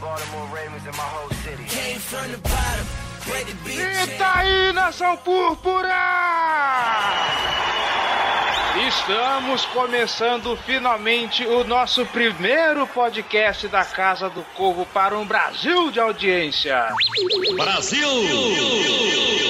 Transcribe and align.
Baltimore 0.00 0.48
Ravens 0.54 0.86
and 0.86 0.96
my 0.96 1.02
whole 1.02 1.30
city. 1.44 1.62
Came 1.68 1.98
from 1.98 2.32
the 2.32 2.38
bottom, 2.38 2.86
ready 3.30 3.52
to 3.52 3.56
be 3.64 3.72
Eita 3.78 4.38
aí, 4.38 4.72
nação 4.72 5.16
púrpura! 5.18 5.94
Estamos 8.88 9.66
começando 9.66 10.56
finalmente 10.64 11.44
o 11.44 11.64
nosso 11.64 12.06
primeiro 12.06 12.86
podcast 12.86 13.68
da 13.68 13.84
Casa 13.84 14.30
do 14.30 14.42
Corvo 14.56 14.86
para 14.86 15.18
um 15.18 15.26
Brasil 15.26 15.90
de 15.90 16.00
audiência. 16.00 16.88
Brasil! 17.56 18.08
Você 18.08 19.49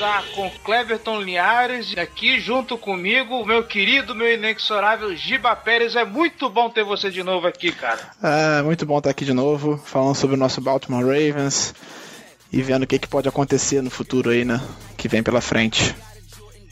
está 0.00 0.22
com 0.34 0.50
Cleverton 0.64 1.20
Linhares 1.20 1.94
aqui 1.98 2.40
junto 2.40 2.78
comigo, 2.78 3.44
meu 3.44 3.62
querido, 3.62 4.14
meu 4.14 4.32
inexorável 4.32 5.14
Giba 5.14 5.54
Pérez. 5.54 5.94
É 5.94 6.06
muito 6.06 6.48
bom 6.48 6.70
ter 6.70 6.82
você 6.82 7.10
de 7.10 7.22
novo 7.22 7.46
aqui, 7.46 7.70
cara. 7.70 8.00
É, 8.22 8.62
muito 8.62 8.86
bom 8.86 8.96
estar 8.96 9.10
aqui 9.10 9.26
de 9.26 9.34
novo, 9.34 9.76
falando 9.76 10.14
sobre 10.14 10.36
o 10.36 10.38
nosso 10.38 10.58
Baltimore 10.58 11.04
Ravens 11.04 11.74
e 12.50 12.62
vendo 12.62 12.84
o 12.84 12.86
que, 12.86 12.98
que 12.98 13.06
pode 13.06 13.28
acontecer 13.28 13.82
no 13.82 13.90
futuro 13.90 14.30
aí, 14.30 14.42
né? 14.42 14.58
Que 14.96 15.06
vem 15.06 15.22
pela 15.22 15.42
frente. 15.42 15.94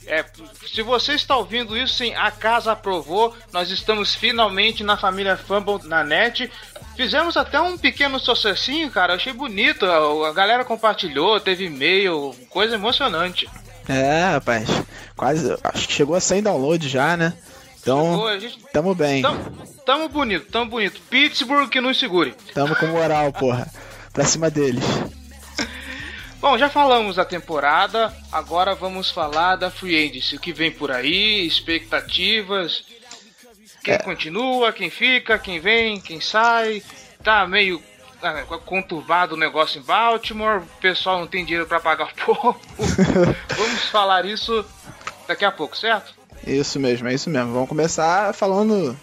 É, 0.06 0.24
se 0.66 0.80
você 0.80 1.12
está 1.12 1.36
ouvindo 1.36 1.76
isso, 1.76 1.98
sim, 1.98 2.14
a 2.14 2.30
casa 2.30 2.72
aprovou. 2.72 3.36
Nós 3.52 3.70
estamos 3.70 4.14
finalmente 4.14 4.82
na 4.82 4.96
família 4.96 5.36
Fumble 5.36 5.86
na 5.86 6.02
net. 6.02 6.50
Fizemos 6.98 7.36
até 7.36 7.60
um 7.60 7.78
pequeno 7.78 8.18
sucessinho, 8.18 8.90
cara. 8.90 9.14
achei 9.14 9.32
bonito. 9.32 9.86
A 9.86 10.32
galera 10.32 10.64
compartilhou, 10.64 11.38
teve 11.38 11.66
e-mail, 11.66 12.34
coisa 12.50 12.74
emocionante. 12.74 13.48
É, 13.88 14.32
rapaz. 14.32 14.68
Quase. 15.16 15.56
Acho 15.62 15.86
que 15.86 15.94
chegou 15.94 16.16
a 16.16 16.20
100 16.20 16.42
downloads 16.42 16.90
já, 16.90 17.16
né? 17.16 17.34
Então, 17.80 18.14
chegou, 18.14 18.40
gente... 18.40 18.58
tamo 18.72 18.94
bem. 18.96 19.22
Tamo, 19.22 19.38
tamo 19.86 20.08
bonito, 20.08 20.50
tamo 20.50 20.72
bonito. 20.72 21.00
Pittsburgh 21.02 21.68
que 21.68 21.80
nos 21.80 22.00
segure. 22.00 22.34
Tamo 22.52 22.74
com 22.74 22.88
moral, 22.88 23.32
porra. 23.32 23.70
Pra 24.12 24.24
cima 24.24 24.50
deles. 24.50 24.82
Bom, 26.42 26.58
já 26.58 26.68
falamos 26.68 27.14
da 27.14 27.24
temporada, 27.24 28.12
agora 28.32 28.74
vamos 28.74 29.08
falar 29.08 29.54
da 29.54 29.70
Free 29.70 30.08
Agency, 30.08 30.34
o 30.34 30.40
que 30.40 30.52
vem 30.52 30.72
por 30.72 30.90
aí, 30.90 31.46
expectativas, 31.46 32.82
quem 33.88 33.94
é. 33.94 33.98
continua, 33.98 34.72
quem 34.72 34.90
fica, 34.90 35.38
quem 35.38 35.60
vem, 35.60 36.00
quem 36.00 36.20
sai. 36.20 36.82
Tá 37.24 37.46
meio 37.46 37.82
ah, 38.22 38.44
conturbado 38.64 39.34
o 39.34 39.38
negócio 39.38 39.80
em 39.80 39.82
Baltimore, 39.82 40.58
o 40.58 40.80
pessoal 40.80 41.20
não 41.20 41.26
tem 41.26 41.44
dinheiro 41.44 41.66
para 41.66 41.80
pagar 41.80 42.08
o 42.08 42.14
povo. 42.34 42.60
vamos 43.56 43.84
falar 43.90 44.26
isso 44.26 44.64
daqui 45.26 45.44
a 45.44 45.50
pouco, 45.50 45.76
certo? 45.76 46.14
Isso 46.46 46.78
mesmo, 46.78 47.08
é 47.08 47.14
isso 47.14 47.30
mesmo. 47.30 47.52
Vamos 47.52 47.68
começar 47.68 48.34
falando 48.34 48.96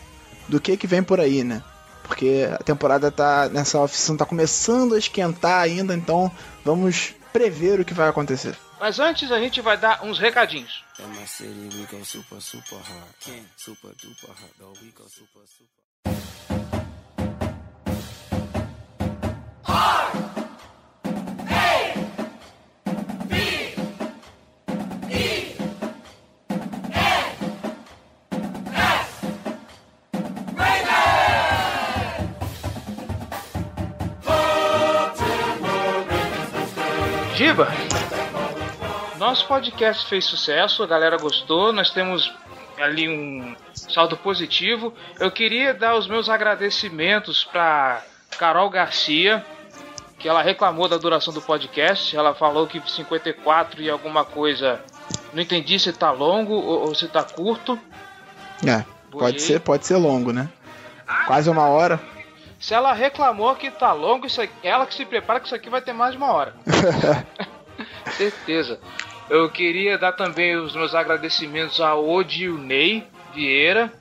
do 0.47 0.59
que 0.59 0.77
que 0.77 0.87
vem 0.87 1.01
por 1.01 1.19
aí, 1.19 1.43
né? 1.43 1.63
Porque 2.03 2.47
a 2.53 2.63
temporada 2.63 3.09
tá 3.09 3.49
nessa 3.49 3.81
oficina 3.81 4.19
tá 4.19 4.25
começando 4.25 4.93
a 4.93 4.99
esquentar 4.99 5.61
ainda, 5.61 5.95
então 5.95 6.31
vamos 6.63 7.15
prever 7.33 7.79
o 7.79 7.85
que 7.85 7.93
vai 7.93 8.07
acontecer. 8.07 8.55
Mas 8.79 8.99
antes 8.99 9.31
a 9.31 9.39
gente 9.39 9.61
vai 9.61 9.77
dar 9.77 10.03
uns 10.03 10.19
recadinhos. 10.19 10.84
In 10.97 11.09
my 11.09 11.25
city, 11.25 11.69
we 11.77 11.85
go 11.85 12.01
super, 12.03 12.39
super 12.39 12.77
hard. 12.77 13.19
King, 13.19 13.45
super 13.57 13.89
duper 13.89 14.27
hard, 14.27 14.51
though. 14.57 14.73
We 14.81 14.91
go 14.91 15.03
super, 15.07 15.45
super. 15.45 15.85
Giba. 37.35 38.04
Nosso 39.17 39.47
podcast 39.47 40.07
fez 40.07 40.25
sucesso, 40.25 40.83
a 40.83 40.87
galera 40.87 41.17
gostou, 41.17 41.71
nós 41.71 41.89
temos 41.89 42.33
ali 42.77 43.07
um 43.07 43.55
saldo 43.73 44.17
positivo. 44.17 44.93
Eu 45.19 45.31
queria 45.31 45.73
dar 45.73 45.95
os 45.95 46.07
meus 46.07 46.29
agradecimentos 46.29 47.43
para 47.43 48.03
Carol 48.37 48.69
Garcia, 48.69 49.45
que 50.19 50.27
ela 50.27 50.41
reclamou 50.41 50.87
da 50.87 50.97
duração 50.97 51.33
do 51.33 51.41
podcast. 51.41 52.15
Ela 52.15 52.33
falou 52.33 52.67
que 52.67 52.81
54 52.85 53.81
e 53.81 53.89
alguma 53.89 54.25
coisa. 54.25 54.81
Não 55.33 55.41
entendi 55.41 55.77
se 55.79 55.91
tá 55.93 56.11
longo 56.11 56.53
ou, 56.53 56.87
ou 56.87 56.95
se 56.95 57.07
tá 57.07 57.23
curto. 57.23 57.79
É, 58.65 58.83
pode 59.11 59.41
ser, 59.41 59.59
pode 59.59 59.85
ser 59.85 59.97
longo, 59.97 60.31
né? 60.31 60.49
Quase 61.27 61.49
uma 61.49 61.67
hora. 61.67 62.01
Se 62.59 62.73
ela 62.73 62.93
reclamou 62.93 63.55
que 63.55 63.69
tá 63.69 63.93
longo, 63.93 64.25
isso 64.25 64.41
aqui, 64.41 64.53
ela 64.63 64.85
que 64.85 64.95
se 64.95 65.05
prepara 65.05 65.39
que 65.39 65.45
isso 65.45 65.55
aqui 65.55 65.69
vai 65.69 65.81
ter 65.81 65.93
mais 65.93 66.11
de 66.11 66.17
uma 66.17 66.31
hora. 66.31 66.53
Certeza. 68.17 68.79
Eu 69.29 69.49
queria 69.49 69.97
dar 69.97 70.11
também 70.11 70.55
os 70.55 70.75
meus 70.75 70.93
agradecimentos 70.93 71.81
a 71.81 71.95
Odilney 71.95 73.03
Vieira, 73.33 73.91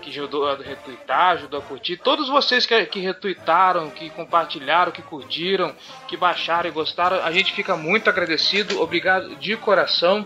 que 0.00 0.10
ajudou 0.10 0.48
a 0.48 0.56
retweetar, 0.56 1.32
ajudou 1.32 1.60
a 1.60 1.62
curtir. 1.62 1.96
Todos 1.98 2.28
vocês 2.28 2.66
que, 2.66 2.84
que 2.86 3.00
retweetaram, 3.00 3.90
que 3.90 4.10
compartilharam, 4.10 4.90
que 4.90 5.02
curtiram, 5.02 5.72
que 6.08 6.16
baixaram 6.16 6.68
e 6.68 6.72
gostaram, 6.72 7.22
a 7.22 7.30
gente 7.30 7.52
fica 7.52 7.76
muito 7.76 8.08
agradecido. 8.08 8.80
Obrigado 8.80 9.36
de 9.36 9.56
coração. 9.56 10.24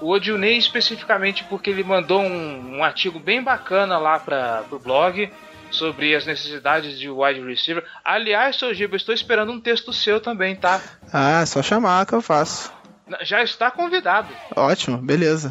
O 0.00 0.08
Odilney 0.08 0.58
especificamente 0.58 1.44
porque 1.44 1.70
ele 1.70 1.84
mandou 1.84 2.20
um, 2.20 2.78
um 2.78 2.84
artigo 2.84 3.20
bem 3.20 3.42
bacana 3.42 3.98
lá 3.98 4.18
para 4.18 4.64
o 4.70 4.78
blog 4.78 5.30
sobre 5.70 6.14
as 6.14 6.26
necessidades 6.26 6.98
de 6.98 7.08
wide 7.08 7.40
receiver. 7.40 7.84
Aliás, 8.04 8.56
seu 8.56 8.74
Giba, 8.74 8.96
estou 8.96 9.14
esperando 9.14 9.52
um 9.52 9.60
texto 9.60 9.92
seu 9.92 10.20
também, 10.20 10.56
tá? 10.56 10.80
Ah, 11.12 11.44
só 11.46 11.62
chamar 11.62 12.04
que 12.04 12.14
eu 12.14 12.20
faço. 12.20 12.81
Já 13.22 13.42
está 13.42 13.70
convidado. 13.70 14.28
Ótimo, 14.56 14.98
beleza. 14.98 15.48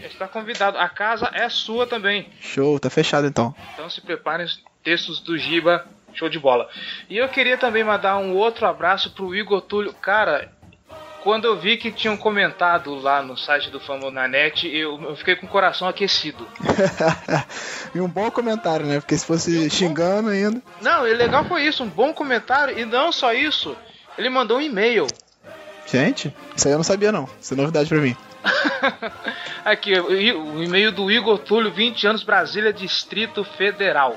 Já 0.00 0.06
está 0.06 0.28
convidado. 0.28 0.78
A 0.78 0.88
casa 0.88 1.30
é 1.32 1.48
sua 1.48 1.86
também. 1.86 2.28
Show, 2.40 2.78
tá 2.78 2.90
fechado 2.90 3.26
então. 3.26 3.54
Então 3.74 3.88
se 3.88 4.00
preparem 4.00 4.46
os 4.46 4.62
textos 4.82 5.20
do 5.20 5.38
Giba. 5.38 5.86
Show 6.14 6.28
de 6.28 6.38
bola. 6.38 6.68
E 7.10 7.16
eu 7.16 7.28
queria 7.28 7.58
também 7.58 7.82
mandar 7.82 8.18
um 8.18 8.36
outro 8.36 8.66
abraço 8.66 9.10
pro 9.10 9.34
Igor 9.34 9.60
Túlio. 9.60 9.92
Cara, 9.94 10.48
quando 11.24 11.46
eu 11.46 11.56
vi 11.56 11.78
que 11.78 11.90
tinham 11.90 12.18
comentado 12.18 12.94
lá 12.96 13.22
no 13.22 13.34
site 13.34 13.70
do 13.70 13.80
Famonanet, 13.80 14.68
eu, 14.68 15.02
eu 15.02 15.16
fiquei 15.16 15.34
com 15.34 15.46
o 15.46 15.48
coração 15.48 15.88
aquecido. 15.88 16.46
e 17.94 18.00
um 18.00 18.06
bom 18.06 18.30
comentário, 18.30 18.84
né? 18.84 19.00
Porque 19.00 19.16
se 19.16 19.24
fosse 19.24 19.70
xingando 19.70 20.28
ainda. 20.28 20.62
Não, 20.82 21.08
e 21.08 21.14
legal 21.14 21.46
foi 21.46 21.62
isso, 21.62 21.82
um 21.82 21.88
bom 21.88 22.12
comentário. 22.12 22.78
E 22.78 22.84
não 22.84 23.10
só 23.10 23.32
isso, 23.32 23.74
ele 24.18 24.28
mandou 24.28 24.58
um 24.58 24.60
e-mail. 24.60 25.06
Gente, 25.86 26.34
isso 26.56 26.66
aí 26.66 26.74
eu 26.74 26.78
não 26.78 26.84
sabia 26.84 27.12
não. 27.12 27.28
Isso 27.40 27.54
é 27.54 27.56
novidade 27.56 27.88
pra 27.88 27.98
mim. 27.98 28.16
Aqui, 29.64 29.98
o 29.98 30.62
e-mail 30.62 30.92
do 30.92 31.10
Igor 31.10 31.38
Túlio, 31.38 31.72
20 31.72 32.06
anos, 32.06 32.22
Brasília, 32.22 32.72
Distrito 32.72 33.44
Federal. 33.44 34.16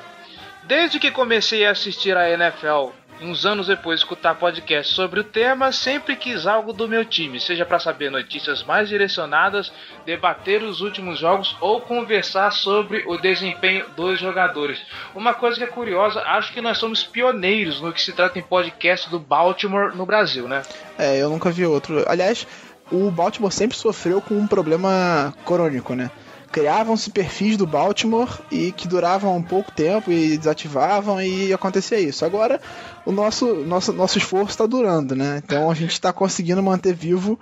Desde 0.64 1.00
que 1.00 1.12
comecei 1.12 1.66
a 1.66 1.72
assistir 1.72 2.16
a 2.18 2.30
NFL 2.30 2.90
uns 3.22 3.46
anos 3.46 3.68
depois 3.68 4.00
escutar 4.00 4.36
podcast 4.36 4.94
sobre 4.94 5.20
o 5.20 5.24
tema, 5.24 5.72
sempre 5.72 6.16
quis 6.16 6.46
algo 6.46 6.74
do 6.74 6.88
meu 6.88 7.04
time, 7.04 7.40
seja 7.40 7.66
para 7.66 7.80
saber 7.80 8.12
notícias 8.12 8.64
mais 8.64 8.90
direcionadas, 8.90 9.72
debater 10.06 10.64
os 10.64 10.82
últimos 10.82 11.20
jogos 11.20 11.56
ou 11.60 11.82
conversar 11.82 12.52
sobre 12.52 13.04
o 13.08 13.18
desempenho 13.18 13.86
dos 13.96 14.20
jogadores. 14.20 14.80
Uma 15.16 15.34
coisa 15.34 15.58
que 15.58 15.64
é 15.64 15.68
curiosa, 15.68 16.22
acho 16.22 16.54
que 16.54 16.62
nós 16.62 16.78
somos 16.78 17.04
pioneiros 17.04 17.82
no 17.82 17.92
que 17.92 18.02
se 18.02 18.14
trata 18.14 18.38
em 18.38 18.44
podcast 18.44 19.10
do 19.10 19.20
Baltimore 19.20 19.96
no 19.96 20.06
Brasil, 20.06 20.48
né? 20.48 20.62
É, 20.98 21.18
eu 21.18 21.30
nunca 21.30 21.50
vi 21.50 21.66
outro. 21.66 22.04
Aliás, 22.08 22.46
o 22.92 23.10
Baltimore 23.12 23.52
sempre 23.52 23.78
sofreu 23.78 24.22
com 24.22 24.36
um 24.36 24.48
problema 24.48 25.34
crônico, 25.46 25.94
né? 25.96 26.12
Criavam-se 26.52 27.10
perfis 27.10 27.58
do 27.58 27.68
Baltimore 27.68 28.40
e 28.52 28.72
que 28.72 28.88
duravam 28.88 29.36
um 29.36 29.44
pouco 29.44 29.72
tempo 29.72 30.12
e 30.12 30.38
desativavam 30.38 31.22
e 31.22 31.54
acontecia 31.54 32.00
isso. 32.00 32.26
Agora 32.26 32.60
o 33.06 33.12
nosso 33.12 33.56
nosso 33.66 33.94
nosso 33.94 34.18
esforço 34.18 34.52
está 34.52 34.66
durando, 34.66 35.16
né? 35.16 35.42
Então 35.44 35.70
a 35.70 35.74
gente 35.74 35.92
está 35.92 36.12
conseguindo 36.14 36.62
manter 36.64 36.94
vivo 36.94 37.40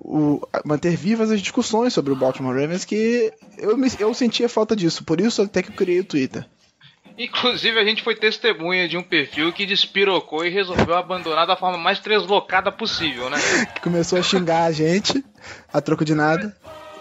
o, 0.00 0.40
manter 0.64 0.96
vivas 0.96 1.30
as 1.30 1.40
discussões 1.40 1.92
sobre 1.92 2.12
o 2.12 2.16
Baltimore 2.16 2.54
Ravens 2.54 2.84
que 2.84 3.32
eu, 3.58 3.76
me, 3.76 3.88
eu 3.98 4.12
sentia 4.14 4.48
falta 4.48 4.74
disso, 4.74 5.04
por 5.04 5.20
isso 5.20 5.42
até 5.42 5.62
que 5.62 5.70
eu 5.70 5.74
criei 5.74 6.00
o 6.00 6.04
Twitter. 6.04 6.46
Inclusive, 7.16 7.78
a 7.78 7.84
gente 7.84 8.02
foi 8.02 8.16
testemunha 8.16 8.88
de 8.88 8.96
um 8.96 9.02
perfil 9.02 9.52
que 9.52 9.64
despirocou 9.64 10.44
e 10.44 10.50
resolveu 10.50 10.96
abandonar 10.96 11.46
da 11.46 11.56
forma 11.56 11.78
mais 11.78 12.00
translocada 12.00 12.72
possível, 12.72 13.30
né? 13.30 13.38
Começou 13.82 14.18
a 14.18 14.22
xingar 14.22 14.64
a 14.64 14.72
gente, 14.72 15.24
a 15.72 15.80
troco 15.80 16.04
de 16.04 16.12
nada. 16.12 16.56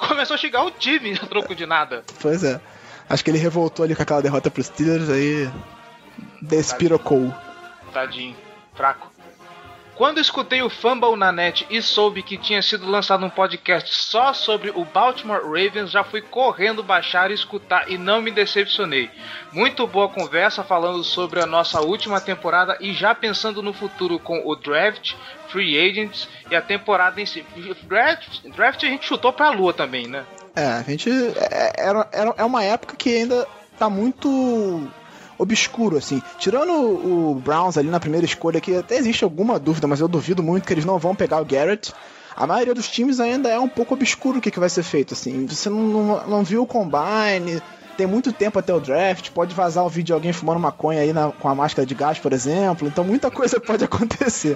Começou 0.07 0.35
a 0.35 0.37
xingar 0.37 0.63
o 0.63 0.71
time 0.71 1.13
a 1.21 1.25
troco 1.25 1.55
de 1.55 1.65
nada. 1.65 2.03
Pois 2.21 2.43
é. 2.43 2.59
Acho 3.09 3.23
que 3.23 3.29
ele 3.31 3.37
revoltou 3.37 3.83
ali 3.83 3.95
com 3.95 4.01
aquela 4.01 4.21
derrota 4.21 4.49
pros 4.49 4.67
Steelers, 4.67 5.09
aí 5.09 5.49
despirocou. 6.41 7.33
Tadinho, 7.91 8.35
fraco. 8.73 9.12
Quando 9.95 10.19
escutei 10.19 10.61
o 10.63 10.69
Fumble 10.69 11.15
na 11.15 11.31
net 11.31 11.67
e 11.69 11.79
soube 11.79 12.23
que 12.23 12.35
tinha 12.35 12.61
sido 12.63 12.89
lançado 12.89 13.23
um 13.23 13.29
podcast 13.29 13.93
só 13.93 14.33
sobre 14.33 14.71
o 14.71 14.83
Baltimore 14.83 15.43
Ravens, 15.43 15.91
já 15.91 16.03
fui 16.03 16.19
correndo 16.19 16.81
baixar 16.81 17.29
e 17.29 17.35
escutar 17.35 17.89
e 17.89 17.97
não 17.97 18.19
me 18.19 18.31
decepcionei. 18.31 19.09
Muito 19.51 19.85
boa 19.85 20.09
conversa 20.09 20.63
falando 20.63 21.03
sobre 21.03 21.41
a 21.41 21.45
nossa 21.45 21.79
última 21.79 22.19
temporada 22.19 22.75
e 22.81 22.91
já 22.91 23.13
pensando 23.13 23.61
no 23.61 23.71
futuro 23.71 24.17
com 24.17 24.41
o 24.43 24.55
draft, 24.55 25.13
free 25.49 25.77
agents 25.77 26.27
e 26.49 26.55
a 26.55 26.61
temporada 26.61 27.21
em 27.21 27.25
si. 27.25 27.45
Draft, 27.83 28.41
draft 28.55 28.83
a 28.83 28.87
gente 28.87 29.05
chutou 29.05 29.31
pra 29.31 29.51
lua 29.51 29.73
também, 29.73 30.07
né? 30.07 30.25
É, 30.55 30.65
a 30.65 30.81
gente. 30.81 31.09
É, 31.09 31.73
era, 31.77 32.07
era, 32.11 32.33
é 32.37 32.43
uma 32.43 32.63
época 32.63 32.95
que 32.95 33.15
ainda 33.15 33.47
tá 33.77 33.89
muito 33.89 34.89
obscuro, 35.43 35.97
assim. 35.97 36.21
Tirando 36.37 36.71
o 36.71 37.35
Browns 37.35 37.77
ali 37.77 37.89
na 37.89 37.99
primeira 37.99 38.25
escolha, 38.25 38.59
que 38.59 38.75
até 38.75 38.97
existe 38.97 39.23
alguma 39.23 39.59
dúvida, 39.59 39.87
mas 39.87 39.99
eu 39.99 40.07
duvido 40.07 40.41
muito 40.41 40.65
que 40.65 40.73
eles 40.73 40.85
não 40.85 40.97
vão 40.97 41.15
pegar 41.15 41.41
o 41.41 41.45
Garrett. 41.45 41.93
A 42.35 42.47
maioria 42.47 42.73
dos 42.73 42.89
times 42.89 43.19
ainda 43.19 43.49
é 43.49 43.59
um 43.59 43.69
pouco 43.69 43.93
obscuro 43.93 44.39
o 44.39 44.41
que, 44.41 44.49
que 44.49 44.59
vai 44.59 44.69
ser 44.69 44.83
feito, 44.83 45.13
assim. 45.13 45.45
Você 45.45 45.69
não, 45.69 45.81
não, 45.81 46.27
não 46.27 46.43
viu 46.43 46.63
o 46.63 46.67
combine, 46.67 47.61
tem 47.95 48.07
muito 48.07 48.33
tempo 48.33 48.57
até 48.57 48.73
o 48.73 48.79
draft, 48.79 49.29
pode 49.31 49.53
vazar 49.53 49.85
o 49.85 49.89
vídeo 49.89 50.07
de 50.07 50.13
alguém 50.13 50.33
fumando 50.33 50.59
maconha 50.59 51.01
aí 51.01 51.13
na, 51.13 51.31
com 51.31 51.47
a 51.47 51.55
máscara 51.55 51.85
de 51.85 51.93
gás, 51.93 52.17
por 52.17 52.33
exemplo. 52.33 52.87
Então 52.87 53.03
muita 53.03 53.29
coisa 53.29 53.59
pode 53.59 53.83
acontecer. 53.85 54.55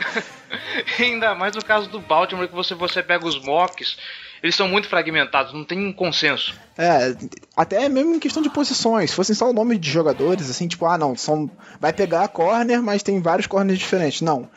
Ainda 1.00 1.36
mais 1.36 1.56
no 1.56 1.64
caso 1.64 1.90
do 1.90 2.00
Baltimore, 2.00 2.48
que 2.48 2.56
você, 2.56 2.74
você 2.74 3.04
pega 3.04 3.26
os 3.26 3.40
mocks 3.44 3.98
eles 4.42 4.56
são 4.56 4.68
muito 4.68 4.88
fragmentados, 4.88 5.54
não 5.54 5.64
tem 5.64 5.86
um 5.86 5.94
consenso. 5.94 6.54
É, 6.78 7.16
até 7.56 7.90
mesmo 7.90 8.16
em 8.16 8.20
questão 8.20 8.42
de 8.42 8.50
posições. 8.50 9.10
Se 9.10 9.16
fossem 9.16 9.36
só 9.36 9.50
o 9.50 9.54
nome 9.54 9.78
de 9.78 9.90
jogadores, 9.90 10.50
assim, 10.50 10.68
tipo, 10.68 10.86
ah, 10.86 10.98
não, 10.98 11.16
são, 11.16 11.50
vai 11.80 11.92
pegar 11.92 12.24
a 12.24 12.28
corner, 12.28 12.82
mas 12.82 13.04
tem 13.04 13.22
vários 13.22 13.48
corners 13.48 13.80
diferentes. 13.80 14.22
Não. 14.22 14.50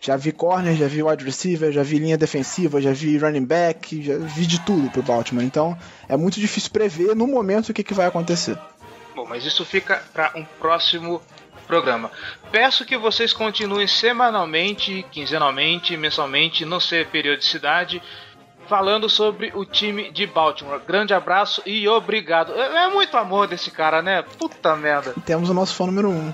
Já 0.00 0.16
vi 0.16 0.30
corner, 0.30 0.76
já 0.76 0.86
vi 0.86 1.02
wide 1.02 1.24
receiver, 1.24 1.72
já 1.72 1.82
vi 1.82 1.98
linha 1.98 2.16
defensiva, 2.16 2.80
já 2.80 2.92
vi 2.92 3.18
running 3.18 3.44
back, 3.44 4.00
já 4.00 4.16
vi 4.16 4.46
de 4.46 4.60
tudo 4.60 4.88
pro 4.90 5.02
Baltimore. 5.02 5.44
Então 5.44 5.76
é 6.08 6.16
muito 6.16 6.38
difícil 6.38 6.70
prever 6.70 7.16
no 7.16 7.26
momento 7.26 7.70
o 7.70 7.74
que, 7.74 7.82
que 7.82 7.94
vai 7.94 8.06
acontecer. 8.06 8.56
Bom, 9.14 9.26
mas 9.28 9.44
isso 9.44 9.64
fica 9.64 10.00
para 10.12 10.30
um 10.36 10.44
próximo 10.60 11.20
programa. 11.66 12.10
Peço 12.52 12.84
que 12.84 12.96
vocês 12.96 13.32
continuem 13.32 13.86
semanalmente, 13.86 15.04
quinzenalmente, 15.10 15.96
mensalmente, 15.96 16.64
não 16.64 16.78
sei 16.78 17.04
periodicidade, 17.04 18.00
falando 18.68 19.08
sobre 19.08 19.50
o 19.54 19.64
time 19.64 20.10
de 20.10 20.26
Baltimore. 20.26 20.80
Grande 20.86 21.14
abraço 21.14 21.62
e 21.64 21.88
obrigado. 21.88 22.52
É, 22.54 22.84
é 22.84 22.88
muito 22.88 23.16
amor 23.16 23.48
desse 23.48 23.70
cara, 23.70 24.02
né? 24.02 24.22
Puta 24.22 24.76
merda. 24.76 25.14
Temos 25.24 25.48
o 25.48 25.54
nosso 25.54 25.74
fã 25.74 25.86
número 25.86 26.10
um. 26.10 26.32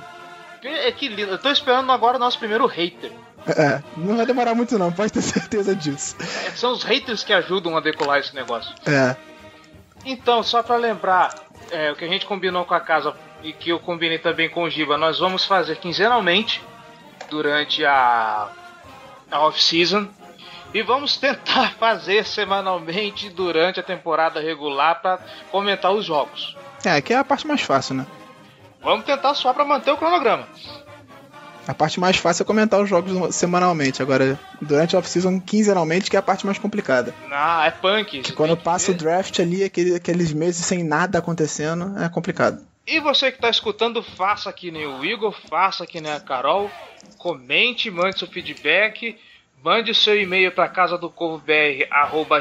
É, 0.62 0.90
que 0.92 1.08
lindo. 1.08 1.32
Eu 1.32 1.38
tô 1.38 1.50
esperando 1.50 1.90
agora 1.92 2.16
o 2.16 2.20
nosso 2.20 2.38
primeiro 2.38 2.66
hater. 2.66 3.12
É, 3.46 3.82
não 3.96 4.16
vai 4.16 4.24
demorar 4.24 4.54
muito 4.54 4.78
não, 4.78 4.90
pode 4.90 5.12
ter 5.12 5.20
certeza 5.22 5.74
disso. 5.74 6.16
É, 6.20 6.50
são 6.50 6.72
os 6.72 6.82
haters 6.82 7.22
que 7.22 7.32
ajudam 7.32 7.76
a 7.76 7.80
decolar 7.80 8.18
esse 8.18 8.34
negócio. 8.34 8.74
É. 8.86 9.14
Então, 10.04 10.42
só 10.42 10.62
para 10.62 10.76
lembrar, 10.76 11.34
é, 11.70 11.92
o 11.92 11.96
que 11.96 12.04
a 12.04 12.08
gente 12.08 12.26
combinou 12.26 12.64
com 12.64 12.74
a 12.74 12.80
casa 12.80 13.14
e 13.42 13.52
que 13.52 13.70
eu 13.70 13.78
combinei 13.78 14.18
também 14.18 14.48
com 14.48 14.64
o 14.64 14.70
Giba, 14.70 14.96
nós 14.96 15.18
vamos 15.18 15.44
fazer 15.44 15.76
quinzenalmente 15.76 16.62
durante 17.30 17.84
a, 17.84 18.48
a 19.30 19.40
off-season 19.40 20.08
e 20.74 20.82
vamos 20.82 21.16
tentar 21.16 21.74
fazer 21.78 22.26
semanalmente 22.26 23.30
durante 23.30 23.78
a 23.78 23.82
temporada 23.82 24.40
regular 24.40 25.00
para 25.00 25.20
comentar 25.50 25.92
os 25.92 26.04
jogos. 26.04 26.56
É, 26.84 27.00
que 27.00 27.14
é 27.14 27.16
a 27.16 27.24
parte 27.24 27.46
mais 27.46 27.62
fácil, 27.62 27.94
né? 27.94 28.06
Vamos 28.82 29.06
tentar 29.06 29.32
só 29.34 29.54
para 29.54 29.64
manter 29.64 29.92
o 29.92 29.96
cronograma. 29.96 30.46
A 31.66 31.72
parte 31.72 31.98
mais 31.98 32.18
fácil 32.18 32.42
é 32.42 32.46
comentar 32.46 32.78
os 32.78 32.88
jogos 32.90 33.34
semanalmente. 33.34 34.02
Agora, 34.02 34.38
durante 34.60 34.94
a 34.94 34.98
off-season, 34.98 35.40
quinzenalmente, 35.40 36.10
que 36.10 36.16
é 36.16 36.18
a 36.18 36.22
parte 36.22 36.44
mais 36.44 36.58
complicada. 36.58 37.14
Ah, 37.30 37.64
é 37.66 37.70
punk. 37.70 38.20
Que 38.20 38.32
quando 38.32 38.54
passa 38.54 38.90
o 38.90 38.94
draft 38.94 39.40
ali, 39.40 39.64
aquele, 39.64 39.94
aqueles 39.94 40.34
meses 40.34 40.66
sem 40.66 40.84
nada 40.84 41.18
acontecendo, 41.18 41.98
é 41.98 42.08
complicado. 42.10 42.60
E 42.86 43.00
você 43.00 43.30
que 43.30 43.38
está 43.38 43.48
escutando, 43.48 44.02
faça 44.02 44.52
que 44.52 44.70
nem 44.70 44.86
o 44.86 45.02
Igor, 45.02 45.34
faça 45.48 45.86
que 45.86 46.02
nem 46.02 46.12
a 46.12 46.20
Carol. 46.20 46.70
Comente, 47.16 47.90
mande 47.90 48.18
seu 48.18 48.28
feedback. 48.28 49.16
Mande 49.64 49.92
o 49.92 49.94
seu 49.94 50.20
e-mail 50.20 50.52
para 50.52 50.68
casa 50.68 50.98
do 50.98 51.08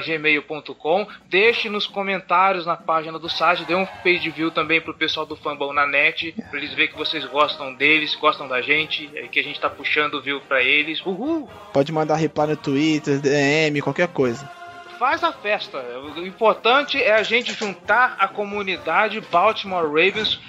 gmail.com. 0.05 1.07
Deixe 1.29 1.69
nos 1.69 1.87
comentários 1.87 2.65
na 2.65 2.75
página 2.75 3.17
do 3.17 3.29
site. 3.29 3.63
Dê 3.63 3.73
um 3.73 3.85
page 3.85 4.29
view 4.29 4.51
também 4.51 4.81
pro 4.81 4.93
pessoal 4.93 5.25
do 5.25 5.37
Fanball 5.37 5.71
na 5.71 5.87
net. 5.87 6.35
Pra 6.49 6.59
eles 6.59 6.73
verem 6.73 6.91
que 6.91 6.97
vocês 6.97 7.23
gostam 7.23 7.73
deles, 7.75 8.13
gostam 8.15 8.45
da 8.45 8.61
gente. 8.61 9.09
É 9.15 9.25
que 9.29 9.39
a 9.39 9.43
gente 9.43 9.57
tá 9.57 9.69
puxando 9.69 10.15
o 10.15 10.21
view 10.21 10.41
pra 10.41 10.61
eles. 10.61 10.99
Uhul! 11.05 11.49
Pode 11.71 11.93
mandar 11.93 12.15
reply 12.15 12.47
no 12.47 12.57
Twitter, 12.57 13.21
DM, 13.21 13.81
qualquer 13.81 14.09
coisa. 14.09 14.45
Faz 14.99 15.23
a 15.23 15.31
festa. 15.31 15.77
O 15.79 16.27
importante 16.27 17.01
é 17.01 17.13
a 17.13 17.23
gente 17.23 17.53
juntar 17.53 18.17
a 18.19 18.27
comunidade 18.27 19.21
Baltimore 19.21 19.85
Ravens 19.85 20.41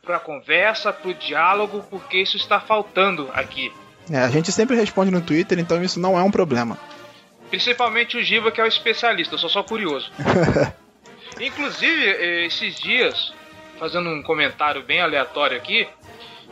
pra 0.00 0.18
conversa, 0.18 0.94
pro 0.94 1.12
diálogo, 1.12 1.84
porque 1.90 2.16
isso 2.16 2.38
está 2.38 2.58
faltando 2.58 3.28
aqui. 3.34 3.70
É, 4.10 4.18
a 4.18 4.28
gente 4.28 4.50
sempre 4.50 4.76
responde 4.76 5.10
no 5.10 5.20
Twitter, 5.20 5.58
então 5.58 5.82
isso 5.82 6.00
não 6.00 6.18
é 6.18 6.22
um 6.22 6.30
problema. 6.30 6.78
Principalmente 7.50 8.16
o 8.16 8.22
Giba, 8.22 8.50
que 8.50 8.60
é 8.60 8.64
o 8.64 8.66
especialista, 8.66 9.34
eu 9.34 9.38
sou 9.38 9.50
só 9.50 9.62
curioso. 9.62 10.10
Inclusive, 11.40 12.06
eh, 12.06 12.46
esses 12.46 12.78
dias, 12.78 13.32
fazendo 13.78 14.10
um 14.10 14.22
comentário 14.22 14.82
bem 14.82 15.00
aleatório 15.00 15.56
aqui, 15.56 15.88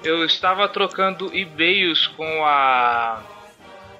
eu 0.02 0.24
estava 0.24 0.68
trocando 0.68 1.34
e-mails 1.34 2.06
com 2.08 2.44
a. 2.44 3.22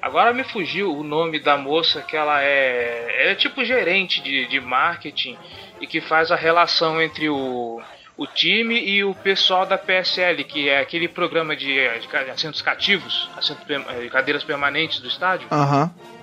Agora 0.01 0.33
me 0.33 0.43
fugiu 0.43 0.95
o 0.95 1.03
nome 1.03 1.39
da 1.39 1.57
moça 1.57 2.01
que 2.01 2.17
ela 2.17 2.41
é. 2.41 3.31
É 3.31 3.35
tipo 3.35 3.63
gerente 3.63 4.21
de, 4.21 4.47
de 4.47 4.59
marketing 4.59 5.37
e 5.79 5.87
que 5.87 6.01
faz 6.01 6.31
a 6.31 6.35
relação 6.35 7.01
entre 7.01 7.29
o 7.29 7.81
o 8.21 8.27
time 8.27 8.79
e 8.79 9.03
o 9.03 9.15
pessoal 9.15 9.65
da 9.65 9.79
PSL, 9.79 10.43
que 10.43 10.69
é 10.69 10.79
aquele 10.79 11.07
programa 11.07 11.55
de, 11.55 11.73
de 11.73 12.31
assentos 12.31 12.61
cativos, 12.61 13.27
assentos, 13.35 13.63
eh, 13.67 14.09
cadeiras 14.11 14.43
permanentes 14.43 14.99
do 14.99 15.07
estádio. 15.07 15.47
Aham. 15.49 15.83
Uhum. 15.83 16.21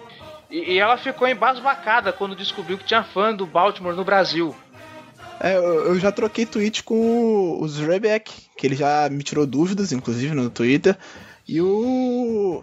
E, 0.49 0.75
e, 0.75 0.78
ela 0.78 0.96
ficou 0.96 1.26
embasbacada 1.26 2.12
quando 2.12 2.37
descobriu 2.37 2.78
que 2.78 2.84
tinha 2.84 3.02
fã 3.02 3.34
do 3.34 3.44
Baltimore 3.44 3.96
no 3.96 4.04
Brasil. 4.04 4.54
É, 5.40 5.56
eu 5.56 5.99
já 5.99 6.12
troquei 6.12 6.46
tweet 6.46 6.84
com 6.84 7.61
o 7.61 7.68
Zrebeck, 7.68 8.32
que 8.56 8.66
ele 8.68 8.76
já 8.76 9.08
me 9.11 9.25
tirou 9.25 9.44
dúvidas, 9.44 9.90
inclusive, 9.90 10.32
no 10.37 10.49
Twitter. 10.49 10.96
E 11.49 11.61
o. 11.61 12.62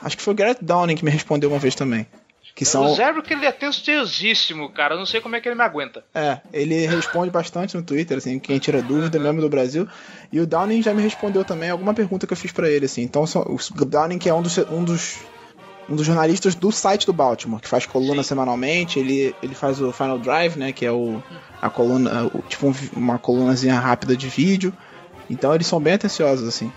Acho 0.00 0.16
que 0.16 0.22
foi 0.22 0.32
o 0.32 0.36
Garrett 0.36 0.64
Downing 0.64 0.96
que 0.96 1.04
me 1.04 1.10
respondeu 1.10 1.50
uma 1.50 1.58
vez 1.58 1.74
também. 1.74 2.06
Que 2.54 2.64
são... 2.64 2.84
O 2.84 2.94
Zebra 2.94 3.20
que 3.20 3.32
ele 3.34 3.46
é 3.46 3.50
tenciosíssimo, 3.50 4.70
cara. 4.70 4.94
Eu 4.94 4.98
não 4.98 5.06
sei 5.06 5.20
como 5.20 5.34
é 5.34 5.40
que 5.40 5.48
ele 5.48 5.56
me 5.56 5.64
aguenta. 5.64 6.04
É, 6.14 6.40
ele 6.52 6.86
responde 6.86 7.30
bastante 7.30 7.76
no 7.76 7.82
Twitter, 7.82 8.18
assim, 8.18 8.38
quem 8.38 8.58
tira 8.58 8.80
dúvida 8.80 9.18
mesmo 9.18 9.40
do 9.40 9.48
Brasil. 9.48 9.88
E 10.32 10.38
o 10.40 10.46
Downing 10.46 10.80
já 10.82 10.94
me 10.94 11.02
respondeu 11.02 11.44
também 11.44 11.70
alguma 11.70 11.92
pergunta 11.92 12.26
que 12.26 12.32
eu 12.32 12.36
fiz 12.36 12.52
para 12.52 12.70
ele, 12.70 12.86
assim. 12.86 13.02
Então, 13.02 13.24
o 13.24 13.84
Downing, 13.84 14.18
que 14.18 14.28
é 14.28 14.34
um 14.34 14.40
dos, 14.42 14.58
um 14.58 14.84
dos 14.84 15.18
um 15.88 15.96
dos 15.96 16.06
jornalistas 16.06 16.54
do 16.54 16.72
site 16.72 17.06
do 17.06 17.12
Baltimore, 17.12 17.60
que 17.60 17.68
faz 17.68 17.86
coluna 17.86 18.22
Sim. 18.22 18.30
semanalmente, 18.30 18.98
ele, 18.98 19.34
ele 19.42 19.54
faz 19.54 19.80
o 19.80 19.92
Final 19.92 20.18
Drive, 20.18 20.56
né, 20.56 20.72
que 20.72 20.84
é 20.84 20.90
o, 20.90 21.22
a 21.60 21.68
coluna, 21.68 22.30
o, 22.32 22.42
tipo 22.42 22.68
um, 22.68 22.74
uma 22.96 23.18
colunazinha 23.18 23.78
rápida 23.78 24.16
de 24.16 24.28
vídeo. 24.28 24.72
Então 25.28 25.54
eles 25.54 25.66
são 25.66 25.80
bem 25.80 25.94
atenciosos, 25.94 26.46
assim. 26.48 26.72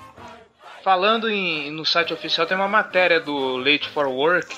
Falando 0.83 1.29
em, 1.29 1.71
no 1.71 1.85
site 1.85 2.13
oficial, 2.13 2.47
tem 2.47 2.55
uma 2.55 2.67
matéria 2.67 3.19
do 3.19 3.57
Late 3.57 3.89
for 3.89 4.07
Work, 4.07 4.55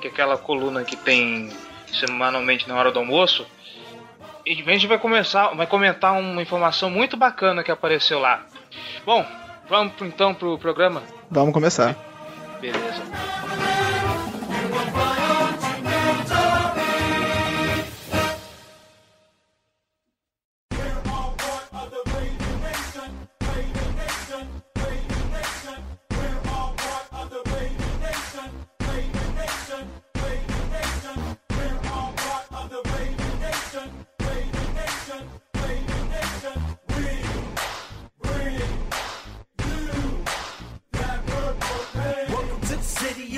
que 0.00 0.08
é 0.08 0.10
aquela 0.10 0.36
coluna 0.36 0.82
que 0.84 0.96
tem 0.96 1.50
semanalmente 1.92 2.68
na 2.68 2.74
hora 2.76 2.90
do 2.90 2.98
almoço. 2.98 3.46
E 4.44 4.52
a 4.52 4.72
gente 4.72 4.86
vai 4.86 4.98
começar, 4.98 5.48
vai 5.48 5.66
comentar 5.66 6.18
uma 6.18 6.42
informação 6.42 6.90
muito 6.90 7.16
bacana 7.16 7.62
que 7.62 7.70
apareceu 7.70 8.18
lá. 8.18 8.42
Bom, 9.04 9.24
vamos 9.68 9.92
então 10.00 10.34
pro 10.34 10.58
programa? 10.58 11.02
Vamos 11.30 11.52
começar. 11.52 11.94
Beleza. 12.60 13.02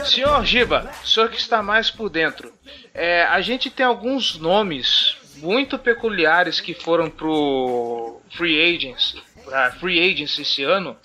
Senhor 0.05 0.45
Giba, 0.45 0.91
o 1.03 1.07
senhor 1.07 1.29
que 1.31 1.39
está 1.39 1.63
mais 1.63 1.91
por 1.91 2.09
dentro, 2.09 2.53
é, 2.95 3.23
a 3.25 3.41
gente 3.41 3.71
tem 3.71 3.85
alguns 3.87 4.39
nomes 4.39 5.17
muito 5.37 5.79
peculiares 5.79 6.61
que 6.61 6.75
foram 6.75 7.11
pro 7.11 8.21
Free 8.37 8.77
Agents, 8.77 9.17
pra 9.45 9.73
Free 9.73 9.99
Agents 9.99 10.39
esse 10.39 10.63
ano, 10.63 10.97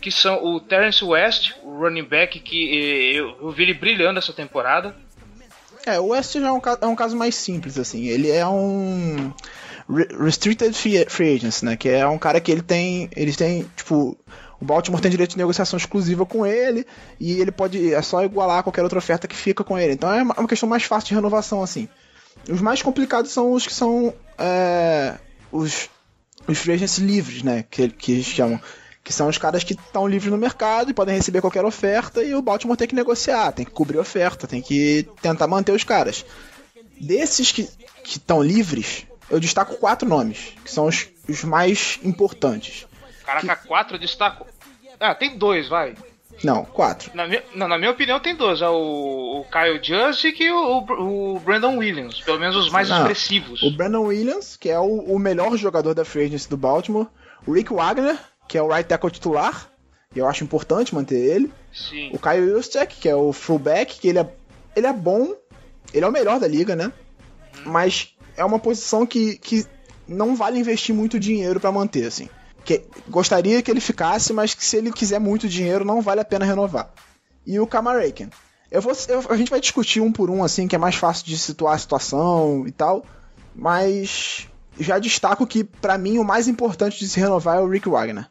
que 0.00 0.10
são 0.10 0.44
o 0.44 0.60
Terrence 0.60 1.04
West, 1.04 1.52
o 1.62 1.78
running 1.78 2.04
back 2.04 2.38
que 2.40 3.14
eu, 3.14 3.36
eu 3.40 3.50
vi 3.50 3.62
ele 3.64 3.74
brilhando 3.74 4.18
essa 4.18 4.32
temporada. 4.32 4.94
É, 5.86 5.98
o 5.98 6.08
West 6.08 6.34
já 6.34 6.46
é 6.48 6.52
um, 6.52 6.60
é 6.80 6.86
um 6.86 6.94
caso 6.94 7.16
mais 7.16 7.34
simples, 7.34 7.76
assim. 7.78 8.06
Ele 8.06 8.30
é 8.30 8.46
um 8.46 9.32
re- 9.92 10.08
restricted 10.20 10.72
free, 10.74 11.04
free 11.08 11.34
agents, 11.34 11.62
né? 11.62 11.76
Que 11.76 11.88
é 11.88 12.06
um 12.06 12.18
cara 12.18 12.40
que 12.40 12.52
ele 12.52 12.62
tem, 12.62 13.08
eles 13.16 13.36
têm, 13.36 13.68
tipo, 13.76 14.16
o 14.62 14.64
Baltimore 14.64 15.00
tem 15.00 15.10
direito 15.10 15.32
de 15.32 15.38
negociação 15.38 15.76
exclusiva 15.76 16.24
com 16.24 16.46
ele 16.46 16.86
e 17.18 17.32
ele 17.32 17.50
pode, 17.50 17.92
é 17.92 18.00
só 18.00 18.22
igualar 18.22 18.62
qualquer 18.62 18.84
outra 18.84 19.00
oferta 19.00 19.26
que 19.26 19.34
fica 19.34 19.64
com 19.64 19.76
ele. 19.76 19.94
Então 19.94 20.12
é 20.12 20.22
uma, 20.22 20.46
questão 20.46 20.68
mais 20.68 20.84
fácil 20.84 21.08
de 21.08 21.14
renovação, 21.16 21.64
assim. 21.64 21.88
Os 22.48 22.60
mais 22.60 22.80
complicados 22.80 23.32
são 23.32 23.50
os 23.50 23.66
que 23.66 23.74
são 23.74 24.14
é, 24.38 25.18
os, 25.50 25.90
os 26.46 26.58
free 26.58 26.74
agents 26.74 26.98
livres, 26.98 27.42
né? 27.42 27.64
Que, 27.68 27.88
que 27.88 28.12
eles 28.12 28.26
chamam. 28.26 28.60
Que 29.02 29.12
são 29.12 29.26
os 29.26 29.36
caras 29.36 29.64
que 29.64 29.72
estão 29.72 30.06
livres 30.06 30.30
no 30.30 30.38
mercado 30.38 30.92
e 30.92 30.94
podem 30.94 31.16
receber 31.16 31.40
qualquer 31.40 31.64
oferta 31.64 32.22
e 32.22 32.32
o 32.32 32.40
Baltimore 32.40 32.76
tem 32.76 32.86
que 32.86 32.94
negociar, 32.94 33.50
tem 33.50 33.64
que 33.64 33.72
cobrir 33.72 33.98
a 33.98 34.02
oferta, 34.02 34.46
tem 34.46 34.62
que 34.62 35.08
tentar 35.20 35.48
manter 35.48 35.72
os 35.72 35.82
caras. 35.82 36.24
Desses 37.00 37.50
que 37.50 37.68
estão 38.04 38.40
livres, 38.40 39.08
eu 39.28 39.40
destaco 39.40 39.74
quatro 39.74 40.08
nomes, 40.08 40.54
que 40.64 40.70
são 40.70 40.86
os, 40.86 41.08
os 41.28 41.42
mais 41.42 41.98
importantes. 42.04 42.86
Caraca, 43.24 43.56
quatro 43.56 43.96
eu 43.96 44.00
destaco. 44.00 44.46
Ah, 45.02 45.14
tem 45.14 45.36
dois, 45.36 45.68
vai. 45.68 45.94
Não, 46.44 46.64
quatro. 46.64 47.10
Na 47.14 47.26
minha, 47.26 47.42
não, 47.54 47.68
na 47.68 47.76
minha 47.76 47.90
opinião, 47.90 48.18
tem 48.18 48.34
dois. 48.34 48.62
É 48.62 48.68
o, 48.68 49.40
o 49.40 49.44
Kyle 49.44 49.80
e 50.40 50.50
o, 50.50 50.56
o, 50.56 51.34
o 51.34 51.40
Brandon 51.40 51.76
Williams. 51.76 52.20
Pelo 52.20 52.38
menos 52.38 52.56
os 52.56 52.70
mais 52.70 52.88
Não, 52.88 52.98
expressivos. 52.98 53.62
O 53.62 53.70
Brandon 53.70 54.04
Williams, 54.04 54.56
que 54.56 54.68
é 54.68 54.78
o, 54.78 55.00
o 55.00 55.18
melhor 55.18 55.56
jogador 55.56 55.94
da 55.94 56.04
free 56.04 56.24
agency 56.24 56.48
do 56.48 56.56
Baltimore. 56.56 57.06
O 57.46 57.52
Rick 57.52 57.72
Wagner, 57.72 58.16
que 58.48 58.56
é 58.56 58.62
o 58.62 58.68
right 58.68 58.88
tackle 58.88 59.10
titular, 59.10 59.68
e 60.14 60.18
eu 60.18 60.28
acho 60.28 60.44
importante 60.44 60.94
manter 60.94 61.18
ele. 61.18 61.52
Sim. 61.72 62.10
O 62.12 62.18
Kyle 62.18 62.46
Juszczyk, 62.46 62.96
que 62.96 63.08
é 63.08 63.16
o 63.16 63.32
fullback, 63.32 63.98
que 63.98 64.08
ele 64.08 64.18
é, 64.18 64.26
ele 64.76 64.86
é 64.86 64.92
bom, 64.92 65.34
ele 65.92 66.04
é 66.04 66.08
o 66.08 66.12
melhor 66.12 66.38
da 66.38 66.46
liga, 66.46 66.76
né? 66.76 66.92
Mas 67.64 68.14
é 68.36 68.44
uma 68.44 68.58
posição 68.58 69.06
que, 69.06 69.36
que 69.38 69.66
não 70.06 70.36
vale 70.36 70.58
investir 70.58 70.94
muito 70.94 71.18
dinheiro 71.18 71.58
pra 71.60 71.72
manter, 71.72 72.06
assim. 72.06 72.28
Que, 72.64 72.82
gostaria 73.08 73.60
que 73.62 73.70
ele 73.70 73.80
ficasse, 73.80 74.32
mas 74.32 74.54
que 74.54 74.64
se 74.64 74.76
ele 74.76 74.92
quiser 74.92 75.18
muito 75.18 75.48
dinheiro, 75.48 75.84
não 75.84 76.00
vale 76.00 76.20
a 76.20 76.24
pena 76.24 76.44
renovar. 76.44 76.90
E 77.46 77.58
o 77.58 77.66
Kamaraken. 77.66 78.30
Eu 78.70 78.80
vou, 78.80 78.92
eu- 79.08 79.24
a 79.28 79.36
gente 79.36 79.50
vai 79.50 79.60
discutir 79.60 80.00
um 80.00 80.12
por 80.12 80.30
um, 80.30 80.42
assim, 80.44 80.66
que 80.68 80.74
é 80.76 80.78
mais 80.78 80.94
fácil 80.94 81.26
de 81.26 81.36
situar 81.38 81.74
a 81.74 81.78
situação 81.78 82.64
e 82.66 82.70
tal. 82.72 83.04
Mas 83.54 84.48
já 84.78 84.98
destaco 84.98 85.46
que, 85.46 85.62
pra 85.64 85.98
mim, 85.98 86.18
o 86.18 86.24
mais 86.24 86.48
importante 86.48 86.98
de 86.98 87.08
se 87.08 87.20
renovar 87.20 87.58
é 87.58 87.60
o 87.60 87.68
Rick 87.68 87.88
Wagner. 87.88 88.26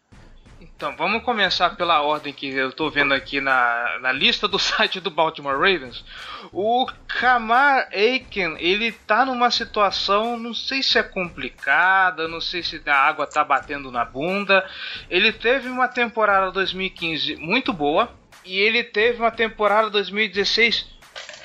Então, 0.82 0.96
vamos 0.98 1.22
começar 1.22 1.76
pela 1.76 2.02
ordem 2.02 2.34
que 2.34 2.48
eu 2.48 2.72
tô 2.72 2.90
vendo 2.90 3.14
aqui 3.14 3.40
na, 3.40 4.00
na 4.02 4.12
lista 4.12 4.48
do 4.48 4.58
site 4.58 5.00
do 5.00 5.12
Baltimore 5.12 5.54
Ravens. 5.54 6.04
O 6.52 6.88
Kamar 7.08 7.88
Aiken, 7.94 8.56
ele 8.58 8.92
tá 8.92 9.24
numa 9.24 9.52
situação, 9.52 10.40
não 10.40 10.56
sei 10.56 10.82
se 10.82 10.98
é 10.98 11.04
complicada, 11.04 12.28
não 12.28 12.42
sei 12.42 12.64
se 12.64 12.82
a 12.88 12.96
água 12.96 13.28
tá 13.28 13.44
batendo 13.44 13.92
na 13.92 14.04
bunda. 14.04 14.68
Ele 15.08 15.32
teve 15.32 15.70
uma 15.70 15.88
temporada 15.88 16.52
2015 16.52 17.36
muito 17.36 17.72
boa 17.72 18.12
e 18.44 18.58
ele 18.58 18.84
teve 18.84 19.20
uma 19.20 19.30
temporada 19.30 19.88
2016 19.92 20.88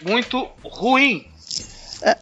muito 0.01 0.49
ruim. 0.65 1.31
É, 2.01 2.17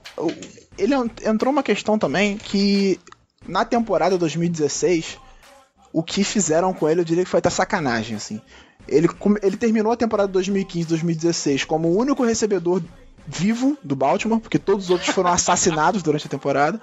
ele 0.76 0.96
en- 0.96 1.10
entrou 1.30 1.52
uma 1.52 1.62
questão 1.62 1.96
também 1.96 2.36
que 2.38 2.98
na 3.46 3.64
temporada 3.64 4.18
2016 4.18 5.22
o 5.94 6.02
que 6.02 6.24
fizeram 6.24 6.74
com 6.74 6.88
ele 6.88 7.00
eu 7.00 7.04
diria 7.04 7.22
que 7.24 7.30
foi 7.30 7.38
até 7.38 7.48
sacanagem 7.48 8.16
assim. 8.16 8.40
Ele, 8.86 9.08
ele 9.42 9.56
terminou 9.56 9.92
a 9.92 9.96
temporada 9.96 10.30
2015-2016 10.38 11.64
como 11.64 11.88
o 11.88 11.96
único 11.96 12.22
recebedor 12.24 12.82
vivo 13.26 13.78
do 13.82 13.96
Baltimore, 13.96 14.40
porque 14.40 14.58
todos 14.58 14.86
os 14.86 14.90
outros 14.90 15.08
foram 15.10 15.30
assassinados 15.32 16.02
durante 16.02 16.26
a 16.26 16.30
temporada. 16.30 16.80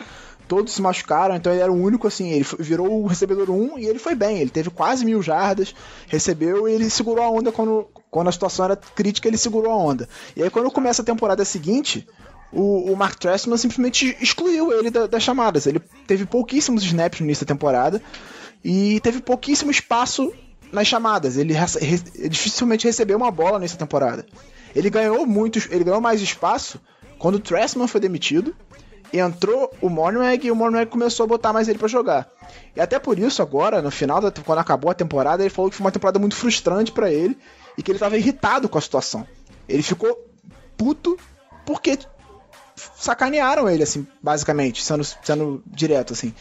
Todos 0.47 0.73
se 0.73 0.81
machucaram, 0.81 1.35
então 1.35 1.51
ele 1.53 1.61
era 1.61 1.71
o 1.71 1.75
único 1.79 2.07
assim. 2.07 2.29
Ele 2.31 2.45
virou 2.59 3.03
o 3.03 3.07
recebedor 3.07 3.49
1 3.51 3.77
e 3.79 3.85
ele 3.85 3.99
foi 3.99 4.15
bem. 4.15 4.39
Ele 4.39 4.49
teve 4.49 4.69
quase 4.69 5.05
mil 5.05 5.21
jardas, 5.21 5.75
recebeu 6.07 6.67
e 6.67 6.73
ele 6.73 6.89
segurou 6.89 7.23
a 7.23 7.29
onda 7.29 7.51
quando, 7.51 7.87
quando 8.09 8.27
a 8.29 8.31
situação 8.31 8.65
era 8.65 8.75
crítica. 8.75 9.27
Ele 9.27 9.37
segurou 9.37 9.71
a 9.71 9.77
onda. 9.77 10.09
E 10.35 10.41
aí, 10.43 10.49
quando 10.49 10.71
começa 10.71 11.01
a 11.03 11.05
temporada 11.05 11.45
seguinte, 11.45 12.05
o, 12.51 12.91
o 12.91 12.97
Mark 12.97 13.17
Trestman 13.19 13.55
simplesmente 13.57 14.17
excluiu 14.19 14.73
ele 14.73 14.89
da- 14.89 15.07
das 15.07 15.23
chamadas. 15.23 15.67
Ele 15.67 15.79
teve 16.07 16.25
pouquíssimos 16.25 16.83
snaps 16.83 17.19
no 17.21 17.27
início 17.27 17.45
da 17.45 17.53
temporada 17.53 18.01
e 18.63 18.99
teve 19.01 19.21
pouquíssimo 19.21 19.71
espaço 19.71 20.31
nas 20.71 20.87
chamadas. 20.87 21.37
Ele, 21.37 21.53
re- 21.53 22.29
dificilmente 22.29 22.85
recebeu 22.87 23.17
uma 23.17 23.31
bola 23.31 23.59
nessa 23.59 23.77
temporada. 23.77 24.25
Ele 24.75 24.89
ganhou 24.89 25.25
muitos, 25.25 25.67
ele 25.71 25.83
ganhou 25.83 26.01
mais 26.01 26.21
espaço 26.21 26.79
quando 27.19 27.35
o 27.35 27.39
Trestman 27.39 27.87
foi 27.87 27.99
demitido. 28.01 28.55
E 29.13 29.19
entrou 29.19 29.69
o 29.81 29.89
Mornweg 29.89 30.47
e 30.47 30.51
o 30.51 30.55
Mornweg 30.55 30.89
começou 30.89 31.25
a 31.25 31.27
botar 31.27 31.51
mais 31.51 31.67
ele 31.67 31.77
pra 31.77 31.89
jogar. 31.89 32.29
E 32.73 32.79
até 32.79 32.97
por 32.97 33.19
isso 33.19 33.41
agora, 33.41 33.81
no 33.81 33.91
final 33.91 34.21
da 34.21 34.31
quando 34.31 34.59
acabou 34.59 34.89
a 34.89 34.93
temporada, 34.93 35.43
ele 35.43 35.49
falou 35.49 35.69
que 35.69 35.75
foi 35.75 35.85
uma 35.85 35.91
temporada 35.91 36.17
muito 36.17 36.33
frustrante 36.33 36.93
pra 36.93 37.11
ele 37.11 37.37
e 37.77 37.83
que 37.83 37.91
ele 37.91 37.99
tava 37.99 38.15
irritado 38.17 38.69
com 38.69 38.77
a 38.77 38.81
situação. 38.81 39.27
Ele 39.67 39.83
ficou 39.83 40.17
puto 40.77 41.17
porque 41.65 41.99
sacanearam 42.95 43.69
ele, 43.69 43.83
assim, 43.83 44.07
basicamente, 44.21 44.81
sendo, 44.83 45.03
sendo 45.03 45.61
direto, 45.67 46.13
assim. 46.13 46.33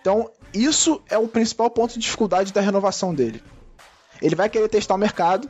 Então, 0.00 0.30
isso 0.52 1.00
é 1.08 1.18
o 1.18 1.28
principal 1.28 1.70
ponto 1.70 1.94
de 1.94 2.00
dificuldade 2.00 2.52
da 2.52 2.60
renovação 2.60 3.14
dele. 3.14 3.42
Ele 4.20 4.34
vai 4.34 4.48
querer 4.48 4.68
testar 4.68 4.94
o 4.94 4.98
mercado, 4.98 5.48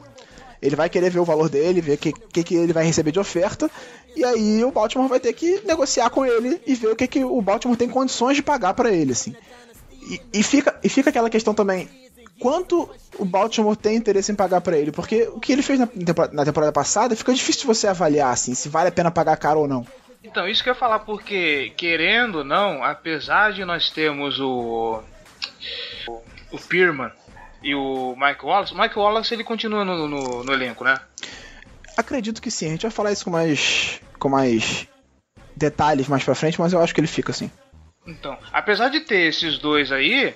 ele 0.61 0.77
vai 0.77 0.89
querer 0.89 1.11
ver 1.11 1.21
o 1.21 1.25
valor 1.25 1.49
dele, 1.49 1.81
ver 1.81 1.95
o 1.95 1.99
que, 1.99 2.13
que, 2.13 2.45
que 2.45 2.55
ele 2.55 2.73
vai 2.73 2.85
receber 2.85 3.13
de 3.13 3.21
oferta, 3.21 3.71
e 4.17 4.25
aí 4.25 4.65
o 4.65 4.71
Baltimore 4.71 5.09
vai 5.09 5.21
ter 5.21 5.33
que 5.33 5.63
negociar 5.65 6.11
com 6.11 6.27
ele 6.27 6.61
e 6.67 6.75
ver 6.75 6.89
o 6.89 6.97
que, 6.97 7.07
que 7.07 7.25
o 7.25 7.41
Baltimore 7.41 7.77
tem 7.77 7.89
condições 7.89 8.37
de 8.37 8.43
pagar 8.43 8.75
pra 8.75 8.91
ele, 8.91 9.13
assim. 9.13 9.35
E, 10.03 10.21
e 10.33 10.43
fica, 10.43 10.79
e 10.83 10.89
fica 10.89 11.11
aquela 11.11 11.31
questão 11.31 11.55
também, 11.55 11.89
quanto 12.41 12.89
o 13.19 13.25
Baltimore 13.25 13.77
tem 13.77 13.97
interesse 13.97 14.33
em 14.33 14.35
pagar 14.35 14.61
pra 14.61 14.77
ele? 14.77 14.91
Porque 14.91 15.29
o 15.29 15.41
que 15.41 15.53
ele 15.53 15.63
fez 15.63 15.79
na 15.79 15.87
temporada, 15.87 16.35
na 16.35 16.45
temporada 16.45 16.73
passada 16.73 17.17
fica 17.17 17.33
difícil 17.33 17.63
de 17.63 17.67
você 17.67 17.87
avaliar, 17.87 18.33
assim, 18.33 18.55
se 18.55 18.69
vale 18.69 18.89
a 18.89 18.93
pena 18.93 19.11
pagar 19.11 19.37
caro 19.37 19.61
ou 19.61 19.69
não. 19.69 19.87
Então, 20.23 20.49
isso 20.49 20.63
que 20.63 20.69
eu 20.69 20.75
ia 20.75 20.79
falar, 20.79 21.01
porque, 21.01 21.73
querendo 21.77 22.39
ou 22.39 22.45
não, 22.45 22.83
apesar 22.83 23.53
de 23.53 23.65
nós 23.65 23.91
termos 23.91 24.41
o. 24.41 25.03
o, 26.09 26.23
o 26.53 26.59
Pierman 26.59 27.11
e 27.63 27.75
o 27.75 28.15
Mike 28.17 28.45
Wallace, 28.45 28.73
o 28.73 28.79
Mike 28.79 28.99
Wallace 28.99 29.35
ele 29.35 29.45
continua 29.45 29.85
no, 29.85 30.09
no, 30.09 30.45
no 30.45 30.53
elenco, 30.53 30.85
né? 30.85 30.97
Acredito 31.97 32.41
que 32.41 32.51
sim, 32.51 32.67
a 32.67 32.71
gente 32.71 32.83
vai 32.83 32.91
falar 32.91 33.13
isso 33.13 33.25
com 33.25 33.31
mais, 33.31 34.01
com 34.19 34.29
mais 34.29 34.87
detalhes 35.57 36.07
mais 36.07 36.23
pra 36.23 36.35
frente, 36.35 36.61
mas 36.61 36.73
eu 36.73 36.81
acho 36.81 36.95
que 36.95 37.01
ele 37.01 37.09
fica 37.09 37.33
assim. 37.33 37.51
Então, 38.07 38.39
apesar 38.53 38.89
de 38.89 39.01
ter 39.01 39.29
esses 39.29 39.59
dois 39.59 39.91
aí, 39.93 40.35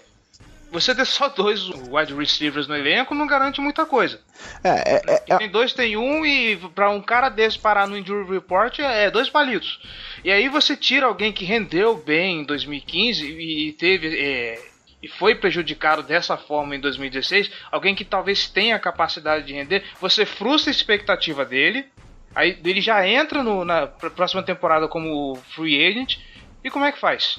você 0.73 0.95
ter 0.95 1.05
só 1.05 1.29
dois 1.29 1.69
wide 1.91 2.15
receivers 2.15 2.67
no 2.67 2.75
elenco 2.75 3.15
não 3.15 3.27
garante 3.27 3.61
muita 3.61 3.85
coisa. 3.87 4.21
É, 4.65 4.69
é, 4.97 5.03
é, 5.07 5.19
Quem 5.19 5.39
tem 5.39 5.49
dois 5.51 5.73
tem 5.73 5.97
um 5.97 6.25
e 6.25 6.57
pra 6.75 6.91
um 6.91 7.01
cara 7.03 7.29
desse 7.29 7.59
parar 7.59 7.87
no 7.87 7.97
injury 7.97 8.29
report 8.29 8.79
é 8.81 9.11
dois 9.11 9.29
palitos. 9.29 9.79
E 10.25 10.31
aí 10.33 10.49
você 10.49 10.77
tira 10.77 11.07
alguém 11.07 11.33
que 11.33 11.45
rendeu 11.45 11.97
bem 11.97 12.41
em 12.41 12.45
2015 12.45 13.25
e 13.25 13.73
teve 13.75 14.19
é, 14.19 14.59
e 15.03 15.09
foi 15.09 15.35
prejudicado 15.35 16.03
dessa 16.03 16.37
forma 16.37 16.75
em 16.77 16.81
2016, 16.81 17.51
alguém 17.71 17.95
que 17.95 18.05
talvez 18.05 18.49
tenha 18.49 18.77
a 18.77 18.81
capacidade 18.81 19.45
de 19.47 19.53
render, 19.53 19.85
você 20.01 20.25
frustra 20.25 20.71
a 20.71 20.75
expectativa 20.75 21.45
dele. 21.45 21.87
Aí 22.35 22.59
ele 22.65 22.81
já 22.81 23.07
entra 23.07 23.43
no, 23.43 23.65
na 23.65 23.87
pr- 23.87 24.09
próxima 24.11 24.43
temporada 24.43 24.89
como 24.89 25.37
free 25.55 25.85
agent. 25.87 26.17
E 26.65 26.71
como 26.71 26.85
é 26.85 26.93
que 26.93 26.99
faz? 26.99 27.39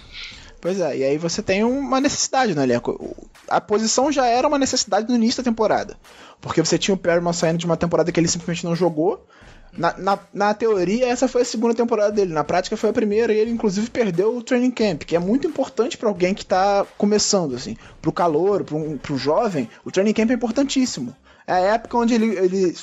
Pois 0.63 0.79
é, 0.79 0.95
e 0.97 1.03
aí 1.03 1.17
você 1.17 1.41
tem 1.43 1.61
uma 1.65 1.99
necessidade 1.99 2.55
no 2.55 2.63
elenco. 2.63 2.91
O- 2.91 3.27
A 3.49 3.59
posição 3.59 4.09
já 4.13 4.25
era 4.25 4.47
uma 4.47 4.57
necessidade 4.57 5.09
no 5.09 5.15
início 5.15 5.43
da 5.43 5.49
temporada. 5.51 5.97
Porque 6.39 6.61
você 6.63 6.77
tinha 6.77 6.95
o 6.95 6.97
Perryman 6.97 7.33
saindo 7.33 7.57
de 7.57 7.65
uma 7.65 7.75
temporada 7.75 8.13
que 8.13 8.17
ele 8.19 8.29
simplesmente 8.29 8.63
não 8.63 8.73
jogou. 8.73 9.25
Na, 9.73 9.93
na, 9.97 10.19
na 10.33 10.53
teoria, 10.53 11.07
essa 11.09 11.27
foi 11.27 11.41
a 11.41 11.45
segunda 11.45 11.73
temporada 11.75 12.13
dele. 12.13 12.31
Na 12.31 12.45
prática, 12.45 12.77
foi 12.77 12.91
a 12.91 12.93
primeira. 12.93 13.33
E 13.33 13.37
ele, 13.37 13.51
inclusive, 13.51 13.89
perdeu 13.89 14.37
o 14.37 14.41
training 14.41 14.71
camp, 14.71 15.03
que 15.03 15.17
é 15.17 15.19
muito 15.19 15.45
importante 15.45 15.97
para 15.97 16.07
alguém 16.07 16.33
que 16.33 16.45
tá 16.45 16.85
começando, 16.97 17.55
assim. 17.55 17.75
Pro 18.01 18.13
calor, 18.13 18.63
pro, 18.63 18.77
um, 18.77 18.97
pro 18.97 19.17
jovem, 19.17 19.69
o 19.83 19.91
training 19.91 20.13
camp 20.13 20.31
é 20.31 20.33
importantíssimo. 20.35 21.13
É 21.45 21.51
a 21.51 21.59
época 21.59 21.97
onde 21.97 22.13
ele, 22.13 22.37
ele 22.37 22.73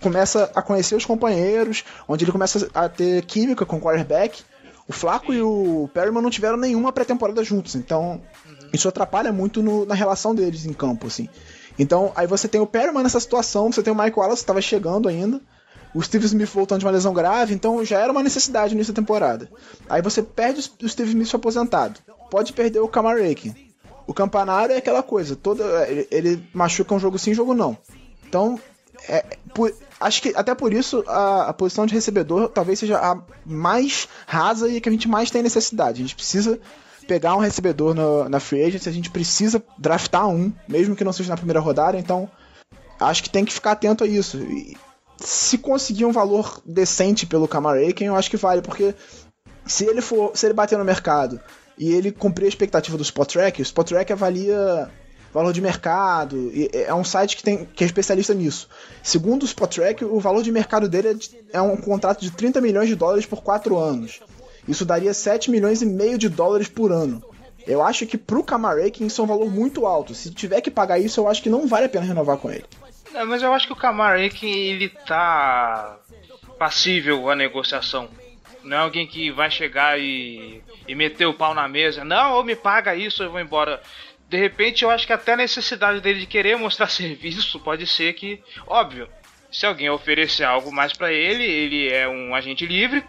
começa 0.00 0.52
a 0.54 0.62
conhecer 0.62 0.94
os 0.94 1.04
companheiros, 1.04 1.82
onde 2.06 2.24
ele 2.24 2.30
começa 2.30 2.70
a 2.72 2.88
ter 2.88 3.24
química 3.24 3.66
com 3.66 3.78
o 3.78 3.80
quarterback. 3.80 4.40
O 4.88 4.92
Flaco 4.92 5.32
e 5.32 5.40
o 5.40 5.88
Perryman 5.94 6.22
não 6.22 6.30
tiveram 6.30 6.56
nenhuma 6.56 6.92
pré-temporada 6.92 7.42
juntos, 7.42 7.74
então 7.74 8.20
isso 8.72 8.86
atrapalha 8.88 9.32
muito 9.32 9.62
no- 9.62 9.86
na 9.86 9.94
relação 9.94 10.34
deles 10.34 10.66
em 10.66 10.72
campo, 10.72 11.06
assim. 11.06 11.28
Então, 11.78 12.12
aí 12.14 12.26
você 12.26 12.46
tem 12.46 12.60
o 12.60 12.66
Perryman 12.66 13.02
nessa 13.02 13.18
situação, 13.18 13.72
você 13.72 13.82
tem 13.82 13.92
o 13.92 13.96
Mike 13.96 14.18
Wallace 14.18 14.40
que 14.40 14.44
estava 14.44 14.60
chegando 14.60 15.08
ainda, 15.08 15.40
O 15.96 16.02
Steve 16.02 16.26
Smith 16.26 16.48
voltando 16.48 16.80
de 16.80 16.84
uma 16.86 16.90
lesão 16.90 17.14
grave, 17.14 17.54
então 17.54 17.84
já 17.84 18.00
era 18.00 18.10
uma 18.10 18.20
necessidade 18.22 18.74
nessa 18.74 18.92
temporada. 18.92 19.48
Aí 19.88 20.02
você 20.02 20.24
perde 20.24 20.68
o 20.82 20.88
Steve 20.88 21.10
Smith 21.10 21.32
aposentado. 21.32 22.00
Pode 22.32 22.52
perder 22.52 22.80
o 22.80 22.88
Kamarakin. 22.88 23.54
O 24.04 24.12
Campanário 24.12 24.74
é 24.74 24.78
aquela 24.78 25.04
coisa, 25.04 25.36
toda 25.36 25.62
ele, 25.88 26.08
ele 26.10 26.48
machuca 26.52 26.92
um 26.96 26.98
jogo 26.98 27.16
sim, 27.16 27.32
jogo 27.32 27.54
não. 27.54 27.78
Então, 28.26 28.58
é, 29.08 29.24
por, 29.54 29.72
acho 30.00 30.22
que 30.22 30.32
até 30.36 30.54
por 30.54 30.72
isso 30.72 31.04
a, 31.06 31.48
a, 31.48 31.52
posição 31.52 31.86
de 31.86 31.94
recebedor 31.94 32.48
talvez 32.48 32.78
seja 32.78 32.98
a 32.98 33.20
mais 33.44 34.08
rasa 34.26 34.68
e 34.68 34.80
que 34.80 34.88
a 34.88 34.92
gente 34.92 35.08
mais 35.08 35.30
tem 35.30 35.42
necessidade. 35.42 36.00
A 36.00 36.04
gente 36.04 36.14
precisa 36.14 36.58
pegar 37.06 37.36
um 37.36 37.40
recebedor 37.40 37.94
no, 37.94 38.28
na 38.28 38.40
free 38.40 38.62
agency, 38.62 38.88
a 38.88 38.92
gente 38.92 39.10
precisa 39.10 39.62
draftar 39.78 40.28
um, 40.28 40.52
mesmo 40.68 40.96
que 40.96 41.04
não 41.04 41.12
seja 41.12 41.30
na 41.30 41.36
primeira 41.36 41.60
rodada, 41.60 41.98
então 41.98 42.30
acho 42.98 43.22
que 43.22 43.30
tem 43.30 43.44
que 43.44 43.52
ficar 43.52 43.72
atento 43.72 44.04
a 44.04 44.06
isso. 44.06 44.38
E 44.38 44.76
se 45.18 45.58
conseguir 45.58 46.04
um 46.04 46.12
valor 46.12 46.62
decente 46.64 47.26
pelo 47.26 47.48
Kamaraken, 47.48 48.06
eu 48.06 48.16
acho 48.16 48.30
que 48.30 48.36
vale, 48.36 48.62
porque 48.62 48.94
se 49.66 49.84
ele 49.84 50.00
for, 50.00 50.32
se 50.34 50.46
ele 50.46 50.54
bater 50.54 50.78
no 50.78 50.84
mercado 50.84 51.40
e 51.78 51.92
ele 51.92 52.10
cumprir 52.12 52.46
a 52.46 52.48
expectativa 52.48 52.96
do 52.96 53.02
Spot 53.02 53.30
Track, 53.30 53.60
o 53.60 53.62
Spot 53.62 53.86
Track 53.86 54.12
avalia 54.12 54.90
valor 55.34 55.52
de 55.52 55.60
mercado, 55.60 56.52
é 56.72 56.94
um 56.94 57.02
site 57.02 57.36
que, 57.36 57.42
tem, 57.42 57.64
que 57.64 57.82
é 57.82 57.86
especialista 57.86 58.32
nisso. 58.32 58.68
Segundo 59.02 59.42
o 59.42 59.46
Spot 59.46 59.74
Track, 59.74 60.04
o 60.04 60.20
valor 60.20 60.44
de 60.44 60.52
mercado 60.52 60.88
dele 60.88 61.08
é, 61.08 61.14
de, 61.14 61.30
é 61.52 61.60
um 61.60 61.76
contrato 61.76 62.20
de 62.20 62.30
30 62.30 62.60
milhões 62.60 62.88
de 62.88 62.94
dólares 62.94 63.26
por 63.26 63.42
4 63.42 63.76
anos. 63.76 64.20
Isso 64.68 64.84
daria 64.84 65.12
7 65.12 65.50
milhões 65.50 65.82
e 65.82 65.86
meio 65.86 66.16
de 66.16 66.28
dólares 66.28 66.68
por 66.68 66.92
ano. 66.92 67.20
Eu 67.66 67.82
acho 67.82 68.06
que 68.06 68.16
pro 68.16 68.44
Kamarakin 68.44 69.06
isso 69.06 69.20
é 69.20 69.24
um 69.24 69.26
valor 69.26 69.50
muito 69.50 69.86
alto. 69.86 70.14
Se 70.14 70.32
tiver 70.32 70.60
que 70.60 70.70
pagar 70.70 71.00
isso, 71.00 71.18
eu 71.18 71.26
acho 71.26 71.42
que 71.42 71.50
não 71.50 71.66
vale 71.66 71.86
a 71.86 71.88
pena 71.88 72.06
renovar 72.06 72.36
com 72.36 72.50
ele. 72.50 72.64
É, 73.12 73.24
mas 73.24 73.42
eu 73.42 73.52
acho 73.52 73.66
que 73.66 73.72
o 73.72 73.76
Kamarakin 73.76 74.50
ele 74.50 74.88
tá 74.88 75.98
passível 76.58 77.28
à 77.28 77.34
negociação. 77.34 78.08
Não 78.62 78.76
é 78.76 78.80
alguém 78.80 79.06
que 79.06 79.30
vai 79.30 79.50
chegar 79.50 79.98
e, 79.98 80.62
e 80.86 80.94
meter 80.94 81.26
o 81.26 81.34
pau 81.34 81.54
na 81.54 81.68
mesa. 81.68 82.04
Não, 82.04 82.34
ou 82.34 82.44
me 82.44 82.54
paga 82.54 82.94
isso, 82.94 83.22
eu 83.22 83.30
vou 83.30 83.40
embora. 83.40 83.80
De 84.34 84.40
repente, 84.40 84.82
eu 84.82 84.90
acho 84.90 85.06
que 85.06 85.12
até 85.12 85.34
a 85.34 85.36
necessidade 85.36 86.00
dele 86.00 86.18
de 86.18 86.26
querer 86.26 86.56
mostrar 86.56 86.88
serviço 86.90 87.60
pode 87.60 87.86
ser 87.86 88.14
que, 88.14 88.42
óbvio, 88.66 89.08
se 89.48 89.64
alguém 89.64 89.88
oferecer 89.88 90.42
algo 90.42 90.72
mais 90.72 90.92
para 90.92 91.12
ele, 91.12 91.44
ele 91.44 91.88
é 91.88 92.08
um 92.08 92.34
agente 92.34 92.66
livre, 92.66 93.04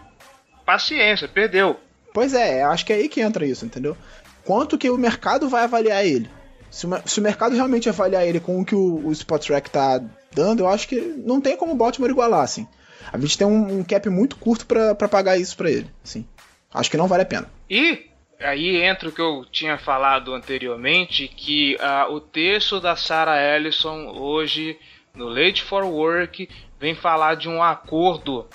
paciência, 0.64 1.26
perdeu. 1.26 1.80
Pois 2.14 2.32
é, 2.32 2.62
acho 2.62 2.86
que 2.86 2.92
é 2.92 2.96
aí 2.96 3.08
que 3.08 3.20
entra 3.20 3.44
isso, 3.44 3.66
entendeu? 3.66 3.96
Quanto 4.44 4.78
que 4.78 4.88
o 4.88 4.96
mercado 4.96 5.48
vai 5.48 5.64
avaliar 5.64 6.06
ele? 6.06 6.30
Se 6.70 6.86
o, 6.86 6.90
se 7.04 7.18
o 7.18 7.22
mercado 7.24 7.56
realmente 7.56 7.88
avaliar 7.88 8.24
ele 8.24 8.38
com 8.38 8.60
o 8.60 8.64
que 8.64 8.76
o, 8.76 9.04
o 9.04 9.10
Spot 9.10 9.44
Track 9.44 9.68
tá 9.68 10.00
dando, 10.32 10.60
eu 10.60 10.68
acho 10.68 10.86
que 10.86 11.00
não 11.00 11.40
tem 11.40 11.56
como 11.56 11.72
o 11.72 11.76
Baltimore 11.76 12.08
igualar, 12.08 12.44
assim. 12.44 12.68
A 13.12 13.18
gente 13.18 13.36
tem 13.36 13.46
um, 13.48 13.80
um 13.80 13.82
cap 13.82 14.08
muito 14.08 14.36
curto 14.36 14.64
para 14.64 15.08
pagar 15.08 15.36
isso 15.36 15.56
para 15.56 15.72
ele, 15.72 15.90
assim. 16.04 16.24
Acho 16.72 16.88
que 16.88 16.96
não 16.96 17.08
vale 17.08 17.24
a 17.24 17.26
pena. 17.26 17.50
E 17.68 18.10
aí 18.40 18.82
entra 18.82 19.08
o 19.08 19.12
que 19.12 19.20
eu 19.20 19.44
tinha 19.50 19.78
falado 19.78 20.34
anteriormente, 20.34 21.28
que 21.28 21.76
uh, 21.76 22.12
o 22.12 22.20
texto 22.20 22.80
da 22.80 22.96
Sarah 22.96 23.40
Ellison 23.40 24.08
hoje 24.08 24.78
no 25.14 25.28
Late 25.28 25.62
for 25.62 25.84
Work 25.84 26.48
vem 26.78 26.94
falar 26.94 27.36
de 27.36 27.48
um 27.48 27.62
acordo 27.62 28.46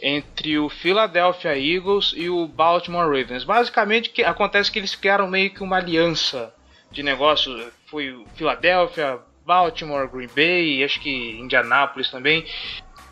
entre 0.00 0.58
o 0.58 0.68
Philadelphia 0.68 1.58
Eagles 1.58 2.12
e 2.16 2.28
o 2.28 2.46
Baltimore 2.46 3.06
Ravens. 3.06 3.44
Basicamente, 3.44 4.10
que 4.10 4.22
acontece 4.22 4.70
que 4.70 4.78
eles 4.78 4.94
criaram 4.94 5.28
meio 5.28 5.50
que 5.50 5.62
uma 5.62 5.76
aliança 5.76 6.54
de 6.90 7.02
negócios. 7.02 7.72
Foi 7.86 8.12
o 8.12 8.26
Philadelphia, 8.34 9.18
Baltimore, 9.44 10.08
Green 10.08 10.28
Bay, 10.34 10.84
acho 10.84 11.00
que 11.00 11.38
Indianapolis 11.38 12.10
também. 12.10 12.44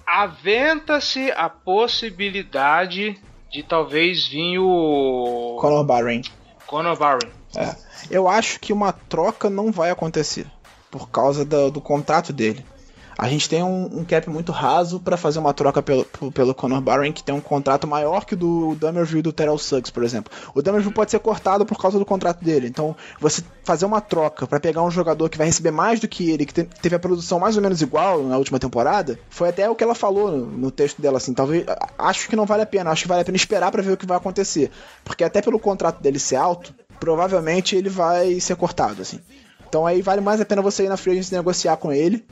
Aventa-se 0.07 1.31
a 1.33 1.49
possibilidade 1.49 3.19
de 3.53 3.63
talvez 3.63 4.27
vir 4.27 4.59
o 4.59 5.57
Conor 5.61 5.85
Barron. 5.85 6.23
Conor 6.67 6.99
Barron. 6.99 7.31
É. 7.55 7.77
Eu 8.11 8.27
acho 8.27 8.59
que 8.59 8.73
uma 8.73 8.93
troca 8.93 9.51
não 9.51 9.71
vai 9.71 9.91
acontecer 9.91 10.47
por 10.91 11.11
causa 11.11 11.45
do, 11.45 11.71
do 11.71 11.81
contrato 11.81 12.33
dele. 12.33 12.65
A 13.23 13.29
gente 13.29 13.49
tem 13.49 13.63
um, 13.63 14.01
um 14.01 14.05
cap 14.05 14.29
muito 14.29 14.51
raso 14.51 14.99
para 14.99 15.17
fazer 15.17 15.39
uma 15.39 15.55
troca 15.55 15.81
pelo, 15.81 16.05
pelo 16.35 16.53
Conor 16.53 16.81
Barron, 16.81 17.13
que 17.13 17.23
tem 17.23 17.33
um 17.33 17.41
contrato 17.41 17.87
maior 17.87 18.25
que 18.25 18.35
o 18.35 18.37
do 18.37 18.75
Dummerville 18.75 19.21
e 19.21 19.23
do 19.23 19.33
Terrell 19.33 19.57
Suggs, 19.59 19.93
por 19.93 20.03
exemplo. 20.03 20.33
O 20.53 20.61
Dummerville 20.61 20.93
pode 20.93 21.13
ser 21.13 21.21
cortado 21.21 21.65
por 21.65 21.81
causa 21.81 22.01
do 22.01 22.05
contrato 22.05 22.45
dele. 22.45 22.67
Então, 22.67 22.97
você 23.21 23.41
fazer 23.63 23.87
uma 23.87 24.01
troca 24.01 24.45
para 24.45 24.59
pegar 24.59 24.83
um 24.83 24.91
jogador 24.91 25.29
que 25.29 25.39
vai 25.39 25.47
receber 25.47 25.71
mais 25.71 26.01
do 26.01 26.09
que 26.09 26.33
ele, 26.33 26.45
que 26.45 26.53
te, 26.53 26.65
teve 26.65 26.97
a 26.97 26.99
produção 26.99 27.39
mais 27.39 27.57
ou 27.57 27.63
menos 27.63 27.81
igual 27.81 28.25
na 28.25 28.37
última 28.37 28.59
temporada, 28.59 29.17
foi 29.31 29.51
até 29.51 29.71
o 29.71 29.77
que 29.77 29.85
ela 29.85 29.95
falou 29.95 30.33
no, 30.33 30.45
no 30.45 30.71
texto 30.73 31.01
dela, 31.01 31.19
assim. 31.19 31.33
Talvez. 31.33 31.65
Acho 31.97 32.29
que 32.29 32.35
não 32.35 32.45
vale 32.45 32.63
a 32.63 32.67
pena. 32.67 32.91
Acho 32.91 33.03
que 33.03 33.09
vale 33.09 33.23
a 33.23 33.25
pena 33.25 33.37
esperar 33.37 33.71
para 33.71 33.85
ver 33.85 33.93
o 33.93 33.97
que 33.97 34.05
vai 34.05 34.17
acontecer. 34.17 34.69
Porque 35.05 35.23
até 35.23 35.41
pelo 35.41 35.61
contrato 35.61 36.03
dele 36.03 36.19
ser 36.19 36.35
alto, 36.35 36.75
provavelmente 36.99 37.77
ele 37.77 37.89
vai 37.89 38.41
ser 38.41 38.57
cortado, 38.57 39.01
assim. 39.01 39.21
Então 39.69 39.87
aí 39.87 40.03
vale 40.03 40.21
mais 40.21 40.41
a 40.41 40.45
pena 40.45 40.61
você 40.61 40.87
ir 40.87 40.89
na 40.89 40.97
free 40.97 41.13
agency 41.13 41.33
negociar 41.33 41.77
com 41.77 41.93
ele 41.93 42.27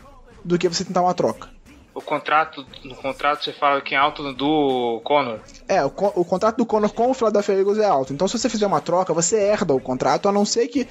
do 0.44 0.59
que 0.59 0.68
você 0.68 0.85
tentar 0.85 1.03
uma 1.03 1.14
troca. 1.14 1.48
O 1.92 2.00
contrato, 2.00 2.64
no 2.85 2.94
contrato 2.94 3.44
você 3.44 3.53
fala 3.53 3.81
que 3.81 3.94
é 3.94 3.98
alto 3.98 4.33
do 4.33 5.00
Conor. 5.03 5.40
É, 5.68 5.85
o, 5.85 5.88
o, 5.88 6.24
contrato 6.24 6.57
do 6.57 6.64
Conor 6.64 6.92
com 6.92 7.11
o 7.11 7.14
Philadelphia 7.14 7.55
Eagles 7.55 7.79
é 7.79 7.85
alto. 7.85 8.12
Então 8.12 8.29
se 8.29 8.38
você 8.38 8.48
fizer 8.48 8.66
uma 8.66 8.81
troca, 8.81 9.12
você 9.12 9.37
herda 9.37 9.74
o 9.74 9.81
contrato, 9.81 10.29
a 10.29 10.33
não 10.33 10.44
ser 10.44 10.68
que 10.68 10.87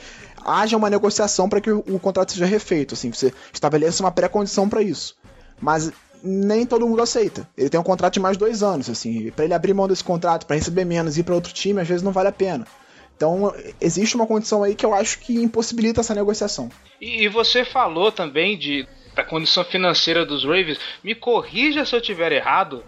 haja 0.45 0.75
uma 0.75 0.89
negociação 0.89 1.47
para 1.47 1.61
que 1.61 1.71
o, 1.71 1.79
o, 1.87 1.99
contrato 1.99 2.33
seja 2.33 2.45
refeito, 2.45 2.95
assim, 2.95 3.11
você 3.11 3.33
estabeleça 3.53 4.03
uma 4.03 4.11
pré-condição 4.11 4.67
para 4.67 4.81
isso. 4.81 5.15
Mas 5.61 5.91
nem 6.21 6.65
todo 6.65 6.85
mundo 6.87 7.01
aceita. 7.01 7.49
Ele 7.57 7.69
tem 7.69 7.79
um 7.79 7.83
contrato 7.83 8.13
de 8.13 8.19
mais 8.19 8.35
dois 8.35 8.61
anos, 8.61 8.89
assim, 8.89 9.31
para 9.31 9.45
ele 9.45 9.53
abrir 9.53 9.73
mão 9.73 9.87
desse 9.87 10.03
contrato, 10.03 10.45
para 10.45 10.57
receber 10.57 10.83
menos 10.83 11.17
e 11.17 11.21
ir 11.21 11.23
para 11.23 11.35
outro 11.35 11.53
time, 11.53 11.81
às 11.81 11.87
vezes 11.87 12.03
não 12.03 12.11
vale 12.11 12.27
a 12.27 12.33
pena. 12.33 12.67
Então, 13.15 13.53
existe 13.81 14.15
uma 14.15 14.27
condição 14.27 14.63
aí 14.63 14.75
que 14.75 14.85
eu 14.85 14.93
acho 14.93 15.19
que 15.19 15.41
impossibilita 15.41 15.99
essa 16.01 16.15
negociação. 16.15 16.69
E, 17.01 17.23
e 17.23 17.27
você 17.27 17.65
falou 17.65 18.11
também 18.11 18.57
de 18.57 18.87
da 19.19 19.23
condição 19.23 19.65
financeira 19.65 20.25
dos 20.25 20.45
Ravens. 20.45 20.79
Me 21.03 21.13
corrija 21.13 21.83
se 21.83 21.93
eu 21.93 21.99
tiver 21.99 22.31
errado, 22.31 22.83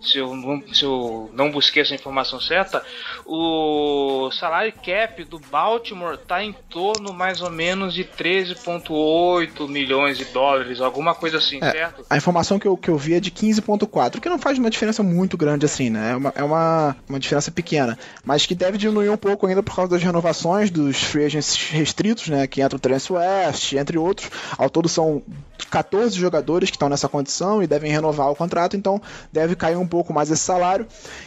se 0.00 0.18
eu, 0.18 0.34
não, 0.34 0.62
se 0.72 0.84
eu 0.84 1.30
não 1.32 1.50
busquei 1.50 1.82
essa 1.82 1.94
informação 1.94 2.40
certa, 2.40 2.82
o 3.26 4.30
salário 4.32 4.72
cap 4.72 5.22
do 5.24 5.38
Baltimore 5.38 6.14
está 6.14 6.42
em 6.42 6.52
torno 6.68 7.12
mais 7.12 7.40
ou 7.40 7.50
menos 7.50 7.94
de 7.94 8.04
13,8 8.04 9.68
milhões 9.68 10.16
de 10.16 10.24
dólares, 10.26 10.80
alguma 10.80 11.14
coisa 11.14 11.38
assim, 11.38 11.58
é, 11.62 11.70
certo? 11.70 12.04
A 12.08 12.16
informação 12.16 12.58
que 12.58 12.66
eu, 12.66 12.76
que 12.76 12.88
eu 12.88 12.96
vi 12.96 13.14
é 13.14 13.20
de 13.20 13.30
15,4, 13.30 14.20
que 14.20 14.28
não 14.28 14.38
faz 14.38 14.58
uma 14.58 14.70
diferença 14.70 15.02
muito 15.02 15.36
grande 15.36 15.66
assim, 15.66 15.90
né? 15.90 16.12
É 16.12 16.16
uma, 16.16 16.32
é 16.36 16.42
uma, 16.42 16.96
uma 17.08 17.18
diferença 17.18 17.50
pequena, 17.50 17.98
mas 18.24 18.46
que 18.46 18.54
deve 18.54 18.78
diminuir 18.78 19.10
um 19.10 19.16
pouco 19.16 19.46
ainda 19.46 19.62
por 19.62 19.74
causa 19.74 19.90
das 19.90 20.02
renovações 20.02 20.70
dos 20.70 21.02
free 21.02 21.24
agents 21.24 21.56
restritos, 21.70 22.28
né? 22.28 22.46
Que 22.46 22.62
entra 22.62 22.76
o 22.76 22.80
Trent 22.80 23.10
West, 23.10 23.72
entre 23.72 23.98
outros. 23.98 24.30
Ao 24.56 24.70
todo 24.70 24.88
são 24.88 25.22
14 25.70 26.16
jogadores 26.16 26.70
que 26.70 26.76
estão 26.76 26.88
nessa 26.88 27.08
condição 27.08 27.62
e 27.62 27.66
devem 27.66 27.90
renovar 27.90 28.30
o 28.30 28.36
contrato, 28.36 28.76
então 28.76 29.00
deve 29.32 29.56
cair 29.56 29.76
um 29.76 29.86
pouco 29.88 30.12
mais 30.12 30.30
esse 30.30 30.42
salário. 30.42 30.86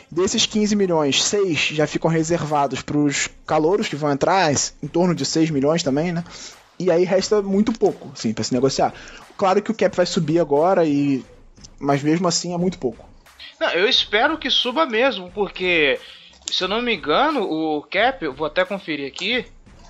Desses 0.10 0.45
15 0.45 0.76
milhões, 0.76 1.24
6 1.24 1.60
já 1.74 1.86
ficam 1.86 2.10
reservados 2.10 2.82
para 2.82 2.97
os 2.97 3.30
calouros 3.45 3.88
que 3.88 3.95
vão 3.95 4.12
entrar, 4.12 4.52
em 4.82 4.88
torno 4.88 5.13
de 5.13 5.26
6 5.26 5.50
milhões 5.50 5.84
também, 5.84 6.12
né? 6.12 6.24
E 6.80 6.89
aí 6.89 7.04
resta 7.04 7.41
muito 7.41 7.74
pouco, 7.74 8.12
sim, 8.15 8.34
para 8.34 8.43
se 8.43 8.54
negociar. 8.54 8.93
Claro 9.38 9.62
que 9.62 9.71
o 9.71 9.76
cap 9.76 9.95
vai 9.95 10.06
subir 10.06 10.39
agora 10.39 10.86
e 10.86 11.24
mas 11.80 12.04
mesmo 12.04 12.28
assim 12.28 12.54
é 12.54 12.58
muito 12.58 12.78
pouco. 12.78 13.10
Não, 13.60 13.69
eu 13.69 13.88
espero 13.88 14.38
que 14.38 14.50
suba 14.50 14.86
mesmo, 14.86 15.32
porque 15.32 16.00
se 16.52 16.63
eu 16.63 16.67
não 16.67 16.82
me 16.82 16.95
engano, 16.95 17.41
o 17.41 17.82
cap, 17.84 18.24
eu 18.24 18.34
vou 18.34 18.47
até 18.47 18.63
conferir 18.63 19.08
aqui, 19.08 19.45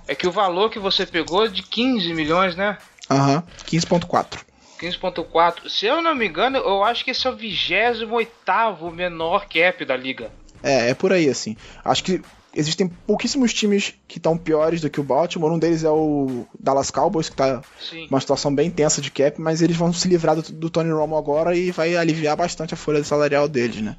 é 0.08 0.16
que 0.16 0.28
o 0.28 0.32
valor 0.32 0.70
que 0.70 0.80
você 0.80 1.06
pegou 1.06 1.46
é 1.46 1.48
de 1.48 1.64
15 1.64 2.14
milhões, 2.14 2.56
né? 2.56 2.78
Aham, 3.10 3.36
uhum, 3.36 3.44
15.4. 3.66 4.40
15.4. 4.82 5.70
Se 5.70 5.86
eu 5.86 6.02
não 6.02 6.16
me 6.16 6.28
engano, 6.28 6.58
eu 6.58 6.84
acho 6.84 7.06
que 7.06 7.12
esse 7.12 7.28
é 7.28 7.30
o 7.30 7.36
28 7.36 8.92
menor 8.92 9.48
cap 9.48 9.86
da 9.86 9.96
liga. 9.96 10.32
É, 10.64 10.90
é 10.90 10.94
por 10.94 11.14
aí, 11.14 11.30
assim. 11.30 11.56
Acho 11.84 12.04
que 12.04 12.22
existem 12.54 12.88
pouquíssimos 12.88 13.54
times 13.54 13.94
que 14.08 14.18
estão 14.18 14.38
piores 14.38 14.82
do 14.82 14.90
que 14.90 15.00
o 15.00 15.04
Baltimore. 15.04 15.52
Um 15.52 15.60
deles 15.60 15.84
é 15.84 15.90
o 15.90 16.46
Dallas 16.60 16.92
Cowboys, 16.92 17.30
que 17.30 17.34
está 17.34 17.62
uma 18.10 18.20
situação 18.20 18.54
bem 18.54 18.70
tensa 18.70 19.02
de 19.02 19.12
cap, 19.12 19.40
mas 19.40 19.62
eles 19.62 19.78
vão 19.78 19.94
se 19.94 20.08
livrar 20.08 20.36
do, 20.36 20.42
do 20.52 20.70
Tony 20.70 20.92
Romo 20.92 21.16
agora 21.16 21.56
e 21.56 21.72
vai 21.72 21.96
aliviar 21.96 22.36
bastante 22.36 22.74
a 22.74 22.78
folha 22.78 23.04
salarial 23.04 23.48
deles, 23.48 23.82
né? 23.82 23.96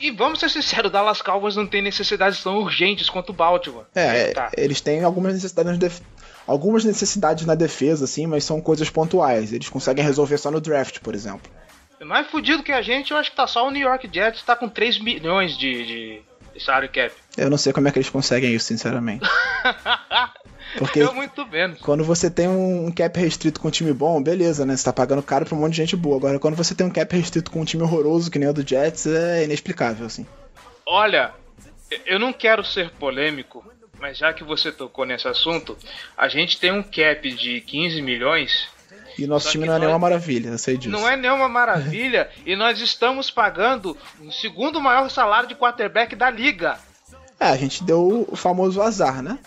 E 0.00 0.10
vamos 0.10 0.40
ser 0.40 0.50
sinceros, 0.50 0.90
o 0.90 0.92
Dallas 0.92 1.22
Cowboys 1.22 1.56
não 1.56 1.66
tem 1.66 1.80
necessidades 1.80 2.42
tão 2.42 2.58
urgentes 2.58 3.08
quanto 3.08 3.30
o 3.30 3.32
Baltimore. 3.32 3.84
É, 3.94 4.32
tá. 4.32 4.50
eles 4.56 4.80
têm 4.80 5.02
algumas 5.02 5.34
necessidades 5.34 5.78
algumas 6.46 6.84
necessidades 6.84 7.46
na 7.46 7.54
defesa, 7.54 8.04
assim, 8.04 8.26
mas 8.26 8.44
são 8.44 8.60
coisas 8.60 8.90
pontuais. 8.90 9.52
Eles 9.52 9.68
conseguem 9.68 10.04
resolver 10.04 10.38
só 10.38 10.50
no 10.50 10.60
draft, 10.60 11.00
por 11.00 11.14
exemplo. 11.14 11.50
Mais 12.02 12.26
fudido 12.26 12.62
que 12.62 12.72
a 12.72 12.82
gente, 12.82 13.12
eu 13.12 13.16
acho 13.16 13.30
que 13.30 13.36
tá 13.36 13.46
só 13.46 13.66
o 13.66 13.70
New 13.70 13.80
York 13.80 14.10
Jets, 14.12 14.42
tá 14.42 14.54
com 14.54 14.68
3 14.68 14.98
milhões 14.98 15.56
de, 15.56 15.86
de, 15.86 16.22
de 16.52 16.62
salary 16.62 16.88
cap. 16.88 17.14
Eu 17.36 17.48
não 17.48 17.56
sei 17.56 17.72
como 17.72 17.88
é 17.88 17.90
que 17.90 17.98
eles 17.98 18.10
conseguem 18.10 18.52
isso, 18.54 18.66
sinceramente. 18.66 19.26
Porque 20.78 20.98
Eu 21.00 21.14
muito 21.14 21.46
menos. 21.46 21.78
quando 21.80 22.02
você 22.02 22.28
tem 22.30 22.48
um 22.48 22.90
cap 22.90 23.18
restrito 23.18 23.60
com 23.60 23.68
um 23.68 23.70
time 23.70 23.92
bom, 23.92 24.20
beleza, 24.22 24.66
né? 24.66 24.76
Você 24.76 24.84
tá 24.84 24.92
pagando 24.92 25.22
caro 25.22 25.44
pra 25.46 25.54
um 25.56 25.60
monte 25.60 25.72
de 25.72 25.76
gente 25.78 25.96
boa. 25.96 26.16
Agora, 26.16 26.38
quando 26.38 26.56
você 26.56 26.74
tem 26.74 26.86
um 26.86 26.90
cap 26.90 27.14
restrito 27.16 27.50
com 27.50 27.60
um 27.60 27.64
time 27.64 27.82
horroroso, 27.82 28.30
que 28.30 28.38
nem 28.38 28.48
o 28.48 28.52
do 28.52 28.66
Jets, 28.66 29.06
é 29.06 29.44
inexplicável, 29.44 30.06
assim. 30.06 30.26
Olha, 30.84 31.32
eu 32.04 32.18
não 32.18 32.32
quero 32.32 32.64
ser 32.64 32.90
polêmico, 32.90 33.64
mas 34.04 34.18
já 34.18 34.34
que 34.34 34.44
você 34.44 34.70
tocou 34.70 35.06
nesse 35.06 35.26
assunto, 35.26 35.78
a 36.14 36.28
gente 36.28 36.60
tem 36.60 36.70
um 36.70 36.82
cap 36.82 37.32
de 37.32 37.62
15 37.62 38.02
milhões. 38.02 38.68
E 39.18 39.26
nosso 39.26 39.46
Só 39.46 39.52
time 39.52 39.64
não 39.64 39.72
é 39.72 39.76
nós- 39.78 39.80
nenhuma 39.80 39.98
maravilha, 39.98 40.48
eu 40.50 40.58
sei 40.58 40.76
disso. 40.76 40.90
Não 40.90 41.08
é 41.08 41.16
nenhuma 41.16 41.48
maravilha 41.48 42.28
e 42.44 42.54
nós 42.54 42.78
estamos 42.80 43.30
pagando 43.30 43.96
o 44.20 44.30
segundo 44.30 44.78
maior 44.78 45.08
salário 45.08 45.48
de 45.48 45.54
quarterback 45.54 46.14
da 46.14 46.28
liga. 46.28 46.78
É, 47.40 47.46
a 47.46 47.56
gente 47.56 47.82
deu 47.82 48.26
o 48.30 48.36
famoso 48.36 48.82
azar, 48.82 49.22
né? 49.22 49.38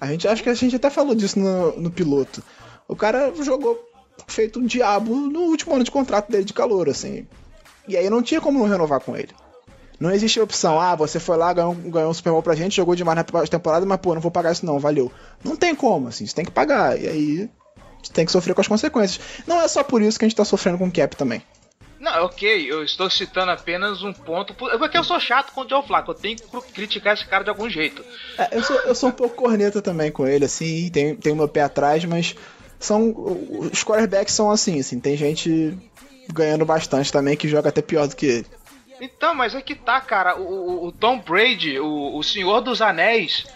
A 0.00 0.06
gente 0.06 0.26
acho 0.26 0.42
que 0.42 0.48
a 0.48 0.54
gente 0.54 0.74
até 0.76 0.88
falou 0.88 1.14
disso 1.14 1.38
no, 1.38 1.78
no 1.78 1.90
piloto. 1.90 2.42
O 2.88 2.96
cara 2.96 3.30
jogou 3.44 3.78
feito 4.26 4.58
um 4.60 4.64
diabo 4.64 5.14
no 5.14 5.40
último 5.40 5.74
ano 5.74 5.84
de 5.84 5.90
contrato 5.90 6.32
dele 6.32 6.44
de 6.44 6.54
calor, 6.54 6.88
assim. 6.88 7.26
E 7.86 7.98
aí 7.98 8.08
não 8.08 8.22
tinha 8.22 8.40
como 8.40 8.58
não 8.60 8.66
renovar 8.66 9.00
com 9.00 9.14
ele. 9.14 9.34
Não 9.98 10.10
existe 10.10 10.38
opção, 10.40 10.78
ah, 10.80 10.94
você 10.94 11.18
foi 11.18 11.36
lá, 11.36 11.52
ganhou, 11.52 11.74
ganhou 11.74 12.10
um 12.10 12.14
Super 12.14 12.30
Bowl 12.30 12.42
pra 12.42 12.54
gente, 12.54 12.76
jogou 12.76 12.94
demais 12.94 13.16
na 13.16 13.46
temporada, 13.46 13.86
mas 13.86 13.98
pô, 13.98 14.14
não 14.14 14.20
vou 14.20 14.30
pagar 14.30 14.52
isso 14.52 14.66
não, 14.66 14.78
valeu. 14.78 15.10
Não 15.42 15.56
tem 15.56 15.74
como, 15.74 16.08
assim, 16.08 16.26
você 16.26 16.34
tem 16.34 16.44
que 16.44 16.50
pagar. 16.50 17.00
E 17.00 17.08
aí 17.08 17.50
você 18.02 18.12
tem 18.12 18.26
que 18.26 18.32
sofrer 18.32 18.54
com 18.54 18.60
as 18.60 18.68
consequências. 18.68 19.24
Não 19.46 19.60
é 19.60 19.66
só 19.68 19.82
por 19.82 20.02
isso 20.02 20.18
que 20.18 20.24
a 20.24 20.28
gente 20.28 20.36
tá 20.36 20.44
sofrendo 20.44 20.76
com 20.78 20.86
o 20.86 20.92
cap 20.92 21.16
também. 21.16 21.42
Não, 21.98 22.26
ok, 22.26 22.70
eu 22.70 22.84
estou 22.84 23.08
citando 23.08 23.50
apenas 23.52 24.02
um 24.02 24.12
ponto. 24.12 24.52
por- 24.52 24.70
Porque 24.78 24.98
eu 24.98 25.02
sou 25.02 25.18
chato 25.18 25.52
com 25.52 25.62
o 25.62 25.68
Joe 25.68 25.82
Flacco, 25.86 26.10
eu 26.10 26.14
tenho 26.14 26.36
que 26.36 26.72
criticar 26.74 27.14
esse 27.14 27.24
cara 27.26 27.42
de 27.42 27.48
algum 27.48 27.68
jeito. 27.70 28.04
É, 28.36 28.48
eu, 28.58 28.62
sou, 28.62 28.76
eu 28.80 28.94
sou 28.94 29.08
um 29.08 29.12
pouco 29.12 29.34
corneta 29.34 29.80
também 29.80 30.12
com 30.12 30.26
ele, 30.26 30.44
assim, 30.44 30.90
tenho, 30.92 31.16
tenho 31.16 31.34
meu 31.34 31.48
pé 31.48 31.62
atrás, 31.62 32.04
mas 32.04 32.36
são. 32.78 33.14
Os 33.72 33.82
quarterbacks 33.82 34.34
são 34.34 34.50
assim, 34.50 34.78
assim, 34.78 35.00
tem 35.00 35.16
gente 35.16 35.74
ganhando 36.34 36.66
bastante 36.66 37.10
também 37.10 37.34
que 37.34 37.48
joga 37.48 37.70
até 37.70 37.80
pior 37.80 38.06
do 38.06 38.14
que 38.14 38.26
ele. 38.26 38.46
Então, 39.00 39.34
mas 39.34 39.54
é 39.54 39.60
que 39.60 39.74
tá, 39.74 40.00
cara. 40.00 40.36
O, 40.36 40.86
o- 40.86 40.92
Tom 40.92 41.18
Brady, 41.18 41.78
o, 41.78 42.16
o 42.16 42.22
Senhor 42.22 42.60
dos 42.60 42.80
Anéis, 42.80 43.46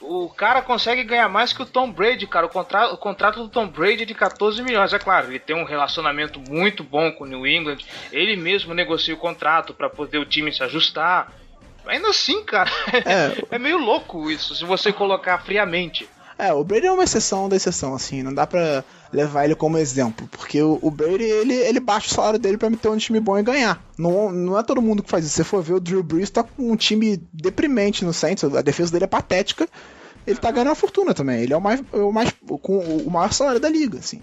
o 0.00 0.28
cara 0.28 0.62
consegue 0.62 1.04
ganhar 1.04 1.28
mais 1.28 1.52
que 1.52 1.62
o 1.62 1.66
Tom 1.66 1.90
Brady, 1.90 2.26
cara. 2.26 2.46
O, 2.46 2.48
contra, 2.48 2.92
o 2.92 2.96
contrato 2.96 3.40
do 3.42 3.48
Tom 3.48 3.68
Brady 3.68 4.02
é 4.02 4.06
de 4.06 4.14
14 4.14 4.62
milhões. 4.62 4.92
É 4.92 4.98
claro, 4.98 5.28
ele 5.28 5.38
tem 5.38 5.54
um 5.54 5.64
relacionamento 5.64 6.40
muito 6.40 6.82
bom 6.82 7.12
com 7.12 7.24
o 7.24 7.26
New 7.26 7.46
England. 7.46 7.78
Ele 8.10 8.36
mesmo 8.36 8.72
negocia 8.74 9.14
o 9.14 9.18
contrato 9.18 9.74
pra 9.74 9.90
poder 9.90 10.18
o 10.18 10.24
time 10.26 10.52
se 10.52 10.62
ajustar. 10.62 11.32
Ainda 11.86 12.08
assim, 12.08 12.42
cara, 12.44 12.70
É. 13.04 13.56
é 13.56 13.58
meio 13.58 13.76
louco 13.76 14.30
isso, 14.30 14.54
se 14.54 14.64
você 14.64 14.92
colocar 14.92 15.38
friamente. 15.38 16.08
É, 16.38 16.52
o 16.52 16.64
Brady 16.64 16.86
é 16.86 16.92
uma 16.92 17.04
exceção 17.04 17.48
da 17.48 17.56
exceção, 17.56 17.94
assim, 17.94 18.22
não 18.22 18.32
dá 18.32 18.46
pra 18.46 18.82
levar 19.12 19.44
ele 19.44 19.54
como 19.54 19.76
exemplo, 19.76 20.26
porque 20.30 20.62
o, 20.62 20.78
o 20.80 20.90
Brady, 20.90 21.24
ele, 21.24 21.54
ele 21.54 21.80
baixa 21.80 22.08
o 22.08 22.14
salário 22.14 22.38
dele 22.38 22.56
pra 22.56 22.70
ter 22.70 22.88
um 22.88 22.96
time 22.96 23.20
bom 23.20 23.38
e 23.38 23.42
ganhar. 23.42 23.84
Não, 23.98 24.32
não 24.32 24.58
é 24.58 24.62
todo 24.62 24.80
mundo 24.80 25.02
que 25.02 25.10
faz 25.10 25.24
isso. 25.24 25.34
Se 25.34 25.36
você 25.38 25.44
for 25.44 25.62
ver, 25.62 25.74
o 25.74 25.80
Drew 25.80 26.02
Brees 26.02 26.30
tá 26.30 26.42
com 26.42 26.72
um 26.72 26.76
time 26.76 27.22
deprimente 27.32 28.04
no 28.04 28.12
Saints, 28.12 28.44
a 28.44 28.62
defesa 28.62 28.92
dele 28.92 29.04
é 29.04 29.08
patética, 29.08 29.68
ele 30.26 30.38
tá 30.38 30.50
ganhando 30.50 30.68
uma 30.68 30.74
fortuna 30.74 31.12
também. 31.14 31.42
Ele 31.42 31.52
é 31.52 31.56
o 31.56 31.60
mais, 31.60 31.82
o 31.92 32.12
mais 32.12 32.32
com 32.62 32.78
o 32.78 33.10
maior 33.10 33.32
salário 33.32 33.60
da 33.60 33.68
liga, 33.68 33.98
assim. 33.98 34.20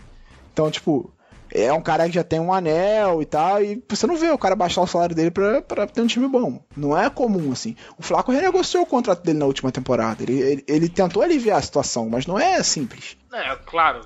Então, 0.54 0.72
tipo, 0.72 1.12
é 1.54 1.72
um 1.74 1.82
cara 1.82 2.06
que 2.08 2.16
já 2.16 2.24
tem 2.24 2.40
um 2.40 2.54
anel 2.54 3.22
e 3.22 3.26
tal, 3.26 3.62
e 3.64 3.84
você 3.90 4.06
não 4.08 4.16
vê 4.18 4.30
o 4.30 4.38
cara 4.38 4.56
baixar 4.56 4.82
o 4.82 4.88
salário 4.88 5.16
dele 5.16 5.32
pra, 5.32 5.62
pra 5.62 5.88
ter 5.88 6.02
um 6.02 6.08
time 6.08 6.28
bom. 6.28 6.64
Não 6.76 6.98
é 6.98 7.10
comum, 7.10 7.52
assim. 7.52 7.76
O 7.98 8.04
Flaco 8.04 8.32
renegociou 8.32 8.84
o 8.84 8.88
contrato 8.88 9.24
dele 9.24 9.40
na 9.40 9.46
última 9.46 9.72
temporada. 9.72 10.22
Ele, 10.24 10.40
ele, 10.40 10.66
ele 10.68 10.90
tentou 10.90 11.22
aliviar 11.24 11.58
a 11.58 11.62
situação, 11.62 12.10
mas 12.10 12.26
não 12.26 12.40
é 12.40 12.62
simples. 12.64 13.18
É, 13.34 13.56
claro. 13.66 14.02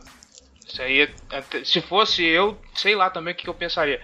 Isso 0.68 0.82
aí, 0.82 1.02
é- 1.02 1.38
é- 1.38 1.64
se 1.64 1.82
fosse 1.82 2.24
eu, 2.26 2.58
sei 2.76 2.96
lá 2.96 3.10
também 3.10 3.34
o 3.34 3.38
que, 3.38 3.44
que 3.44 3.50
eu 3.50 3.54
pensaria. 3.54 4.02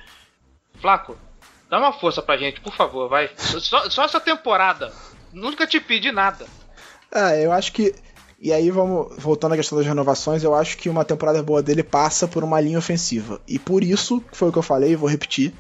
Flaco, 0.80 1.18
dá 1.70 1.80
uma 1.80 1.94
força 1.94 2.22
pra 2.22 2.38
gente, 2.38 2.62
por 2.62 2.74
favor, 2.74 3.10
vai. 3.10 3.30
Só, 3.38 3.90
só 3.90 4.04
essa 4.06 4.20
temporada. 4.20 4.94
Nunca 5.34 5.66
te 5.68 5.80
pedi 5.80 6.12
nada. 6.12 6.46
Ah, 7.12 7.36
eu 7.36 7.52
acho 7.52 7.72
que. 7.74 7.94
E 8.42 8.54
aí, 8.54 8.72
vamos. 8.72 9.18
Voltando 9.18 9.54
à 9.54 9.58
questão 9.58 9.78
das 9.78 9.88
renovações, 9.88 10.44
eu 10.44 10.56
acho 10.56 10.78
que 10.78 10.90
uma 10.90 11.04
temporada 11.04 11.44
boa 11.44 11.62
dele 11.62 11.84
passa 11.84 12.28
por 12.28 12.44
uma 12.44 12.62
linha 12.62 12.80
ofensiva. 12.80 13.42
E 13.48 13.60
por 13.60 13.84
isso, 13.84 14.24
foi 14.32 14.48
o 14.48 14.52
que 14.52 14.58
eu 14.58 14.64
falei, 14.64 14.96
vou 14.96 15.10
repetir. 15.10 15.54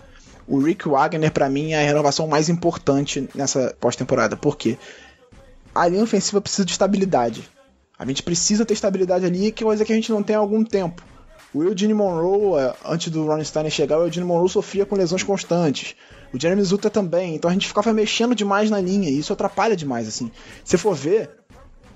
O 0.48 0.60
Rick 0.60 0.88
Wagner, 0.88 1.32
pra 1.32 1.50
mim, 1.50 1.74
é 1.74 1.84
a 1.84 1.86
renovação 1.86 2.28
mais 2.28 2.50
importante 2.50 3.30
nessa 3.36 3.76
pós-temporada. 3.80 4.38
Por 4.38 4.58
quê? 4.58 4.78
A 5.76 5.88
linha 5.88 6.04
ofensiva 6.04 6.42
precisa 6.42 6.66
de 6.66 6.72
estabilidade. 6.72 7.48
A 7.98 8.06
gente 8.06 8.24
precisa 8.24 8.66
ter 8.66 8.74
estabilidade 8.74 9.26
ali, 9.26 9.52
que 9.52 9.64
é 9.64 9.68
coisa 9.68 9.84
que 9.84 9.92
a 9.92 9.96
gente 9.96 10.12
não 10.12 10.24
tem 10.24 10.36
há 10.36 10.40
algum 10.40 10.64
tempo. 10.64 11.04
O 11.54 11.64
Eugene 11.64 11.94
Monroe, 11.94 12.62
eh, 12.62 12.74
antes 12.86 13.12
do 13.12 13.26
Ron 13.26 13.44
Steiner 13.44 13.72
chegar, 13.72 14.00
o 14.00 14.06
Eugene 14.06 14.26
Monroe 14.26 14.50
sofria 14.50 14.86
com 14.86 14.96
lesões 14.96 15.22
constantes. 15.22 15.96
O 16.34 16.40
Jeremy 16.40 16.64
Zuta 16.64 16.90
também. 16.90 17.36
Então 17.36 17.50
a 17.50 17.54
gente 17.54 17.68
ficava 17.68 17.92
mexendo 17.92 18.34
demais 18.34 18.70
na 18.70 18.80
linha, 18.80 19.10
e 19.10 19.20
isso 19.20 19.34
atrapalha 19.34 19.76
demais, 19.76 20.08
assim. 20.08 20.32
Se 20.64 20.78
for 20.78 20.96
ver, 20.96 21.39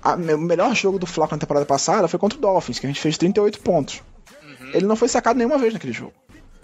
a- 0.04 0.14
o 0.14 0.38
melhor 0.38 0.74
jogo 0.74 0.98
do 0.98 1.06
Flaco 1.06 1.34
na 1.34 1.38
temporada 1.40 1.66
passada 1.66 2.06
foi 2.08 2.18
contra 2.18 2.38
o 2.38 2.40
Dolphins, 2.40 2.78
que 2.78 2.86
a 2.86 2.88
gente 2.90 3.00
fez 3.00 3.16
38 3.18 3.60
pontos. 3.60 4.02
Ele 4.72 4.86
não 4.86 4.96
foi 4.96 5.08
sacado 5.08 5.36
nenhuma 5.36 5.58
vez 5.58 5.72
naquele 5.72 5.92
jogo. 5.92 6.12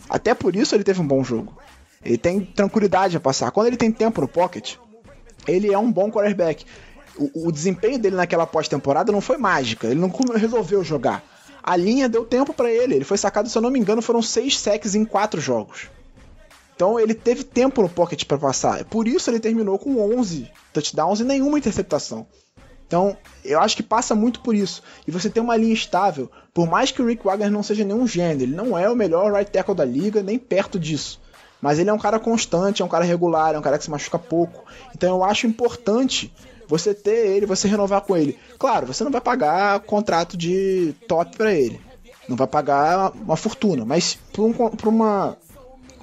Até 0.09 0.35
por 0.35 0.55
isso 0.57 0.74
ele 0.74 0.85
teve 0.85 1.00
um 1.00 1.07
bom 1.07 1.22
jogo. 1.24 1.57
Ele 2.05 2.18
tem 2.18 2.40
tranquilidade 2.40 3.16
a 3.16 3.20
passar. 3.20 3.50
Quando 3.50 3.66
ele 3.68 3.76
tem 3.76 3.92
tempo 3.92 4.20
no 4.20 4.29
pocket, 4.29 4.76
ele 5.46 5.72
é 5.72 5.79
um 5.79 5.90
bom 5.92 6.11
quarterback. 6.11 6.64
O, 7.16 7.48
o 7.48 7.53
desempenho 7.53 7.98
dele 7.98 8.16
naquela 8.16 8.46
pós-temporada 8.46 9.12
não 9.12 9.20
foi 9.20 9.37
mágica. 9.37 9.87
Ele 9.87 10.00
não 10.00 10.09
resolveu 10.35 10.83
jogar. 10.83 11.22
A 11.62 11.76
linha 11.76 12.09
deu 12.09 12.24
tempo 12.24 12.55
pra 12.55 12.70
ele. 12.70 12.94
Ele 12.96 13.05
foi 13.05 13.18
sacado, 13.18 13.48
se 13.48 13.57
eu 13.57 13.62
não 13.62 13.70
me 13.70 13.79
engano, 13.79 14.00
foram 14.03 14.22
seis 14.22 14.59
sacks 14.59 14.94
em 14.94 15.05
quatro 15.05 15.40
jogos. 15.40 15.88
Então 16.74 16.98
ele 16.98 17.12
teve 17.12 17.44
tempo 17.44 17.83
no 17.83 17.88
pocket 17.88 18.24
pra 18.24 18.38
passar. 18.38 18.83
Por 18.87 19.07
isso 19.07 19.31
ele 19.31 19.38
terminou 19.38 19.79
com 19.79 20.00
11 20.18 20.50
touchdowns 20.72 21.20
e 21.20 21.24
nenhuma 21.24 21.59
interceptação. 21.59 22.26
Então, 22.90 23.16
eu 23.44 23.61
acho 23.61 23.76
que 23.76 23.85
passa 23.85 24.16
muito 24.16 24.40
por 24.40 24.53
isso. 24.53 24.83
E 25.07 25.12
você 25.12 25.31
tem 25.31 25.40
uma 25.40 25.57
linha 25.57 25.72
estável, 25.72 26.29
por 26.53 26.68
mais 26.68 26.90
que 26.90 27.00
o 27.00 27.07
Rick 27.07 27.24
Wagner 27.24 27.48
não 27.48 27.62
seja 27.62 27.85
nenhum 27.85 28.05
gênio, 28.05 28.42
ele 28.42 28.57
não 28.57 28.76
é 28.76 28.90
o 28.90 28.96
melhor 28.96 29.33
right 29.33 29.48
tackle 29.48 29.76
da 29.76 29.85
liga, 29.85 30.24
nem 30.24 30.40
perto 30.40 30.76
disso. 30.76 31.20
Mas 31.62 31.79
ele 31.79 31.88
é 31.88 31.92
um 31.92 31.98
cara 32.00 32.18
constante, 32.18 32.83
é 32.83 32.85
um 32.85 32.88
cara 32.88 33.05
regular, 33.05 33.55
é 33.55 33.59
um 33.61 33.62
cara 33.62 33.79
que 33.79 33.85
se 33.85 33.90
machuca 33.92 34.18
pouco. 34.18 34.64
Então 34.92 35.18
eu 35.18 35.22
acho 35.22 35.46
importante 35.46 36.35
você 36.66 36.92
ter 36.92 37.29
ele, 37.29 37.46
você 37.46 37.68
renovar 37.68 38.00
com 38.00 38.16
ele. 38.16 38.37
Claro, 38.59 38.88
você 38.88 39.05
não 39.05 39.12
vai 39.12 39.20
pagar 39.20 39.79
contrato 39.79 40.37
de 40.37 40.92
top 41.07 41.37
pra 41.37 41.55
ele. 41.55 41.81
Não 42.29 42.37
vai 42.37 42.48
pagar 42.48 43.12
uma 43.12 43.37
fortuna, 43.37 43.85
mas 43.85 44.18
por, 44.33 44.46
um, 44.46 44.53
por 44.53 44.88
uma, 44.88 45.37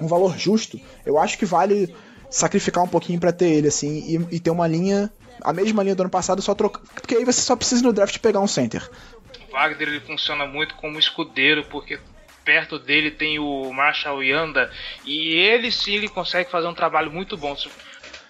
um 0.00 0.06
valor 0.06 0.38
justo, 0.38 0.80
eu 1.04 1.18
acho 1.18 1.36
que 1.36 1.44
vale 1.44 1.94
sacrificar 2.30 2.82
um 2.82 2.88
pouquinho 2.88 3.20
pra 3.20 3.30
ter 3.30 3.50
ele, 3.50 3.68
assim, 3.68 4.26
e, 4.30 4.36
e 4.36 4.40
ter 4.40 4.50
uma 4.50 4.66
linha, 4.66 5.12
a 5.42 5.52
mesma 5.52 5.82
linha 5.82 5.94
do 5.94 6.02
ano 6.02 6.10
passado, 6.10 6.42
só 6.42 6.54
trocar. 6.54 6.80
Porque 6.94 7.14
aí 7.16 7.24
você 7.24 7.40
só 7.40 7.56
precisa 7.56 7.82
no 7.82 7.92
draft 7.92 8.18
pegar 8.18 8.40
um 8.40 8.46
center. 8.46 8.88
O 9.48 9.52
Wagner 9.52 9.88
ele 9.88 10.00
funciona 10.00 10.46
muito 10.46 10.74
como 10.74 10.98
escudeiro, 10.98 11.64
porque 11.64 11.98
perto 12.44 12.78
dele 12.78 13.10
tem 13.10 13.38
o 13.38 13.70
Marshall 13.72 14.22
Yanda, 14.22 14.70
e 15.04 15.34
ele 15.36 15.70
sim 15.70 15.94
ele 15.94 16.08
consegue 16.08 16.50
fazer 16.50 16.66
um 16.66 16.74
trabalho 16.74 17.10
muito 17.10 17.36
bom. 17.36 17.54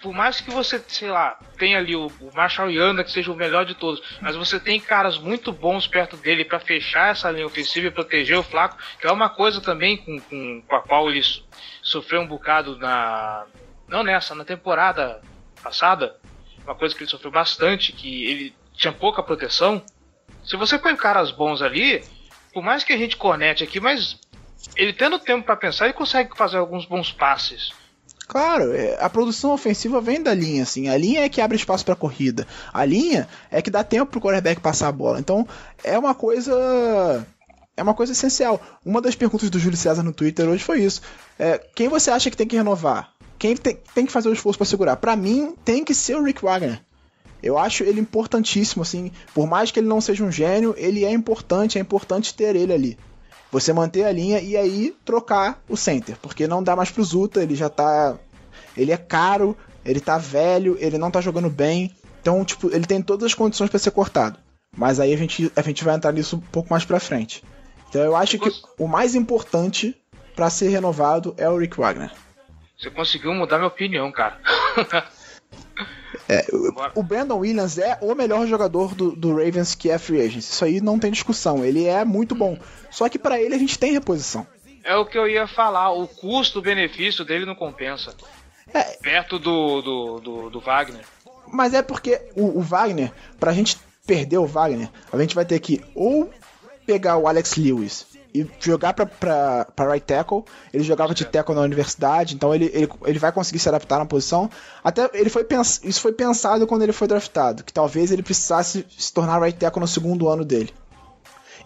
Por 0.01 0.13
mais 0.13 0.39
que 0.39 0.49
você, 0.49 0.81
sei 0.87 1.09
lá, 1.09 1.37
tenha 1.57 1.77
ali 1.77 1.93
o, 1.93 2.07
o 2.21 2.31
Marshall 2.33 2.69
Yanda 2.69 3.03
que 3.03 3.11
seja 3.11 3.31
o 3.31 3.35
melhor 3.35 3.65
de 3.65 3.75
todos, 3.75 4.01
mas 4.21 4.35
você 4.35 4.57
tem 4.59 4.79
caras 4.79 5.17
muito 5.17 5.51
bons 5.51 5.87
perto 5.87 6.15
dele 6.15 6.45
pra 6.45 6.59
fechar 6.59 7.11
essa 7.11 7.29
linha 7.31 7.45
ofensiva 7.45 7.87
e 7.87 7.91
proteger 7.91 8.37
o 8.37 8.43
Flaco, 8.43 8.77
que 8.99 9.07
é 9.07 9.11
uma 9.11 9.29
coisa 9.29 9.59
também 9.59 9.97
com, 9.97 10.19
com, 10.21 10.61
com 10.65 10.75
a 10.75 10.81
qual 10.81 11.09
ele 11.09 11.21
so- 11.21 11.43
sofreu 11.81 12.21
um 12.21 12.27
bocado 12.27 12.77
na. 12.77 13.45
Não 13.89 14.03
nessa, 14.03 14.33
na 14.35 14.45
temporada 14.45 15.21
passada. 15.61 16.15
Uma 16.69 16.75
coisa 16.75 16.93
que 16.93 17.01
ele 17.01 17.09
sofreu 17.09 17.31
bastante, 17.31 17.91
que 17.91 18.25
ele 18.25 18.53
tinha 18.75 18.93
pouca 18.93 19.23
proteção. 19.23 19.81
Se 20.45 20.55
você 20.55 20.77
põe 20.77 20.95
caras 20.95 21.31
bons 21.31 21.63
ali, 21.63 22.03
por 22.53 22.61
mais 22.61 22.83
que 22.83 22.93
a 22.93 22.97
gente 22.97 23.17
cornete 23.17 23.63
aqui, 23.63 23.79
mas 23.79 24.19
ele 24.75 24.93
tendo 24.93 25.17
tempo 25.17 25.43
pra 25.43 25.55
pensar, 25.55 25.85
ele 25.85 25.95
consegue 25.95 26.37
fazer 26.37 26.57
alguns 26.57 26.85
bons 26.85 27.11
passes. 27.11 27.71
Claro, 28.27 28.71
é, 28.71 29.03
a 29.03 29.09
produção 29.09 29.49
ofensiva 29.51 29.99
vem 29.99 30.21
da 30.21 30.31
linha, 30.31 30.61
assim. 30.61 30.89
A 30.89 30.95
linha 30.95 31.21
é 31.21 31.29
que 31.29 31.41
abre 31.41 31.57
espaço 31.57 31.83
pra 31.83 31.95
corrida. 31.95 32.47
A 32.71 32.85
linha 32.85 33.27
é 33.49 33.63
que 33.63 33.71
dá 33.71 33.83
tempo 33.83 34.11
pro 34.11 34.21
quarterback 34.21 34.61
passar 34.61 34.89
a 34.89 34.91
bola. 34.91 35.19
Então, 35.19 35.47
é 35.83 35.97
uma 35.97 36.13
coisa. 36.13 37.25
É 37.75 37.81
uma 37.81 37.95
coisa 37.95 38.11
essencial. 38.11 38.61
Uma 38.85 39.01
das 39.01 39.15
perguntas 39.15 39.49
do 39.49 39.57
Júlio 39.57 39.75
César 39.75 40.03
no 40.03 40.13
Twitter 40.13 40.47
hoje 40.47 40.63
foi 40.63 40.81
isso. 40.81 41.01
É, 41.39 41.57
quem 41.75 41.87
você 41.87 42.11
acha 42.11 42.29
que 42.29 42.37
tem 42.37 42.45
que 42.45 42.55
renovar? 42.55 43.11
Quem 43.39 43.55
tem, 43.55 43.79
tem 43.95 44.05
que 44.05 44.11
fazer 44.11 44.27
o 44.27 44.33
esforço 44.33 44.59
pra 44.59 44.65
segurar? 44.67 44.97
Pra 44.97 45.15
mim, 45.15 45.55
tem 45.63 45.83
que 45.83 45.95
ser 45.95 46.15
o 46.15 46.23
Rick 46.23 46.43
Wagner. 46.43 46.81
Eu 47.41 47.57
acho 47.57 47.85
ele 47.85 48.01
importantíssimo, 48.01 48.83
assim. 48.83 49.13
Por 49.33 49.47
mais 49.47 49.71
que 49.71 49.79
ele 49.79 49.87
não 49.87 50.01
seja 50.01 50.25
um 50.25 50.31
gênio, 50.31 50.75
ele 50.77 51.05
é 51.05 51.11
importante, 51.11 51.77
é 51.77 51.81
importante 51.81 52.33
ter 52.33 52.53
ele 52.53 52.73
ali. 52.73 52.97
Você 53.49 53.71
manter 53.71 54.03
a 54.03 54.11
linha 54.11 54.41
e 54.41 54.57
aí 54.57 54.93
trocar 55.05 55.63
o 55.69 55.77
center. 55.77 56.17
Porque 56.21 56.47
não 56.47 56.61
dá 56.61 56.75
mais 56.75 56.91
pro 56.91 57.03
Zuta, 57.03 57.41
ele 57.41 57.55
já 57.55 57.69
tá. 57.69 58.17
Ele 58.75 58.91
é 58.91 58.97
caro, 58.97 59.57
ele 59.85 60.01
tá 60.01 60.17
velho, 60.17 60.77
ele 60.79 60.97
não 60.97 61.09
tá 61.09 61.21
jogando 61.21 61.49
bem. 61.49 61.95
Então, 62.21 62.43
tipo, 62.43 62.67
ele 62.67 62.85
tem 62.85 63.01
todas 63.01 63.27
as 63.27 63.33
condições 63.33 63.69
pra 63.69 63.79
ser 63.79 63.91
cortado. 63.91 64.37
Mas 64.75 64.99
aí 64.99 65.13
a 65.13 65.17
gente, 65.17 65.49
a 65.55 65.61
gente 65.61 65.83
vai 65.83 65.95
entrar 65.95 66.11
nisso 66.11 66.35
um 66.35 66.39
pouco 66.39 66.69
mais 66.69 66.83
pra 66.83 66.99
frente. 66.99 67.41
Então 67.89 68.01
eu 68.01 68.15
acho 68.15 68.37
que 68.37 68.51
o 68.77 68.87
mais 68.87 69.15
importante 69.15 69.95
para 70.35 70.49
ser 70.49 70.69
renovado 70.69 71.33
é 71.37 71.49
o 71.49 71.57
Rick 71.57 71.77
Wagner. 71.77 72.11
Você 72.79 72.89
conseguiu 72.89 73.33
mudar 73.33 73.57
minha 73.57 73.67
opinião, 73.67 74.09
cara. 74.09 74.39
É, 76.29 76.45
o, 76.95 77.03
Brandon 77.03 77.39
Williams 77.39 77.77
é 77.77 77.97
o 78.01 78.15
melhor 78.15 78.47
jogador 78.47 78.95
do, 78.95 79.11
do, 79.11 79.35
Ravens 79.35 79.75
que 79.75 79.89
é 79.89 79.97
free 79.97 80.21
agent. 80.21 80.39
Isso 80.39 80.63
aí 80.63 80.79
não 80.79 80.97
tem 80.97 81.11
discussão. 81.11 81.65
Ele 81.65 81.85
é 81.85 82.05
muito 82.05 82.33
bom. 82.33 82.57
Só 82.89 83.09
que 83.09 83.19
para 83.19 83.41
ele 83.41 83.53
a 83.53 83.57
gente 83.57 83.77
tem 83.77 83.91
reposição. 83.91 84.47
É 84.81 84.95
o 84.95 85.05
que 85.05 85.17
eu 85.17 85.27
ia 85.27 85.45
falar. 85.45 85.91
O 85.91 86.07
custo-benefício 86.07 87.25
dele 87.25 87.45
não 87.45 87.53
compensa. 87.53 88.15
É, 88.73 88.83
Perto 89.01 89.37
do, 89.37 89.81
do, 89.81 90.19
do, 90.21 90.49
do, 90.49 90.59
Wagner. 90.61 91.03
Mas 91.51 91.73
é 91.73 91.81
porque 91.81 92.21
o, 92.33 92.59
o 92.59 92.61
Wagner, 92.61 93.11
pra 93.37 93.51
gente 93.51 93.77
perder 94.07 94.37
o 94.37 94.45
Wagner, 94.45 94.89
a 95.11 95.19
gente 95.19 95.35
vai 95.35 95.43
ter 95.43 95.59
que 95.59 95.83
ou 95.93 96.31
pegar 96.85 97.17
o 97.17 97.27
Alex 97.27 97.55
Lewis 97.57 98.07
e 98.33 98.47
jogar 98.59 98.93
pra, 98.93 99.05
pra, 99.05 99.65
pra 99.75 99.91
right 99.91 100.05
tackle. 100.05 100.43
Ele 100.73 100.83
jogava 100.83 101.13
de 101.13 101.25
tackle 101.25 101.55
na 101.55 101.61
universidade, 101.61 102.35
então 102.35 102.53
ele, 102.53 102.69
ele, 102.73 102.89
ele 103.05 103.19
vai 103.19 103.31
conseguir 103.31 103.59
se 103.59 103.69
adaptar 103.69 103.99
na 103.99 104.05
posição. 104.05 104.49
Até 104.83 105.09
ele 105.13 105.29
foi 105.29 105.43
pens, 105.43 105.81
isso 105.83 106.01
foi 106.01 106.11
pensado 106.11 106.67
quando 106.67 106.83
ele 106.83 106.93
foi 106.93 107.07
draftado, 107.07 107.63
que 107.63 107.73
talvez 107.73 108.11
ele 108.11 108.23
precisasse 108.23 108.85
se 108.97 109.13
tornar 109.13 109.41
right 109.41 109.57
tackle 109.57 109.81
no 109.81 109.87
segundo 109.87 110.27
ano 110.29 110.45
dele. 110.45 110.73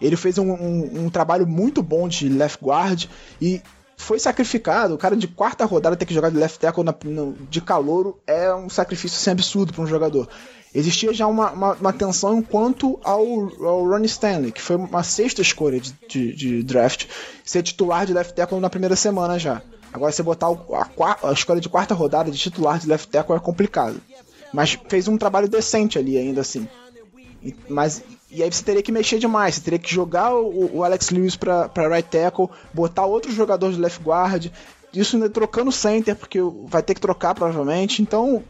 Ele 0.00 0.16
fez 0.16 0.38
um, 0.38 0.50
um, 0.50 1.04
um 1.04 1.10
trabalho 1.10 1.46
muito 1.46 1.82
bom 1.82 2.08
de 2.08 2.28
left 2.28 2.64
guard 2.64 3.06
e 3.40 3.62
foi 3.96 4.18
sacrificado. 4.18 4.94
O 4.94 4.98
cara 4.98 5.16
de 5.16 5.28
quarta 5.28 5.64
rodada 5.64 5.96
ter 5.96 6.04
que 6.04 6.14
jogar 6.14 6.30
de 6.30 6.36
left 6.36 6.58
tackle 6.58 6.84
na, 6.84 6.94
no, 7.04 7.32
de 7.48 7.60
calouro 7.60 8.18
é 8.26 8.52
um 8.54 8.68
sacrifício 8.68 9.16
assim, 9.16 9.30
absurdo 9.30 9.72
para 9.72 9.82
um 9.82 9.86
jogador 9.86 10.28
existia 10.74 11.14
já 11.14 11.26
uma, 11.26 11.52
uma, 11.52 11.72
uma 11.74 11.92
tensão 11.92 12.42
quanto 12.42 12.98
ao, 13.04 13.24
ao 13.64 14.04
Stanley, 14.04 14.50
que 14.50 14.60
foi 14.60 14.76
uma 14.76 15.04
sexta 15.04 15.40
escolha 15.40 15.80
de, 15.80 15.94
de, 16.08 16.32
de, 16.34 16.62
draft, 16.62 17.06
ser 17.44 17.62
titular 17.62 18.04
de 18.04 18.12
left 18.12 18.34
tackle 18.34 18.58
na 18.60 18.68
primeira 18.68 18.96
semana 18.96 19.38
já. 19.38 19.62
Agora, 19.92 20.10
você 20.10 20.22
botar 20.22 20.48
a, 20.48 21.28
a, 21.28 21.32
escolha 21.32 21.60
de 21.60 21.68
quarta 21.68 21.94
rodada 21.94 22.30
de 22.30 22.36
titular 22.36 22.80
de 22.80 22.88
left 22.88 23.08
tackle 23.08 23.36
é 23.36 23.40
complicado. 23.40 24.00
Mas 24.52 24.76
fez 24.88 25.06
um 25.06 25.16
trabalho 25.16 25.48
decente 25.48 25.98
ali 25.98 26.18
ainda 26.18 26.40
assim. 26.40 26.68
E, 27.40 27.54
mas 27.68 28.02
e 28.28 28.42
aí 28.42 28.52
você 28.52 28.64
teria 28.64 28.82
que 28.82 28.90
mexer 28.90 29.20
demais, 29.20 29.54
você 29.54 29.60
teria 29.60 29.78
que 29.78 29.92
jogar 29.92 30.34
o, 30.34 30.78
o 30.78 30.82
Alex 30.82 31.10
Lewis 31.10 31.36
para 31.36 31.70
right 31.88 32.08
tackle, 32.08 32.48
botar 32.72 33.06
outro 33.06 33.30
jogador 33.30 33.70
de 33.72 33.78
left 33.78 34.02
guard, 34.02 34.50
isso 34.92 35.14
ainda 35.14 35.30
trocando 35.30 35.70
center, 35.70 36.16
porque 36.16 36.40
vai 36.66 36.82
ter 36.82 36.94
que 36.94 37.00
trocar 37.00 37.34
provavelmente. 37.34 38.02
Então, 38.02 38.42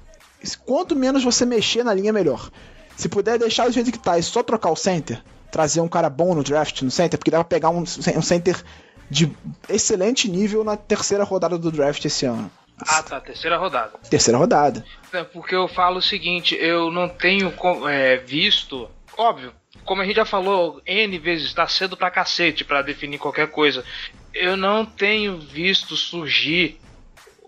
quanto 0.54 0.94
menos 0.94 1.24
você 1.24 1.46
mexer 1.46 1.85
na 1.85 1.94
linha, 1.94 2.12
melhor. 2.12 2.50
Se 2.96 3.09
puder 3.09 3.38
deixar 3.38 3.66
do 3.66 3.72
jeito 3.72 3.90
que 3.90 3.98
tá 3.98 4.18
e 4.18 4.22
só 4.22 4.42
trocar 4.42 4.70
o 4.70 4.76
center, 4.76 5.22
trazer 5.50 5.80
um 5.80 5.88
cara 5.88 6.11
bom 6.11 6.35
no 6.35 6.44
draft 6.44 6.83
no 6.83 6.90
center, 6.90 7.18
porque 7.18 7.30
dá 7.30 7.38
pra 7.38 7.44
pegar 7.44 7.70
um, 7.70 7.80
um 7.80 8.22
center 8.22 8.62
de 9.11 9.30
excelente 9.68 10.28
nível 10.28 10.64
na 10.64 10.76
terceira 10.76 11.24
rodada 11.24 11.59
do 11.59 11.70
draft 11.70 12.04
esse 12.04 12.26
ano. 12.26 12.50
Ah, 12.87 13.02
tá, 13.02 13.20
terceira 13.20 13.57
rodada. 13.57 13.92
Terceira 14.11 14.38
rodada. 14.38 14.85
É 15.12 15.22
porque 15.22 15.54
eu 15.54 15.68
falo 15.68 15.98
o 15.98 16.02
seguinte, 16.02 16.57
eu 16.57 16.90
não 16.90 17.09
tenho 17.09 17.52
é, 17.88 18.16
visto, 18.16 18.88
óbvio, 19.16 19.52
como 19.85 20.02
a 20.02 20.04
gente 20.04 20.16
já 20.16 20.24
falou 20.24 20.80
N 20.87 21.18
vezes, 21.18 21.52
tá 21.52 21.68
cedo 21.68 21.96
pra 21.96 22.11
cacete 22.11 22.64
pra 22.64 22.83
definir 22.83 23.18
qualquer 23.18 23.48
coisa. 23.48 23.85
Eu 24.33 24.57
não 24.57 24.85
tenho 24.85 25.38
visto 25.38 25.96
surgir 25.96 26.80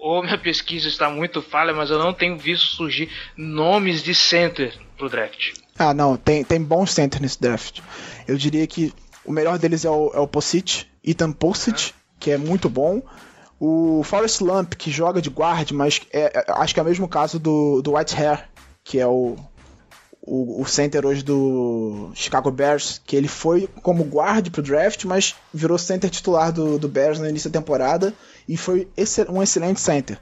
ou 0.07 0.23
minha 0.23 0.39
pesquisa 0.39 0.87
está 0.87 1.11
muito 1.11 1.43
falha, 1.43 1.75
mas 1.75 1.91
eu 1.91 1.99
não 1.99 2.15
tenho 2.15 2.39
visto 2.39 2.67
surgir 2.67 3.11
nomes 3.37 4.05
de 4.05 4.15
center 4.15 4.73
pro 4.97 5.09
draft. 5.09 5.55
Ah, 5.77 5.93
não, 5.93 6.17
tem, 6.17 6.45
tem 6.45 6.63
bons 6.63 6.93
center 6.93 7.21
nesse 7.21 7.41
draft. 7.41 7.81
Eu 8.27 8.37
diria 8.37 8.65
que 8.69 8.95
o 9.25 9.33
melhor 9.33 9.59
deles 9.59 9.85
é 9.85 9.91
o, 9.91 10.13
é 10.15 10.21
o 10.21 10.29
Posic, 10.29 10.87
Ethan 11.05 11.33
Posic, 11.33 11.93
que 12.21 12.31
é 12.31 12.39
muito 12.39 12.71
bom. 12.71 13.03
O 13.59 14.05
Forrest 14.05 14.43
Lump, 14.43 14.75
que 14.75 14.93
joga 14.93 15.21
de 15.21 15.29
guard, 15.29 15.73
mas 15.73 16.01
é, 16.13 16.39
é, 16.39 16.45
acho 16.53 16.73
que 16.73 16.79
é 16.79 16.85
o 16.85 16.87
mesmo 16.87 17.09
caso 17.09 17.41
do, 17.41 17.83
do 17.83 17.97
White 17.97 18.15
Hair, 18.15 18.49
que 18.85 19.01
é 19.01 19.07
o, 19.09 19.35
o, 20.23 20.63
o, 20.63 20.67
center 20.67 21.05
hoje 21.05 21.25
do 21.25 22.13
Chicago 22.15 22.53
Bears, 22.53 23.03
que 23.05 23.17
ele 23.17 23.27
foi 23.27 23.69
como 23.83 24.05
guard 24.05 24.51
pro 24.51 24.63
draft, 24.63 25.05
mas 25.05 25.35
virou 25.53 25.77
center 25.79 26.11
titular 26.11 26.53
do, 26.53 26.79
do 26.79 26.89
Bears 26.89 27.19
no 27.19 27.29
início 27.29 27.51
da 27.51 27.59
temporada 27.59 28.15
e 28.49 28.57
foi 28.57 28.89
um 29.29 29.43
excelente 29.43 29.81
center. 29.81 30.19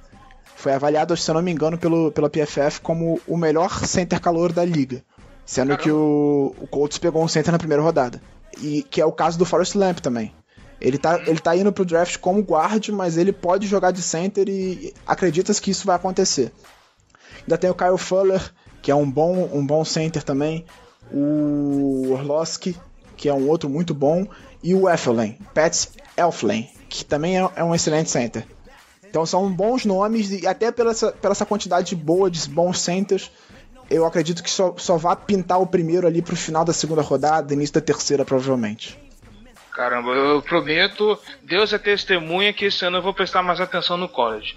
Foi 0.56 0.72
avaliado, 0.72 1.16
se 1.16 1.30
eu 1.30 1.34
não 1.34 1.42
me 1.42 1.52
engano, 1.52 1.76
pelo, 1.76 2.10
pela 2.10 2.30
PFF 2.30 2.80
como 2.80 3.20
o 3.26 3.36
melhor 3.36 3.84
center 3.84 4.20
calor 4.20 4.52
da 4.52 4.64
liga. 4.64 5.02
Sendo 5.44 5.68
Caramba. 5.68 5.82
que 5.82 5.90
o, 5.90 6.54
o 6.58 6.66
Colts 6.66 6.96
pegou 6.96 7.22
um 7.22 7.28
center 7.28 7.52
na 7.52 7.58
primeira 7.58 7.82
rodada. 7.82 8.20
E 8.60 8.82
que 8.84 9.00
é 9.00 9.04
o 9.04 9.12
caso 9.12 9.38
do 9.38 9.44
Forrest 9.44 9.74
Lamp 9.74 9.98
também. 9.98 10.32
Ele 10.80 10.98
tá, 10.98 11.20
ele 11.26 11.38
tá 11.38 11.56
indo 11.56 11.72
pro 11.72 11.84
draft 11.84 12.18
como 12.18 12.40
guard, 12.42 12.88
mas 12.90 13.16
ele 13.16 13.32
pode 13.32 13.66
jogar 13.66 13.90
de 13.90 14.02
center 14.02 14.48
e 14.48 14.94
acredita-se 15.06 15.60
que 15.60 15.70
isso 15.70 15.86
vai 15.86 15.96
acontecer. 15.96 16.52
Ainda 17.42 17.58
tem 17.58 17.70
o 17.70 17.74
Kyle 17.74 17.98
Fuller, 17.98 18.52
que 18.80 18.90
é 18.90 18.94
um 18.94 19.10
bom, 19.10 19.50
um 19.52 19.66
bom 19.66 19.84
center 19.84 20.22
também. 20.22 20.64
O 21.12 22.10
Orlowski, 22.12 22.76
que 23.16 23.28
é 23.28 23.34
um 23.34 23.48
outro 23.48 23.68
muito 23.68 23.94
bom. 23.94 24.26
E 24.62 24.74
o 24.74 24.88
Effelin, 24.88 25.38
Pat 25.52 25.88
Elflin, 26.16 26.68
que 26.98 27.04
também 27.04 27.38
é, 27.38 27.50
é 27.56 27.64
um 27.64 27.74
excelente 27.74 28.10
center. 28.10 28.46
Então 29.04 29.24
são 29.24 29.50
bons 29.50 29.84
nomes 29.84 30.30
e 30.30 30.46
até 30.46 30.72
pela 30.72 30.90
essa, 30.90 31.12
pela 31.12 31.32
essa 31.32 31.46
quantidade 31.46 31.94
boa 31.94 32.30
de 32.30 32.48
bons 32.48 32.80
centers, 32.80 33.30
eu 33.90 34.04
acredito 34.04 34.42
que 34.42 34.50
só, 34.50 34.74
só 34.76 34.96
vá 34.96 35.14
pintar 35.14 35.60
o 35.60 35.66
primeiro 35.66 36.06
ali 36.06 36.22
pro 36.22 36.36
final 36.36 36.64
da 36.64 36.72
segunda 36.72 37.02
rodada, 37.02 37.52
início 37.52 37.74
da 37.74 37.80
terceira, 37.80 38.24
provavelmente. 38.24 38.98
Caramba, 39.72 40.10
eu 40.12 40.40
prometo, 40.40 41.18
Deus 41.42 41.72
é 41.72 41.78
testemunha 41.78 42.52
que 42.52 42.66
esse 42.66 42.84
ano 42.84 42.98
eu 42.98 43.02
vou 43.02 43.12
prestar 43.12 43.42
mais 43.42 43.60
atenção 43.60 43.96
no 43.96 44.08
college. 44.08 44.56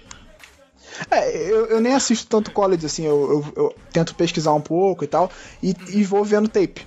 É, 1.10 1.50
eu, 1.50 1.66
eu 1.66 1.80
nem 1.80 1.94
assisto 1.94 2.26
tanto 2.26 2.50
college 2.50 2.86
assim, 2.86 3.04
eu, 3.04 3.44
eu, 3.56 3.64
eu 3.64 3.74
tento 3.92 4.14
pesquisar 4.14 4.52
um 4.52 4.60
pouco 4.60 5.04
e 5.04 5.06
tal, 5.06 5.30
e, 5.62 5.74
e 5.88 6.04
vou 6.04 6.24
vendo 6.24 6.48
tape. 6.48 6.86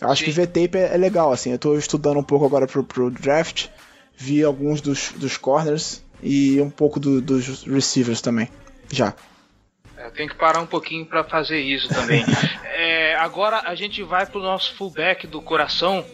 Eu 0.00 0.08
acho 0.08 0.20
Sim. 0.20 0.24
que 0.26 0.30
ver 0.30 0.46
tape 0.46 0.78
é, 0.78 0.94
é, 0.94 0.96
legal, 0.96 1.32
assim, 1.32 1.52
eu 1.52 1.58
tô 1.58 1.76
estudando 1.76 2.18
um 2.18 2.22
pouco 2.22 2.44
agora 2.44 2.66
pro, 2.66 2.84
pro 2.84 3.10
draft, 3.10 3.68
vi 4.18 4.42
alguns 4.42 4.80
dos, 4.80 5.12
dos 5.12 5.36
corners 5.36 6.02
e 6.20 6.60
um 6.60 6.68
pouco 6.68 6.98
do, 6.98 7.22
dos 7.22 7.62
receivers 7.64 8.20
também. 8.20 8.48
Já. 8.90 9.14
É, 9.96 10.10
tem 10.10 10.28
que 10.28 10.34
parar 10.34 10.60
um 10.60 10.66
pouquinho 10.66 11.06
para 11.06 11.22
fazer 11.22 11.60
isso 11.60 11.88
também. 11.88 12.24
é, 12.74 13.14
agora 13.16 13.62
a 13.64 13.76
gente 13.76 14.02
vai 14.02 14.26
pro 14.26 14.40
nosso 14.40 14.74
fullback 14.74 15.28
do 15.28 15.40
coração, 15.40 16.04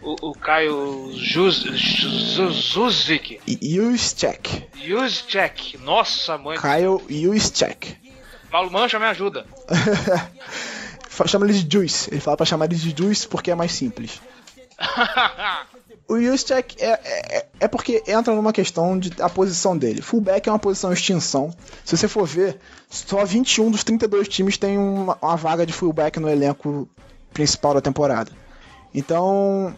o, 0.00 0.30
o 0.30 0.32
Caio 0.32 1.12
Zuzik. 1.12 1.70
Juszczyk. 3.60 4.68
Juszczyk. 4.82 5.78
Nossa, 5.78 6.38
mãe. 6.38 6.56
Caio 6.56 7.02
Juszczyk. 7.08 7.98
Paulo 8.50 8.70
Mancha, 8.70 8.98
me 8.98 9.04
ajuda. 9.06 9.44
Chama 11.26 11.44
ele 11.44 11.62
de 11.62 11.70
Juice. 11.70 12.08
Ele 12.10 12.20
fala 12.20 12.36
pra 12.38 12.46
chamar 12.46 12.64
ele 12.64 12.76
de 12.76 12.94
Juice 12.96 13.28
porque 13.28 13.50
é 13.50 13.54
mais 13.54 13.72
simples. 13.72 14.20
o 16.10 16.20
Juszczyk 16.20 16.74
é, 16.82 16.88
é, 17.04 17.46
é, 17.60 17.68
porque 17.68 18.02
entra 18.04 18.34
numa 18.34 18.52
questão 18.52 18.98
de 18.98 19.12
a 19.22 19.30
posição 19.30 19.78
dele. 19.78 20.02
Fullback 20.02 20.48
é 20.48 20.52
uma 20.52 20.58
posição 20.58 20.92
extinção. 20.92 21.54
Se 21.84 21.96
você 21.96 22.08
for 22.08 22.26
ver, 22.26 22.58
só 22.88 23.24
21 23.24 23.70
dos 23.70 23.84
32 23.84 24.26
times 24.26 24.58
tem 24.58 24.76
uma, 24.76 25.16
uma 25.22 25.36
vaga 25.36 25.64
de 25.64 25.72
fullback 25.72 26.18
no 26.18 26.28
elenco 26.28 26.88
principal 27.32 27.74
da 27.74 27.80
temporada. 27.80 28.32
Então, 28.92 29.72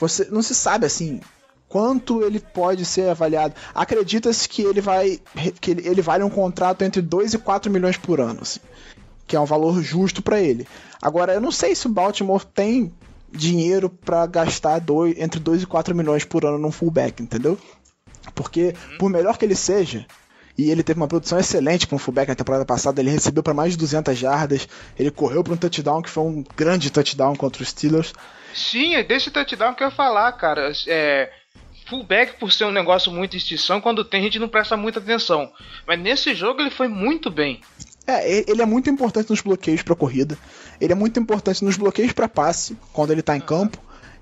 você 0.00 0.26
não 0.32 0.42
se 0.42 0.52
sabe 0.52 0.84
assim 0.84 1.20
quanto 1.68 2.24
ele 2.24 2.40
pode 2.40 2.84
ser 2.84 3.10
avaliado. 3.10 3.54
Acredita-se 3.72 4.48
que 4.48 4.62
ele 4.62 4.80
vai 4.80 5.20
que 5.60 5.70
ele, 5.70 5.86
ele 5.86 6.02
vale 6.02 6.24
um 6.24 6.30
contrato 6.30 6.82
entre 6.82 7.00
2 7.00 7.34
e 7.34 7.38
4 7.38 7.70
milhões 7.70 7.96
por 7.96 8.20
ano, 8.20 8.40
assim, 8.42 8.58
que 9.28 9.36
é 9.36 9.40
um 9.40 9.46
valor 9.46 9.80
justo 9.80 10.22
para 10.22 10.40
ele. 10.40 10.66
Agora, 11.00 11.34
eu 11.34 11.40
não 11.40 11.52
sei 11.52 11.76
se 11.76 11.86
o 11.86 11.90
Baltimore 11.90 12.44
tem 12.44 12.92
dinheiro 13.32 13.88
para 13.88 14.26
gastar 14.26 14.78
dois, 14.78 15.14
entre 15.18 15.40
2 15.40 15.62
e 15.62 15.66
4 15.66 15.94
milhões 15.94 16.24
por 16.24 16.44
ano 16.44 16.58
num 16.58 16.70
fullback, 16.70 17.22
entendeu? 17.22 17.58
Porque, 18.34 18.74
por 18.98 19.10
melhor 19.10 19.36
que 19.36 19.44
ele 19.44 19.54
seja, 19.54 20.06
e 20.56 20.70
ele 20.70 20.82
teve 20.82 21.00
uma 21.00 21.08
produção 21.08 21.38
excelente 21.38 21.86
com 21.86 21.96
o 21.96 21.98
fullback 21.98 22.28
na 22.28 22.34
temporada 22.34 22.64
passada, 22.64 23.00
ele 23.00 23.10
recebeu 23.10 23.42
para 23.42 23.54
mais 23.54 23.72
de 23.72 23.78
200 23.78 24.16
jardas, 24.16 24.68
ele 24.98 25.10
correu 25.10 25.42
para 25.42 25.54
um 25.54 25.56
touchdown 25.56 26.02
que 26.02 26.10
foi 26.10 26.24
um 26.24 26.44
grande 26.56 26.90
touchdown 26.90 27.34
contra 27.34 27.62
os 27.62 27.68
Steelers. 27.68 28.12
Sim, 28.54 28.94
é 28.94 29.02
desse 29.02 29.30
touchdown 29.30 29.74
que 29.74 29.82
eu 29.82 29.88
ia 29.88 29.94
falar, 29.94 30.30
cara. 30.32 30.70
É, 30.86 31.30
fullback, 31.88 32.38
por 32.38 32.52
ser 32.52 32.64
um 32.64 32.70
negócio 32.72 33.10
muito 33.10 33.36
extinção, 33.36 33.80
quando 33.80 34.04
tem 34.04 34.20
a 34.20 34.24
gente 34.24 34.38
não 34.38 34.48
presta 34.48 34.76
muita 34.76 34.98
atenção. 34.98 35.50
Mas 35.86 35.98
nesse 35.98 36.34
jogo 36.34 36.60
ele 36.60 36.70
foi 36.70 36.88
muito 36.88 37.30
bem. 37.30 37.60
É, 38.06 38.50
ele 38.50 38.60
é 38.60 38.66
muito 38.66 38.90
importante 38.90 39.30
nos 39.30 39.40
bloqueios 39.40 39.82
para 39.82 39.94
corrida. 39.94 40.36
Ele 40.82 40.92
é 40.92 40.96
muito 40.96 41.20
importante 41.20 41.64
nos 41.64 41.76
bloqueios 41.76 42.10
para 42.10 42.28
passe, 42.28 42.76
quando 42.92 43.12
ele 43.12 43.20
está 43.20 43.36
em 43.36 43.40
campo. 43.40 43.78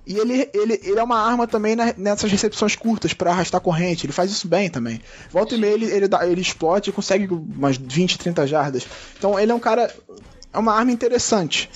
E 0.06 0.18
ele, 0.18 0.50
ele, 0.52 0.78
ele 0.82 0.98
é 0.98 1.02
uma 1.02 1.18
arma 1.18 1.46
também 1.46 1.74
nessas 1.96 2.30
recepções 2.30 2.76
curtas 2.76 3.14
para 3.14 3.30
arrastar 3.30 3.62
corrente. 3.62 4.04
Ele 4.04 4.12
faz 4.12 4.30
isso 4.30 4.46
bem 4.46 4.68
também. 4.68 5.00
Volta 5.30 5.54
e 5.54 5.58
meia 5.58 5.72
ele, 5.72 5.86
ele, 5.86 6.06
dá, 6.06 6.26
ele 6.26 6.42
explode 6.42 6.90
e 6.90 6.92
consegue 6.92 7.32
umas 7.32 7.78
20, 7.78 8.18
30 8.18 8.46
jardas. 8.46 8.86
Então 9.16 9.40
ele 9.40 9.50
é 9.50 9.54
um 9.54 9.58
cara. 9.58 9.90
É 10.52 10.58
uma 10.58 10.74
arma 10.74 10.92
interessante. 10.92 11.70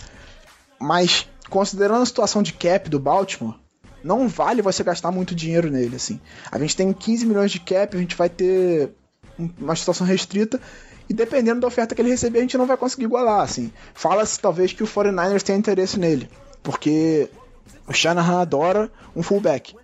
Mas 0.79 1.27
considerando 1.49 2.03
a 2.03 2.07
situação 2.07 2.43
de 2.43 2.53
cap 2.53 2.91
do 2.91 3.01
Baltimore, 3.01 3.55
não 4.03 4.29
vale 4.29 4.61
você 4.61 4.85
gastar 4.85 5.11
muito 5.11 5.35
dinheiro 5.35 5.71
nele, 5.71 5.97
assim. 5.97 6.21
A 6.53 6.59
gente 6.59 6.77
tem 6.77 6.93
15 6.93 7.25
milhões 7.25 7.51
de 7.51 7.59
cap, 7.59 7.97
a 7.97 8.01
gente 8.01 8.17
vai 8.17 8.29
ter 8.29 8.91
uma 9.39 9.75
situação 9.75 10.07
restrita 10.07 10.61
e 11.09 11.15
dependendo 11.15 11.61
da 11.61 11.67
oferta 11.67 11.95
que 11.95 12.01
ele 12.01 12.11
receber, 12.11 12.39
a 12.39 12.43
gente 12.43 12.59
não 12.59 12.67
vai 12.67 12.77
conseguir 12.77 13.05
igualar, 13.05 13.41
assim. 13.41 13.73
Fala-se 13.93 14.39
talvez 14.41 14.73
que 14.73 14.83
o 14.83 14.87
49ers 14.87 15.43
tenha 15.43 15.59
interesse 15.59 15.99
nele, 15.99 16.29
porque 16.63 17.29
o 17.87 17.93
Shanahan 17.93 18.41
adora 18.41 18.91
um 19.15 19.23
fullback. 19.23 19.77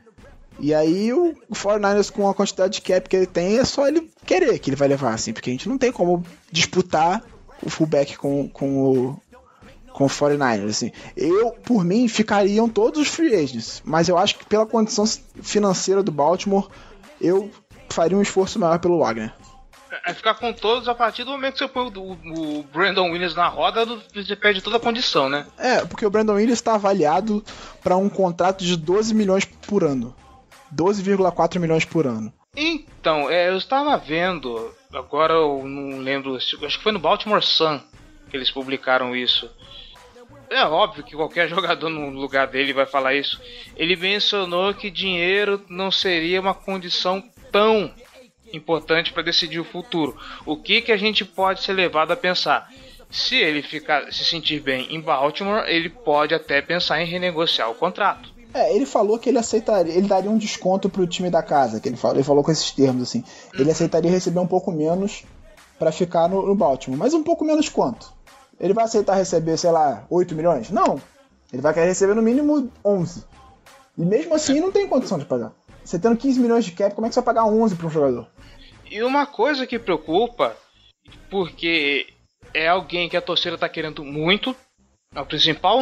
E 0.58 0.74
aí 0.74 1.12
o 1.12 1.34
49ers 1.52 2.10
com 2.10 2.28
a 2.28 2.34
quantidade 2.34 2.74
de 2.74 2.82
cap 2.82 3.08
que 3.08 3.16
ele 3.16 3.26
tem, 3.26 3.58
é 3.58 3.64
só 3.64 3.88
ele 3.88 4.10
querer 4.26 4.58
que 4.58 4.70
ele 4.70 4.76
vai 4.76 4.88
levar, 4.88 5.14
assim, 5.14 5.32
porque 5.32 5.50
a 5.50 5.52
gente 5.52 5.68
não 5.68 5.78
tem 5.78 5.92
como 5.92 6.24
disputar 6.50 7.22
o 7.62 7.70
fullback 7.70 8.16
com, 8.16 8.48
com 8.48 8.82
o 8.82 9.20
com 9.92 10.04
o 10.04 10.08
49ers, 10.08 10.68
assim. 10.68 10.92
Eu, 11.16 11.50
por 11.50 11.84
mim, 11.84 12.06
ficariam 12.08 12.68
todos 12.68 13.00
os 13.00 13.08
free 13.08 13.34
agents, 13.34 13.82
mas 13.84 14.08
eu 14.08 14.16
acho 14.16 14.38
que 14.38 14.46
pela 14.46 14.64
condição 14.64 15.04
financeira 15.42 16.02
do 16.02 16.12
Baltimore, 16.12 16.68
eu 17.20 17.50
faria 17.88 18.16
um 18.16 18.22
esforço 18.22 18.58
maior 18.58 18.78
pelo 18.78 19.00
Wagner. 19.00 19.34
É 20.06 20.14
ficar 20.14 20.34
com 20.34 20.52
todos 20.52 20.88
a 20.88 20.94
partir 20.94 21.24
do 21.24 21.32
momento 21.32 21.54
que 21.54 21.58
você 21.58 21.68
põe 21.68 21.92
o, 21.96 22.12
o 22.12 22.62
Brandon 22.72 23.10
Williams 23.10 23.34
na 23.34 23.48
roda, 23.48 23.84
você 24.14 24.36
perde 24.36 24.60
toda 24.60 24.76
a 24.76 24.80
condição, 24.80 25.28
né? 25.28 25.46
É, 25.58 25.84
porque 25.84 26.06
o 26.06 26.10
Brandon 26.10 26.34
Williams 26.34 26.58
está 26.58 26.74
avaliado 26.74 27.44
para 27.82 27.96
um 27.96 28.08
contrato 28.08 28.64
de 28.64 28.76
12 28.76 29.14
milhões 29.14 29.44
por 29.44 29.82
ano. 29.82 30.14
12,4 30.74 31.58
milhões 31.58 31.84
por 31.84 32.06
ano. 32.06 32.32
Então, 32.56 33.30
é, 33.30 33.48
eu 33.48 33.56
estava 33.56 33.96
vendo, 33.96 34.72
agora 34.92 35.34
eu 35.34 35.62
não 35.64 35.98
lembro, 35.98 36.36
acho 36.36 36.56
que 36.58 36.82
foi 36.82 36.92
no 36.92 36.98
Baltimore 36.98 37.42
Sun 37.42 37.80
que 38.30 38.36
eles 38.36 38.50
publicaram 38.50 39.14
isso. 39.14 39.50
É 40.48 40.64
óbvio 40.64 41.04
que 41.04 41.16
qualquer 41.16 41.48
jogador 41.50 41.88
no 41.88 42.10
lugar 42.10 42.46
dele 42.46 42.72
vai 42.72 42.86
falar 42.86 43.14
isso. 43.14 43.40
Ele 43.76 43.96
mencionou 43.96 44.72
que 44.72 44.90
dinheiro 44.90 45.64
não 45.68 45.90
seria 45.90 46.40
uma 46.40 46.54
condição 46.54 47.22
tão 47.52 47.92
importante 48.52 49.12
para 49.12 49.22
decidir 49.22 49.58
o 49.58 49.64
futuro. 49.64 50.16
O 50.46 50.56
que 50.56 50.80
que 50.80 50.92
a 50.92 50.96
gente 50.96 51.24
pode 51.24 51.62
ser 51.62 51.72
levado 51.72 52.12
a 52.12 52.16
pensar? 52.16 52.72
Se 53.10 53.36
ele 53.36 53.62
ficar 53.62 54.12
se 54.12 54.24
sentir 54.24 54.60
bem 54.60 54.94
em 54.94 55.00
Baltimore, 55.00 55.64
ele 55.66 55.88
pode 55.88 56.34
até 56.34 56.62
pensar 56.62 57.02
em 57.02 57.06
renegociar 57.06 57.70
o 57.70 57.74
contrato. 57.74 58.30
É, 58.52 58.74
ele 58.74 58.84
falou 58.84 59.18
que 59.18 59.28
ele 59.28 59.38
aceitaria, 59.38 59.92
ele 59.92 60.08
daria 60.08 60.30
um 60.30 60.38
desconto 60.38 60.88
pro 60.88 61.06
time 61.06 61.30
da 61.30 61.42
casa, 61.42 61.80
que 61.80 61.88
ele 61.88 61.96
falou, 61.96 62.16
ele 62.16 62.24
falou 62.24 62.42
com 62.42 62.50
esses 62.50 62.70
termos 62.72 63.02
assim. 63.02 63.24
Ele 63.54 63.70
aceitaria 63.70 64.10
receber 64.10 64.40
um 64.40 64.46
pouco 64.46 64.72
menos 64.72 65.24
para 65.78 65.92
ficar 65.92 66.28
no, 66.28 66.46
no, 66.46 66.54
Baltimore, 66.54 66.98
mas 66.98 67.14
um 67.14 67.22
pouco 67.22 67.44
menos 67.44 67.68
quanto? 67.68 68.12
Ele 68.58 68.74
vai 68.74 68.84
aceitar 68.84 69.14
receber, 69.14 69.56
sei 69.56 69.70
lá, 69.70 70.04
8 70.10 70.34
milhões? 70.34 70.70
Não. 70.70 71.00
Ele 71.52 71.62
vai 71.62 71.72
querer 71.72 71.86
receber 71.86 72.14
no 72.14 72.22
mínimo 72.22 72.70
11. 72.84 73.24
E 73.96 74.04
mesmo 74.04 74.34
assim 74.34 74.60
não 74.60 74.70
tem 74.70 74.86
condição 74.86 75.18
de 75.18 75.24
pagar. 75.24 75.52
Você 75.84 75.98
tendo 75.98 76.16
15 76.16 76.38
milhões 76.40 76.64
de 76.64 76.72
cap, 76.72 76.94
como 76.94 77.06
é 77.06 77.08
que 77.08 77.14
você 77.14 77.20
vai 77.20 77.34
pagar 77.34 77.46
11 77.46 77.76
para 77.76 77.86
um 77.86 77.90
jogador? 77.90 78.26
E 78.90 79.04
uma 79.04 79.24
coisa 79.24 79.68
que 79.68 79.78
preocupa, 79.78 80.56
porque 81.30 82.12
é 82.52 82.66
alguém 82.66 83.08
que 83.08 83.16
a 83.16 83.22
torcida 83.22 83.54
está 83.54 83.68
querendo 83.68 84.04
muito, 84.04 84.54
é 85.14 85.20
o 85.20 85.26
principal 85.26 85.80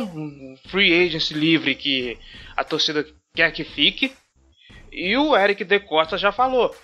free 0.69 1.07
agency 1.07 1.33
livre 1.33 1.75
que 1.75 2.19
a 2.55 2.63
torcida 2.63 3.07
quer 3.35 3.51
que 3.51 3.65
fique. 3.65 4.13
E 4.93 5.17
o 5.17 5.35
Eric 5.35 5.65
De 5.65 5.81
Costa 5.81 6.19
já 6.19 6.31
falou: 6.31 6.75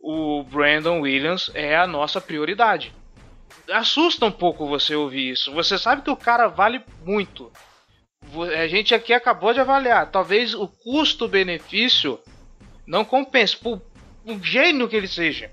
o 0.00 0.44
Brandon 0.44 1.00
Williams 1.00 1.50
é 1.52 1.76
a 1.76 1.86
nossa 1.86 2.20
prioridade. 2.20 2.92
Assusta 3.68 4.26
um 4.26 4.32
pouco 4.32 4.68
você 4.68 4.94
ouvir 4.94 5.30
isso. 5.30 5.52
Você 5.52 5.76
sabe 5.76 6.02
que 6.02 6.10
o 6.10 6.16
cara 6.16 6.46
vale 6.46 6.80
muito. 7.04 7.50
A 8.56 8.68
gente 8.68 8.94
aqui 8.94 9.12
acabou 9.12 9.52
de 9.52 9.60
avaliar. 9.60 10.10
Talvez 10.10 10.54
o 10.54 10.68
custo-benefício 10.68 12.20
não 12.86 13.04
compense. 13.04 13.56
Por, 13.56 13.80
por 14.24 14.42
gênio 14.44 14.88
que 14.88 14.96
ele 14.96 15.08
seja. 15.08 15.50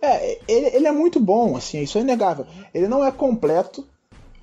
É, 0.00 0.38
ele, 0.46 0.66
ele 0.76 0.86
é 0.86 0.92
muito 0.92 1.18
bom, 1.18 1.56
assim, 1.56 1.82
isso 1.82 1.98
é 1.98 2.02
inegável. 2.02 2.46
Ele 2.72 2.86
não 2.86 3.04
é 3.04 3.10
completo, 3.10 3.86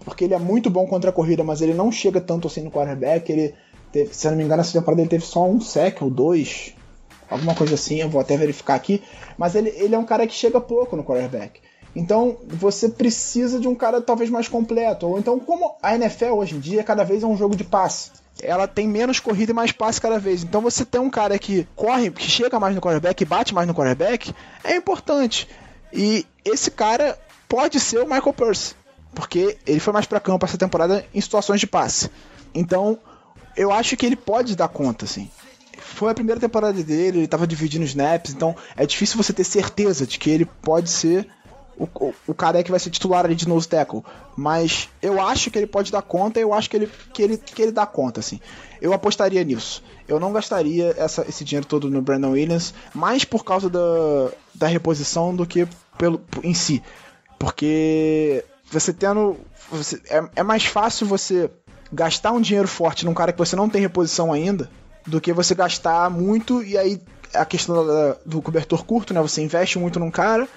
porque 0.04 0.26
ele 0.26 0.34
é 0.34 0.39
muito 0.39 0.70
bom 0.70 0.86
contra 0.86 1.10
a 1.10 1.13
corrida, 1.13 1.44
mas 1.44 1.62
ele 1.62 1.74
não 1.74 1.91
chega 1.91 2.20
tanto 2.20 2.48
assim 2.48 2.62
no 2.62 2.72
quarterback. 2.72 3.32
Ele 3.32 3.56
teve, 3.91 4.13
se 4.13 4.30
não 4.30 4.36
me 4.36 4.44
engano, 4.44 4.62
essa 4.62 4.78
temporada 4.78 5.02
ele 5.02 5.10
teve 5.10 5.26
só 5.26 5.46
um 5.46 5.62
sec 5.62 6.02
ou 6.02 6.10
dois, 6.10 6.74
alguma 7.30 7.56
coisa 7.56 7.76
assim, 7.76 8.02
eu 8.02 8.10
vou 8.10 8.20
até 8.20 8.36
verificar 8.36 8.76
aqui. 8.76 9.02
Mas 9.38 9.56
ele, 9.56 9.70
ele 9.70 9.96
é 9.96 9.98
um 9.98 10.06
cara 10.06 10.28
que 10.28 10.34
chega 10.34 10.60
pouco 10.60 10.96
no 10.96 11.04
quarterback. 11.04 11.62
Então 11.96 12.38
você 12.48 12.89
precisa 12.89 13.58
de 13.58 13.68
um 13.68 13.76
cara 13.76 14.02
talvez 14.02 14.30
mais 14.30 14.50
completo. 14.50 15.08
Ou 15.08 15.18
então, 15.18 15.39
como 15.39 15.76
a 15.82 15.96
NFL 15.96 16.34
hoje 16.34 16.56
em 16.56 16.60
dia 16.60 16.84
cada 16.84 17.04
vez 17.04 17.24
é 17.24 17.28
um 17.28 17.38
jogo 17.38 17.56
de 17.56 17.63
passe. 17.63 18.12
Ela 18.41 18.67
tem 18.67 18.88
menos 18.88 19.19
corrida 19.19 19.52
e 19.52 19.56
mais 19.56 19.71
passe 19.71 20.00
cada 20.00 20.19
vez. 20.19 20.43
Então 20.43 20.62
você 20.62 20.84
tem 20.84 21.00
um 21.00 21.10
cara 21.10 21.39
que 21.39 21.67
corre, 21.76 22.12
que 22.12 22.30
chega 22.30 22.60
mais 22.60 22.76
no 22.76 22.82
quarterback, 22.82 23.15
que 23.15 23.26
bate 23.26 23.54
mais 23.54 23.67
no 23.67 23.74
quarterback, 23.74 24.34
é 24.63 24.76
importante. 24.76 25.48
E 25.93 26.26
esse 26.43 26.69
cara 26.69 27.17
pode 27.48 27.80
ser 27.80 28.00
o 28.00 28.06
Michael 28.06 28.34
Pierce 28.34 28.76
porque 29.15 29.58
ele 29.65 29.80
foi 29.80 29.93
mais 29.93 30.06
para 30.06 30.19
campo 30.19 30.45
essa 30.45 30.58
temporada 30.58 31.06
em 31.13 31.21
situações 31.21 31.62
de 31.62 31.65
passe. 31.65 32.12
Então, 32.54 33.00
eu 33.56 33.71
acho 33.71 33.95
que 33.95 34.06
ele 34.06 34.17
pode 34.17 34.56
dar 34.56 34.67
conta, 34.67 35.06
assim. 35.06 35.32
Foi 35.78 36.12
a 36.12 36.13
primeira 36.13 36.39
temporada 36.39 36.84
dele, 36.84 37.19
ele 37.19 37.26
estava 37.26 37.48
dividindo 37.48 37.86
snaps, 37.86 38.34
então 38.34 38.56
é 38.76 38.86
difícil 38.86 39.17
você 39.17 39.32
ter 39.32 39.45
certeza 39.45 40.06
de 40.06 40.19
que 40.19 40.30
ele 40.30 40.45
pode 40.45 40.89
ser 40.89 41.28
o, 41.77 42.13
o, 42.27 42.33
cara 42.33 42.63
que 42.63 42.71
vai 42.71 42.79
ser 42.79 42.89
titular 42.89 43.25
ali 43.25 43.35
de 43.35 43.47
nose 43.47 43.67
tackle. 43.67 44.03
Mas 44.35 44.89
eu 45.01 45.21
acho 45.21 45.51
que 45.51 45.57
ele 45.57 45.67
pode 45.67 45.91
dar 45.91 46.01
conta, 46.01 46.39
eu 46.39 46.53
acho 46.53 46.69
que 46.69 46.77
ele, 46.77 46.91
que 47.13 47.21
ele, 47.21 47.38
que 47.38 47.61
ele 47.61 47.71
dá 47.71 47.85
conta, 47.85 48.19
assim. 48.19 48.39
Eu 48.81 48.93
apostaria 48.93 49.43
nisso. 49.43 49.83
Eu 50.07 50.19
não 50.19 50.31
gastaria 50.31 50.93
essa, 50.97 51.25
esse 51.27 51.43
dinheiro 51.43 51.65
todo 51.65 51.89
no 51.89 52.01
Brandon 52.01 52.31
Williams, 52.31 52.73
mais 52.93 53.25
por 53.25 53.43
causa 53.43 53.69
da, 53.69 53.79
da 54.53 54.67
reposição 54.67 55.35
do 55.35 55.45
que 55.45 55.67
pelo, 55.97 56.21
em 56.43 56.53
si. 56.53 56.81
Porque 57.38 58.43
você 58.71 58.93
tendo. 58.93 59.38
Você, 59.71 60.01
é, 60.09 60.23
é 60.38 60.43
mais 60.43 60.65
fácil 60.65 61.07
você 61.07 61.49
gastar 61.91 62.31
um 62.31 62.41
dinheiro 62.41 62.67
forte 62.67 63.05
num 63.05 63.13
cara 63.13 63.31
que 63.31 63.39
você 63.39 63.55
não 63.55 63.69
tem 63.69 63.81
reposição 63.81 64.31
ainda 64.31 64.69
do 65.05 65.21
que 65.21 65.33
você 65.33 65.53
gastar 65.53 66.09
muito 66.09 66.63
e 66.63 66.77
aí 66.77 67.01
a 67.33 67.45
questão 67.45 67.85
da, 67.85 68.17
do 68.25 68.41
cobertor 68.41 68.85
curto, 68.85 69.13
né? 69.13 69.21
Você 69.21 69.41
investe 69.41 69.77
muito 69.77 69.99
num 69.99 70.11
cara 70.11 70.47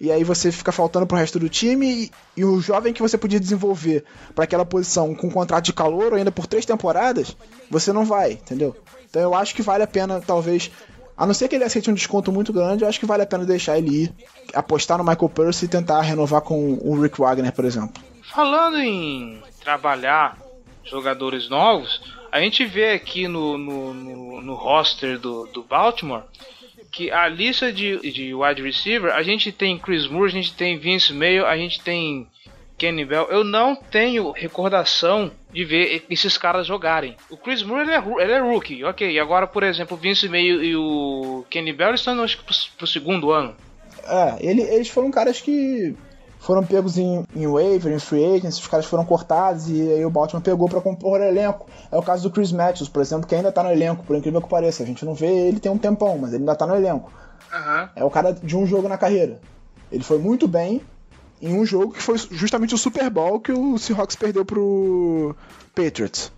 e 0.00 0.10
aí 0.10 0.24
você 0.24 0.50
fica 0.50 0.72
faltando 0.72 1.06
pro 1.06 1.16
resto 1.16 1.38
do 1.38 1.48
time 1.48 1.86
e, 1.86 2.10
e 2.36 2.44
o 2.44 2.60
jovem 2.60 2.92
que 2.92 3.02
você 3.02 3.16
podia 3.16 3.38
desenvolver 3.38 4.04
para 4.34 4.44
aquela 4.44 4.64
posição 4.64 5.14
com 5.14 5.28
um 5.28 5.30
contrato 5.30 5.64
de 5.64 5.72
calor 5.72 6.14
ainda 6.14 6.32
por 6.32 6.46
três 6.46 6.66
temporadas, 6.66 7.36
você 7.70 7.92
não 7.92 8.04
vai, 8.04 8.32
entendeu? 8.32 8.76
Então 9.08 9.22
eu 9.22 9.34
acho 9.34 9.54
que 9.54 9.62
vale 9.62 9.84
a 9.84 9.86
pena, 9.86 10.20
talvez, 10.20 10.70
a 11.16 11.24
não 11.24 11.32
ser 11.32 11.48
que 11.48 11.54
ele 11.54 11.64
aceite 11.64 11.90
um 11.90 11.94
desconto 11.94 12.32
muito 12.32 12.52
grande, 12.52 12.82
eu 12.82 12.88
acho 12.88 12.98
que 12.98 13.06
vale 13.06 13.22
a 13.22 13.26
pena 13.26 13.44
deixar 13.44 13.78
ele 13.78 14.04
ir, 14.04 14.12
apostar 14.52 14.98
no 14.98 15.04
Michael 15.04 15.28
Percy 15.28 15.66
e 15.66 15.68
tentar 15.68 16.00
renovar 16.02 16.40
com 16.40 16.78
o 16.82 17.00
Rick 17.00 17.20
Wagner, 17.20 17.52
por 17.52 17.64
exemplo. 17.64 18.02
Falando 18.34 18.78
em 18.78 19.40
trabalhar 19.62 20.36
jogadores 20.84 21.48
novos, 21.48 22.02
a 22.32 22.40
gente 22.40 22.64
vê 22.64 22.90
aqui 22.90 23.28
no, 23.28 23.56
no, 23.56 23.94
no, 23.94 24.42
no 24.42 24.54
roster 24.54 25.18
do, 25.20 25.46
do 25.46 25.62
Baltimore 25.62 26.24
que 26.94 27.10
a 27.10 27.28
lista 27.28 27.72
de, 27.72 27.98
de 28.12 28.32
wide 28.32 28.62
receiver, 28.62 29.12
a 29.12 29.22
gente 29.22 29.50
tem 29.50 29.76
Chris 29.76 30.06
Moore, 30.06 30.28
a 30.28 30.32
gente 30.32 30.54
tem 30.54 30.78
Vince 30.78 31.12
Mayo, 31.12 31.44
a 31.44 31.56
gente 31.56 31.80
tem 31.80 32.28
Kenny 32.78 33.04
Bell, 33.04 33.26
eu 33.30 33.42
não 33.42 33.74
tenho 33.74 34.30
recordação 34.30 35.32
de 35.52 35.64
ver 35.64 36.04
esses 36.08 36.38
caras 36.38 36.68
jogarem. 36.68 37.16
O 37.28 37.36
Chris 37.36 37.64
Moore 37.64 37.82
ele 37.82 37.92
é, 37.92 38.22
ele 38.22 38.32
é 38.32 38.38
rookie, 38.38 38.84
ok. 38.84 39.18
Agora, 39.18 39.46
por 39.46 39.64
exemplo, 39.64 39.96
o 39.96 40.00
Vince 40.00 40.28
Meio 40.28 40.62
e 40.62 40.76
o 40.76 41.44
Kenny 41.50 41.72
Bell 41.72 41.94
estão 41.94 42.22
acho 42.22 42.38
que 42.38 42.44
pro, 42.44 42.54
pro 42.78 42.86
segundo 42.86 43.32
ano. 43.32 43.56
É, 44.06 44.36
ele, 44.40 44.62
eles 44.62 44.88
foram 44.88 45.10
caras 45.10 45.40
que 45.40 45.96
foram 46.44 46.62
pegos 46.62 46.98
em, 46.98 47.24
em 47.34 47.46
waiver, 47.46 47.90
em 47.90 47.98
free 47.98 48.22
agents, 48.22 48.58
os 48.58 48.66
caras 48.66 48.84
foram 48.84 49.02
cortados 49.02 49.70
e 49.70 49.80
aí 49.80 50.04
o 50.04 50.10
Baltimore 50.10 50.42
pegou 50.42 50.68
para 50.68 50.78
compor 50.78 51.18
o 51.18 51.24
elenco. 51.24 51.66
É 51.90 51.96
o 51.96 52.02
caso 52.02 52.22
do 52.22 52.30
Chris 52.30 52.52
Matthews, 52.52 52.88
por 52.90 53.00
exemplo, 53.00 53.26
que 53.26 53.34
ainda 53.34 53.50
tá 53.50 53.62
no 53.62 53.70
elenco, 53.70 54.04
por 54.04 54.14
incrível 54.14 54.42
que 54.42 54.48
pareça. 54.48 54.82
A 54.82 54.86
gente 54.86 55.06
não 55.06 55.14
vê 55.14 55.26
ele 55.26 55.58
tem 55.58 55.72
um 55.72 55.78
tempão, 55.78 56.18
mas 56.18 56.34
ele 56.34 56.42
ainda 56.42 56.54
tá 56.54 56.66
no 56.66 56.76
elenco. 56.76 57.10
Uhum. 57.50 57.88
É 57.96 58.04
o 58.04 58.10
cara 58.10 58.34
de 58.34 58.54
um 58.54 58.66
jogo 58.66 58.88
na 58.88 58.98
carreira. 58.98 59.40
Ele 59.90 60.04
foi 60.04 60.18
muito 60.18 60.46
bem, 60.46 60.82
em 61.40 61.58
um 61.58 61.64
jogo 61.64 61.94
que 61.94 62.02
foi 62.02 62.18
justamente 62.18 62.74
o 62.74 62.78
Super 62.78 63.08
Bowl 63.08 63.40
que 63.40 63.52
o 63.52 63.78
Seahawks 63.78 64.16
perdeu 64.16 64.44
pro 64.44 65.34
Patriots. 65.74 66.30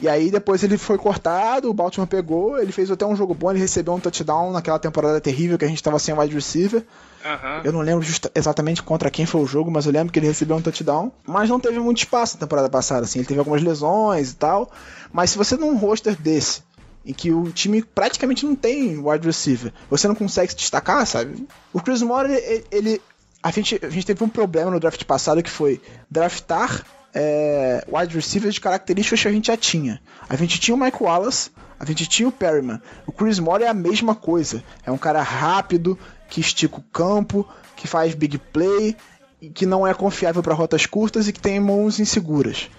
E 0.00 0.08
aí 0.08 0.30
depois 0.30 0.62
ele 0.62 0.78
foi 0.78 0.96
cortado, 0.96 1.68
o 1.68 1.74
Baltimore 1.74 2.08
pegou, 2.08 2.58
ele 2.58 2.72
fez 2.72 2.90
até 2.90 3.04
um 3.04 3.14
jogo 3.14 3.34
bom, 3.34 3.50
ele 3.50 3.60
recebeu 3.60 3.92
um 3.92 4.00
touchdown 4.00 4.50
naquela 4.50 4.78
temporada 4.78 5.20
terrível 5.20 5.58
que 5.58 5.64
a 5.66 5.68
gente 5.68 5.82
tava 5.82 5.98
sem 5.98 6.18
wide 6.18 6.34
receiver. 6.34 6.82
Uhum. 7.24 7.60
Eu 7.64 7.72
não 7.72 7.80
lembro 7.80 8.06
exatamente 8.34 8.82
contra 8.82 9.10
quem 9.10 9.24
foi 9.26 9.40
o 9.40 9.46
jogo, 9.46 9.70
mas 9.70 9.86
eu 9.86 9.92
lembro 9.92 10.12
que 10.12 10.18
ele 10.18 10.26
recebeu 10.26 10.56
um 10.56 10.62
touchdown. 10.62 11.12
Mas 11.26 11.48
não 11.48 11.60
teve 11.60 11.78
muito 11.78 11.98
espaço 11.98 12.36
na 12.36 12.40
temporada 12.40 12.68
passada, 12.68 13.04
assim. 13.04 13.20
Ele 13.20 13.28
teve 13.28 13.38
algumas 13.38 13.62
lesões 13.62 14.32
e 14.32 14.36
tal. 14.36 14.70
Mas 15.12 15.30
se 15.30 15.38
você 15.38 15.56
num 15.56 15.76
roster 15.76 16.20
desse, 16.20 16.62
em 17.04 17.12
que 17.12 17.32
o 17.32 17.50
time 17.50 17.82
praticamente 17.82 18.44
não 18.44 18.54
tem 18.54 18.98
wide 18.98 19.26
receiver, 19.26 19.72
você 19.90 20.08
não 20.08 20.14
consegue 20.14 20.50
se 20.50 20.56
destacar, 20.56 21.06
sabe? 21.06 21.46
O 21.72 21.80
Chris 21.80 22.02
Moore, 22.02 22.32
ele, 22.32 22.64
ele 22.70 23.02
a 23.42 23.50
gente, 23.50 23.78
a 23.82 23.88
gente 23.88 24.06
teve 24.06 24.22
um 24.22 24.28
problema 24.28 24.70
no 24.70 24.78
draft 24.78 25.04
passado 25.04 25.42
que 25.42 25.50
foi 25.50 25.80
draftar 26.10 26.84
é, 27.14 27.84
wide 27.88 28.14
receivers 28.14 28.54
de 28.54 28.60
características 28.60 29.20
que 29.20 29.28
a 29.28 29.32
gente 29.32 29.46
já 29.48 29.56
tinha. 29.56 30.00
A 30.28 30.36
gente 30.36 30.60
tinha 30.60 30.74
o 30.74 30.78
Mike 30.78 31.02
Wallace, 31.02 31.50
a 31.78 31.84
gente 31.84 32.06
tinha 32.06 32.28
o 32.28 32.32
Perryman. 32.32 32.80
O 33.06 33.12
Chris 33.12 33.40
Moore 33.40 33.64
é 33.64 33.68
a 33.68 33.74
mesma 33.74 34.14
coisa. 34.14 34.62
É 34.86 34.90
um 34.92 34.98
cara 34.98 35.20
rápido, 35.22 35.98
que 36.32 36.40
estica 36.40 36.78
o 36.78 36.82
campo, 36.90 37.46
que 37.76 37.86
faz 37.86 38.14
big 38.14 38.38
play, 38.38 38.96
e 39.38 39.50
que 39.50 39.66
não 39.66 39.86
é 39.86 39.92
confiável 39.92 40.42
para 40.42 40.54
rotas 40.54 40.86
curtas 40.86 41.28
e 41.28 41.32
que 41.32 41.40
tem 41.40 41.60
mãos 41.60 42.00
inseguras. 42.00 42.70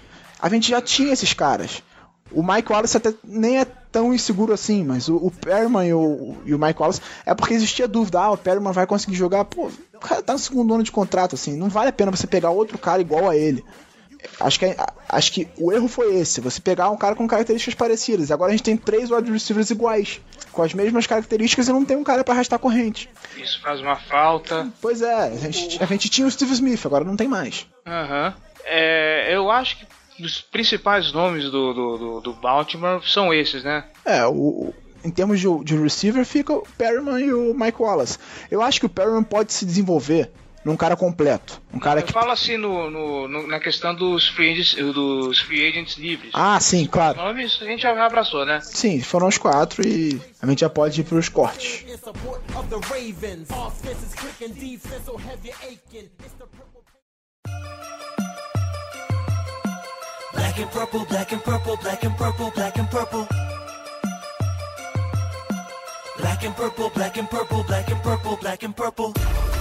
A 0.41 0.49
gente 0.49 0.71
já 0.71 0.81
tinha 0.81 1.13
esses 1.13 1.33
caras. 1.33 1.83
O 2.31 2.41
Mike 2.41 2.71
Wallace 2.71 2.97
até 2.97 3.13
nem 3.23 3.59
é 3.59 3.65
tão 3.65 4.11
inseguro 4.11 4.53
assim, 4.53 4.83
mas 4.83 5.07
o, 5.07 5.17
o 5.17 5.29
Perryman 5.29 5.87
e 5.87 5.93
o, 5.93 6.35
e 6.45 6.55
o 6.55 6.57
Mike 6.57 6.81
Wallace 6.81 7.01
é 7.27 7.35
porque 7.35 7.53
existia 7.53 7.87
dúvida, 7.87 8.21
ah, 8.21 8.31
o 8.31 8.37
Perryman 8.37 8.73
vai 8.73 8.87
conseguir 8.87 9.15
jogar, 9.15 9.45
pô, 9.45 9.69
o 9.93 9.99
cara 9.99 10.23
tá 10.23 10.33
no 10.33 10.39
segundo 10.39 10.73
ano 10.73 10.81
de 10.81 10.91
contrato, 10.91 11.35
assim, 11.35 11.55
não 11.55 11.69
vale 11.69 11.89
a 11.89 11.93
pena 11.93 12.09
você 12.09 12.25
pegar 12.25 12.49
outro 12.49 12.79
cara 12.79 13.01
igual 13.01 13.29
a 13.29 13.37
ele. 13.37 13.63
Acho 14.39 14.59
que, 14.59 14.75
acho 15.09 15.31
que 15.31 15.47
o 15.57 15.71
erro 15.71 15.87
foi 15.87 16.15
esse, 16.15 16.41
você 16.41 16.59
pegar 16.59 16.89
um 16.89 16.97
cara 16.97 17.15
com 17.15 17.27
características 17.27 17.75
parecidas. 17.75 18.31
Agora 18.31 18.51
a 18.51 18.55
gente 18.55 18.63
tem 18.63 18.77
três 18.77 19.11
wide 19.11 19.31
receivers 19.31 19.69
iguais, 19.69 20.21
com 20.51 20.61
as 20.61 20.73
mesmas 20.73 21.07
características 21.07 21.67
e 21.67 21.71
não 21.71 21.85
tem 21.85 21.97
um 21.97 22.03
cara 22.03 22.23
para 22.23 22.33
arrastar 22.33 22.59
corrente. 22.59 23.09
Isso 23.37 23.61
faz 23.61 23.79
uma 23.81 23.95
falta. 23.95 24.67
Pois 24.81 25.01
é, 25.01 25.13
a 25.13 25.35
gente, 25.35 25.83
a 25.83 25.85
gente 25.85 26.09
tinha 26.09 26.27
o 26.27 26.31
Steve 26.31 26.53
Smith, 26.53 26.85
agora 26.85 27.03
não 27.03 27.15
tem 27.15 27.27
mais. 27.27 27.67
Aham. 27.85 28.27
Uhum. 28.27 28.53
É, 28.65 29.35
eu 29.35 29.51
acho 29.51 29.77
que 29.77 30.23
os 30.23 30.41
principais 30.41 31.11
nomes 31.11 31.45
do, 31.45 31.73
do, 31.73 31.97
do, 31.97 32.21
do 32.21 32.33
Baltimore 32.33 33.01
são 33.05 33.33
esses, 33.33 33.63
né? 33.63 33.83
É, 34.05 34.25
o, 34.25 34.73
em 35.03 35.11
termos 35.11 35.39
de, 35.39 35.47
de 35.63 35.75
receiver, 35.75 36.25
fica 36.25 36.53
o 36.53 36.67
Perryman 36.77 37.19
e 37.19 37.33
o 37.33 37.53
Mike 37.53 37.81
Wallace. 37.81 38.17
Eu 38.49 38.61
acho 38.61 38.79
que 38.79 38.85
o 38.85 38.89
Perryman 38.89 39.23
pode 39.23 39.51
se 39.51 39.65
desenvolver 39.65 40.31
num 40.63 40.77
cara 40.77 40.95
completo. 40.95 41.61
Um 41.73 41.79
cara 41.79 41.99
Eu 41.99 42.05
que. 42.05 42.13
falo 42.13 42.31
assim 42.31 42.57
no, 42.57 42.89
no, 42.89 43.27
no, 43.27 43.47
na 43.47 43.59
questão 43.59 43.93
dos 43.93 44.27
free, 44.29 44.51
agents, 44.51 44.75
dos 44.93 45.39
free 45.39 45.67
agents 45.67 45.97
livres. 45.97 46.31
Ah, 46.33 46.59
sim, 46.59 46.85
claro. 46.85 47.19
Os 47.19 47.25
nomes 47.25 47.59
a 47.61 47.65
gente 47.65 47.81
já 47.81 48.05
abraçou, 48.05 48.45
né? 48.45 48.61
Sim, 48.61 49.01
foram 49.01 49.27
os 49.27 49.37
quatro 49.37 49.85
e 49.85 50.19
a 50.41 50.47
gente 50.47 50.61
já 50.61 50.69
pode 50.69 51.01
ir 51.01 51.03
pros 51.03 51.29
cortes. 51.29 51.83
Black 60.33 60.61
and 60.61 60.67
purple, 60.67 61.05
black 61.05 61.33
and 61.33 61.39
purple, 61.39 61.77
black 61.77 62.05
and 62.05 62.13
purple, 62.15 62.51
black 62.51 62.79
and 62.79 62.85
purple. 62.85 63.27
Black 66.19 66.45
and 66.45 66.53
purple, 66.53 66.89
black 66.91 67.19
and 67.19 67.25
purple, 67.27 67.63
black 67.63 67.91
and 67.91 67.99
purple, 68.01 68.37
black 68.37 68.63
and 68.63 68.73
purple 68.73 69.52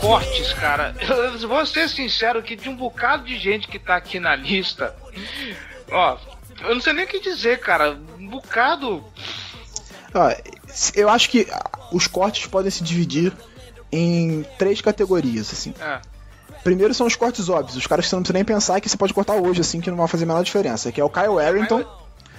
cortes, 0.00 0.52
cara. 0.54 0.94
Eu 1.00 1.48
vou 1.48 1.64
ser 1.66 1.88
sincero 1.88 2.42
que 2.42 2.56
de 2.56 2.68
um 2.68 2.76
bocado 2.76 3.24
de 3.24 3.38
gente 3.38 3.68
que 3.68 3.78
tá 3.78 3.96
aqui 3.96 4.18
na 4.18 4.34
lista, 4.34 4.94
ó, 5.90 6.18
eu 6.62 6.74
não 6.74 6.80
sei 6.80 6.92
nem 6.92 7.04
o 7.04 7.08
que 7.08 7.20
dizer, 7.20 7.60
cara. 7.60 7.98
Um 8.18 8.28
bocado. 8.28 9.04
Ó, 10.14 10.34
eu 10.94 11.08
acho 11.08 11.30
que 11.30 11.46
os 11.92 12.06
cortes 12.06 12.46
podem 12.46 12.70
se 12.70 12.82
dividir 12.82 13.32
em 13.92 14.44
três 14.58 14.80
categorias, 14.80 15.52
assim. 15.52 15.74
É. 15.80 16.00
Primeiro 16.62 16.92
são 16.92 17.06
os 17.06 17.16
cortes 17.16 17.48
óbvios, 17.48 17.76
os 17.76 17.86
caras 17.86 18.04
que 18.04 18.10
você 18.10 18.16
não 18.16 18.22
precisa 18.22 18.34
nem 18.34 18.44
pensar 18.44 18.80
que 18.80 18.88
você 18.88 18.96
pode 18.96 19.14
cortar 19.14 19.34
hoje, 19.34 19.62
assim, 19.62 19.80
que 19.80 19.90
não 19.90 19.96
vai 19.96 20.08
fazer 20.08 20.24
a 20.24 20.26
menor 20.26 20.44
diferença. 20.44 20.92
Que 20.92 21.00
é 21.00 21.04
o 21.04 21.08
Kyle 21.08 21.38
Arrington. 21.38 21.84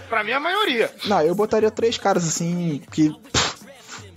Pra 0.08 0.24
mim, 0.24 0.32
a 0.32 0.40
maioria. 0.40 0.94
Não, 1.06 1.22
eu 1.22 1.34
botaria 1.34 1.72
três 1.72 1.98
caras, 1.98 2.28
assim, 2.28 2.82
que. 2.92 3.10
Pff, 3.10 3.66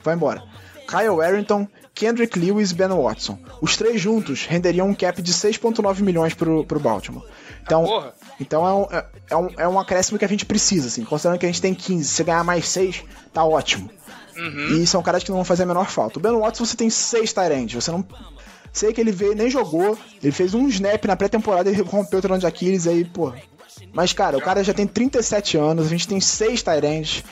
vai 0.03 0.15
embora. 0.15 0.43
Kyle 0.87 1.23
Arrington, 1.23 1.67
Kendrick 1.95 2.39
Lewis 2.39 2.73
e 2.73 2.75
Ben 2.75 2.89
Watson. 2.89 3.39
Os 3.61 3.77
três 3.77 4.01
juntos 4.01 4.45
renderiam 4.47 4.89
um 4.89 4.95
cap 4.95 5.23
de 5.23 5.33
6,9 5.33 6.01
milhões 6.01 6.35
pro, 6.35 6.65
pro 6.65 6.81
Baltimore. 6.81 7.25
Então, 7.63 8.01
ah, 8.01 8.13
então 8.41 8.67
é, 8.67 8.75
um, 8.75 8.83
é, 8.91 9.07
é, 9.31 9.37
um, 9.37 9.49
é 9.59 9.69
um 9.69 9.79
acréscimo 9.79 10.19
que 10.19 10.25
a 10.25 10.29
gente 10.29 10.45
precisa, 10.45 10.89
assim. 10.89 11.05
Considerando 11.05 11.39
que 11.39 11.47
a 11.47 11.49
gente 11.49 11.63
tem 11.63 11.73
15, 11.73 12.05
se 12.05 12.25
ganhar 12.25 12.43
mais 12.43 12.69
6, 12.69 13.05
tá 13.33 13.45
ótimo. 13.45 13.89
Uhum. 14.37 14.83
E 14.83 14.87
são 14.87 15.03
caras 15.03 15.23
que 15.23 15.31
não 15.31 15.37
vão 15.37 15.45
fazer 15.45 15.63
a 15.63 15.67
menor 15.67 15.89
falta. 15.89 16.19
O 16.19 16.23
Ben 16.23 16.33
Watson 16.33 16.65
você 16.65 16.77
tem 16.77 16.91
6 16.91 17.33
Tyrands, 17.33 17.75
você 17.75 17.91
não. 17.91 18.05
Sei 18.73 18.93
que 18.93 19.01
ele 19.01 19.13
veio, 19.13 19.37
nem 19.37 19.49
jogou, 19.49 19.97
ele 20.21 20.33
fez 20.33 20.53
um 20.53 20.67
snap 20.67 21.05
na 21.05 21.15
pré-temporada 21.15 21.71
e 21.71 21.81
rompeu 21.81 22.19
o 22.19 22.23
trono 22.23 22.41
de 22.41 22.47
Aquiles 22.47 22.89
aí, 22.89 23.05
pô. 23.05 23.33
Mas, 23.93 24.13
cara, 24.13 24.37
o 24.37 24.41
cara 24.41 24.65
já 24.65 24.75
tem 24.75 24.85
37 24.85 25.57
anos, 25.57 25.87
a 25.87 25.89
gente 25.89 26.09
tem 26.09 26.21
6 26.21 26.61
Tyrands 26.61 27.23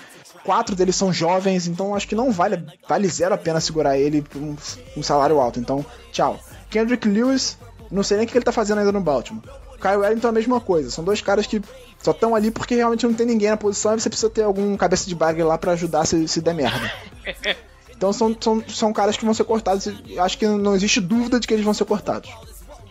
quatro 0.45 0.74
deles 0.76 0.97
são 0.97 1.12
jovens, 1.12 1.66
então 1.66 1.95
acho 1.95 2.09
que 2.09 2.14
não 2.14 2.30
vale, 2.30 2.64
vale 2.88 3.09
zero 3.09 3.34
a 3.34 3.38
pena 3.38 3.61
segurar 3.61 3.99
ele 3.99 4.22
por 4.22 4.40
um, 4.40 4.57
um 4.97 5.03
salário 5.03 5.40
alto. 5.40 5.59
Então, 5.59 5.84
tchau. 6.11 6.38
Kendrick 6.70 7.07
Lewis, 7.09 7.59
não 7.90 8.03
sei 8.03 8.16
nem 8.16 8.26
o 8.26 8.28
que 8.28 8.36
ele 8.36 8.45
tá 8.45 8.53
fazendo 8.53 8.78
ainda 8.78 8.93
no 8.93 9.01
Baltimore. 9.01 9.43
Kyle 9.80 9.97
Wellington 9.97 10.28
é 10.28 10.30
a 10.30 10.34
mesma 10.34 10.61
coisa. 10.61 10.90
São 10.90 11.05
dois 11.05 11.20
caras 11.20 11.47
que 11.47 11.61
só 11.99 12.12
estão 12.12 12.34
ali 12.34 12.51
porque 12.51 12.76
realmente 12.76 13.07
não 13.07 13.14
tem 13.14 13.26
ninguém 13.26 13.51
na 13.51 13.57
posição 13.57 13.95
e 13.95 14.01
você 14.01 14.09
precisa 14.09 14.30
ter 14.30 14.43
algum 14.43 14.76
cabeça 14.76 15.09
de 15.09 15.14
bagre 15.14 15.43
lá 15.43 15.59
para 15.59 15.72
ajudar 15.72 16.07
se, 16.07 16.26
se 16.28 16.40
der 16.40 16.55
merda. 16.55 16.93
Então 18.03 18.12
são, 18.12 18.36
são, 18.40 18.64
são 18.68 18.93
caras 18.93 19.16
que 19.16 19.24
vão 19.24 19.32
ser 19.32 19.45
cortados. 19.45 19.86
Acho 20.18 20.36
que 20.36 20.45
não 20.45 20.74
existe 20.74 21.01
dúvida 21.01 21.38
de 21.38 21.47
que 21.47 21.55
eles 21.55 21.64
vão 21.64 21.72
ser 21.72 21.84
cortados. 21.84 22.28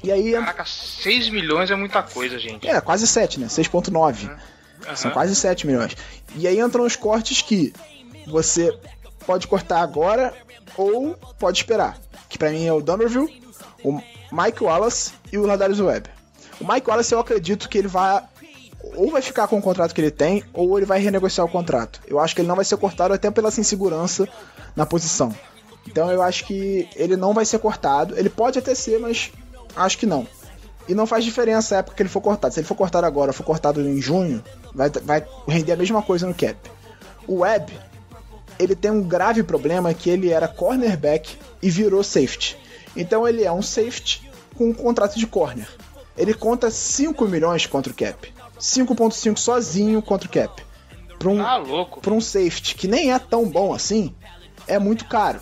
E 0.01 0.09
aí. 0.09 0.31
Caraca, 0.31 0.63
6 0.63 1.29
milhões 1.29 1.69
é 1.69 1.75
muita 1.75 2.01
coisa, 2.01 2.39
gente. 2.39 2.65
É, 2.65 2.79
quase 2.79 3.05
7, 3.05 3.37
né? 3.41 3.47
6,9. 3.47 4.29
Uhum. 4.29 4.37
Uhum. 4.87 4.95
São 4.95 5.11
quase 5.11 5.35
7 5.35 5.67
milhões. 5.67 5.95
E 6.35 6.47
aí 6.47 6.59
entram 6.59 6.85
os 6.85 6.95
cortes 6.95 7.41
que 7.41 7.73
você 8.27 8.75
pode 9.25 9.47
cortar 9.47 9.81
agora 9.81 10.33
ou 10.77 11.15
pode 11.39 11.59
esperar. 11.59 11.97
Que 12.29 12.37
para 12.37 12.51
mim 12.51 12.65
é 12.65 12.73
o 12.73 12.81
Dumberville, 12.81 13.41
o 13.83 14.01
Mike 14.31 14.63
Wallace 14.63 15.13
e 15.31 15.37
o 15.37 15.45
Ladarius 15.45 15.79
Webb. 15.79 16.09
O 16.59 16.71
Mike 16.71 16.89
Wallace 16.89 17.13
eu 17.13 17.19
acredito 17.19 17.67
que 17.67 17.77
ele 17.77 17.87
vai 17.87 18.23
ou 18.95 19.11
vai 19.11 19.21
ficar 19.21 19.47
com 19.47 19.57
o 19.57 19.61
contrato 19.61 19.93
que 19.93 20.01
ele 20.01 20.11
tem 20.11 20.43
ou 20.53 20.77
ele 20.77 20.85
vai 20.85 20.99
renegociar 20.99 21.45
o 21.45 21.49
contrato. 21.49 22.01
Eu 22.07 22.19
acho 22.19 22.33
que 22.33 22.41
ele 22.41 22.47
não 22.47 22.55
vai 22.55 22.65
ser 22.65 22.77
cortado 22.77 23.13
até 23.13 23.29
pela 23.29 23.49
insegurança 23.49 24.27
na 24.75 24.85
posição. 24.85 25.35
Então 25.87 26.11
eu 26.11 26.21
acho 26.21 26.45
que 26.45 26.87
ele 26.95 27.15
não 27.15 27.33
vai 27.33 27.45
ser 27.45 27.59
cortado. 27.59 28.17
Ele 28.17 28.29
pode 28.29 28.57
até 28.59 28.73
ser, 28.73 28.99
mas 28.99 29.31
acho 29.75 29.97
que 29.97 30.05
não. 30.05 30.27
E 30.87 30.93
não 30.93 31.05
faz 31.05 31.23
diferença 31.23 31.75
a 31.75 31.77
época 31.79 31.95
que 31.95 32.01
ele 32.01 32.09
for 32.09 32.21
cortado. 32.21 32.53
Se 32.53 32.59
ele 32.59 32.67
for 32.67 32.75
cortado 32.75 33.05
agora, 33.05 33.33
for 33.33 33.43
cortado 33.43 33.81
em 33.81 34.01
junho, 34.01 34.43
vai, 34.73 34.89
vai 34.89 35.25
render 35.47 35.73
a 35.73 35.77
mesma 35.77 36.01
coisa 36.01 36.27
no 36.27 36.33
cap. 36.33 36.57
O 37.27 37.39
Webb, 37.39 37.71
ele 38.59 38.75
tem 38.75 38.91
um 38.91 39.03
grave 39.03 39.43
problema 39.43 39.93
que 39.93 40.09
ele 40.09 40.29
era 40.29 40.47
cornerback 40.47 41.37
e 41.61 41.69
virou 41.69 42.03
safety. 42.03 42.57
Então 42.95 43.27
ele 43.27 43.43
é 43.43 43.51
um 43.51 43.61
safety 43.61 44.29
com 44.55 44.69
um 44.69 44.73
contrato 44.73 45.17
de 45.17 45.27
corner. 45.27 45.67
Ele 46.17 46.33
conta 46.33 46.69
5 46.69 47.25
milhões 47.27 47.65
contra 47.65 47.91
o 47.91 47.95
cap. 47.95 48.33
5.5 48.59 49.37
sozinho 49.37 50.01
contra 50.01 50.27
o 50.27 50.31
cap. 50.31 50.63
Para 51.17 51.29
um, 51.29 51.41
ah. 51.41 51.63
Pra 52.01 52.13
um 52.13 52.21
safety 52.21 52.75
que 52.75 52.87
nem 52.87 53.13
é 53.13 53.19
tão 53.19 53.47
bom 53.47 53.73
assim, 53.73 54.13
é 54.67 54.77
muito 54.77 55.05
caro. 55.05 55.41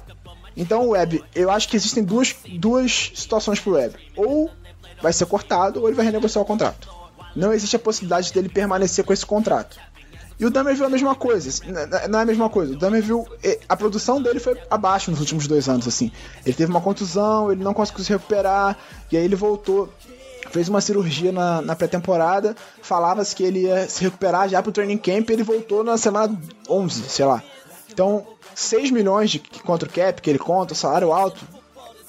Então 0.56 0.88
o 0.88 0.90
Webb, 0.90 1.24
eu 1.34 1.50
acho 1.50 1.70
que 1.70 1.76
existem 1.76 2.04
duas, 2.04 2.36
duas 2.58 3.12
situações 3.16 3.60
pro 3.60 3.74
Webb. 3.74 3.96
Ou 4.16 4.50
vai 5.02 5.14
ser 5.14 5.26
cortado 5.26 5.82
ou 5.82 5.88
ele 5.88 5.96
vai 5.96 6.06
renegociar 6.06 6.44
o 6.44 6.46
contrato. 6.48 6.90
Não 7.36 7.54
existe 7.54 7.76
a 7.76 7.80
possibilidade 7.80 8.34
dele 8.34 8.50
permanecer 8.50 9.06
com 9.06 9.14
esse 9.14 9.26
contrato. 9.26 9.78
E 10.40 10.46
o 10.46 10.50
Dumerville 10.50 10.84
é 10.84 10.88
a 10.88 10.90
mesma 10.90 11.16
coisa. 11.16 11.66
Não 12.10 12.20
é 12.20 12.22
a 12.22 12.26
mesma 12.26 12.50
coisa. 12.50 12.74
O 12.74 12.78
Dumerville, 12.78 13.26
a 13.68 13.76
produção 13.76 14.22
dele 14.22 14.40
foi 14.40 14.58
abaixo 14.70 15.12
nos 15.12 15.20
últimos 15.20 15.48
dois 15.48 15.68
anos, 15.68 15.86
assim. 15.86 16.12
Ele 16.46 16.56
teve 16.56 16.72
uma 16.72 16.80
contusão, 16.80 17.52
ele 17.52 17.62
não 17.62 17.74
conseguiu 17.74 18.06
se 18.06 18.14
recuperar, 18.14 18.78
e 19.12 19.18
aí 19.18 19.26
ele 19.26 19.36
voltou, 19.36 19.90
fez 20.50 20.70
uma 20.70 20.80
cirurgia 20.80 21.34
na, 21.34 21.62
na 21.62 21.76
pré-temporada, 21.76 22.56
falava-se 22.82 23.36
que 23.36 23.44
ele 23.44 23.64
ia 23.64 23.90
se 23.90 24.02
recuperar 24.02 24.48
já 24.48 24.64
pro 24.64 24.72
training 24.72 24.98
camp, 24.98 25.30
e 25.30 25.34
ele 25.34 25.44
voltou 25.44 25.84
na 25.84 25.98
semana 25.98 26.34
11, 26.70 27.04
sei 27.10 27.26
lá. 27.26 27.44
Então, 27.92 28.26
6 28.56 28.92
milhões 28.92 29.32
de 29.32 29.40
contra 29.40 29.90
o 29.90 29.92
cap 29.92 30.22
que 30.22 30.30
ele 30.30 30.40
conta, 30.40 30.74
salário 30.74 31.12
alto, 31.12 31.46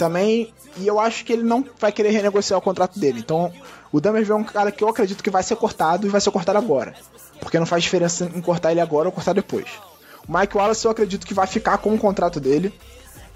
também 0.01 0.51
e 0.78 0.86
eu 0.86 0.98
acho 0.98 1.26
que 1.26 1.32
ele 1.32 1.42
não 1.42 1.62
vai 1.78 1.92
querer 1.92 2.11
renegociar 2.11 2.59
o 2.59 2.62
contrato 2.62 2.98
dele. 2.98 3.20
Então, 3.20 3.53
o 3.92 4.01
Dummerville 4.01 4.32
é 4.32 4.40
um 4.40 4.44
cara 4.44 4.72
que 4.72 4.82
eu 4.82 4.88
acredito 4.88 5.22
que 5.22 5.28
vai 5.28 5.42
ser 5.42 5.57
cortado 5.57 6.07
e 6.07 6.11
vai 6.11 6.22
ser 6.22 6.30
cortado 6.30 6.57
agora. 6.57 6.94
Porque 7.38 7.59
não 7.59 7.66
faz 7.66 7.82
diferença 7.82 8.24
em 8.34 8.40
cortar 8.40 8.70
ele 8.70 8.80
agora 8.80 9.09
ou 9.09 9.12
cortar 9.12 9.34
depois. 9.34 9.66
O 10.26 10.38
Mike 10.38 10.57
Wallace 10.57 10.86
eu 10.86 10.90
acredito 10.90 11.26
que 11.26 11.34
vai 11.34 11.46
ficar 11.46 11.76
com 11.78 11.94
o 11.94 11.98
contrato 11.98 12.40
dele. 12.40 12.72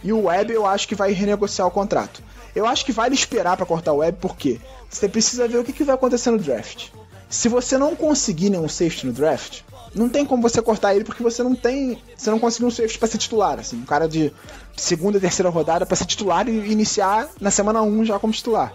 E 0.03 0.11
o 0.11 0.25
Webb 0.25 0.55
eu 0.55 0.65
acho 0.65 0.89
que 0.89 0.95
vai 0.95 1.13
renegociar 1.13 1.69
o 1.69 1.71
contrato. 1.71 2.23
Eu 2.55 2.67
acho 2.67 2.85
que 2.85 2.93
vale 2.93 3.15
esperar 3.15 3.57
para 3.57 3.67
cortar 3.67 3.93
o 3.93 3.97
Webb 3.97 4.19
porque 4.21 4.59
você 4.89 5.07
precisa 5.07 5.47
ver 5.47 5.59
o 5.59 5.65
que, 5.65 5.73
que 5.73 5.85
vai 5.85 5.95
acontecer 5.95 6.31
no 6.31 6.39
draft. 6.39 6.89
Se 7.29 7.49
você 7.49 7.77
não 7.77 7.95
conseguir 7.95 8.49
nenhum 8.49 8.69
safety 8.69 9.07
no 9.07 9.13
draft, 9.13 9.63
não 9.95 10.09
tem 10.09 10.25
como 10.25 10.43
você 10.43 10.61
cortar 10.61 10.95
ele 10.95 11.05
porque 11.05 11.23
você 11.23 11.43
não 11.43 11.55
tem. 11.55 11.99
Você 12.17 12.31
não 12.31 12.39
conseguiu 12.39 12.69
um 12.69 12.71
safety 12.71 12.99
pra 12.99 13.09
ser 13.09 13.19
titular, 13.19 13.59
assim. 13.59 13.77
Um 13.77 13.85
cara 13.85 14.09
de 14.09 14.33
segunda, 14.77 15.21
terceira 15.21 15.49
rodada 15.51 15.87
pra 15.87 15.97
ser 15.97 16.07
titular 16.07 16.49
e 16.49 16.73
iniciar 16.73 17.29
na 17.41 17.51
semana 17.51 17.83
1 17.83 18.05
já 18.05 18.19
como 18.19 18.33
titular. 18.33 18.73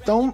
Então, 0.00 0.32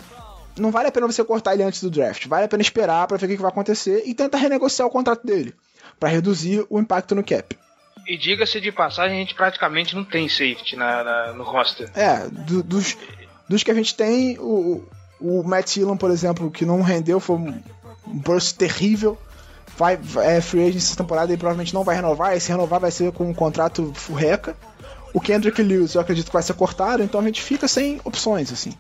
não 0.59 0.71
vale 0.71 0.89
a 0.89 0.93
pena 0.93 1.07
você 1.07 1.25
cortar 1.25 1.55
ele 1.55 1.63
antes 1.63 1.83
do 1.83 1.91
draft. 1.91 2.27
Vale 2.27 2.45
a 2.45 2.49
pena 2.49 2.63
esperar 2.63 3.07
para 3.07 3.17
ver 3.17 3.27
o 3.27 3.29
que 3.29 3.37
vai 3.37 3.51
acontecer 3.51 4.03
e 4.07 4.15
tentar 4.15 4.39
renegociar 4.39 4.87
o 4.87 4.91
contrato 4.91 5.27
dele. 5.27 5.55
para 5.99 6.09
reduzir 6.09 6.65
o 6.71 6.79
impacto 6.79 7.15
no 7.15 7.25
cap. 7.25 7.59
E 8.07 8.17
diga-se 8.17 8.61
de 8.61 8.73
passagem, 8.73 9.17
a 9.17 9.21
gente 9.21 9.35
praticamente 9.35 9.95
não 9.95 10.05
tem 10.05 10.29
safety 10.29 10.77
na, 10.77 11.05
na 11.05 11.33
no 11.33 11.45
roster. 11.45 11.91
É, 11.95 12.29
do, 12.29 12.63
dos, 12.63 12.97
dos 13.49 13.63
que 13.63 13.71
a 13.71 13.75
gente 13.75 13.95
tem, 13.95 14.39
o, 14.39 14.83
O 15.21 15.43
Matt 15.43 15.75
Dillon, 15.75 15.97
por 15.97 16.11
exemplo, 16.11 16.51
que 16.51 16.65
não 16.65 16.81
rendeu, 16.81 17.21
foi 17.21 17.37
um, 17.37 17.63
um 18.07 18.19
burst 18.19 18.57
terrível. 18.57 19.19
Vai, 19.79 19.99
é 20.25 20.41
free 20.41 20.63
agent 20.65 20.77
essa 20.83 20.97
temporada 20.97 21.33
e 21.33 21.37
provavelmente 21.37 21.73
não 21.73 21.85
vai 21.85 21.95
renovar. 21.97 22.37
E 22.37 22.41
se 22.41 22.51
renovar 22.51 22.81
vai 22.81 22.91
ser 22.91 23.13
com 23.13 23.31
um 23.31 23.33
contrato 23.35 23.93
furreca. 23.95 24.57
O 25.15 25.21
Kendrick 25.21 25.63
Lewis 25.63 25.95
eu 25.95 26.01
acredito 26.01 26.27
que 26.27 26.33
vai 26.33 26.43
ser 26.43 26.53
cortado, 26.55 27.03
então 27.03 27.21
a 27.21 27.25
gente 27.25 27.41
fica 27.41 27.67
sem 27.69 28.01
opções, 28.05 28.53
assim. 28.53 28.73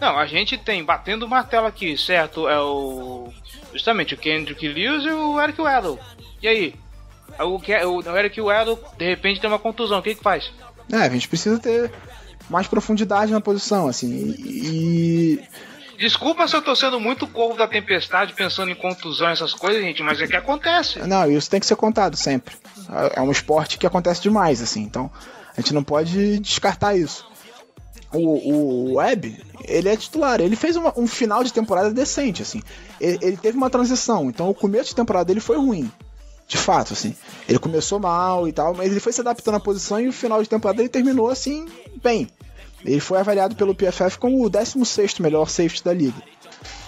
Não, 0.00 0.18
a 0.18 0.26
gente 0.26 0.58
tem, 0.58 0.82
batendo 0.84 1.24
o 1.26 1.28
martelo 1.28 1.66
aqui, 1.66 1.96
certo? 1.96 2.48
É 2.48 2.58
o. 2.60 3.28
Justamente 3.72 4.14
o 4.14 4.16
Kendrick 4.16 4.66
Lewis 4.66 5.04
e 5.04 5.10
o 5.10 5.40
Eric 5.40 5.60
Weddle. 5.60 5.98
E 6.42 6.48
aí? 6.48 6.74
O, 7.38 7.58
Ke- 7.60 7.84
o 7.84 7.98
o 8.00 8.16
Eric 8.16 8.40
Weddle, 8.40 8.78
de 8.98 9.04
repente, 9.04 9.40
tem 9.40 9.48
uma 9.50 9.58
contusão, 9.58 9.98
o 9.98 10.02
que 10.02 10.14
que 10.14 10.22
faz? 10.22 10.50
É, 10.90 10.96
a 10.96 11.08
gente 11.08 11.28
precisa 11.28 11.58
ter 11.58 11.92
mais 12.48 12.66
profundidade 12.66 13.30
na 13.32 13.40
posição, 13.40 13.88
assim. 13.88 14.34
E. 14.38 15.40
Desculpa 15.98 16.46
se 16.46 16.54
eu 16.56 16.62
tô 16.62 16.74
sendo 16.76 17.00
muito 17.00 17.26
corvo 17.26 17.56
da 17.56 17.66
tempestade 17.66 18.32
pensando 18.34 18.70
em 18.70 18.74
contusão, 18.74 19.28
essas 19.28 19.52
coisas, 19.54 19.82
gente, 19.82 20.02
mas 20.02 20.20
é 20.20 20.26
que 20.26 20.36
acontece. 20.36 20.98
Não, 21.00 21.30
isso 21.30 21.48
tem 21.50 21.58
que 21.60 21.66
ser 21.66 21.76
contado 21.76 22.16
sempre. 22.16 22.54
É 23.14 23.20
um 23.20 23.30
esporte 23.30 23.78
que 23.78 23.86
acontece 23.86 24.20
demais, 24.22 24.60
assim. 24.62 24.82
Então, 24.82 25.10
a 25.56 25.60
gente 25.60 25.72
não 25.74 25.82
pode 25.82 26.38
descartar 26.38 26.96
isso. 26.96 27.26
O, 28.12 28.18
o 28.20 28.94
Webb, 28.94 29.42
ele 29.64 29.88
é 29.88 29.96
titular. 29.96 30.40
Ele 30.40 30.54
fez 30.56 30.76
uma- 30.76 30.92
um 30.96 31.06
final 31.06 31.42
de 31.42 31.52
temporada 31.52 31.90
decente, 31.90 32.42
assim. 32.42 32.62
Ele, 33.00 33.18
ele 33.20 33.36
teve 33.36 33.56
uma 33.56 33.68
transição. 33.68 34.28
Então, 34.30 34.48
o 34.48 34.54
começo 34.54 34.90
de 34.90 34.94
temporada 34.94 35.24
dele 35.24 35.40
foi 35.40 35.56
ruim. 35.56 35.90
De 36.46 36.56
fato, 36.56 36.92
assim. 36.92 37.16
Ele 37.48 37.58
começou 37.58 37.98
mal 37.98 38.46
e 38.46 38.52
tal, 38.52 38.72
mas 38.74 38.90
ele 38.92 39.00
foi 39.00 39.12
se 39.12 39.20
adaptando 39.20 39.56
à 39.56 39.60
posição 39.60 39.98
e 40.00 40.06
o 40.08 40.12
final 40.12 40.40
de 40.42 40.48
temporada 40.48 40.80
ele 40.80 40.88
terminou, 40.88 41.28
assim, 41.28 41.66
bem. 42.02 42.28
Ele 42.92 43.00
foi 43.00 43.18
avaliado 43.18 43.54
pelo 43.56 43.74
PFF 43.74 44.18
como 44.18 44.44
o 44.44 44.50
16º 44.50 45.20
melhor 45.20 45.48
safety 45.48 45.84
da 45.84 45.92
liga. 45.92 46.22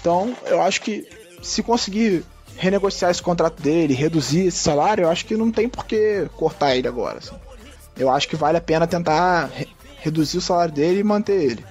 Então, 0.01 0.35
eu 0.47 0.63
acho 0.63 0.81
que 0.81 1.09
se 1.43 1.63
conseguir 1.63 2.25
renegociar 2.57 3.11
esse 3.11 3.23
contrato 3.23 3.61
dele, 3.63 3.95
reduzir 3.95 4.47
esse 4.47 4.59
salário, 4.59 5.03
eu 5.05 5.11
acho 5.11 5.25
que 5.27 5.37
não 5.37 5.51
tem 5.53 5.69
por 5.69 5.85
que 5.85 6.29
cortar 6.37 6.75
ele 6.77 6.89
agora. 6.89 7.19
assim. 7.19 7.35
Eu 7.97 8.11
acho 8.11 8.29
que 8.29 8.37
vale 8.37 8.57
a 8.57 8.61
pena 8.61 8.87
tentar 8.87 9.47
re- 9.53 9.69
reduzir 10.01 10.39
o 10.39 10.41
salário 10.41 10.73
dele 10.75 11.01
e 11.01 11.05
manter 11.05 11.41
ele. 11.43 11.65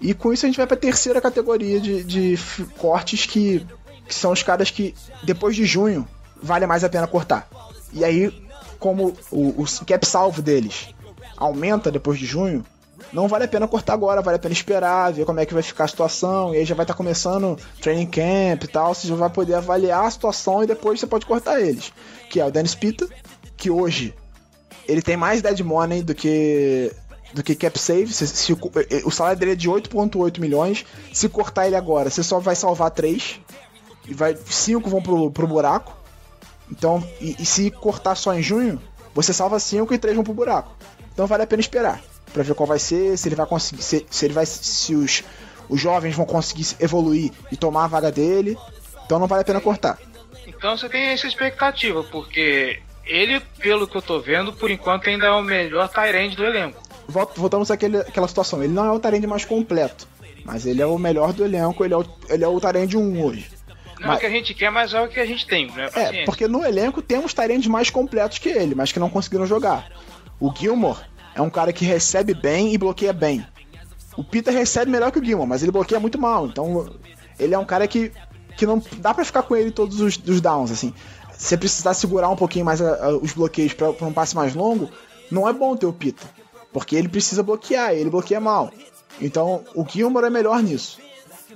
E 0.00 0.12
com 0.12 0.32
isso 0.32 0.44
a 0.44 0.48
gente 0.48 0.56
vai 0.58 0.66
para 0.66 0.76
a 0.76 0.80
terceira 0.80 1.20
categoria 1.20 1.80
de, 1.80 2.02
de 2.04 2.38
cortes 2.78 3.26
que, 3.26 3.64
que 4.06 4.14
são 4.14 4.32
os 4.32 4.42
caras 4.42 4.70
que 4.70 4.94
depois 5.22 5.56
de 5.56 5.64
junho 5.64 6.06
vale 6.42 6.66
mais 6.66 6.84
a 6.84 6.88
pena 6.88 7.06
cortar. 7.06 7.48
E 7.92 8.04
aí, 8.04 8.30
como 8.78 9.16
o, 9.30 9.62
o 9.62 9.66
cap 9.86 10.06
salvo 10.06 10.42
deles 10.42 10.88
aumenta 11.36 11.90
depois 11.90 12.18
de 12.18 12.26
junho, 12.26 12.64
não 13.12 13.28
vale 13.28 13.44
a 13.44 13.48
pena 13.48 13.68
cortar 13.68 13.94
agora, 13.94 14.22
vale 14.22 14.36
a 14.36 14.38
pena 14.38 14.52
esperar, 14.52 15.12
ver 15.12 15.24
como 15.24 15.40
é 15.40 15.46
que 15.46 15.54
vai 15.54 15.62
ficar 15.62 15.84
a 15.84 15.88
situação, 15.88 16.54
e 16.54 16.58
aí 16.58 16.64
já 16.64 16.74
vai 16.74 16.84
estar 16.84 16.94
começando 16.94 17.58
training 17.80 18.06
camp 18.06 18.64
e 18.64 18.68
tal, 18.68 18.94
você 18.94 19.06
já 19.06 19.14
vai 19.14 19.30
poder 19.30 19.54
avaliar 19.54 20.04
a 20.04 20.10
situação 20.10 20.62
e 20.62 20.66
depois 20.66 20.98
você 20.98 21.06
pode 21.06 21.26
cortar 21.26 21.60
eles. 21.60 21.92
Que 22.30 22.40
é 22.40 22.44
o 22.44 22.50
Dennis 22.50 22.74
Pita, 22.74 23.08
que 23.56 23.70
hoje 23.70 24.14
ele 24.88 25.02
tem 25.02 25.16
mais 25.16 25.42
dead 25.42 25.60
money 25.60 26.02
do 26.02 26.14
que 26.14 26.92
do 27.34 27.42
que 27.42 27.54
cap 27.54 27.78
save, 27.78 28.10
se, 28.12 28.26
se 28.26 28.52
o, 28.52 28.58
o 29.04 29.10
salário 29.10 29.38
dele 29.38 29.52
é 29.52 29.56
de 29.56 29.68
8.8 29.68 30.40
milhões, 30.40 30.86
se 31.12 31.28
cortar 31.28 31.66
ele 31.66 31.76
agora, 31.76 32.08
você 32.08 32.22
só 32.22 32.38
vai 32.38 32.56
salvar 32.56 32.90
3 32.92 33.40
e 34.08 34.14
vai 34.14 34.34
5 34.36 34.88
vão 34.88 35.02
pro, 35.02 35.30
pro 35.30 35.46
buraco. 35.46 35.94
Então, 36.70 37.06
e, 37.20 37.36
e 37.38 37.44
se 37.44 37.70
cortar 37.70 38.14
só 38.14 38.32
em 38.32 38.42
junho, 38.42 38.80
você 39.14 39.32
salva 39.34 39.58
5 39.58 39.92
e 39.92 39.98
3 39.98 40.14
vão 40.14 40.24
pro 40.24 40.32
buraco. 40.32 40.74
Então 41.12 41.26
vale 41.26 41.42
a 41.42 41.46
pena 41.46 41.60
esperar 41.60 42.02
Pra 42.32 42.42
ver 42.42 42.54
qual 42.54 42.66
vai 42.66 42.78
ser, 42.78 43.16
se 43.16 43.28
ele 43.28 43.34
vai 43.36 43.46
conseguir, 43.46 43.82
se, 43.82 44.06
se 44.10 44.24
ele 44.24 44.34
vai 44.34 44.44
se 44.46 44.94
os 44.94 45.22
os 45.68 45.80
jovens 45.80 46.14
vão 46.14 46.24
conseguir 46.24 46.64
evoluir 46.78 47.32
e 47.50 47.56
tomar 47.56 47.84
a 47.84 47.88
vaga 47.88 48.12
dele. 48.12 48.56
Então 49.04 49.18
não 49.18 49.26
vale 49.26 49.42
a 49.42 49.44
pena 49.44 49.60
cortar. 49.60 49.98
Então 50.46 50.76
você 50.76 50.88
tem 50.88 51.06
essa 51.06 51.26
expectativa, 51.26 52.04
porque 52.04 52.78
ele, 53.04 53.40
pelo 53.58 53.86
que 53.88 53.96
eu 53.96 54.02
tô 54.02 54.20
vendo, 54.20 54.52
por 54.52 54.70
enquanto 54.70 55.08
ainda 55.08 55.26
é 55.26 55.30
o 55.30 55.42
melhor 55.42 55.88
Tyrande 55.88 56.36
do 56.36 56.44
elenco. 56.44 56.80
Vol- 57.08 57.32
Voltamos 57.34 57.68
àquele, 57.70 57.98
àquela 57.98 58.28
situação. 58.28 58.62
Ele 58.62 58.72
não 58.72 58.84
é 58.86 58.92
o 58.92 59.00
Tyrande 59.00 59.26
mais 59.26 59.44
completo, 59.44 60.06
mas 60.44 60.66
ele 60.66 60.80
é 60.80 60.86
o 60.86 60.96
melhor 60.98 61.32
do 61.32 61.44
elenco. 61.44 61.84
Ele 61.84 61.94
é 61.94 61.96
o, 61.96 62.04
ele 62.28 62.44
é 62.44 62.48
o 62.48 62.60
Tyrande 62.60 62.96
1 62.96 63.24
hoje. 63.24 63.50
Não 63.98 64.04
é 64.04 64.08
Mas- 64.08 64.16
o 64.18 64.20
que 64.20 64.26
a 64.26 64.30
gente 64.30 64.54
quer, 64.54 64.70
mas 64.70 64.94
é 64.94 65.00
o 65.00 65.08
que 65.08 65.18
a 65.18 65.26
gente 65.26 65.46
tem, 65.48 65.68
né? 65.72 65.88
É, 65.94 66.24
porque 66.24 66.46
no 66.46 66.64
elenco 66.64 67.02
temos 67.02 67.34
Tyrands 67.34 67.66
mais 67.66 67.90
completos 67.90 68.38
que 68.38 68.48
ele, 68.50 68.74
mas 68.74 68.92
que 68.92 69.00
não 69.00 69.10
conseguiram 69.10 69.46
jogar. 69.46 69.88
O 70.38 70.52
Gilmore 70.54 71.00
é 71.36 71.42
um 71.42 71.50
cara 71.50 71.72
que 71.72 71.84
recebe 71.84 72.34
bem 72.34 72.72
e 72.74 72.78
bloqueia 72.78 73.12
bem. 73.12 73.46
O 74.16 74.24
Peter 74.24 74.52
recebe 74.52 74.90
melhor 74.90 75.12
que 75.12 75.18
o 75.18 75.24
Gilmore, 75.24 75.48
mas 75.48 75.62
ele 75.62 75.70
bloqueia 75.70 76.00
muito 76.00 76.18
mal. 76.18 76.46
Então, 76.46 76.88
ele 77.38 77.54
é 77.54 77.58
um 77.58 77.64
cara 77.64 77.86
que, 77.86 78.10
que 78.56 78.64
não 78.66 78.82
dá 78.98 79.12
pra 79.14 79.24
ficar 79.24 79.42
com 79.42 79.54
ele 79.54 79.70
todos 79.70 80.00
os, 80.00 80.16
os 80.26 80.40
downs, 80.40 80.70
assim. 80.70 80.92
Se 81.36 81.48
você 81.48 81.56
precisar 81.56 81.92
segurar 81.94 82.30
um 82.30 82.36
pouquinho 82.36 82.64
mais 82.64 82.80
a- 82.80 83.06
a- 83.08 83.16
os 83.16 83.32
bloqueios 83.32 83.74
pra 83.74 83.90
um 84.00 84.12
passe 84.12 84.34
mais 84.34 84.54
longo, 84.54 84.90
não 85.30 85.46
é 85.46 85.52
bom 85.52 85.76
ter 85.76 85.84
o 85.86 85.92
Peter. 85.92 86.26
Porque 86.72 86.96
ele 86.96 87.08
precisa 87.08 87.42
bloquear, 87.42 87.92
ele 87.92 88.08
bloqueia 88.08 88.40
mal. 88.40 88.70
Então, 89.20 89.62
o 89.74 89.84
Gilmore 89.86 90.26
é 90.26 90.30
melhor 90.30 90.62
nisso. 90.62 90.98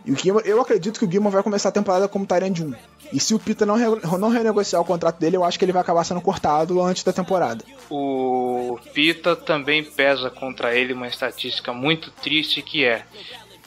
E 0.05 0.12
o 0.12 0.16
Gilmore, 0.16 0.48
eu 0.48 0.61
acredito 0.61 0.98
que 0.98 1.05
o 1.05 1.11
Gilmore 1.11 1.32
vai 1.34 1.42
começar 1.42 1.68
a 1.68 1.72
temporada 1.72 2.09
como 2.09 2.26
Tyrande 2.26 2.64
1. 2.64 2.74
E 3.12 3.20
se 3.20 3.34
o 3.34 3.38
Pita 3.38 3.66
não, 3.66 3.74
re- 3.76 4.01
não 4.18 4.28
renegociar 4.30 4.80
o 4.80 4.84
contrato 4.84 5.18
dele, 5.18 5.36
eu 5.36 5.44
acho 5.44 5.59
que 5.59 5.64
ele 5.64 5.72
vai 5.72 5.82
acabar 5.82 6.05
sendo 6.05 6.20
cortado 6.20 6.80
antes 6.80 7.03
da 7.03 7.12
temporada. 7.12 7.64
O 7.90 8.78
Pita 8.94 9.34
também 9.36 9.82
pesa 9.84 10.30
contra 10.30 10.74
ele 10.74 10.92
uma 10.92 11.07
estatística 11.09 11.72
muito 11.72 12.11
triste 12.11 12.62
que 12.62 12.84
é 12.84 13.03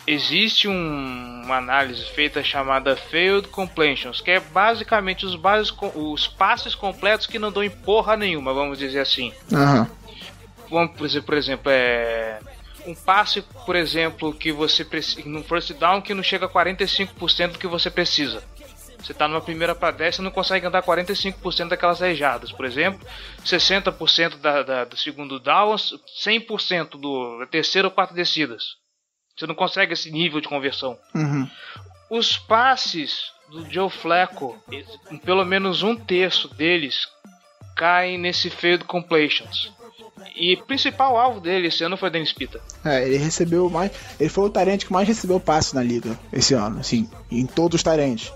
existe 0.07 0.67
um- 0.67 1.41
uma 1.45 1.57
análise 1.57 2.03
feita 2.05 2.43
chamada 2.43 2.95
failed 2.95 3.47
completions, 3.49 4.19
que 4.21 4.31
é 4.31 4.39
basicamente 4.39 5.25
os, 5.25 5.35
bases, 5.35 5.73
os 5.95 6.27
passes 6.27 6.73
completos 6.75 7.25
que 7.27 7.39
não 7.39 7.51
dão 7.51 7.63
em 7.63 7.69
porra 7.69 8.17
nenhuma, 8.17 8.53
vamos 8.53 8.77
dizer 8.79 8.99
assim. 8.99 9.31
Aham. 9.51 9.87
Vamos 10.69 10.99
exemplo, 11.05 11.25
por 11.27 11.37
exemplo, 11.37 11.71
é 11.71 12.39
um 12.85 12.95
passe, 12.95 13.41
por 13.65 13.75
exemplo, 13.75 14.33
que 14.33 14.51
você 14.51 14.83
precisa 14.83 15.27
no 15.27 15.43
first 15.43 15.73
down 15.73 16.01
que 16.01 16.13
não 16.13 16.23
chega 16.23 16.45
a 16.45 16.49
45% 16.49 17.53
do 17.53 17.59
que 17.59 17.67
você 17.67 17.89
precisa. 17.89 18.43
Você 18.99 19.13
tá 19.13 19.27
numa 19.27 19.41
primeira 19.41 19.75
para 19.75 19.91
10, 19.91 20.15
você 20.15 20.21
não 20.21 20.31
consegue 20.31 20.65
andar 20.65 20.81
45% 20.81 21.67
daquelas 21.67 21.99
rejadas, 21.99 22.53
por 22.53 22.65
exemplo, 22.65 23.05
60% 23.43 24.37
da, 24.37 24.63
da, 24.63 24.85
do 24.85 24.95
segundo 24.95 25.39
down, 25.39 25.75
100% 25.75 26.91
do 26.91 27.39
da 27.39 27.45
terceira 27.45 27.87
ou 27.87 27.93
quarta 27.93 28.13
descidas. 28.13 28.77
Você 29.35 29.45
não 29.45 29.55
consegue 29.55 29.93
esse 29.93 30.09
nível 30.09 30.39
de 30.39 30.47
conversão. 30.47 30.97
Uhum. 31.13 31.49
Os 32.09 32.37
passes 32.37 33.31
do 33.49 33.69
Joe 33.69 33.89
Flacco, 33.89 34.57
pelo 35.25 35.43
menos 35.43 35.83
um 35.83 35.95
terço 35.95 36.47
deles 36.47 37.07
caem 37.75 38.17
nesse 38.17 38.49
failed 38.49 38.85
completions. 38.85 39.71
E 40.35 40.57
principal 40.67 41.17
alvo 41.17 41.39
dele 41.39 41.67
esse 41.67 41.83
ano 41.83 41.97
foi 41.97 42.09
Dennis 42.09 42.33
Pita. 42.33 42.61
É, 42.83 43.05
ele 43.05 43.17
recebeu 43.17 43.69
mais. 43.69 43.91
Ele 44.19 44.29
foi 44.29 44.45
o 44.45 44.49
Tyrande 44.49 44.85
que 44.85 44.93
mais 44.93 45.07
recebeu 45.07 45.39
passes 45.39 45.73
na 45.73 45.81
liga 45.81 46.17
esse 46.31 46.53
ano, 46.53 46.79
assim, 46.79 47.09
em 47.31 47.45
todos 47.45 47.79
os 47.79 47.83
Tyrands. 47.83 48.31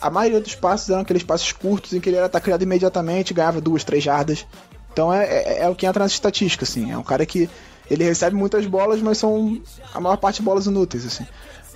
A 0.00 0.10
maioria 0.10 0.40
dos 0.40 0.54
passes 0.54 0.90
eram 0.90 1.02
aqueles 1.02 1.22
passes 1.22 1.52
curtos 1.52 1.92
em 1.92 2.00
que 2.00 2.08
ele 2.08 2.16
era 2.16 2.26
atacado 2.26 2.62
imediatamente, 2.62 3.32
ganhava 3.32 3.60
duas, 3.60 3.84
três 3.84 4.02
jardas. 4.02 4.46
Então 4.92 5.12
é, 5.12 5.24
é, 5.24 5.58
é 5.60 5.68
o 5.68 5.74
que 5.74 5.86
entra 5.86 6.02
nas 6.02 6.12
estatísticas, 6.12 6.70
assim. 6.70 6.90
É 6.90 6.98
um 6.98 7.02
cara 7.02 7.24
que 7.24 7.48
ele 7.90 8.04
recebe 8.04 8.34
muitas 8.34 8.66
bolas, 8.66 9.00
mas 9.00 9.18
são 9.18 9.60
a 9.94 10.00
maior 10.00 10.16
parte 10.16 10.42
bolas 10.42 10.66
inúteis, 10.66 11.06
assim. 11.06 11.26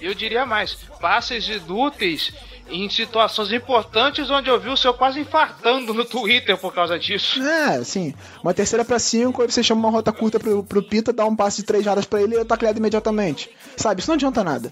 Eu 0.01 0.15
diria 0.15 0.45
mais, 0.45 0.75
passes 1.01 1.49
inúteis 1.49 2.33
em 2.69 2.89
situações 2.91 3.53
importantes 3.53 4.29
onde 4.31 4.51
eu 4.51 4.59
vi 4.59 4.69
o 4.69 4.77
seu 4.77 4.93
quase 4.93 5.21
infartando 5.21 5.95
no 5.95 6.05
Twitter 6.05 6.57
por 6.59 6.75
causa 6.75 6.99
disso. 6.99 7.41
É, 7.43 7.77
assim, 7.77 8.13
uma 8.43 8.53
terceira 8.53 8.85
pra 8.85 8.99
cinco, 8.99 9.43
aí 9.43 9.51
você 9.51 9.63
chama 9.63 9.81
uma 9.81 9.91
rota 9.91 10.13
curta 10.13 10.39
pro, 10.39 10.65
pro 10.65 10.83
Pita, 10.83 11.13
dá 11.13 11.25
um 11.25 11.37
passe 11.37 11.59
de 11.59 11.63
três 11.65 11.85
jardas 11.85 12.05
pra 12.05 12.21
ele 12.21 12.35
e 12.35 12.37
ele 12.39 12.45
tá 12.45 12.57
criado 12.57 12.79
imediatamente. 12.79 13.49
Sabe, 13.77 14.01
isso 14.01 14.11
não 14.11 14.17
adianta 14.17 14.43
nada. 14.43 14.71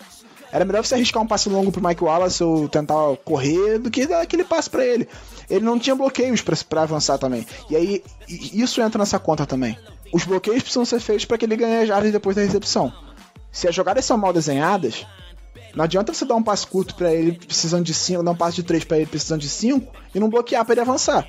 Era 0.53 0.65
melhor 0.65 0.85
você 0.85 0.95
arriscar 0.95 1.23
um 1.23 1.27
passe 1.27 1.49
longo 1.49 1.73
pro 1.73 1.85
Mike 1.85 2.05
Wallace 2.05 2.43
ou 2.45 2.69
tentar 2.69 3.17
correr 3.25 3.79
do 3.79 3.91
que 3.91 4.07
dar 4.07 4.21
aquele 4.21 4.45
passe 4.45 4.71
pra 4.71 4.87
ele. 4.87 5.09
Ele 5.51 5.65
não 5.65 5.79
tinha 5.79 5.97
bloqueios 5.97 6.43
pra 6.43 6.83
avançar 6.83 7.19
também. 7.19 7.45
E 7.69 7.75
aí, 7.75 8.05
isso 8.29 8.81
entra 8.81 9.01
nessa 9.01 9.19
conta 9.19 9.45
também. 9.47 9.77
Os 10.13 10.25
bloqueios 10.25 10.63
precisam 10.63 10.85
ser 10.85 11.01
feitos 11.01 11.25
pra 11.25 11.37
que 11.37 11.45
ele 11.45 11.57
ganhe 11.57 11.83
as 11.83 11.89
jardas 11.89 12.13
depois 12.13 12.37
da 12.37 12.43
recepção. 12.43 12.93
Se 13.55 13.69
as 13.69 13.75
jogadas 13.75 14.05
são 14.05 14.19
mal 14.19 14.33
desenhadas, 14.33 15.07
não 15.77 15.85
adianta 15.85 16.13
você 16.13 16.25
dar 16.25 16.35
um 16.35 16.43
passe 16.43 16.67
curto 16.67 16.97
pra 16.97 17.15
ele 17.15 17.39
precisando 17.39 17.85
de 17.85 17.95
5, 17.95 18.21
dar 18.25 18.33
um 18.33 18.37
passe 18.37 18.57
de 18.57 18.65
3 18.65 18.83
pra 18.83 18.97
ele 18.97 19.07
precisando 19.07 19.43
de 19.43 19.49
5 19.49 19.95
e 20.13 20.19
não 20.19 20.29
bloquear 20.29 20.65
pra 20.65 20.75
ele 20.75 20.81
avançar. 20.81 21.25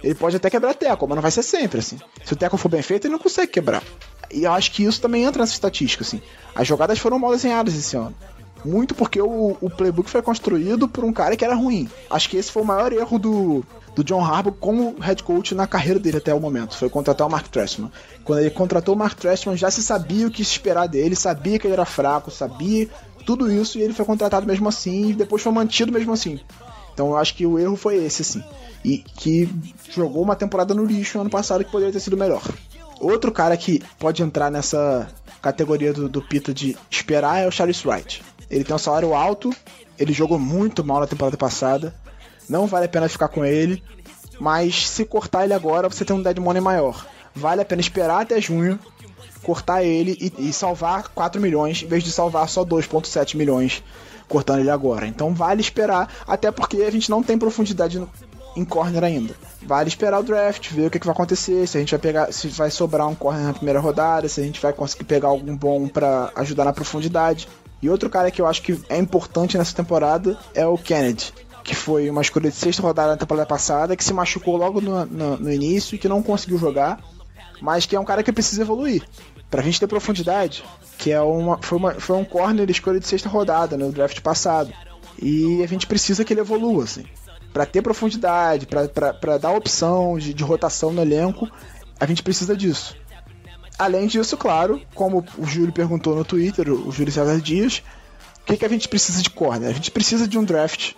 Ele 0.00 0.14
pode 0.14 0.36
até 0.36 0.48
quebrar 0.48 0.74
teco, 0.74 1.04
mas 1.08 1.16
não 1.16 1.22
vai 1.22 1.32
ser 1.32 1.42
sempre 1.42 1.80
assim. 1.80 1.98
Se 2.24 2.32
o 2.32 2.36
teco 2.36 2.56
for 2.56 2.68
bem 2.68 2.80
feito, 2.80 3.06
ele 3.06 3.12
não 3.14 3.18
consegue 3.18 3.50
quebrar. 3.50 3.82
E 4.32 4.44
eu 4.44 4.52
acho 4.52 4.70
que 4.70 4.84
isso 4.84 5.00
também 5.00 5.24
entra 5.24 5.42
nessa 5.42 5.52
estatística, 5.52 6.04
assim. 6.04 6.22
As 6.54 6.66
jogadas 6.66 7.00
foram 7.00 7.18
mal 7.18 7.32
desenhadas 7.32 7.74
esse 7.74 7.96
ano. 7.96 8.14
Muito 8.64 8.94
porque 8.94 9.20
o, 9.20 9.56
o 9.60 9.68
playbook 9.68 10.08
foi 10.08 10.22
construído 10.22 10.88
por 10.88 11.02
um 11.02 11.12
cara 11.12 11.36
que 11.36 11.44
era 11.44 11.56
ruim. 11.56 11.90
Acho 12.08 12.30
que 12.30 12.36
esse 12.36 12.52
foi 12.52 12.62
o 12.62 12.66
maior 12.66 12.92
erro 12.92 13.18
do, 13.18 13.66
do 13.94 14.02
John 14.02 14.24
Harbaugh 14.24 14.56
como 14.58 14.96
head 15.00 15.22
coach 15.22 15.54
na 15.54 15.66
carreira 15.66 16.00
dele 16.00 16.18
até 16.18 16.34
o 16.34 16.40
momento. 16.40 16.76
Foi 16.76 16.88
contratar 16.88 17.26
o 17.26 17.30
Mark 17.30 17.48
Trestman. 17.48 17.90
Quando 18.24 18.40
ele 18.40 18.50
contratou 18.50 18.94
o 18.94 18.98
Mark 18.98 19.18
Trestman, 19.18 19.56
já 19.56 19.70
se 19.70 19.82
sabia 19.82 20.26
o 20.26 20.30
que 20.30 20.42
esperar 20.42 20.86
dele, 20.86 21.14
sabia 21.14 21.58
que 21.58 21.66
ele 21.66 21.74
era 21.74 21.84
fraco, 21.84 22.30
sabia 22.30 22.88
tudo 23.24 23.50
isso 23.50 23.78
e 23.78 23.82
ele 23.82 23.94
foi 23.94 24.04
contratado 24.04 24.46
mesmo 24.46 24.68
assim 24.68 25.10
e 25.10 25.12
depois 25.14 25.42
foi 25.42 25.52
mantido 25.52 25.92
mesmo 25.92 26.12
assim. 26.12 26.40
Então 26.92 27.08
eu 27.08 27.16
acho 27.16 27.34
que 27.34 27.46
o 27.46 27.58
erro 27.58 27.76
foi 27.76 27.96
esse, 27.96 28.22
assim. 28.22 28.42
E 28.84 28.98
que 28.98 29.48
jogou 29.90 30.22
uma 30.22 30.36
temporada 30.36 30.74
no 30.74 30.84
lixo 30.84 31.18
ano 31.18 31.30
passado 31.30 31.64
que 31.64 31.70
poderia 31.70 31.92
ter 31.92 32.00
sido 32.00 32.16
melhor. 32.16 32.42
Outro 33.00 33.32
cara 33.32 33.56
que 33.56 33.82
pode 33.98 34.22
entrar 34.22 34.50
nessa 34.50 35.08
categoria 35.42 35.92
do, 35.92 36.08
do 36.08 36.22
Pita 36.22 36.54
de 36.54 36.76
esperar 36.90 37.40
é 37.40 37.48
o 37.48 37.50
Charles 37.50 37.84
Wright. 37.84 38.22
Ele 38.50 38.64
tem 38.64 38.74
um 38.74 38.78
salário 38.78 39.14
alto, 39.14 39.52
ele 39.98 40.12
jogou 40.12 40.38
muito 40.38 40.84
mal 40.84 41.00
na 41.00 41.06
temporada 41.06 41.36
passada, 41.36 41.94
não 42.48 42.66
vale 42.66 42.86
a 42.86 42.88
pena 42.88 43.08
ficar 43.08 43.28
com 43.28 43.44
ele, 43.44 43.82
mas 44.38 44.88
se 44.88 45.04
cortar 45.04 45.44
ele 45.44 45.54
agora, 45.54 45.88
você 45.88 46.04
tem 46.04 46.14
um 46.14 46.22
dead 46.22 46.38
money 46.38 46.60
maior. 46.60 47.06
Vale 47.34 47.62
a 47.62 47.64
pena 47.64 47.80
esperar 47.80 48.22
até 48.22 48.40
junho, 48.40 48.78
cortar 49.42 49.82
ele 49.82 50.16
e, 50.20 50.48
e 50.48 50.52
salvar 50.52 51.08
4 51.08 51.40
milhões, 51.40 51.82
em 51.82 51.86
vez 51.86 52.02
de 52.02 52.12
salvar 52.12 52.48
só 52.48 52.64
2,7 52.64 53.36
milhões 53.36 53.82
cortando 54.28 54.60
ele 54.60 54.70
agora. 54.70 55.06
Então 55.06 55.34
vale 55.34 55.60
esperar, 55.60 56.08
até 56.26 56.50
porque 56.50 56.78
a 56.78 56.90
gente 56.90 57.10
não 57.10 57.22
tem 57.22 57.38
profundidade 57.38 57.98
no, 57.98 58.08
em 58.56 58.64
corner 58.64 59.02
ainda. 59.04 59.34
Vale 59.62 59.88
esperar 59.88 60.20
o 60.20 60.22
draft, 60.22 60.70
ver 60.70 60.86
o 60.86 60.90
que, 60.90 60.98
que, 60.98 61.06
vai 61.06 61.14
acontecer, 61.14 61.66
se 61.66 61.76
a 61.76 61.80
gente 61.80 61.90
vai 61.90 62.00
pegar, 62.00 62.32
se 62.32 62.48
vai 62.48 62.70
sobrar 62.70 63.06
um 63.08 63.14
corner 63.14 63.44
na 63.44 63.52
primeira 63.52 63.80
rodada, 63.80 64.28
se 64.28 64.40
a 64.40 64.44
gente 64.44 64.60
vai 64.60 64.72
conseguir 64.72 65.04
pegar 65.04 65.28
algum 65.28 65.56
bom 65.56 65.88
para 65.88 66.30
ajudar 66.36 66.64
na 66.64 66.72
profundidade. 66.72 67.48
E 67.82 67.90
outro 67.90 68.08
cara 68.08 68.30
que 68.30 68.40
eu 68.40 68.46
acho 68.46 68.62
que 68.62 68.80
é 68.88 68.96
importante 68.96 69.58
nessa 69.58 69.74
temporada 69.74 70.38
é 70.54 70.66
o 70.66 70.78
Kennedy, 70.78 71.32
que 71.64 71.74
foi 71.74 72.10
uma 72.10 72.20
escolha 72.20 72.50
de 72.50 72.56
sexta 72.56 72.82
rodada 72.82 73.12
na 73.12 73.16
temporada 73.16 73.46
passada, 73.46 73.96
que 73.96 74.04
se 74.04 74.12
machucou 74.12 74.56
logo 74.56 74.82
no, 74.82 75.06
no, 75.06 75.36
no 75.38 75.52
início 75.52 75.96
e 75.96 75.98
que 75.98 76.06
não 76.06 76.22
conseguiu 76.22 76.58
jogar, 76.58 77.02
mas 77.60 77.86
que 77.86 77.96
é 77.96 78.00
um 78.00 78.04
cara 78.04 78.22
que 78.22 78.30
precisa 78.30 78.60
evoluir. 78.60 79.02
Pra 79.50 79.62
gente 79.62 79.80
ter 79.80 79.86
profundidade, 79.86 80.62
que 80.98 81.10
é 81.10 81.20
uma, 81.22 81.58
foi, 81.62 81.78
uma, 81.78 81.94
foi 81.94 82.16
um 82.16 82.24
corner 82.24 82.68
escolha 82.70 83.00
de 83.00 83.06
sexta 83.06 83.30
rodada 83.30 83.78
no 83.78 83.90
draft 83.90 84.20
passado. 84.20 84.72
E 85.20 85.62
a 85.62 85.66
gente 85.66 85.86
precisa 85.86 86.24
que 86.24 86.34
ele 86.34 86.40
evolua, 86.40 86.84
assim. 86.84 87.06
Pra 87.52 87.64
ter 87.64 87.80
profundidade, 87.80 88.66
para 88.66 89.38
dar 89.38 89.52
opção 89.52 90.18
de, 90.18 90.34
de 90.34 90.44
rotação 90.44 90.92
no 90.92 91.00
elenco, 91.00 91.48
a 91.98 92.04
gente 92.04 92.22
precisa 92.22 92.54
disso. 92.54 92.94
Além 93.78 94.06
disso, 94.06 94.36
claro, 94.36 94.82
como 94.94 95.24
o 95.38 95.46
Júlio 95.46 95.72
perguntou 95.72 96.14
no 96.14 96.24
Twitter, 96.24 96.70
o 96.70 96.92
Júlio 96.92 97.12
César 97.12 97.40
Dias, 97.40 97.82
o 98.42 98.46
que, 98.46 98.58
que 98.58 98.64
a 98.64 98.68
gente 98.68 98.88
precisa 98.88 99.22
de 99.22 99.30
corner? 99.30 99.70
A 99.70 99.72
gente 99.72 99.90
precisa 99.90 100.28
de 100.28 100.36
um 100.36 100.44
draft. 100.44 100.92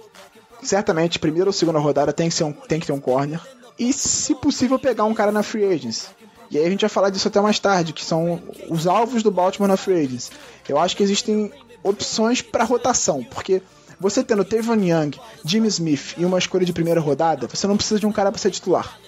Certamente, 0.62 1.18
primeira 1.18 1.48
ou 1.48 1.52
segunda 1.52 1.78
rodada 1.78 2.12
tem 2.12 2.28
que, 2.28 2.34
ser 2.34 2.44
um, 2.44 2.52
tem 2.52 2.80
que 2.80 2.86
ter 2.86 2.92
um 2.92 3.00
corner. 3.00 3.40
E, 3.78 3.92
se 3.92 4.34
possível, 4.34 4.78
pegar 4.78 5.04
um 5.04 5.14
cara 5.14 5.30
na 5.30 5.42
free 5.42 5.64
agents. 5.64 6.08
E 6.50 6.58
aí 6.58 6.64
a 6.64 6.70
gente 6.70 6.80
vai 6.80 6.88
falar 6.88 7.10
disso 7.10 7.28
até 7.28 7.40
mais 7.40 7.58
tarde, 7.58 7.92
que 7.92 8.04
são 8.04 8.42
os 8.68 8.86
alvos 8.86 9.22
do 9.22 9.30
Baltimore 9.30 9.68
na 9.68 9.76
free 9.76 10.04
agents. 10.04 10.30
Eu 10.68 10.78
acho 10.78 10.96
que 10.96 11.02
existem 11.02 11.52
opções 11.82 12.40
para 12.42 12.64
rotação, 12.64 13.22
porque 13.24 13.62
você 13.98 14.22
tendo 14.22 14.44
Tevon 14.44 14.74
Young, 14.74 15.18
Jimmy 15.44 15.68
Smith 15.68 16.14
e 16.16 16.24
uma 16.24 16.38
escolha 16.38 16.64
de 16.64 16.72
primeira 16.72 17.00
rodada, 17.00 17.46
você 17.46 17.66
não 17.66 17.76
precisa 17.76 18.00
de 18.00 18.06
um 18.06 18.12
cara 18.12 18.30
para 18.30 18.40
ser 18.40 18.50
titular. 18.50 18.98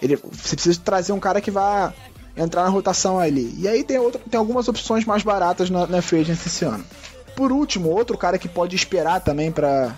Ele, 0.00 0.16
você 0.16 0.54
precisa 0.54 0.80
trazer 0.82 1.12
um 1.12 1.20
cara 1.20 1.40
que 1.40 1.50
vá 1.50 1.92
entrar 2.36 2.62
na 2.62 2.68
rotação 2.68 3.18
ali. 3.18 3.54
E 3.58 3.66
aí 3.66 3.82
tem, 3.82 3.98
outra, 3.98 4.20
tem 4.30 4.38
algumas 4.38 4.68
opções 4.68 5.04
mais 5.04 5.22
baratas 5.22 5.70
na, 5.70 5.86
na 5.86 6.00
free 6.00 6.20
agency 6.20 6.48
esse 6.48 6.64
ano. 6.64 6.84
Por 7.34 7.50
último, 7.50 7.88
outro 7.90 8.16
cara 8.16 8.38
que 8.38 8.48
pode 8.48 8.76
esperar 8.76 9.20
também 9.20 9.50
para 9.50 9.94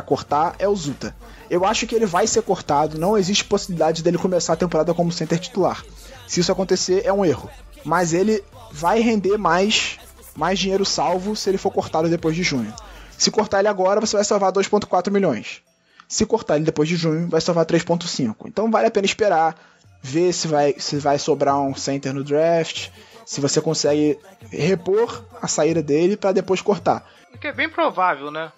cortar 0.00 0.54
é 0.58 0.68
o 0.68 0.74
Zuta. 0.74 1.14
Eu 1.50 1.66
acho 1.66 1.86
que 1.86 1.94
ele 1.94 2.06
vai 2.06 2.26
ser 2.26 2.42
cortado, 2.42 2.98
não 2.98 3.18
existe 3.18 3.44
possibilidade 3.44 4.02
dele 4.02 4.16
começar 4.16 4.54
a 4.54 4.56
temporada 4.56 4.94
como 4.94 5.12
center 5.12 5.38
titular. 5.38 5.84
Se 6.26 6.40
isso 6.40 6.50
acontecer, 6.50 7.02
é 7.04 7.12
um 7.12 7.24
erro. 7.24 7.50
Mas 7.84 8.14
ele 8.14 8.42
vai 8.70 9.00
render 9.00 9.36
mais, 9.36 9.98
mais 10.34 10.58
dinheiro 10.58 10.84
salvo 10.84 11.36
se 11.36 11.50
ele 11.50 11.58
for 11.58 11.70
cortado 11.70 12.08
depois 12.08 12.34
de 12.34 12.42
junho. 12.42 12.72
Se 13.18 13.30
cortar 13.30 13.58
ele 13.58 13.68
agora, 13.68 14.00
você 14.00 14.16
vai 14.16 14.24
salvar 14.24 14.52
2,4 14.52 15.10
milhões. 15.10 15.60
Se 16.08 16.24
cortar 16.24 16.56
ele 16.56 16.64
depois 16.64 16.88
de 16.88 16.96
junho, 16.96 17.28
vai 17.28 17.40
salvar 17.40 17.66
3,5. 17.66 18.34
Então 18.46 18.70
vale 18.70 18.86
a 18.86 18.90
pena 18.90 19.06
esperar 19.06 19.56
ver 20.02 20.32
se 20.32 20.48
vai, 20.48 20.74
se 20.78 20.96
vai 20.96 21.18
sobrar 21.18 21.60
um 21.60 21.74
center 21.74 22.12
no 22.12 22.24
draft, 22.24 22.88
se 23.24 23.40
você 23.40 23.60
consegue 23.60 24.18
repor 24.50 25.24
a 25.40 25.46
saída 25.46 25.82
dele 25.82 26.16
para 26.16 26.32
depois 26.32 26.60
cortar. 26.60 27.06
Que 27.40 27.48
é 27.48 27.52
bem 27.52 27.68
provável, 27.68 28.30
né? 28.30 28.52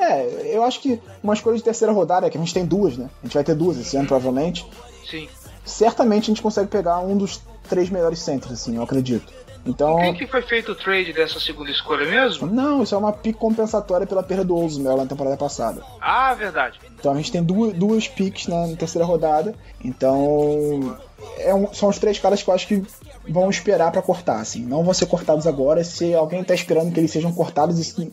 É, 0.00 0.56
eu 0.56 0.64
acho 0.64 0.80
que 0.80 1.00
uma 1.22 1.34
escolha 1.34 1.56
de 1.56 1.62
terceira 1.62 1.92
rodada, 1.92 2.30
que 2.30 2.38
a 2.38 2.40
gente 2.40 2.54
tem 2.54 2.64
duas, 2.64 2.96
né? 2.96 3.10
A 3.22 3.26
gente 3.26 3.34
vai 3.34 3.44
ter 3.44 3.54
duas 3.54 3.78
esse 3.78 3.96
ano, 3.96 4.08
provavelmente. 4.08 4.66
Sim. 5.08 5.28
Certamente 5.64 6.24
a 6.24 6.26
gente 6.26 6.42
consegue 6.42 6.68
pegar 6.68 7.00
um 7.00 7.16
dos 7.16 7.42
três 7.68 7.90
melhores 7.90 8.18
centros, 8.18 8.52
assim, 8.52 8.76
eu 8.76 8.82
acredito. 8.82 9.32
Então. 9.64 9.96
Por 9.96 10.12
que, 10.12 10.24
que 10.24 10.26
foi 10.26 10.42
feito 10.42 10.72
o 10.72 10.74
trade 10.74 11.12
dessa 11.12 11.38
segunda 11.38 11.70
escolha 11.70 12.06
mesmo? 12.06 12.46
Não, 12.46 12.82
isso 12.82 12.94
é 12.94 12.98
uma 12.98 13.12
pick 13.12 13.36
compensatória 13.36 14.06
pela 14.06 14.22
perda 14.22 14.44
do 14.44 14.56
Oldsmel 14.56 14.96
na 14.96 15.06
temporada 15.06 15.36
passada. 15.36 15.82
Ah, 16.00 16.32
verdade. 16.34 16.78
Então 16.98 17.12
a 17.12 17.16
gente 17.16 17.30
tem 17.30 17.42
duas, 17.42 17.74
duas 17.74 18.08
picks 18.08 18.46
na, 18.46 18.68
na 18.68 18.76
terceira 18.76 19.04
rodada. 19.04 19.54
Então. 19.84 20.98
É 21.38 21.54
um, 21.54 21.72
são 21.74 21.90
os 21.90 21.98
três 21.98 22.18
caras 22.18 22.42
que 22.42 22.48
eu 22.48 22.54
acho 22.54 22.66
que 22.66 22.82
vão 23.28 23.50
esperar 23.50 23.92
para 23.92 24.00
cortar, 24.00 24.40
assim. 24.40 24.64
Não 24.64 24.82
vão 24.82 24.94
ser 24.94 25.04
cortados 25.04 25.46
agora. 25.46 25.84
Se 25.84 26.14
alguém 26.14 26.42
tá 26.42 26.54
esperando 26.54 26.92
que 26.92 26.98
eles 26.98 27.10
sejam 27.10 27.30
cortados, 27.30 27.78
isso 27.78 28.10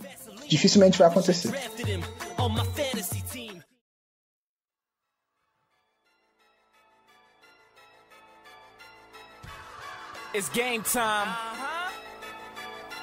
dificilmente 0.47 0.97
vai 0.97 1.07
acontecer. 1.07 1.51
It's 10.33 10.49
game 10.49 10.83
time. 10.83 11.27
Uh-huh. 11.27 11.91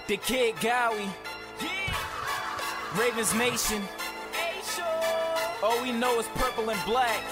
The 0.06 0.16
Kid 0.18 0.54
Gowie. 0.56 1.08
Yeah. 1.60 1.94
Ravens 2.96 3.34
Nation. 3.34 3.82
All 5.62 5.82
we 5.82 5.90
know 5.92 6.20
is 6.20 6.26
purple 6.36 6.70
and 6.70 6.78
black. 6.84 7.22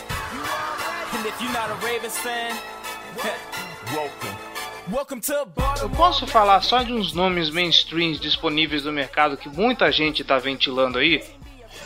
And 1.14 1.26
if 1.26 1.40
you're 1.40 1.52
not 1.52 1.70
a 1.70 1.86
Ravens 1.86 2.16
fan, 2.16 2.56
welcome. 3.94 4.41
Eu 5.80 5.91
posso 5.91 6.26
falar 6.26 6.61
só 6.62 6.83
de 6.83 6.93
uns 6.93 7.12
nomes 7.12 7.51
mainstreams 7.51 8.18
disponíveis 8.18 8.85
no 8.85 8.93
mercado 8.93 9.37
que 9.37 9.49
muita 9.49 9.91
gente 9.93 10.24
tá 10.24 10.39
ventilando 10.39 10.99
aí? 10.99 11.22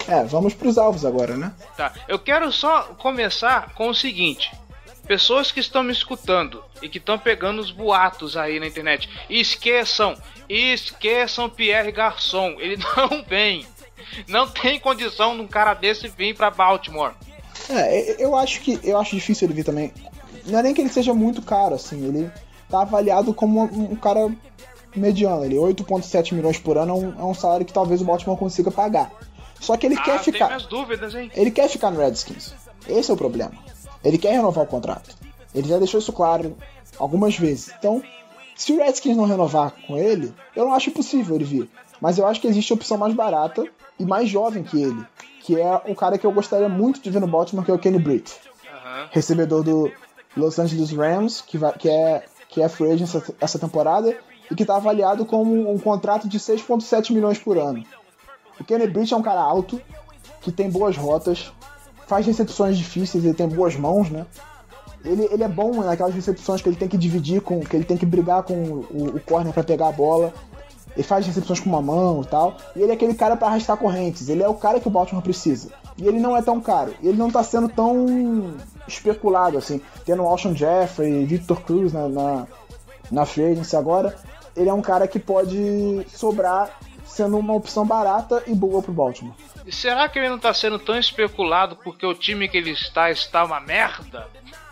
É, 0.08 0.24
vamos 0.24 0.54
pros 0.54 0.78
alvos 0.78 1.04
agora, 1.04 1.36
né? 1.36 1.52
Tá. 1.76 1.92
Eu 2.08 2.18
quero 2.18 2.50
só 2.50 2.82
começar 2.98 3.74
com 3.74 3.88
o 3.88 3.94
seguinte: 3.94 4.50
pessoas 5.06 5.52
que 5.52 5.60
estão 5.60 5.82
me 5.82 5.92
escutando 5.92 6.62
e 6.82 6.88
que 6.88 6.98
estão 6.98 7.18
pegando 7.18 7.60
os 7.60 7.70
boatos 7.70 8.36
aí 8.36 8.58
na 8.58 8.66
internet, 8.66 9.08
esqueçam, 9.28 10.16
esqueçam 10.48 11.50
Pierre 11.50 11.92
Garçon, 11.92 12.56
ele 12.58 12.76
não 12.96 13.22
vem. 13.22 13.66
Não 14.28 14.48
tem 14.48 14.78
condição 14.78 15.34
de 15.36 15.42
um 15.42 15.48
cara 15.48 15.74
desse 15.74 16.08
vir 16.08 16.34
para 16.34 16.50
Baltimore. 16.50 17.12
É, 17.68 18.22
eu 18.22 18.36
acho 18.36 18.60
que 18.60 18.78
eu 18.82 18.98
acho 18.98 19.16
difícil 19.16 19.46
ele 19.46 19.54
vir 19.54 19.64
também. 19.64 19.92
Não 20.46 20.60
é 20.60 20.62
nem 20.62 20.74
que 20.74 20.80
ele 20.80 20.90
seja 20.90 21.12
muito 21.12 21.42
caro, 21.42 21.74
assim, 21.74 22.06
ele 22.06 22.30
tá 22.76 22.82
avaliado 22.82 23.32
como 23.32 23.62
um 23.62 23.96
cara 23.96 24.30
mediano. 24.94 25.44
Ele 25.44 25.56
8,7 25.56 26.34
milhões 26.34 26.58
por 26.58 26.76
ano 26.78 26.92
é 26.92 26.94
um, 26.94 27.20
é 27.20 27.24
um, 27.24 27.34
salário 27.34 27.66
que 27.66 27.72
talvez 27.72 28.00
o 28.00 28.04
Baltimore 28.04 28.38
consiga 28.38 28.70
pagar. 28.70 29.10
Só 29.60 29.76
que 29.76 29.86
ele 29.86 29.96
ah, 29.96 30.02
quer 30.02 30.18
ficar. 30.20 30.58
Dúvidas, 30.68 31.14
hein? 31.14 31.30
Ele 31.34 31.50
quer 31.50 31.68
ficar 31.68 31.90
no 31.90 31.98
Redskins. 31.98 32.54
Esse 32.88 33.10
é 33.10 33.14
o 33.14 33.16
problema. 33.16 33.52
Ele 34.04 34.18
quer 34.18 34.32
renovar 34.32 34.64
o 34.64 34.66
contrato. 34.66 35.16
Ele 35.54 35.68
já 35.68 35.78
deixou 35.78 35.98
isso 35.98 36.12
claro 36.12 36.56
algumas 36.98 37.36
vezes. 37.36 37.72
Então, 37.78 38.02
se 38.54 38.72
o 38.72 38.76
Redskins 38.78 39.16
não 39.16 39.24
renovar 39.24 39.72
com 39.86 39.96
ele, 39.96 40.32
eu 40.54 40.64
não 40.64 40.74
acho 40.74 40.90
impossível 40.90 41.34
ele 41.34 41.44
vir. 41.44 41.70
Mas 42.00 42.18
eu 42.18 42.26
acho 42.26 42.40
que 42.40 42.46
existe 42.46 42.72
opção 42.72 42.98
mais 42.98 43.14
barata 43.14 43.64
e 43.98 44.04
mais 44.04 44.28
jovem 44.28 44.62
que 44.62 44.82
ele, 44.82 45.04
que 45.40 45.58
é 45.58 45.82
o 45.86 45.94
cara 45.94 46.18
que 46.18 46.26
eu 46.26 46.32
gostaria 46.32 46.68
muito 46.68 47.00
de 47.00 47.10
ver 47.10 47.20
no 47.20 47.26
Baltimore, 47.26 47.64
que 47.64 47.70
é 47.70 47.74
o 47.74 47.78
Kenny 47.78 47.98
Britt. 47.98 48.34
Uhum. 48.64 49.06
Recebedor 49.10 49.62
do 49.62 49.90
Los 50.36 50.58
Angeles 50.58 50.92
Rams, 50.92 51.40
que, 51.40 51.56
vai, 51.56 51.72
que 51.72 51.88
é 51.88 52.24
que 52.48 52.62
é 52.62 52.68
free 52.68 52.90
agent 52.90 53.08
essa, 53.40 53.58
temporada 53.58 54.16
e 54.50 54.54
que 54.54 54.62
está 54.62 54.76
avaliado 54.76 55.24
com 55.24 55.42
um 55.42 55.78
contrato 55.78 56.28
de 56.28 56.38
6,7 56.38 57.12
milhões 57.12 57.38
por 57.38 57.58
ano. 57.58 57.84
O 58.58 58.64
Kenny 58.64 58.86
Britt 58.86 59.12
é 59.12 59.16
um 59.16 59.22
cara 59.22 59.40
alto, 59.40 59.80
que 60.40 60.50
tem 60.50 60.70
boas 60.70 60.96
rotas, 60.96 61.52
faz 62.06 62.24
recepções 62.26 62.78
difíceis, 62.78 63.24
ele 63.24 63.34
tem 63.34 63.48
boas 63.48 63.76
mãos, 63.76 64.10
né? 64.10 64.26
Ele, 65.04 65.28
ele 65.30 65.42
é 65.42 65.48
bom 65.48 65.82
naquelas 65.82 66.14
recepções 66.14 66.60
que 66.60 66.68
ele 66.68 66.76
tem 66.76 66.88
que 66.88 66.98
dividir, 66.98 67.40
com 67.40 67.60
que 67.60 67.76
ele 67.76 67.84
tem 67.84 67.96
que 67.96 68.06
brigar 68.06 68.42
com 68.42 68.54
o, 68.54 69.16
o 69.16 69.20
corner 69.20 69.52
para 69.52 69.62
pegar 69.62 69.88
a 69.88 69.92
bola. 69.92 70.32
Ele 70.96 71.02
faz 71.02 71.26
recepções 71.26 71.60
com 71.60 71.68
uma 71.68 71.82
mão 71.82 72.22
e 72.22 72.26
tal. 72.26 72.56
E 72.74 72.80
ele 72.80 72.90
é 72.90 72.94
aquele 72.94 73.14
cara 73.14 73.36
para 73.36 73.48
arrastar 73.48 73.76
correntes. 73.76 74.28
Ele 74.28 74.42
é 74.42 74.48
o 74.48 74.54
cara 74.54 74.80
que 74.80 74.88
o 74.88 74.90
Baltimore 74.90 75.22
precisa. 75.22 75.68
E 75.96 76.06
ele 76.08 76.18
não 76.18 76.36
é 76.36 76.42
tão 76.42 76.60
caro. 76.60 76.94
Ele 77.02 77.16
não 77.16 77.30
tá 77.30 77.42
sendo 77.44 77.68
tão 77.68 78.54
especulado 78.86 79.58
assim. 79.58 79.80
Tendo 80.04 80.22
o 80.22 80.28
Alshon 80.28 80.54
Jeffrey, 80.54 81.24
Victor 81.24 81.62
Cruz 81.62 81.92
na, 81.92 82.08
na, 82.08 82.46
na 83.10 83.22
agency 83.22 83.76
agora. 83.76 84.16
Ele 84.56 84.68
é 84.68 84.72
um 84.72 84.82
cara 84.82 85.06
que 85.06 85.18
pode 85.18 86.06
sobrar 86.08 86.70
sendo 87.04 87.38
uma 87.38 87.54
opção 87.54 87.86
barata 87.86 88.42
e 88.46 88.54
boa 88.54 88.82
pro 88.82 88.92
Baltimore. 88.92 89.34
E 89.66 89.72
será 89.72 90.08
que 90.08 90.18
ele 90.18 90.28
não 90.28 90.38
tá 90.38 90.52
sendo 90.54 90.78
tão 90.78 90.98
especulado 90.98 91.76
porque 91.76 92.06
o 92.06 92.14
time 92.14 92.48
que 92.48 92.56
ele 92.56 92.70
está 92.70 93.10
está 93.10 93.44
uma 93.44 93.60
merda? 93.60 94.26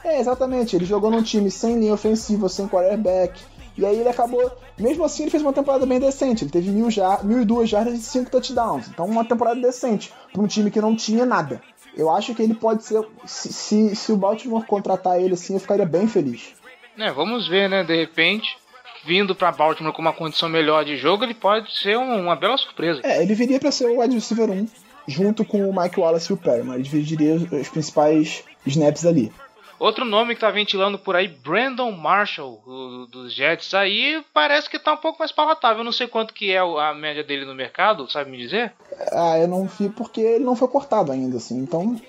É, 0.04 0.20
exatamente. 0.20 0.76
Ele 0.76 0.84
jogou 0.84 1.10
num 1.10 1.22
time 1.22 1.50
sem 1.50 1.78
linha 1.78 1.94
ofensiva, 1.94 2.48
sem 2.48 2.68
quarterback, 2.68 3.40
E 3.76 3.84
aí 3.84 3.98
ele 3.98 4.08
acabou. 4.08 4.52
Mesmo 4.78 5.04
assim, 5.04 5.24
ele 5.24 5.30
fez 5.30 5.42
uma 5.42 5.52
temporada 5.52 5.84
bem 5.84 5.98
decente. 5.98 6.44
Ele 6.44 6.50
teve 6.50 6.70
mil, 6.70 6.90
jar, 6.90 7.24
mil 7.24 7.42
e 7.42 7.44
duas 7.44 7.68
jardas 7.68 7.94
e 7.94 8.02
cinco 8.02 8.30
touchdowns. 8.30 8.88
Então, 8.88 9.06
uma 9.06 9.24
temporada 9.24 9.60
decente 9.60 10.12
para 10.32 10.42
um 10.42 10.46
time 10.46 10.70
que 10.70 10.80
não 10.80 10.94
tinha 10.94 11.26
nada. 11.26 11.60
Eu 11.97 12.11
acho 12.11 12.34
que 12.34 12.42
ele 12.42 12.55
pode 12.55 12.84
ser. 12.84 13.03
Se, 13.24 13.53
se, 13.53 13.97
se 13.97 14.12
o 14.12 14.16
Baltimore 14.16 14.66
contratar 14.66 15.20
ele 15.20 15.34
assim, 15.34 15.55
eu 15.55 15.61
ficaria 15.61 15.86
bem 15.86 16.09
feliz. 16.09 16.53
É, 16.99 17.11
vamos 17.11 17.49
ver, 17.49 17.68
né? 17.68 17.82
De 17.84 17.97
repente, 17.97 18.57
vindo 19.05 19.34
para 19.34 19.53
Baltimore 19.53 19.92
com 19.92 20.03
uma 20.03 20.12
condição 20.12 20.49
melhor 20.49 20.84
de 20.84 20.97
jogo, 20.97 21.24
ele 21.24 21.34
pode 21.34 21.72
ser 21.76 21.97
um, 21.97 22.22
uma 22.22 22.36
bela 22.36 22.57
surpresa. 22.57 23.01
É, 23.05 23.22
ele 23.22 23.34
viria 23.34 23.61
para 23.61 23.70
ser 23.70 23.86
o 23.86 24.01
wide 24.01 24.14
receiver 24.14 24.51
1, 24.51 24.66
junto 25.07 25.45
com 25.45 25.68
o 25.68 25.82
Mike 25.82 26.01
Wallace 26.01 26.30
e 26.30 26.34
o 26.34 26.36
Perryman. 26.36 26.74
Ele 26.74 26.82
dividiria 26.82 27.34
os 27.34 27.68
principais 27.68 28.45
snaps 28.66 29.05
ali. 29.05 29.32
Outro 29.79 30.05
nome 30.05 30.35
que 30.35 30.41
tá 30.41 30.51
ventilando 30.51 30.99
por 30.99 31.16
aí, 31.16 31.29
Brandon 31.29 31.91
Marshall, 31.91 32.62
do, 32.64 33.07
dos 33.07 33.33
Jets, 33.33 33.75
aí 33.75 34.25
parece 34.33 34.70
que 34.70 34.79
tá 34.79 34.93
um 34.93 34.99
pouco 34.99 35.18
mais 35.18 35.33
palatável. 35.33 35.79
Eu 35.79 35.85
não 35.85 35.93
sei 35.93 36.07
quanto 36.07 36.33
que 36.33 36.53
é 36.53 36.59
a 36.59 36.95
média 36.95 37.25
dele 37.25 37.45
no 37.45 37.55
mercado, 37.55 38.11
sabe 38.11 38.31
me 38.31 38.39
dizer? 38.39 38.72
Ah, 39.12 39.39
eu 39.39 39.49
não 39.49 39.66
vi 39.66 39.89
porque 39.89 40.20
ele 40.20 40.45
não 40.45 40.57
foi 40.57 40.68
cortado 40.68 41.11
ainda, 41.11 41.37
assim. 41.37 41.59
Então, 41.59 42.01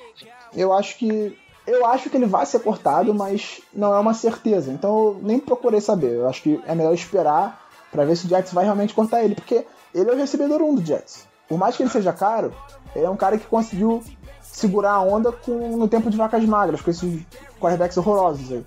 eu 0.56 0.74
acho 0.74 0.98
que. 0.98 1.38
Eu 1.68 1.84
acho 1.88 2.12
que 2.12 2.18
ele 2.18 2.28
vai 2.28 2.46
ser 2.46 2.60
cortado, 2.60 3.12
mas 3.12 3.60
não 3.74 3.92
é 3.92 4.00
uma 4.00 4.14
certeza. 4.14 4.72
Então 4.72 4.98
eu 4.98 5.20
nem 5.24 5.40
procurei 5.40 5.82
saber. 5.82 6.12
Eu 6.12 6.30
acho 6.30 6.44
que 6.44 6.62
é 6.68 6.76
melhor 6.76 6.94
esperar 6.94 7.68
para 7.92 8.06
ver 8.06 8.16
se 8.16 8.28
o 8.28 8.30
Jets 8.30 8.54
vai 8.54 8.66
realmente 8.66 8.94
cortar 8.94 9.24
ele, 9.24 9.34
porque 9.34 9.66
ele 9.94 10.10
é 10.12 10.14
o 10.14 10.16
recebedor 10.16 10.62
1 10.62 10.76
do 10.76 10.86
Jets. 10.86 11.28
Por 11.48 11.58
mais 11.58 11.76
que 11.76 11.82
ele 11.82 11.90
seja 11.90 12.14
caro, 12.14 12.54
ele 12.96 13.06
é 13.06 13.10
um 13.10 13.18
cara 13.18 13.38
que 13.38 13.48
conseguiu 13.48 14.04
segurar 14.56 14.92
a 14.94 15.02
onda 15.02 15.32
com, 15.32 15.78
no 15.78 15.88
tempo 15.88 16.10
de 16.10 16.18
vacas 16.18 16.44
magras, 16.46 16.82
com 16.82 16.90
esses 16.92 17.22
quarterbacks 17.60 17.98
horrorosos 17.98 18.52
aí. 18.52 18.64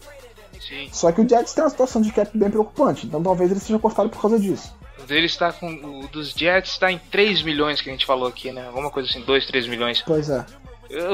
Sim. 0.61 0.89
Só 0.93 1.13
que 1.13 1.21
o 1.21 1.29
Jets 1.29 1.53
tem 1.55 1.63
uma 1.65 1.71
situação 1.71 2.03
de 2.03 2.13
cap 2.13 2.37
bem 2.37 2.51
preocupante, 2.51 3.07
então 3.07 3.23
talvez 3.23 3.51
ele 3.51 3.61
seja 3.61 3.79
cortado 3.79 4.09
por 4.11 4.21
causa 4.21 4.39
disso. 4.39 4.75
O 5.03 5.07
dele 5.07 5.27
está 5.27 5.53
com. 5.53 5.69
O 6.03 6.09
dos 6.09 6.31
Jets 6.33 6.73
está 6.73 6.91
em 6.91 6.99
3 7.11 7.43
milhões 7.43 7.81
que 7.81 7.89
a 7.89 7.93
gente 7.93 8.05
falou 8.05 8.29
aqui, 8.29 8.51
né? 8.53 8.67
Alguma 8.67 8.91
coisa 8.91 9.09
assim, 9.09 9.21
2, 9.23 9.47
3 9.47 9.67
milhões. 9.69 10.03
Pois 10.05 10.29
é. 10.29 10.45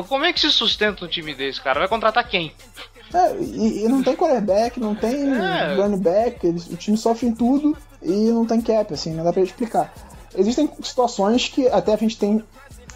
Como 0.08 0.24
é 0.24 0.32
que 0.32 0.40
se 0.40 0.50
sustenta 0.50 1.04
um 1.04 1.08
time 1.08 1.34
desse, 1.34 1.60
cara? 1.60 1.80
Vai 1.80 1.88
contratar 1.88 2.26
quem? 2.28 2.52
É, 3.12 3.36
e, 3.38 3.84
e 3.84 3.88
não 3.88 4.02
tem 4.02 4.16
quarterback, 4.16 4.80
não 4.80 4.94
tem 4.94 5.28
É. 5.34 5.74
running 5.74 5.98
back, 5.98 6.44
eles- 6.46 6.66
o 6.68 6.76
time 6.76 6.96
sofre 6.96 7.26
em 7.26 7.34
tudo 7.34 7.76
e 8.02 8.30
não 8.30 8.46
tem 8.46 8.60
cap, 8.60 8.92
assim, 8.94 9.12
não 9.12 9.22
dá 9.24 9.32
pra 9.32 9.42
explicar. 9.42 9.92
Existem 10.36 10.68
situações 10.82 11.48
que 11.48 11.68
até 11.68 11.92
a 11.92 11.96
gente 11.96 12.16
tem, 12.18 12.42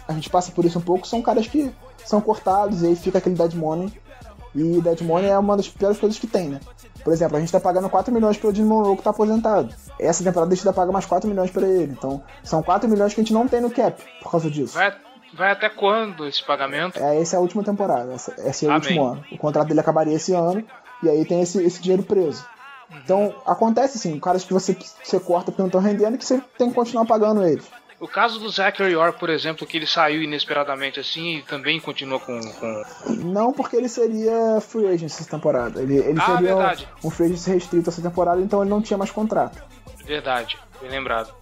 a 0.09 0.13
gente 0.13 0.29
passa 0.29 0.51
por 0.51 0.65
isso 0.65 0.79
um 0.79 0.81
pouco, 0.81 1.07
são 1.07 1.21
caras 1.21 1.47
que 1.47 1.71
são 2.05 2.19
cortados 2.19 2.81
e 2.81 2.87
aí 2.87 2.95
fica 2.95 3.19
aquele 3.19 3.35
dead 3.35 3.53
money. 3.53 3.93
E 4.55 4.81
dead 4.81 5.01
money 5.01 5.29
é 5.29 5.37
uma 5.37 5.55
das 5.55 5.69
piores 5.69 5.99
coisas 5.99 6.17
que 6.17 6.25
tem, 6.25 6.49
né? 6.49 6.59
Por 7.03 7.13
exemplo, 7.13 7.37
a 7.37 7.39
gente 7.39 7.51
tá 7.51 7.59
pagando 7.59 7.87
4 7.89 8.11
milhões 8.13 8.35
pelo 8.37 8.53
Jim 8.53 8.63
Monroe 8.65 8.97
que 8.97 9.03
tá 9.03 9.11
aposentado. 9.11 9.73
Essa 9.99 10.23
temporada 10.23 10.51
a 10.51 10.55
gente 10.55 10.67
ainda 10.67 10.75
paga 10.75 10.91
mais 10.91 11.05
4 11.05 11.29
milhões 11.29 11.51
pra 11.51 11.67
ele. 11.67 11.93
Então, 11.93 12.21
são 12.43 12.61
4 12.63 12.89
milhões 12.89 13.13
que 13.13 13.21
a 13.21 13.23
gente 13.23 13.33
não 13.33 13.47
tem 13.47 13.61
no 13.61 13.69
cap 13.69 14.01
por 14.21 14.31
causa 14.31 14.49
disso. 14.49 14.73
Vai, 14.73 14.91
vai 15.33 15.51
até 15.51 15.69
quando 15.69 16.25
esse 16.27 16.43
pagamento? 16.45 16.99
É, 16.99 17.21
essa 17.21 17.35
é 17.35 17.37
a 17.37 17.41
última 17.41 17.63
temporada, 17.63 18.11
essa- 18.13 18.33
esse 18.39 18.65
é 18.65 18.69
o 18.69 18.71
último 18.75 19.05
ano. 19.13 19.23
O 19.31 19.37
contrato 19.37 19.67
dele 19.67 19.79
acabaria 19.79 20.15
esse 20.15 20.33
ano, 20.33 20.63
e 21.03 21.09
aí 21.09 21.23
tem 21.25 21.41
esse, 21.41 21.63
esse 21.63 21.79
dinheiro 21.81 22.03
preso. 22.03 22.43
Então, 23.03 23.35
acontece 23.45 23.97
assim, 23.99 24.19
caras 24.19 24.43
que 24.43 24.51
você, 24.51 24.75
você 25.03 25.19
corta 25.19 25.51
porque 25.51 25.61
não 25.61 25.67
estão 25.67 25.79
rendendo, 25.81 26.17
que 26.17 26.25
você 26.25 26.41
tem 26.57 26.69
que 26.69 26.75
continuar 26.75 27.05
pagando 27.05 27.45
eles. 27.45 27.65
O 27.99 28.07
caso 28.07 28.39
do 28.39 28.49
Zachary 28.49 28.95
Orr, 28.95 29.11
por 29.13 29.29
exemplo, 29.29 29.67
que 29.67 29.75
ele 29.77 29.85
saiu 29.85 30.21
inesperadamente 30.23 30.99
assim 31.01 31.37
e 31.37 31.41
também 31.41 31.79
continua 31.79 32.19
com. 32.19 32.39
com... 32.39 32.83
Não 33.25 33.51
porque 33.51 33.75
ele 33.75 33.89
seria 33.89 34.61
free 34.61 34.87
agent 34.87 35.11
essa 35.11 35.29
temporada. 35.29 35.81
Ele, 35.81 35.97
ele 35.97 36.19
Ah, 36.19 36.25
seria 36.25 36.55
verdade. 36.55 36.87
um, 37.03 37.07
um 37.07 37.11
free 37.11 37.25
agent 37.25 37.45
restrito 37.47 37.89
essa 37.89 38.01
temporada, 38.01 38.39
então 38.41 38.61
ele 38.61 38.69
não 38.69 38.81
tinha 38.81 38.97
mais 38.97 39.11
contrato. 39.11 39.61
Verdade, 40.05 40.57
bem 40.81 40.89
lembrado. 40.89 41.33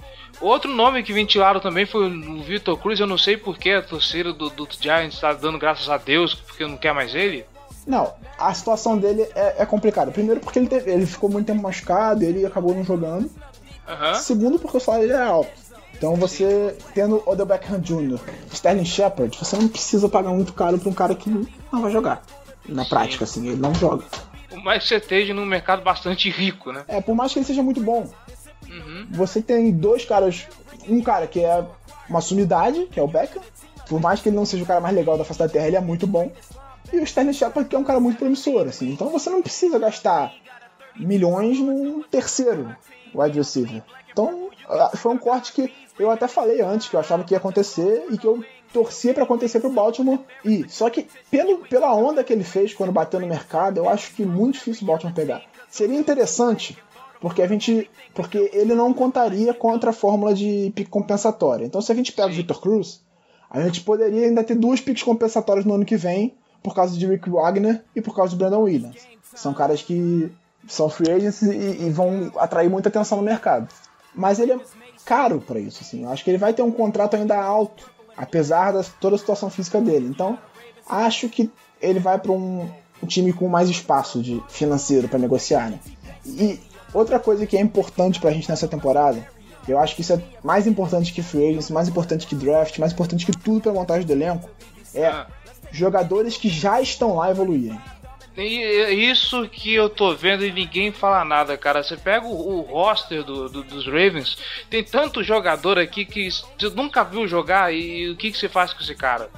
Outro 0.42 0.72
nome 0.72 1.04
que 1.04 1.14
ventilaram 1.14 1.60
também 1.60 1.86
foi 1.86 2.10
o 2.10 2.42
Vitor 2.44 2.78
Cruz. 2.78 3.00
Eu 3.00 3.08
não 3.08 3.18
sei 3.18 3.38
porque 3.38 3.72
a 3.72 3.82
torcida 3.82 4.34
do, 4.34 4.50
do 4.50 4.68
Giants 4.80 5.16
está 5.16 5.34
dando 5.34 5.58
graças 5.60 5.90
a 5.90 5.98
Deus 5.98 6.34
porque 6.36 6.66
não 6.66 6.78
quer 6.78 6.94
mais 6.94 7.14
ele. 7.16 7.46
Não, 7.86 8.14
a 8.38 8.54
situação 8.54 8.98
dele 8.98 9.22
é, 9.34 9.62
é 9.62 9.66
complicada. 9.66 10.12
Primeiro 10.12 10.40
porque 10.42 10.60
ele, 10.60 10.68
teve- 10.68 10.92
ele 10.92 11.06
ficou 11.06 11.30
muito 11.30 11.48
tempo 11.48 11.62
machucado, 11.62 12.24
ele 12.24 12.46
acabou 12.46 12.76
não 12.76 12.84
jogando. 12.84 13.30
Aham. 13.88 14.16
Segundo, 14.16 14.60
porque 14.60 14.78
o 14.78 14.80
salário 14.80 15.08
dele 15.08 15.20
é 15.20 15.24
alto. 15.26 15.67
Então 15.98 16.16
você, 16.16 16.76
tendo 16.94 17.24
Odell 17.26 17.46
Beckham 17.46 17.80
Jr., 17.80 18.20
Sterling 18.52 18.86
Shepard, 18.86 19.36
você 19.38 19.56
não 19.58 19.68
precisa 19.68 20.08
pagar 20.08 20.30
muito 20.30 20.54
caro 20.54 20.78
pra 20.78 20.90
um 20.90 20.94
cara 20.94 21.16
que 21.16 21.30
não 21.30 21.82
vai 21.82 21.92
jogar. 21.92 22.22
Na 22.68 22.86
prática, 22.86 23.24
assim, 23.24 23.48
ele 23.48 23.56
não 23.62 23.74
joga. 23.74 24.04
O 24.52 24.60
mais 24.62 24.84
que 24.84 24.90
você 24.90 24.96
esteja 24.98 25.34
num 25.34 25.46
mercado 25.46 25.82
bastante 25.84 26.30
rico, 26.30 26.72
né? 26.72 26.84
É, 26.88 27.02
por 27.02 27.16
mais 27.16 27.32
que 27.34 27.40
ele 27.40 27.46
seja 27.46 27.64
muito 27.64 27.82
bom, 27.82 28.08
Uhum. 28.68 29.08
você 29.12 29.42
tem 29.42 29.72
dois 29.72 30.04
caras. 30.06 30.46
Um 30.90 31.02
cara 31.02 31.26
que 31.28 31.40
é 31.44 31.66
uma 32.10 32.22
sumidade, 32.22 32.86
que 32.92 33.00
é 33.00 33.04
o 33.04 33.08
Beckham. 33.08 33.42
Por 33.90 34.00
mais 34.02 34.20
que 34.22 34.30
ele 34.30 34.36
não 34.36 34.46
seja 34.46 34.64
o 34.64 34.68
cara 34.68 34.82
mais 34.82 34.94
legal 34.96 35.18
da 35.18 35.24
face 35.24 35.40
da 35.40 35.48
Terra, 35.50 35.68
ele 35.68 35.76
é 35.78 35.82
muito 35.82 36.06
bom. 36.06 36.32
E 36.92 36.98
o 37.00 37.04
Sterling 37.04 37.34
Shepard, 37.34 37.70
que 37.70 37.76
é 37.76 37.80
um 37.80 37.84
cara 37.84 38.00
muito 38.00 38.18
promissor, 38.20 38.68
assim. 38.68 38.90
Então 38.92 39.10
você 39.10 39.30
não 39.30 39.42
precisa 39.42 39.80
gastar 39.80 40.34
milhões 40.96 41.60
num 41.60 42.04
terceiro 42.04 42.76
wide 43.14 43.38
receiver. 43.38 43.82
Então, 44.12 44.50
ah, 44.70 44.92
foi 44.96 45.14
um 45.14 45.18
corte 45.18 45.54
que 45.54 45.74
eu 46.00 46.12
até 46.12 46.28
falei 46.28 46.62
antes, 46.62 46.88
que 46.88 46.96
eu 46.96 47.00
achava 47.00 47.24
que 47.24 47.34
ia 47.34 47.38
acontecer 47.38 48.06
e 48.10 48.18
que 48.18 48.26
eu 48.26 48.44
torcia 48.72 49.14
pra 49.14 49.24
acontecer 49.24 49.60
pro 49.60 49.72
Baltimore 49.72 50.20
e 50.44 50.66
só 50.70 50.90
que 50.90 51.08
pelo, 51.32 51.60
pela 51.60 51.94
onda 51.94 52.24
que 52.24 52.34
ele 52.34 52.44
fez 52.44 52.74
quando 52.74 52.92
bateu 52.92 53.20
no 53.20 53.28
mercado, 53.28 53.78
eu 53.78 53.90
acho 53.90 54.14
que 54.14 54.26
muito 54.26 54.56
difícil 54.56 54.84
o 54.84 54.88
Baltimore 54.88 55.16
pegar. 55.16 55.44
Seria 55.70 55.98
interessante 55.98 56.78
porque 57.20 57.42
a 57.42 57.48
gente 57.48 57.90
porque 58.14 58.50
ele 58.54 58.76
não 58.76 58.94
contaria 58.94 59.54
contra 59.54 59.90
a 59.90 59.94
fórmula 59.94 60.34
de 60.34 60.72
pique 60.76 60.90
compensatória. 60.90 61.66
Então 61.66 61.82
se 61.82 61.92
a 61.92 61.96
gente 61.96 62.12
pega 62.12 62.28
o 62.28 62.34
Victor 62.34 62.62
Cruz, 62.62 63.02
a 63.50 63.62
gente 63.62 63.82
poderia 63.82 64.28
ainda 64.28 64.44
ter 64.44 64.56
duas 64.56 64.82
piques 64.82 65.04
compensatórias 65.04 65.66
no 65.66 65.74
ano 65.74 65.86
que 65.86 65.96
vem 65.96 66.36
por 66.62 66.76
causa 66.76 66.98
de 66.98 67.08
Rick 67.08 67.30
Wagner 67.30 67.84
e 67.96 68.02
por 68.02 68.16
causa 68.16 68.32
de 68.32 68.38
Brandon 68.38 68.62
Williams. 68.62 69.08
São 69.34 69.54
caras 69.54 69.82
que 69.82 70.32
são 70.68 70.90
free 70.90 71.12
agents 71.12 71.42
e, 71.42 71.86
e 71.86 71.90
vão 71.90 72.32
atrair 72.38 72.70
muita 72.70 72.90
atenção 72.90 73.18
no 73.18 73.24
mercado. 73.24 73.68
Mas 74.14 74.40
ele 74.40 74.52
é 74.52 74.60
caro 75.08 75.40
para 75.40 75.60
isso, 75.60 75.80
assim. 75.82 76.04
Eu 76.04 76.10
acho 76.10 76.24
que 76.24 76.30
ele 76.30 76.38
vai 76.38 76.54
ter 76.54 76.62
um 76.62 76.72
contrato 76.72 77.16
ainda 77.16 77.42
alto, 77.42 77.90
apesar 78.16 78.74
de 78.74 78.90
toda 79.00 79.16
a 79.16 79.20
situação 79.20 79.50
física 79.50 79.80
dele. 79.80 80.08
Então, 80.08 80.38
acho 80.88 81.30
que 81.30 81.50
ele 81.82 82.00
vai 82.00 82.20
para 82.20 82.32
um, 82.32 82.70
um 83.02 83.08
time 83.08 83.32
com 83.32 83.48
mais 83.48 83.70
espaço 83.70 84.22
de 84.22 84.44
financeiro 84.50 85.08
para 85.08 85.18
negociar, 85.20 85.70
né? 85.70 85.80
E 86.26 86.60
outra 86.94 87.20
coisa 87.20 87.46
que 87.48 87.56
é 87.58 87.62
importante 87.62 88.20
pra 88.20 88.32
gente 88.32 88.50
nessa 88.50 88.68
temporada, 88.68 89.26
eu 89.68 89.80
acho 89.80 89.96
que 89.96 90.02
isso 90.02 90.14
é 90.14 90.22
mais 90.44 90.68
importante 90.68 91.14
que 91.14 91.22
free 91.24 91.50
agents, 91.50 91.70
mais 91.70 91.88
importante 91.88 92.28
que 92.28 92.36
draft, 92.36 92.78
mais 92.80 92.92
importante 92.92 93.26
que 93.26 93.32
tudo 93.32 93.62
pra 93.62 93.74
montagem 93.74 94.06
do 94.06 94.12
elenco, 94.14 94.50
é 94.94 95.08
Ah. 95.08 95.28
jogadores 95.72 96.38
que 96.38 96.50
já 96.50 96.82
estão 96.82 97.16
lá 97.16 97.30
evoluírem. 97.30 97.80
E 98.38 98.64
é 98.64 98.94
isso 98.94 99.48
que 99.50 99.74
eu 99.74 99.90
tô 99.90 100.14
vendo 100.16 100.46
e 100.46 100.52
ninguém 100.52 100.92
fala 100.92 101.26
nada, 101.26 101.58
cara. 101.58 101.82
Você 101.84 101.98
pega 101.98 102.26
o, 102.26 102.60
o 102.60 102.62
roster 102.62 103.24
do, 103.24 103.50
do- 103.50 103.64
dos 103.64 103.86
Ravens, 103.88 104.38
tem 104.70 104.84
tanto 104.84 105.24
jogador 105.24 105.80
aqui 105.80 106.06
que 106.06 106.30
você 106.32 106.70
nunca 106.76 107.04
viu 107.04 107.28
jogar 107.28 107.74
e 107.74 108.10
o 108.12 108.16
que, 108.16 108.32
que 108.32 108.38
você 108.38 108.48
faz 108.48 108.74
com 108.74 108.82
esse 108.84 108.94
cara? 108.96 109.30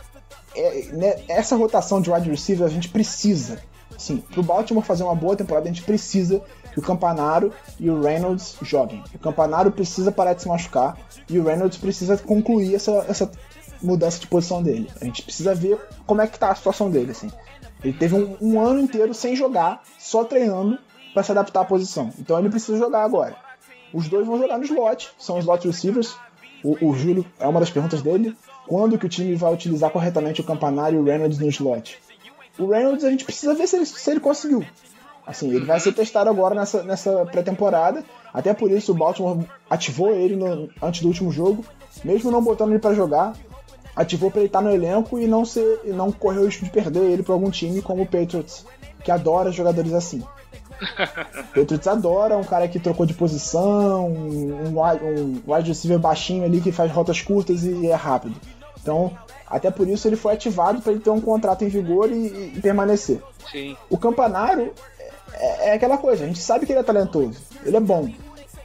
é, 0.56 0.86
né, 0.92 1.24
essa 1.30 1.56
rotação 1.56 2.02
de 2.02 2.12
wide 2.12 2.30
receiver 2.30 2.66
a 2.66 2.70
gente 2.70 2.90
precisa. 2.90 3.62
Assim, 3.96 4.18
pro 4.18 4.42
Baltimore 4.44 4.84
fazer 4.84 5.04
uma 5.04 5.16
boa 5.16 5.36
temporada, 5.36 5.66
a 5.70 5.72
gente 5.72 5.84
precisa 5.84 6.42
que 6.74 6.80
o 6.80 6.82
Campanaro 6.82 7.54
e 7.80 7.90
o 7.90 8.02
Reynolds 8.02 8.56
joguem. 8.62 9.04
O 9.14 9.20
Campanaro 9.20 9.72
precisa 9.72 10.12
parar 10.12 10.34
de 10.34 10.42
se 10.42 10.48
machucar 10.48 10.98
e 11.30 11.38
o 11.40 11.44
Reynolds 11.44 11.78
precisa 11.78 12.18
concluir 12.18 12.76
essa, 12.76 13.06
essa 13.10 13.30
mudança 13.82 14.20
de 14.20 14.28
posição 14.28 14.62
dele. 14.64 14.90
A 15.02 15.06
gente 15.06 15.22
precisa 15.24 15.54
ver 15.56 15.78
como 16.06 16.22
é 16.22 16.28
que 16.28 16.38
tá 16.40 16.50
a 16.50 16.56
situação 16.56 16.90
dele, 16.90 17.12
assim. 17.12 17.30
Ele 17.84 17.94
teve 17.94 18.16
um, 18.16 18.38
um 18.42 18.62
ano 18.62 18.80
inteiro 18.82 19.14
sem 19.14 19.36
jogar, 19.36 19.82
só 19.98 20.24
treinando 20.24 20.78
para 21.14 21.24
se 21.24 21.32
adaptar 21.32 21.62
à 21.62 21.66
posição. 21.66 22.12
Então 22.20 22.38
ele 22.38 22.50
precisa 22.50 22.78
jogar 22.78 23.04
agora. 23.04 23.36
Os 23.94 24.08
dois 24.08 24.28
vão 24.28 24.38
jogar 24.38 24.58
no 24.58 24.66
slot, 24.66 25.10
são 25.18 25.40
slot 25.40 25.66
receivers. 25.66 26.16
O, 26.64 26.90
o 26.90 26.94
Júlio, 26.94 27.26
é 27.40 27.48
uma 27.48 27.60
das 27.60 27.70
perguntas 27.70 28.02
dele, 28.02 28.36
quando 28.68 28.98
que 28.98 29.06
o 29.06 29.10
time 29.10 29.34
vai 29.36 29.54
utilizar 29.54 29.90
corretamente 29.92 30.42
o 30.42 30.44
Campanário 30.44 30.98
e 31.00 31.02
o 31.02 31.06
Reynolds 31.06 31.40
no 31.40 31.48
slot? 31.48 31.98
O 32.60 32.68
Reynolds 32.68 33.06
a 33.06 33.10
gente 33.10 33.24
precisa 33.24 33.56
ver 33.56 33.66
se 33.66 33.78
ele, 33.78 33.86
se 33.86 34.12
ele 34.12 34.20
conseguiu. 34.20 34.66
Assim, 35.26 35.48
ele 35.50 35.64
vai 35.66 35.80
ser 35.80 35.94
testado 35.94 36.30
agora 36.30 36.54
nessa, 36.54 36.84
nessa 36.84 37.26
pré-temporada. 37.28 38.04
Até 38.34 38.54
por 38.54 38.70
isso 38.70 38.92
o 38.92 38.96
Baltimore 38.96 39.46
ativou 39.70 40.12
ele 40.12 40.36
no- 40.36 40.70
antes 40.82 41.02
do 41.02 41.08
último 41.08 41.32
jogo, 41.32 41.64
mesmo 42.04 42.30
não 42.30 42.44
botando 42.44 42.72
ele 42.72 42.80
para 42.80 42.94
jogar, 42.94 43.34
ativou 44.00 44.32
para 44.32 44.40
ele 44.40 44.48
estar 44.48 44.62
no 44.62 44.72
elenco 44.72 45.20
e 45.20 45.28
não 45.28 45.44
ser 45.44 45.82
e 45.84 45.90
não 45.90 46.12
correr 46.12 46.40
o 46.40 46.46
risco 46.46 46.64
de 46.66 46.72
perder 46.72 47.04
ele 47.04 47.22
para 47.24 47.34
algum 47.34 47.50
time 47.52 47.82
como 47.82 48.04
o 48.04 48.06
Patriots, 48.06 48.66
que 49.04 49.12
adora 49.12 49.52
jogadores 49.52 49.94
assim. 49.94 50.24
O 50.80 51.44
Patriots 51.54 51.88
adora 51.88 52.38
um 52.38 52.44
cara 52.44 52.68
que 52.68 52.80
trocou 52.80 53.06
de 53.06 53.14
posição, 53.14 54.08
um, 54.08 54.70
um 54.70 54.82
wide- 54.82 55.04
um 55.04 55.42
wide 55.54 55.68
receiver 55.70 56.00
baixinho 56.00 56.46
ali 56.46 56.62
que 56.62 56.72
faz 56.72 56.92
rotas 56.92 57.22
curtas 57.22 57.64
e 57.64 57.88
é 57.88 57.94
rápido. 57.96 58.36
Então, 58.82 59.12
até 59.46 59.70
por 59.70 59.88
isso 59.88 60.08
ele 60.08 60.16
foi 60.16 60.34
ativado 60.34 60.82
para 60.82 60.94
ele 60.94 61.02
ter 61.02 61.10
um 61.10 61.20
contrato 61.20 61.66
em 61.66 61.68
vigor 61.68 62.10
e, 62.10 62.14
e- 62.16 62.54
e 62.56 62.62
permanecer. 62.62 63.22
Sim. 63.52 63.76
O 63.90 63.98
Campanaro, 63.98 64.74
é, 65.34 65.70
é 65.70 65.74
aquela 65.74 65.98
coisa, 65.98 66.24
a 66.24 66.28
gente 66.28 66.40
sabe 66.40 66.66
que 66.66 66.72
ele 66.72 66.80
é 66.80 66.84
talentoso, 66.84 67.38
ele 67.66 67.76
é 67.76 67.80
bom, 67.82 68.10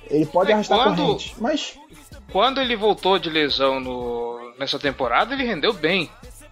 ele 0.08 0.26
pode 0.26 0.50
É, 0.52 0.54
arrastar 0.54 0.78
quando- 0.78 0.96
corrente, 1.02 1.34
mas 1.40 1.76
Quando 2.30 2.60
ele 2.60 2.76
voltou 2.76 3.18
de 3.18 3.28
lesão 3.30 3.80
no, 3.80 4.43
nessa 4.58 4.78
temporada, 4.78 5.34
ele 5.34 5.44
rendeu 5.44 5.72
bem. 5.72 6.10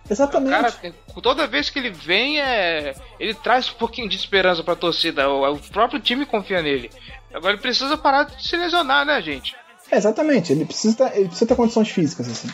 O 0.08 0.12
exatamente. 0.12 0.50
cara, 0.50 0.94
toda 1.22 1.46
vez 1.46 1.70
que 1.70 1.78
ele 1.78 1.90
vem, 1.90 2.40
é, 2.40 2.94
ele 3.18 3.34
traz 3.34 3.70
um 3.70 3.74
pouquinho 3.74 4.08
de 4.08 4.16
esperança 4.16 4.62
pra 4.62 4.74
torcida. 4.74 5.28
O, 5.28 5.54
o 5.54 5.58
próprio 5.58 6.00
time 6.00 6.26
confia 6.26 6.60
nele. 6.60 6.90
Agora 7.32 7.54
ele 7.54 7.62
precisa 7.62 7.96
parar 7.96 8.24
de 8.24 8.46
se 8.46 8.56
lesionar, 8.56 9.06
né, 9.06 9.20
gente? 9.22 9.54
É, 9.90 9.96
exatamente, 9.96 10.52
ele 10.52 10.64
precisa, 10.64 10.96
ter, 10.96 11.18
ele 11.18 11.28
precisa 11.28 11.46
ter 11.46 11.54
condições 11.54 11.88
físicas, 11.88 12.28
assim. 12.28 12.48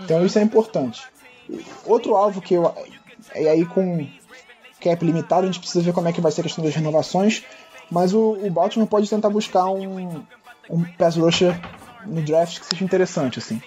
Então 0.00 0.24
isso 0.24 0.38
é 0.38 0.42
importante. 0.42 1.02
Outro 1.84 2.16
alvo 2.16 2.40
que 2.40 2.54
eu. 2.54 2.74
E 3.34 3.48
aí 3.48 3.64
com 3.64 4.06
cap 4.80 5.04
limitado, 5.04 5.42
a 5.42 5.46
gente 5.46 5.60
precisa 5.60 5.84
ver 5.84 5.92
como 5.92 6.08
é 6.08 6.12
que 6.12 6.20
vai 6.20 6.32
ser 6.32 6.40
a 6.40 6.44
questão 6.44 6.64
das 6.64 6.74
renovações. 6.74 7.44
Mas 7.90 8.12
o, 8.12 8.32
o 8.32 8.50
Baltimore 8.50 8.88
pode 8.88 9.08
tentar 9.08 9.30
buscar 9.30 9.66
um, 9.66 10.24
um 10.68 10.82
pass 10.98 11.16
rusher 11.16 11.58
no 12.06 12.22
draft 12.22 12.58
que 12.58 12.66
seja 12.66 12.84
interessante, 12.84 13.38
assim. 13.38 13.62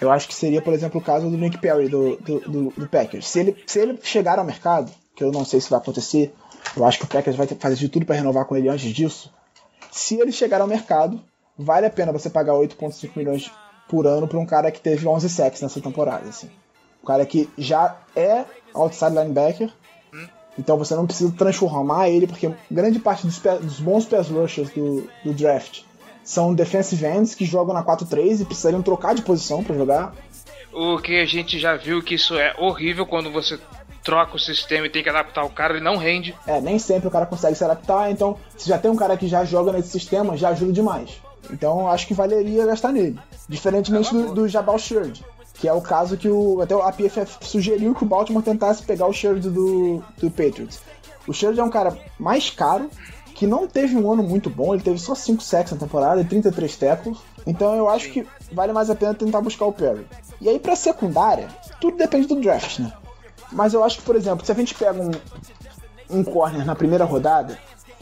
Eu 0.00 0.10
acho 0.10 0.28
que 0.28 0.34
seria, 0.34 0.60
por 0.60 0.74
exemplo, 0.74 1.00
o 1.00 1.04
caso 1.04 1.30
do 1.30 1.36
Nick 1.36 1.58
Perry 1.58 1.88
do, 1.88 2.16
do, 2.16 2.40
do, 2.40 2.70
do 2.70 2.88
Packers. 2.88 3.26
Se 3.28 3.40
ele, 3.40 3.56
se 3.66 3.78
ele 3.78 3.98
chegar 4.02 4.38
ao 4.38 4.44
mercado, 4.44 4.92
que 5.14 5.24
eu 5.24 5.32
não 5.32 5.44
sei 5.44 5.60
se 5.60 5.70
vai 5.70 5.78
acontecer, 5.78 6.34
eu 6.76 6.84
acho 6.84 6.98
que 6.98 7.04
o 7.04 7.08
Packers 7.08 7.36
vai 7.36 7.46
fazer 7.46 7.76
de 7.76 7.88
tudo 7.88 8.04
para 8.04 8.16
renovar 8.16 8.44
com 8.44 8.56
ele 8.56 8.68
antes 8.68 8.92
disso. 8.92 9.32
Se 9.90 10.20
ele 10.20 10.32
chegar 10.32 10.60
ao 10.60 10.66
mercado, 10.66 11.20
vale 11.58 11.86
a 11.86 11.90
pena 11.90 12.12
você 12.12 12.28
pagar 12.28 12.52
8,5 12.52 13.10
milhões 13.16 13.50
por 13.88 14.06
ano 14.06 14.28
para 14.28 14.38
um 14.38 14.44
cara 14.44 14.70
que 14.70 14.80
teve 14.80 15.06
11 15.06 15.28
sacks 15.28 15.62
nessa 15.62 15.80
temporada. 15.80 16.28
Assim. 16.28 16.50
Um 17.02 17.06
cara 17.06 17.24
que 17.24 17.48
já 17.56 17.96
é 18.14 18.44
outside 18.74 19.14
linebacker, 19.14 19.72
então 20.58 20.76
você 20.76 20.94
não 20.94 21.06
precisa 21.06 21.32
transformar 21.32 22.08
ele, 22.10 22.26
porque 22.26 22.52
grande 22.70 22.98
parte 22.98 23.26
dos, 23.26 23.38
dos 23.38 23.80
bons 23.80 24.04
pass 24.04 24.28
rushers 24.28 24.70
do, 24.70 25.08
do 25.24 25.32
draft 25.32 25.85
são 26.26 26.52
defensive 26.52 27.06
ends 27.06 27.34
que 27.36 27.44
jogam 27.44 27.72
na 27.72 27.84
4-3 27.84 28.40
e 28.40 28.44
precisariam 28.44 28.82
trocar 28.82 29.14
de 29.14 29.22
posição 29.22 29.62
para 29.62 29.76
jogar. 29.76 30.12
O 30.72 30.98
que 30.98 31.20
a 31.20 31.24
gente 31.24 31.58
já 31.58 31.76
viu 31.76 32.02
que 32.02 32.16
isso 32.16 32.34
é 32.34 32.52
horrível 32.58 33.06
quando 33.06 33.30
você 33.30 33.58
troca 34.02 34.36
o 34.36 34.38
sistema 34.38 34.86
e 34.86 34.90
tem 34.90 35.02
que 35.02 35.08
adaptar 35.08 35.44
o 35.44 35.50
cara, 35.50 35.74
ele 35.74 35.84
não 35.84 35.96
rende. 35.96 36.34
É, 36.46 36.60
nem 36.60 36.78
sempre 36.78 37.06
o 37.06 37.10
cara 37.10 37.26
consegue 37.26 37.56
se 37.56 37.64
adaptar, 37.64 38.10
então 38.10 38.36
se 38.56 38.68
já 38.68 38.76
tem 38.76 38.90
um 38.90 38.96
cara 38.96 39.16
que 39.16 39.28
já 39.28 39.44
joga 39.44 39.72
nesse 39.72 39.88
sistema, 39.88 40.36
já 40.36 40.50
ajuda 40.50 40.72
demais. 40.72 41.10
Então 41.50 41.88
acho 41.88 42.06
que 42.08 42.14
valeria 42.14 42.66
gastar 42.66 42.92
nele. 42.92 43.18
Diferentemente 43.48 44.12
do, 44.12 44.34
do 44.34 44.48
Jabal 44.48 44.78
Sheard, 44.78 45.24
que 45.54 45.68
é 45.68 45.72
o 45.72 45.80
caso 45.80 46.16
que 46.16 46.28
o, 46.28 46.60
até 46.60 46.74
a 46.74 46.92
PFF 46.92 47.38
sugeriu 47.40 47.94
que 47.94 48.02
o 48.02 48.06
Baltimore 48.06 48.42
tentasse 48.42 48.82
pegar 48.82 49.06
o 49.06 49.12
Sheard 49.12 49.48
do, 49.48 50.02
do 50.18 50.30
Patriots. 50.30 50.80
O 51.26 51.32
Sheard 51.32 51.58
é 51.58 51.62
um 51.62 51.70
cara 51.70 51.96
mais 52.18 52.50
caro, 52.50 52.90
que 53.36 53.46
não 53.46 53.68
teve 53.68 53.94
um 53.94 54.10
ano 54.10 54.22
muito 54.22 54.48
bom, 54.48 54.72
ele 54.72 54.82
teve 54.82 54.98
só 54.98 55.14
5 55.14 55.42
sacks 55.42 55.70
na 55.70 55.78
temporada 55.78 56.20
e 56.22 56.24
33 56.24 56.74
tackles. 56.74 57.18
Então 57.46 57.76
eu 57.76 57.86
acho 57.86 58.10
que 58.10 58.26
vale 58.50 58.72
mais 58.72 58.88
a 58.88 58.94
pena 58.94 59.12
tentar 59.12 59.42
buscar 59.42 59.66
o 59.66 59.72
Perry. 59.72 60.06
E 60.40 60.48
aí 60.48 60.58
pra 60.58 60.74
secundária, 60.74 61.46
tudo 61.78 61.98
depende 61.98 62.26
do 62.26 62.40
draft, 62.40 62.78
né? 62.78 62.90
Mas 63.52 63.74
eu 63.74 63.84
acho 63.84 63.98
que, 63.98 64.04
por 64.04 64.16
exemplo, 64.16 64.44
se 64.44 64.50
a 64.50 64.54
gente 64.54 64.74
pega 64.74 64.98
um, 65.00 65.10
um 66.08 66.24
corner 66.24 66.64
na 66.64 66.74
primeira 66.74 67.04
rodada, 67.04 67.58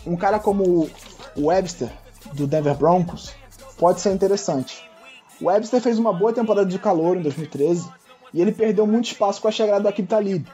um 0.07 0.17
cara 0.17 0.39
como 0.39 0.89
o 1.37 1.47
Webster, 1.47 1.91
do 2.33 2.47
Denver 2.47 2.77
Broncos, 2.77 3.35
pode 3.77 4.01
ser 4.01 4.13
interessante. 4.13 4.89
O 5.41 5.47
Webster 5.47 5.81
fez 5.81 5.99
uma 5.99 6.13
boa 6.13 6.33
temporada 6.33 6.67
de 6.67 6.79
calor 6.79 7.17
em 7.17 7.23
2013 7.23 7.89
e 8.33 8.41
ele 8.41 8.53
perdeu 8.53 8.87
muito 8.87 9.07
espaço 9.07 9.43
com 9.43 9.49
a 9.49 9.53
chegada 9.53 9.81
do 9.81 9.89
Akib 9.89 10.07
Talib, 10.07 10.47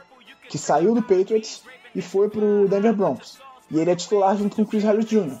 que 0.49 0.57
saiu 0.57 0.95
do 0.95 1.03
Patriots 1.03 1.61
e 1.93 2.01
foi 2.01 2.29
pro 2.29 2.67
Denver 2.67 2.93
Broncos. 2.93 3.37
E 3.71 3.79
ele 3.79 3.89
é 3.89 3.95
titular 3.95 4.35
junto 4.37 4.55
com 4.55 4.61
o 4.61 4.65
Chris 4.65 4.83
Harris 4.83 5.05
Jr. 5.05 5.37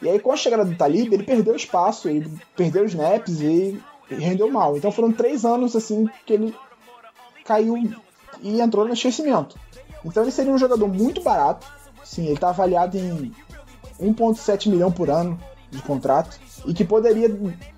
E 0.00 0.08
aí, 0.08 0.20
com 0.20 0.32
a 0.32 0.36
chegada 0.36 0.64
do 0.64 0.76
Talib, 0.76 1.12
ele 1.12 1.24
perdeu 1.24 1.56
espaço, 1.56 2.08
ele 2.08 2.32
perdeu 2.56 2.84
os 2.84 2.92
snaps 2.92 3.40
e, 3.40 3.80
rendeu 4.08 4.50
mal. 4.50 4.76
Então 4.76 4.92
foram 4.92 5.12
três 5.12 5.44
anos 5.44 5.74
assim 5.76 6.08
que 6.24 6.32
ele 6.32 6.54
caiu 7.44 7.76
e 8.40 8.60
entrou 8.60 8.86
no 8.86 8.94
esquecimento. 8.94 9.56
Então 10.04 10.22
ele 10.22 10.32
seria 10.32 10.52
um 10.52 10.58
jogador 10.58 10.86
muito 10.86 11.20
barato. 11.20 11.66
Sim, 12.04 12.26
ele 12.26 12.34
está 12.34 12.50
avaliado 12.50 12.96
em 12.96 13.32
1,7 14.00 14.68
milhão 14.70 14.90
por 14.90 15.10
ano 15.10 15.38
de 15.70 15.82
contrato 15.82 16.38
e 16.64 16.72
que 16.72 16.84
poderia 16.84 17.28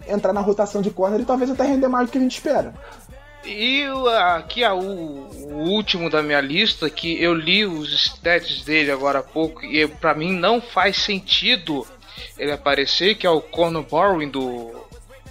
entrar 0.07 0.33
na 0.33 0.41
rotação 0.41 0.83
de 0.83 0.91
corner 0.91 1.21
e 1.21 1.25
talvez 1.25 1.51
até 1.51 1.65
render 1.65 1.89
mais 1.89 2.07
do 2.07 2.13
que 2.13 2.19
a 2.19 2.21
gente 2.21 2.37
espera. 2.37 2.75
E 3.45 3.85
aqui 4.37 4.63
é 4.63 4.73
o, 4.73 4.79
o 4.79 5.55
último 5.71 6.11
da 6.11 6.23
minha 6.23 6.41
lista, 6.41 6.89
que 6.91 7.21
eu 7.23 7.33
li 7.35 7.65
os 7.65 7.93
stats 7.93 8.63
dele 8.63 8.91
agora 8.91 9.21
há 9.21 9.23
pouco, 9.23 9.65
e 9.65 9.87
pra 9.87 10.15
mim 10.15 10.33
não 10.33 10.61
faz 10.61 10.97
sentido 10.99 11.87
ele 12.39 12.53
aparecer, 12.53 13.15
que 13.17 13.27
é 13.27 13.31
o 13.31 13.41
Conor 13.41 13.83
Borwin 13.85 14.29
do, 14.29 14.71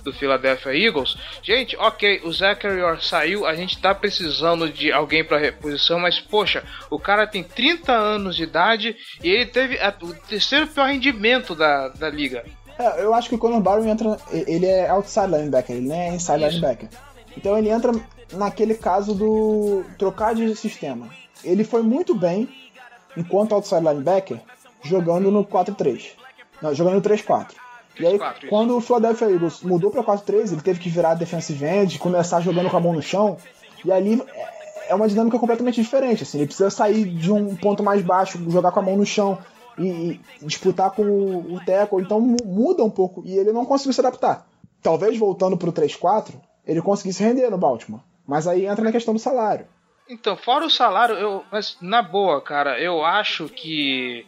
do 0.04 0.12
Philadelphia 0.12 0.74
Eagles. 0.76 1.16
Gente, 1.44 1.78
ok, 1.78 2.22
o 2.24 2.32
Zachary 2.34 2.82
Orr 2.82 3.00
saiu, 3.02 3.46
a 3.46 3.54
gente 3.56 3.78
tá 3.80 3.94
precisando 3.94 4.70
de 4.70 4.92
alguém 4.92 5.24
pra 5.24 5.38
reposição, 5.38 6.00
mas 6.00 6.20
poxa, 6.20 6.64
o 6.90 7.00
cara 7.00 7.28
tem 7.28 7.44
30 7.44 7.92
anos 7.94 8.36
de 8.36 8.44
idade 8.44 8.96
e 9.24 9.30
ele 9.30 9.46
teve 9.46 9.78
a- 9.80 9.94
o 10.02 10.14
terceiro 10.14 10.68
pior 10.68 10.88
rendimento 10.88 11.54
da, 11.54 11.90
da 11.90 12.10
liga. 12.10 12.44
É, 12.78 13.04
eu 13.04 13.14
acho 13.14 13.28
que 13.28 13.36
o 13.36 13.38
Conor 13.38 13.60
Barrow 13.60 13.86
entra. 13.86 14.18
Ele 14.32 14.66
é 14.66 14.88
outside 14.90 15.28
linebacker, 15.28 15.76
ele 15.76 15.88
não 15.90 15.96
é 15.96 16.08
inside 16.16 16.40
Isso. 16.44 16.48
linebacker. 16.56 16.88
Então 17.40 17.58
ele 17.58 17.70
entra 17.70 17.92
naquele 18.34 18.76
caso 18.76 19.14
do 19.14 19.84
trocar 19.98 20.36
de 20.36 20.54
sistema. 20.58 21.08
Ele 21.42 21.64
foi 21.64 21.82
muito 21.82 22.14
bem 22.14 22.50
enquanto 23.16 23.56
outside 23.56 23.82
linebacker 23.82 24.42
jogando 24.84 25.32
no 25.32 25.46
4-3. 25.46 26.12
Não, 26.62 26.74
jogando 26.74 26.96
no 26.96 27.02
3-4. 27.02 27.52
E 27.98 28.06
aí, 28.06 28.20
3-4, 28.20 28.38
isso. 28.40 28.48
quando 28.50 28.76
o 28.76 28.82
Philadelphia 28.82 29.30
Eagles 29.30 29.62
mudou 29.62 29.90
para 29.90 30.04
4-3, 30.04 30.52
ele 30.52 30.62
teve 30.62 30.80
que 30.82 30.90
virar 30.90 31.14
defensive 31.16 31.66
end, 31.66 31.98
começar 31.98 32.42
jogando 32.42 32.70
com 32.70 32.76
a 32.78 32.80
mão 32.82 32.92
no 32.94 33.02
chão. 33.02 33.38
E 33.86 33.92
ali 33.92 34.22
é- 34.90 34.94
uma 34.96 35.08
dinâmica 35.08 35.40
completamente 35.40 35.82
diferente. 35.82 36.24
Assim, 36.24 36.40
ele 36.40 36.48
precisa 36.48 36.70
sair 36.70 37.06
de 37.06 37.32
um 37.32 37.56
ponto 37.56 37.82
mais 37.82 38.02
baixo, 38.02 38.38
jogar 38.52 38.72
com 38.74 38.80
a 38.80 38.84
mão 38.84 38.98
no 38.98 39.06
chão 39.06 39.38
e, 39.78 39.88
e 39.88 40.46
disputar 40.46 40.92
com 40.92 41.04
o, 41.04 41.54
o 41.56 41.60
tackle. 41.66 42.02
Então 42.02 42.20
mu- 42.20 42.36
muda 42.46 42.84
um 42.84 42.90
pouco 42.90 43.22
e 43.26 43.38
ele 43.38 43.54
não 43.54 43.66
conseguiu 43.66 43.94
se 43.94 44.02
adaptar. 44.02 44.46
Talvez 44.82 45.18
voltando 45.18 45.56
pro 45.58 45.72
3-4, 45.72 46.34
ele 46.70 46.82
conseguisse 46.82 47.24
render 47.24 47.50
no 47.50 47.58
Baltimore. 47.58 48.02
Mas 48.28 48.48
aí 48.48 48.66
entra 48.66 48.84
na 48.84 48.92
questão 48.92 49.14
do 49.14 49.20
salário. 49.20 49.66
Então, 50.08 50.36
fora 50.36 50.66
o 50.66 50.70
salário, 50.70 51.16
eu, 51.16 51.44
mas 51.52 51.78
na 51.82 52.02
boa, 52.02 52.42
cara, 52.42 52.80
eu 52.80 53.04
acho 53.04 53.48
que 53.50 54.26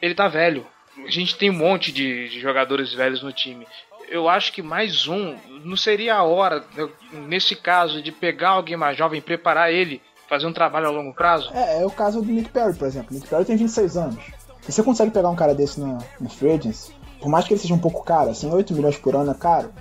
ele 0.00 0.14
tá 0.14 0.28
velho. 0.28 0.66
A 1.06 1.10
gente 1.10 1.36
tem 1.36 1.50
um 1.50 1.56
monte 1.56 1.92
de, 1.92 2.28
de 2.28 2.40
jogadores 2.40 2.92
velhos 2.92 3.22
no 3.22 3.32
time. 3.32 3.66
Eu 4.08 4.28
acho 4.28 4.52
que 4.52 4.62
mais 4.62 5.06
um 5.06 5.36
não 5.64 5.76
seria 5.76 6.14
a 6.16 6.22
hora, 6.22 6.64
eu- 6.76 6.90
nesse 7.12 7.54
caso, 7.54 8.02
de 8.02 8.10
pegar 8.10 8.50
alguém 8.50 8.76
mais 8.76 8.96
jovem, 8.96 9.20
preparar 9.20 9.72
ele, 9.72 10.00
fazer 10.28 10.46
um 10.46 10.52
trabalho 10.52 10.86
a 10.86 10.90
longo 10.90 11.12
prazo. 11.14 11.50
É, 11.54 11.82
é 11.82 11.86
o 11.86 11.90
caso 11.90 12.22
do 12.22 12.30
Nick 12.32 12.50
Perry, 12.50 12.74
por 12.74 12.86
exemplo. 12.86 13.14
Nick 13.14 13.26
Perry 13.28 13.44
tem 13.44 13.56
26 13.56 13.96
anos. 13.96 14.24
Se 14.62 14.72
você 14.72 14.82
consegue 14.82 15.10
pegar 15.10 15.30
um 15.30 15.36
cara 15.36 15.54
desse 15.54 15.80
Free 16.30 16.52
Agency, 16.52 16.92
por 17.20 17.28
mais 17.28 17.44
que 17.46 17.52
ele 17.54 17.60
seja 17.60 17.74
um 17.74 17.78
pouco 17.78 18.04
caro, 18.04 18.30
assim, 18.30 18.50
8 18.52 18.72
milhões 18.74 18.96
por 18.96 19.14
ano 19.16 19.30
é 19.30 19.34
caro, 19.34 19.72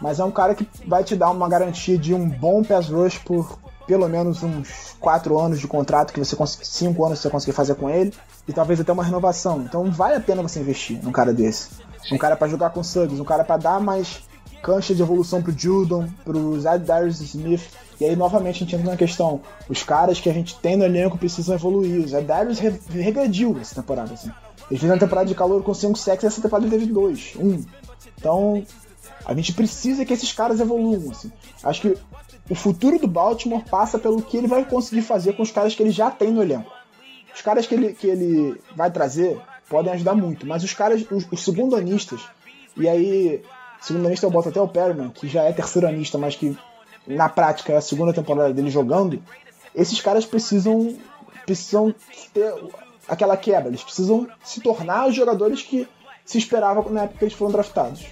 mas 0.00 0.20
é 0.20 0.24
um 0.24 0.30
cara 0.30 0.54
que 0.54 0.68
vai 0.86 1.02
te 1.04 1.16
dar 1.16 1.30
uma 1.30 1.48
garantia 1.48 1.96
de 1.98 2.14
um 2.14 2.28
bom 2.28 2.62
pass 2.62 2.88
rush 2.88 3.18
por 3.18 3.58
pelo 3.86 4.08
menos 4.08 4.42
uns 4.42 4.96
4 4.98 5.38
anos 5.38 5.60
de 5.60 5.68
contrato 5.68 6.12
que 6.12 6.18
você 6.18 6.34
consegue, 6.34 6.66
5 6.66 7.04
anos 7.04 7.18
que 7.18 7.22
você 7.22 7.30
conseguir 7.30 7.52
fazer 7.52 7.76
com 7.76 7.88
ele, 7.88 8.12
e 8.48 8.52
talvez 8.52 8.80
até 8.80 8.92
uma 8.92 9.04
renovação. 9.04 9.62
Então 9.62 9.90
vale 9.90 10.16
a 10.16 10.20
pena 10.20 10.42
você 10.42 10.58
investir 10.60 11.02
num 11.02 11.12
cara 11.12 11.32
desse. 11.32 11.68
Um 12.10 12.18
cara 12.18 12.36
pra 12.36 12.48
jogar 12.48 12.70
com 12.70 12.82
Suggs, 12.82 13.20
um 13.20 13.24
cara 13.24 13.44
pra 13.44 13.56
dar 13.56 13.80
mais 13.80 14.24
cancha 14.62 14.94
de 14.94 15.02
evolução 15.02 15.40
pro 15.40 15.56
Judon, 15.56 16.08
pro 16.24 16.60
Zad 16.60 16.84
Darius 16.84 17.20
Smith. 17.20 17.62
E 18.00 18.04
aí, 18.04 18.14
novamente, 18.16 18.56
a 18.56 18.58
gente 18.60 18.74
entra 18.76 18.90
na 18.90 18.96
questão: 18.96 19.40
os 19.68 19.82
caras 19.82 20.20
que 20.20 20.28
a 20.28 20.32
gente 20.32 20.56
tem 20.58 20.76
no 20.76 20.84
elenco 20.84 21.16
precisam 21.16 21.54
evoluir. 21.54 22.04
O 22.04 22.08
Zad 22.08 22.24
Darius 22.24 22.58
re- 22.58 22.80
regrediu 22.90 23.56
essa 23.60 23.76
temporada. 23.76 24.12
Assim. 24.14 24.30
Ele 24.70 24.78
fez 24.80 24.90
uma 24.92 24.98
temporada 24.98 25.26
de 25.26 25.34
calor 25.34 25.62
com 25.62 25.72
5 25.72 25.96
sacks 25.96 26.24
e 26.24 26.26
essa 26.26 26.42
temporada 26.42 26.66
ele 26.66 26.76
teve 26.76 26.92
2, 26.92 27.34
1. 27.36 27.42
Um. 27.46 27.64
Então, 28.18 28.62
a 29.26 29.34
gente 29.34 29.52
precisa 29.52 30.04
que 30.04 30.12
esses 30.12 30.32
caras 30.32 30.60
evoluam. 30.60 31.10
Assim. 31.10 31.32
Acho 31.62 31.80
que 31.80 31.98
o 32.48 32.54
futuro 32.54 32.98
do 32.98 33.08
Baltimore 33.08 33.64
passa 33.68 33.98
pelo 33.98 34.22
que 34.22 34.36
ele 34.36 34.46
vai 34.46 34.64
conseguir 34.64 35.02
fazer 35.02 35.32
com 35.32 35.42
os 35.42 35.50
caras 35.50 35.74
que 35.74 35.82
ele 35.82 35.90
já 35.90 36.10
tem 36.10 36.30
no 36.30 36.42
elenco. 36.42 36.72
Os 37.34 37.42
caras 37.42 37.66
que 37.66 37.74
ele, 37.74 37.92
que 37.92 38.06
ele 38.06 38.60
vai 38.74 38.90
trazer 38.90 39.38
podem 39.68 39.92
ajudar 39.92 40.14
muito, 40.14 40.46
mas 40.46 40.62
os 40.62 40.72
caras, 40.72 41.04
os, 41.10 41.26
os 41.30 41.44
segundanistas, 41.44 42.20
e 42.76 42.88
aí, 42.88 43.42
segundanista 43.80 44.24
eu 44.24 44.30
boto 44.30 44.48
até 44.48 44.60
o 44.60 44.68
Perryman, 44.68 45.10
que 45.10 45.26
já 45.26 45.42
é 45.42 45.52
terceiranista, 45.52 46.16
mas 46.16 46.36
que 46.36 46.56
na 47.04 47.28
prática 47.28 47.72
é 47.72 47.76
a 47.76 47.80
segunda 47.80 48.12
temporada 48.12 48.54
dele 48.54 48.70
jogando, 48.70 49.20
esses 49.74 50.00
caras 50.00 50.24
precisam, 50.24 50.96
precisam 51.44 51.92
ter 52.32 52.54
aquela 53.08 53.36
quebra, 53.36 53.68
eles 53.68 53.82
precisam 53.82 54.28
se 54.44 54.60
tornar 54.60 55.08
os 55.08 55.14
jogadores 55.14 55.62
que 55.62 55.88
se 56.24 56.38
esperava 56.38 56.88
na 56.90 57.02
época 57.02 57.18
que 57.18 57.24
eles 57.24 57.34
foram 57.34 57.52
draftados. 57.52 58.06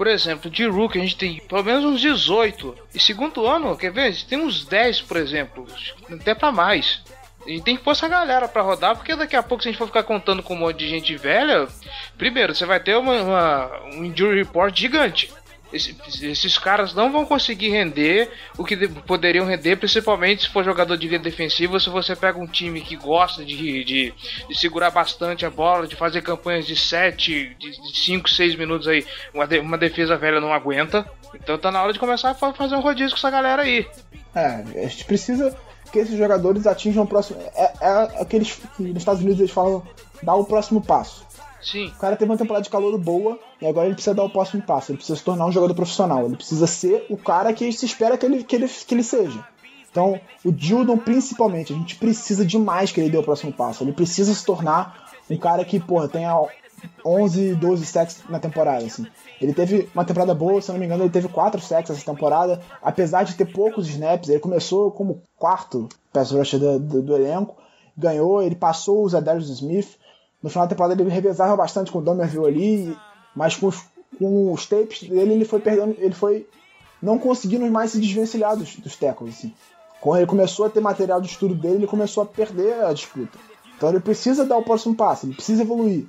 Por 0.00 0.06
exemplo, 0.06 0.50
de 0.50 0.66
rookie 0.66 0.98
a 0.98 1.02
gente 1.02 1.14
tem 1.14 1.42
pelo 1.46 1.62
menos 1.62 1.84
uns 1.84 2.00
18. 2.00 2.74
E 2.94 2.98
segundo 2.98 3.46
ano, 3.46 3.76
quer 3.76 3.92
ver? 3.92 4.04
A 4.04 4.10
gente 4.10 4.24
tem 4.24 4.38
uns 4.38 4.64
10, 4.64 5.02
por 5.02 5.18
exemplo. 5.18 5.66
Até 6.10 6.34
pra 6.34 6.50
mais. 6.50 7.02
E 7.46 7.60
tem 7.60 7.76
que 7.76 7.82
pôr 7.82 7.90
essa 7.90 8.08
galera 8.08 8.48
pra 8.48 8.62
rodar, 8.62 8.96
porque 8.96 9.14
daqui 9.14 9.36
a 9.36 9.42
pouco, 9.42 9.62
se 9.62 9.68
a 9.68 9.72
gente 9.72 9.78
for 9.78 9.88
ficar 9.88 10.04
contando 10.04 10.42
com 10.42 10.54
um 10.54 10.56
monte 10.56 10.78
de 10.78 10.88
gente 10.88 11.14
velha, 11.18 11.68
primeiro, 12.16 12.54
você 12.54 12.64
vai 12.64 12.80
ter 12.80 12.96
uma, 12.96 13.20
uma 13.20 13.80
um 13.92 14.02
injury 14.06 14.38
report 14.38 14.74
gigante. 14.74 15.30
Esse, 15.72 15.96
esses 16.22 16.58
caras 16.58 16.94
não 16.94 17.12
vão 17.12 17.24
conseguir 17.24 17.70
render 17.70 18.30
o 18.58 18.64
que 18.64 18.74
de, 18.74 18.88
poderiam 18.88 19.46
render, 19.46 19.76
principalmente 19.76 20.42
se 20.42 20.48
for 20.48 20.64
jogador 20.64 20.96
de 20.96 21.06
linha 21.06 21.18
defensiva. 21.18 21.78
Se 21.78 21.88
você 21.88 22.16
pega 22.16 22.38
um 22.38 22.46
time 22.46 22.80
que 22.80 22.96
gosta 22.96 23.44
de, 23.44 23.84
de, 23.84 24.14
de 24.48 24.58
segurar 24.58 24.90
bastante 24.90 25.46
a 25.46 25.50
bola, 25.50 25.86
de 25.86 25.96
fazer 25.96 26.22
campanhas 26.22 26.66
de 26.66 26.76
7, 26.76 27.56
de 27.58 27.72
5, 27.94 28.28
6 28.28 28.56
minutos 28.56 28.88
aí, 28.88 29.06
uma, 29.32 29.46
de, 29.46 29.58
uma 29.58 29.78
defesa 29.78 30.16
velha 30.16 30.40
não 30.40 30.52
aguenta. 30.52 31.06
Então 31.34 31.56
tá 31.56 31.70
na 31.70 31.82
hora 31.82 31.92
de 31.92 31.98
começar 31.98 32.30
a 32.30 32.52
fazer 32.52 32.74
um 32.74 32.80
rodízio 32.80 33.10
com 33.10 33.16
essa 33.16 33.30
galera 33.30 33.62
aí. 33.62 33.86
É, 34.34 34.64
a 34.84 34.88
gente 34.88 35.04
precisa 35.04 35.56
que 35.92 35.98
esses 35.98 36.16
jogadores 36.16 36.66
atinjam 36.66 37.04
o 37.04 37.06
próximo. 37.06 37.40
É, 37.54 37.72
é 37.80 38.22
aqueles 38.22 38.60
que 38.76 38.82
nos 38.82 38.96
Estados 38.96 39.20
Unidos 39.20 39.40
eles 39.40 39.50
falam 39.50 39.82
dar 40.22 40.34
o 40.34 40.44
próximo 40.44 40.80
passo. 40.80 41.24
Sim. 41.62 41.88
O 41.88 41.98
cara 41.98 42.16
teve 42.16 42.30
uma 42.30 42.38
temporada 42.38 42.64
de 42.64 42.70
calor 42.70 42.96
boa 42.98 43.38
e 43.60 43.66
agora 43.66 43.86
ele 43.86 43.94
precisa 43.94 44.14
dar 44.14 44.24
o 44.24 44.30
próximo 44.30 44.62
passo. 44.62 44.90
Ele 44.90 44.96
precisa 44.96 45.18
se 45.18 45.24
tornar 45.24 45.46
um 45.46 45.52
jogador 45.52 45.74
profissional. 45.74 46.24
Ele 46.24 46.36
precisa 46.36 46.66
ser 46.66 47.06
o 47.10 47.16
cara 47.16 47.52
que 47.52 47.70
se 47.72 47.84
espera 47.84 48.16
que 48.16 48.26
ele, 48.26 48.44
que 48.44 48.56
ele, 48.56 48.68
que 48.68 48.94
ele 48.94 49.02
seja. 49.02 49.44
Então, 49.90 50.20
o 50.44 50.54
Jordan, 50.56 50.96
principalmente, 50.96 51.72
a 51.72 51.76
gente 51.76 51.96
precisa 51.96 52.44
demais 52.46 52.92
que 52.92 53.00
ele 53.00 53.10
dê 53.10 53.18
o 53.18 53.22
próximo 53.22 53.52
passo. 53.52 53.82
Ele 53.82 53.92
precisa 53.92 54.32
se 54.32 54.44
tornar 54.44 55.10
um 55.28 55.36
cara 55.36 55.64
que, 55.64 55.80
porra, 55.80 56.08
tenha 56.08 56.32
11, 57.04 57.54
12 57.56 57.86
sacks 57.86 58.22
na 58.28 58.38
temporada, 58.38 58.84
assim. 58.84 59.06
Ele 59.40 59.52
teve 59.52 59.88
uma 59.94 60.04
temporada 60.04 60.34
boa, 60.34 60.60
se 60.60 60.70
eu 60.70 60.74
não 60.74 60.80
me 60.80 60.86
engano, 60.86 61.02
ele 61.02 61.10
teve 61.10 61.28
4 61.28 61.60
sacks 61.60 61.90
essa 61.90 62.04
temporada, 62.04 62.60
apesar 62.82 63.24
de 63.24 63.34
ter 63.34 63.46
poucos 63.46 63.88
snaps. 63.88 64.28
Ele 64.28 64.38
começou 64.38 64.90
como 64.90 65.22
quarto 65.36 65.88
pass 66.12 66.30
rusher 66.30 66.60
do, 66.60 66.78
do, 66.78 67.02
do 67.02 67.16
elenco, 67.16 67.56
ganhou, 67.96 68.42
ele 68.42 68.54
passou 68.54 69.02
o 69.02 69.08
Zadarius 69.08 69.48
Smith. 69.48 69.98
No 70.42 70.48
final 70.48 70.66
da 70.66 70.70
temporada 70.70 71.00
ele 71.00 71.10
revezava 71.10 71.56
bastante 71.56 71.90
com 71.90 71.98
o 71.98 72.02
Domerville 72.02 72.46
ali, 72.46 72.98
mas 73.34 73.56
com 73.56 73.68
os, 73.68 73.82
com 74.18 74.52
os 74.52 74.66
tapes 74.66 75.08
dele 75.08 75.34
ele 75.34 75.44
foi 75.44 75.60
perdendo, 75.60 75.96
ele 75.98 76.14
foi 76.14 76.46
não 77.02 77.18
conseguindo 77.18 77.68
mais 77.70 77.92
se 77.92 78.00
desvencilhar 78.00 78.56
dos, 78.56 78.76
dos 78.76 78.96
tackles, 78.96 79.36
assim. 79.36 79.54
Quando 80.00 80.18
ele 80.18 80.26
começou 80.26 80.66
a 80.66 80.70
ter 80.70 80.80
material 80.80 81.20
de 81.20 81.28
estudo 81.28 81.54
dele, 81.54 81.76
ele 81.76 81.86
começou 81.86 82.22
a 82.22 82.26
perder 82.26 82.84
a 82.84 82.92
disputa. 82.92 83.38
Então 83.76 83.88
ele 83.88 84.00
precisa 84.00 84.44
dar 84.44 84.56
o 84.56 84.62
próximo 84.62 84.94
passo, 84.94 85.26
ele 85.26 85.34
precisa 85.34 85.62
evoluir. 85.62 86.06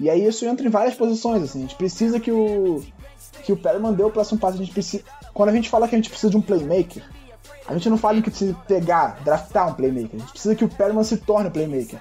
E 0.00 0.10
aí 0.10 0.26
isso 0.26 0.44
entra 0.46 0.66
em 0.66 0.70
várias 0.70 0.94
posições, 0.94 1.42
assim. 1.42 1.58
A 1.58 1.62
gente 1.62 1.76
precisa 1.76 2.18
que 2.18 2.32
o 2.32 2.82
que 3.42 3.52
o 3.52 3.56
Perryman 3.56 3.92
dê 3.92 4.02
o 4.02 4.10
próximo 4.10 4.38
passo. 4.38 4.54
A 4.54 4.58
gente 4.58 4.72
precisa, 4.72 5.04
quando 5.32 5.50
a 5.50 5.52
gente 5.52 5.68
fala 5.68 5.86
que 5.86 5.94
a 5.94 5.98
gente 5.98 6.08
precisa 6.08 6.30
de 6.30 6.36
um 6.36 6.42
playmaker, 6.42 7.02
a 7.66 7.74
gente 7.74 7.88
não 7.88 7.96
fala 7.96 8.20
que 8.20 8.30
precisa 8.30 8.54
pegar, 8.66 9.22
draftar 9.24 9.68
um 9.68 9.74
playmaker. 9.74 10.16
A 10.16 10.18
gente 10.18 10.32
precisa 10.32 10.54
que 10.54 10.64
o 10.64 10.68
Perryman 10.68 11.04
se 11.04 11.16
torne 11.18 11.50
playmaker. 11.50 12.00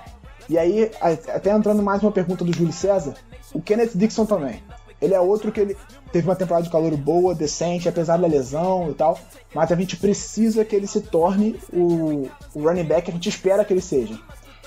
E 0.49 0.57
aí, 0.57 0.91
até 1.01 1.51
entrando 1.51 1.81
mais 1.81 2.01
uma 2.01 2.11
pergunta 2.11 2.43
do 2.43 2.55
Júlio 2.55 2.73
César, 2.73 3.15
o 3.53 3.61
Kenneth 3.61 3.91
Dixon 3.95 4.25
também. 4.25 4.61
Ele 5.01 5.13
é 5.13 5.19
outro 5.19 5.51
que 5.51 5.59
ele 5.59 5.77
teve 6.11 6.27
uma 6.27 6.35
temporada 6.35 6.63
de 6.63 6.71
calor 6.71 6.95
boa, 6.95 7.35
decente, 7.35 7.89
apesar 7.89 8.17
da 8.17 8.27
lesão 8.27 8.89
e 8.89 8.93
tal, 8.93 9.19
mas 9.53 9.71
a 9.71 9.75
gente 9.75 9.97
precisa 9.97 10.63
que 10.63 10.75
ele 10.75 10.87
se 10.87 11.01
torne 11.01 11.59
o, 11.73 12.29
o 12.53 12.63
running 12.63 12.85
back 12.85 13.03
que 13.03 13.11
a 13.11 13.13
gente 13.13 13.27
espera 13.27 13.65
que 13.65 13.73
ele 13.73 13.81
seja. 13.81 14.17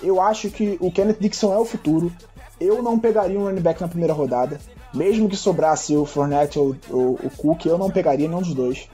Eu 0.03 0.21
acho 0.21 0.51
que 0.51 0.77
o 0.81 0.91
Kenneth 0.91 1.19
Dixon 1.21 1.55
é 1.55 1.59
o 1.59 1.65
futuro. 1.65 2.13
Eu 2.61 2.83
não 2.83 2.99
pegaria 2.99 3.39
um 3.39 3.45
running 3.45 3.61
back 3.61 3.81
na 3.81 3.89
primeira 3.89 4.13
rodada. 4.13 4.61
Mesmo 4.93 5.29
que 5.29 5.37
sobrasse 5.37 5.97
o 5.97 6.05
Fournette 6.05 6.59
ou, 6.59 6.77
ou 6.91 7.15
o 7.23 7.31
Cook, 7.31 7.67
eu 7.67 7.79
não 7.79 7.91
pegaria 7.91 8.29
nenhum 8.29 8.41
dos 8.41 8.55
dois. 8.55 8.89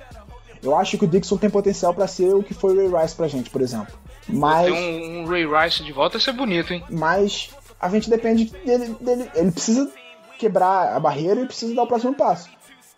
Eu 0.63 0.77
acho 0.77 0.97
que 0.97 1.05
o 1.05 1.09
Dixon 1.09 1.37
tem 1.37 1.51
potencial 1.51 1.93
para 1.93 2.07
ser 2.07 2.35
o 2.35 2.43
que 2.43 2.55
foi 2.55 2.73
o 2.73 2.91
Ray 2.91 3.03
Rice 3.03 3.17
pra 3.17 3.27
gente, 3.27 3.51
por 3.51 3.61
exemplo. 3.61 3.93
Mas. 4.29 4.67
Ter 4.67 4.73
um, 4.73 5.21
um 5.21 5.27
Ray 5.27 5.47
Rice 5.47 5.83
de 5.83 5.93
volta 5.93 6.17
ia 6.17 6.21
ser 6.21 6.33
bonito, 6.33 6.73
hein? 6.73 6.85
Mas 6.91 7.51
a 7.81 7.89
gente 7.89 8.09
depende 8.09 8.45
dele, 8.65 8.97
dele. 9.01 9.31
Ele 9.35 9.51
precisa 9.51 9.91
quebrar 10.39 10.95
a 10.95 11.01
barreira 11.01 11.41
e 11.41 11.47
precisa 11.47 11.75
dar 11.75 11.83
o 11.83 11.87
próximo 11.87 12.15
passo. 12.15 12.49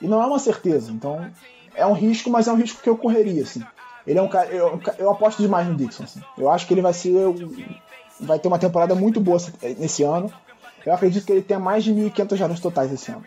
E 0.01 0.07
não 0.07 0.23
é 0.23 0.27
uma 0.27 0.39
certeza. 0.39 0.93
Então, 0.93 1.31
é 1.75 1.87
um 1.87 1.93
risco, 1.93 2.31
mas 2.31 2.49
é 2.49 2.53
um 2.53 2.57
risco 2.57 2.83
que 2.83 2.89
eu 2.89 2.97
correria, 2.97 3.43
assim. 3.43 3.63
Ele 4.07 4.19
é 4.19 4.23
um 4.23 4.29
cara. 4.29 4.49
Eu, 4.49 4.81
eu 4.99 5.11
aposto 5.11 5.41
demais 5.41 5.67
no 5.67 5.75
Dixon, 5.75 6.05
assim. 6.05 6.23
Eu 6.37 6.51
acho 6.51 6.67
que 6.67 6.75
ele 6.75 6.83
vai 6.83 6.93
ser. 6.93 7.15
Vai 8.21 8.39
ter 8.39 8.49
uma 8.49 8.59
temporada 8.59 8.95
muito 8.95 9.21
boa 9.21 9.39
nesse 9.79 10.03
ano. 10.03 10.33
Eu 10.85 10.93
acredito 10.93 11.25
que 11.25 11.33
ele 11.33 11.43
tenha 11.43 11.59
mais 11.59 11.83
de 11.83 11.93
1.500 11.93 12.37
jardas 12.37 12.61
totais 12.61 12.93
esse 12.93 13.11
ano. 13.11 13.25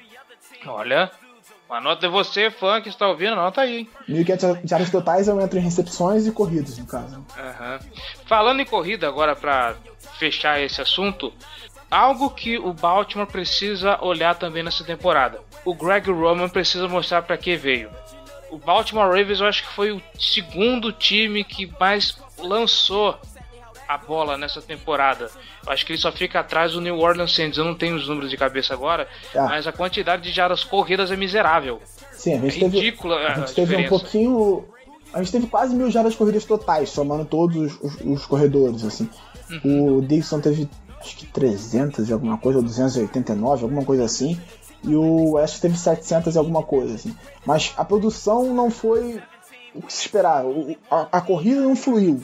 Olha, 0.66 1.12
uma 1.70 1.82
nota 1.82 2.08
de 2.08 2.12
você, 2.12 2.50
fã 2.50 2.82
que 2.82 2.90
está 2.90 3.08
ouvindo, 3.08 3.34
anota 3.34 3.62
aí, 3.62 3.80
hein? 3.80 3.90
1.500 4.08 4.68
jardas 4.68 4.90
totais 4.90 5.28
eu 5.28 5.40
entro 5.42 5.60
em 5.60 5.62
recepções 5.62 6.26
e 6.26 6.32
corridas, 6.32 6.78
no 6.78 6.86
caso. 6.86 7.18
Uhum. 7.18 7.80
Falando 8.26 8.62
em 8.62 8.66
corrida, 8.66 9.08
agora 9.08 9.36
para 9.36 9.76
fechar 10.18 10.62
esse 10.62 10.82
assunto, 10.82 11.34
algo 11.92 12.30
que 12.30 12.58
o 12.58 12.74
Baltimore 12.74 13.28
precisa 13.28 14.02
olhar 14.02 14.36
também 14.36 14.64
nessa 14.64 14.84
temporada. 14.84 15.42
O 15.66 15.74
Greg 15.74 16.10
Roman 16.10 16.50
precisa 16.50 16.88
mostrar 16.88 17.22
para 17.22 17.38
que 17.38 17.56
veio. 17.56 17.90
O 18.50 18.58
Baltimore 18.58 19.08
Ravens 19.08 19.42
eu 19.42 19.48
acho 19.48 19.64
que 19.64 19.74
foi 19.74 19.92
o 19.92 20.02
segundo 20.18 20.94
time 20.94 21.44
que 21.44 21.70
mais 21.80 22.18
lançou 22.40 23.20
a 23.88 23.98
bola 23.98 24.38
nessa 24.38 24.62
temporada. 24.62 25.30
Eu 25.66 25.72
acho 25.72 25.86
que 25.86 25.94
ele 25.94 26.00
só 26.00 26.12
fica 26.12 26.40
atrás 26.40 26.74
do 26.74 26.82
New 26.82 27.00
Orleans 27.00 27.34
Saints. 27.34 27.58
Eu 27.58 27.66
não 27.66 27.76
tenho 27.76 27.96
os 27.96 28.08
números 28.08 28.30
de 28.30 28.38
cabeça 28.38 28.74
agora, 28.74 29.08
ah. 29.36 29.46
mas 29.46 29.66
a 29.68 29.72
quantidade 29.72 30.24
de 30.24 30.32
jardas 30.32 30.64
corridas 30.64 31.12
é 31.12 31.16
miseral. 31.16 31.80
Sim, 32.12 32.34
a 32.34 32.40
gente 32.40 32.64
é 32.64 32.68
ridícula 32.68 33.16
teve, 33.16 33.28
a, 33.28 33.36
gente 33.36 33.52
a 33.52 33.54
teve 33.54 33.76
um 33.76 33.88
pouquinho. 33.88 34.66
A 35.14 35.20
gente 35.20 35.32
teve 35.32 35.48
quase 35.48 35.74
mil 35.74 35.90
jardas 35.90 36.16
corridas 36.16 36.44
totais, 36.44 36.90
somando 36.90 37.24
todos 37.26 37.78
os, 37.82 38.02
os 38.02 38.26
corredores, 38.26 38.84
assim. 38.84 39.10
Uhum. 39.64 39.98
O 39.98 40.02
Dixon 40.02 40.42
teve 40.42 40.70
acho 41.00 41.16
que 41.16 41.26
300 41.28 42.10
e 42.10 42.14
alguma 42.14 42.38
coisa, 42.38 42.60
ou 42.60 42.64
289, 42.64 43.64
alguma 43.64 43.86
coisa 43.86 44.04
assim. 44.04 44.40
E 44.84 44.96
o 44.96 45.32
West 45.32 45.60
teve 45.60 45.78
700 45.78 46.36
e 46.36 46.38
alguma 46.38 46.64
coisa, 46.64 46.96
assim. 46.96 47.16
Mas 47.46 47.74
a 47.78 47.86
produção 47.86 48.54
não 48.54 48.70
foi 48.70 49.22
o 49.74 49.82
que 49.82 49.94
se 49.94 50.02
esperava. 50.02 50.50
A, 50.90 51.08
a 51.14 51.22
corrida 51.22 51.62
não 51.62 51.76
fluiu. 51.76 52.22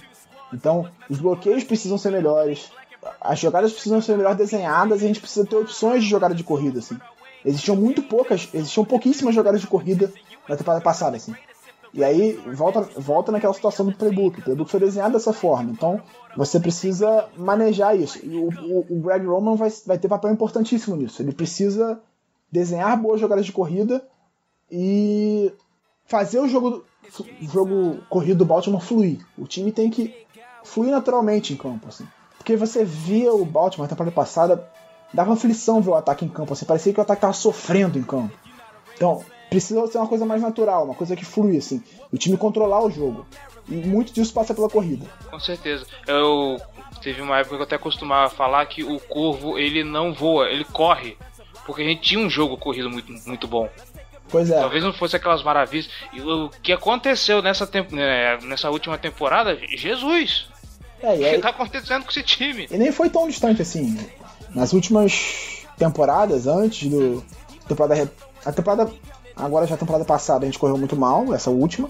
Então, 0.53 0.87
os 1.09 1.19
bloqueios 1.19 1.63
precisam 1.63 1.97
ser 1.97 2.11
melhores, 2.11 2.71
as 3.19 3.39
jogadas 3.39 3.73
precisam 3.73 4.01
ser 4.01 4.17
melhor 4.17 4.35
desenhadas 4.35 5.01
e 5.01 5.05
a 5.05 5.07
gente 5.07 5.19
precisa 5.19 5.45
ter 5.45 5.55
opções 5.55 6.03
de 6.03 6.09
jogada 6.09 6.35
de 6.35 6.43
corrida, 6.43 6.79
assim. 6.79 6.97
Existiam 7.45 7.75
muito 7.75 8.03
poucas, 8.03 8.47
existiam 8.53 8.85
pouquíssimas 8.85 9.35
jogadas 9.35 9.61
de 9.61 9.67
corrida 9.67 10.11
na 10.47 10.55
temporada 10.55 10.83
passada, 10.83 11.17
assim. 11.17 11.33
E 11.93 12.03
aí 12.03 12.33
volta, 12.53 12.81
volta 12.97 13.31
naquela 13.31 13.53
situação 13.53 13.85
do 13.85 13.95
playbook. 13.95 14.39
O 14.39 14.43
playbook 14.43 14.71
foi 14.71 14.79
desenhado 14.79 15.13
dessa 15.13 15.31
forma. 15.31 15.71
Então 15.71 16.01
você 16.35 16.59
precisa 16.59 17.27
manejar 17.37 17.95
isso. 17.95 18.19
E 18.25 18.35
o, 18.35 18.47
o, 18.47 18.85
o 18.89 19.01
Greg 19.01 19.25
Roman 19.25 19.55
vai, 19.55 19.71
vai 19.85 19.97
ter 19.99 20.07
papel 20.07 20.31
importantíssimo 20.31 20.95
nisso. 20.95 21.21
Ele 21.21 21.31
precisa 21.31 22.01
desenhar 22.51 22.99
boas 22.99 23.21
jogadas 23.21 23.45
de 23.45 23.51
corrida 23.51 24.03
e 24.71 25.53
fazer 26.05 26.39
o 26.39 26.47
jogo, 26.47 26.83
o 27.19 27.45
jogo 27.45 27.99
corrido 28.09 28.39
do 28.39 28.45
Baltimore 28.45 28.81
fluir. 28.81 29.19
O 29.37 29.47
time 29.47 29.71
tem 29.71 29.89
que 29.89 30.25
fluir 30.63 30.91
naturalmente 30.91 31.53
em 31.53 31.57
campo, 31.57 31.87
assim. 31.87 32.07
Porque 32.37 32.55
você 32.55 32.83
via 32.83 33.33
o 33.33 33.45
Baltimore 33.45 33.85
na 33.85 33.89
temporada 33.89 34.15
passada, 34.15 34.69
dava 35.13 35.33
aflição 35.33 35.81
ver 35.81 35.91
o 35.91 35.95
ataque 35.95 36.25
em 36.25 36.29
campo, 36.29 36.53
assim, 36.53 36.65
parecia 36.65 36.93
que 36.93 36.99
o 36.99 37.03
ataque 37.03 37.21
tava 37.21 37.33
sofrendo 37.33 37.97
em 37.97 38.03
campo. 38.03 38.33
Então, 38.95 39.23
precisa 39.49 39.85
ser 39.87 39.97
uma 39.97 40.07
coisa 40.07 40.25
mais 40.25 40.41
natural, 40.41 40.85
uma 40.85 40.95
coisa 40.95 41.15
que 41.15 41.25
flui, 41.25 41.57
assim. 41.57 41.81
O 42.11 42.17
time 42.17 42.37
controlar 42.37 42.83
o 42.83 42.91
jogo. 42.91 43.25
E 43.69 43.75
muito 43.75 44.11
disso 44.11 44.33
passa 44.33 44.53
pela 44.53 44.69
corrida. 44.69 45.05
Com 45.29 45.39
certeza. 45.39 45.85
Eu 46.07 46.59
teve 47.01 47.21
uma 47.21 47.37
época 47.37 47.55
que 47.55 47.61
eu 47.61 47.65
até 47.65 47.77
costumava 47.77 48.29
falar 48.29 48.65
que 48.65 48.83
o 48.83 48.99
Corvo, 48.99 49.57
ele 49.57 49.83
não 49.83 50.13
voa, 50.13 50.49
ele 50.49 50.63
corre. 50.63 51.17
Porque 51.65 51.81
a 51.81 51.85
gente 51.85 52.01
tinha 52.01 52.19
um 52.19 52.29
jogo 52.29 52.57
corrido 52.57 52.89
muito, 52.89 53.11
muito 53.27 53.47
bom. 53.47 53.69
Pois 54.33 54.49
é. 54.49 54.59
Talvez 54.59 54.83
não 54.83 54.91
fosse 54.91 55.15
aquelas 55.15 55.43
maravilhas. 55.43 55.87
E 56.11 56.19
o 56.19 56.49
que 56.63 56.73
aconteceu 56.73 57.39
nessa, 57.39 57.69
né, 57.91 58.39
nessa 58.41 58.71
última 58.71 58.97
temporada, 58.97 59.55
Jesus! 59.69 60.47
É, 61.03 61.15
e 61.15 61.23
aí, 61.23 61.33
o 61.33 61.35
que 61.35 61.41
tá 61.43 61.49
acontecendo 61.49 62.03
com 62.03 62.09
esse 62.09 62.23
time? 62.23 62.67
E 62.71 62.75
nem 62.75 62.91
foi 62.91 63.11
tão 63.11 63.27
distante 63.27 63.61
assim. 63.61 63.95
Nas 64.49 64.73
últimas 64.73 65.67
temporadas, 65.77 66.47
antes 66.47 66.89
do. 66.89 67.23
Temporada, 67.67 68.11
a 68.43 68.51
temporada. 68.51 68.91
Agora 69.35 69.67
já 69.67 69.75
a 69.75 69.77
temporada 69.77 70.03
passada 70.03 70.45
a 70.45 70.47
gente 70.47 70.57
correu 70.57 70.79
muito 70.79 70.95
mal, 70.95 71.31
essa 71.31 71.51
última. 71.51 71.87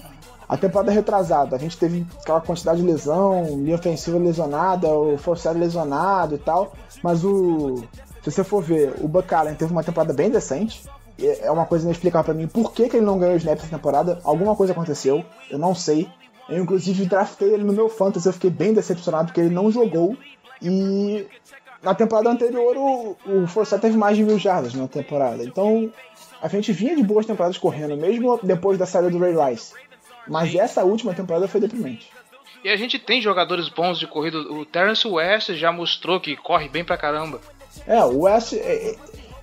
A 0.47 0.57
temporada 0.57 0.91
retrasada, 0.91 1.55
a 1.55 1.59
gente 1.59 1.77
teve 1.77 2.05
aquela 2.19 2.41
quantidade 2.41 2.81
de 2.81 2.85
lesão, 2.85 3.45
linha 3.55 3.75
ofensiva 3.75 4.17
lesionada, 4.17 4.89
o 4.89 5.17
forçado 5.17 5.57
lesionado 5.57 6.35
e 6.35 6.39
tal. 6.39 6.73
Mas 7.01 7.23
o. 7.23 7.85
Se 8.21 8.31
você 8.31 8.43
for 8.43 8.61
ver, 8.61 8.95
o 8.99 9.07
Buck 9.07 9.33
Allen 9.33 9.55
teve 9.55 9.71
uma 9.71 9.83
temporada 9.83 10.11
bem 10.13 10.29
decente. 10.29 10.83
É 11.19 11.51
uma 11.51 11.65
coisa 11.65 11.85
inexplicável 11.85 12.25
para 12.25 12.33
mim 12.33 12.47
por 12.47 12.73
que, 12.73 12.89
que 12.89 12.97
ele 12.97 13.05
não 13.05 13.19
ganhou 13.19 13.35
o 13.35 13.37
snap 13.37 13.57
essa 13.57 13.67
temporada. 13.67 14.19
Alguma 14.23 14.55
coisa 14.55 14.73
aconteceu, 14.73 15.23
eu 15.49 15.59
não 15.59 15.75
sei. 15.75 16.09
Eu, 16.49 16.61
inclusive, 16.61 17.05
draftei 17.05 17.53
ele 17.53 17.63
no 17.63 17.73
meu 17.73 17.87
Fantasy. 17.87 18.27
Eu 18.27 18.33
fiquei 18.33 18.49
bem 18.49 18.73
decepcionado 18.73 19.27
porque 19.27 19.41
ele 19.41 19.53
não 19.53 19.71
jogou. 19.71 20.17
E 20.61 21.25
na 21.81 21.93
temporada 21.93 22.29
anterior, 22.29 22.75
o, 22.77 23.17
o 23.25 23.47
Forçado 23.47 23.81
teve 23.81 23.97
mais 23.97 24.17
de 24.17 24.23
mil 24.23 24.39
jardas 24.39 24.73
na 24.73 24.87
temporada. 24.87 25.43
Então, 25.43 25.91
a 26.41 26.47
gente 26.47 26.71
vinha 26.71 26.95
de 26.95 27.03
boas 27.03 27.25
temporadas 27.25 27.57
correndo, 27.57 27.95
mesmo 27.95 28.39
depois 28.41 28.77
da 28.77 28.85
saída 28.85 29.09
do 29.09 29.19
Ray 29.19 29.33
Rice. 29.33 29.73
Mas 30.27 30.55
essa 30.55 30.83
última 30.83 31.13
temporada 31.13 31.47
foi 31.47 31.61
deprimente. 31.61 32.09
E 32.63 32.69
a 32.69 32.77
gente 32.77 32.97
tem 32.97 33.21
jogadores 33.21 33.67
bons 33.67 33.99
de 33.99 34.07
corrida. 34.07 34.37
O 34.37 34.65
Terence 34.65 35.05
West 35.05 35.51
já 35.51 35.71
mostrou 35.71 36.19
que 36.19 36.37
corre 36.37 36.69
bem 36.69 36.83
pra 36.83 36.97
caramba. 36.97 37.41
É, 37.85 38.01
o 38.05 38.21
West, 38.21 38.53
é, 38.53 38.57
é, 38.57 38.95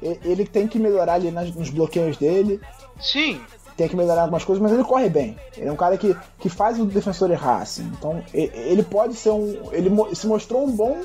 ele 0.03 0.45
tem 0.45 0.67
que 0.69 0.79
melhorar 0.79 1.15
ali 1.15 1.31
nas- 1.31 1.55
nos 1.55 1.71
bloqueios 1.71 2.17
dele, 2.17 2.61
Sim, 3.01 3.41
tem 3.77 3.89
que 3.89 3.97
melhorar 3.97 4.23
algumas 4.23 4.45
coisas, 4.45 4.63
mas 4.63 4.73
ele 4.73 4.85
corre 4.85 5.09
bem. 5.09 5.37
Ele 5.57 5.69
é 5.69 5.73
um 5.73 5.77
cara 5.77 5.97
que, 5.97 6.15
que 6.39 6.49
faz 6.49 6.79
o 6.79 6.85
defensor 6.85 7.31
errar, 7.31 7.63
assim. 7.63 7.91
Então, 7.99 8.23
ele 8.35 8.83
pode 8.83 9.15
ser 9.15 9.31
um. 9.31 9.71
Ele 9.73 9.91
se 10.15 10.27
mostrou 10.27 10.65
um 10.67 10.71
bom 10.71 10.99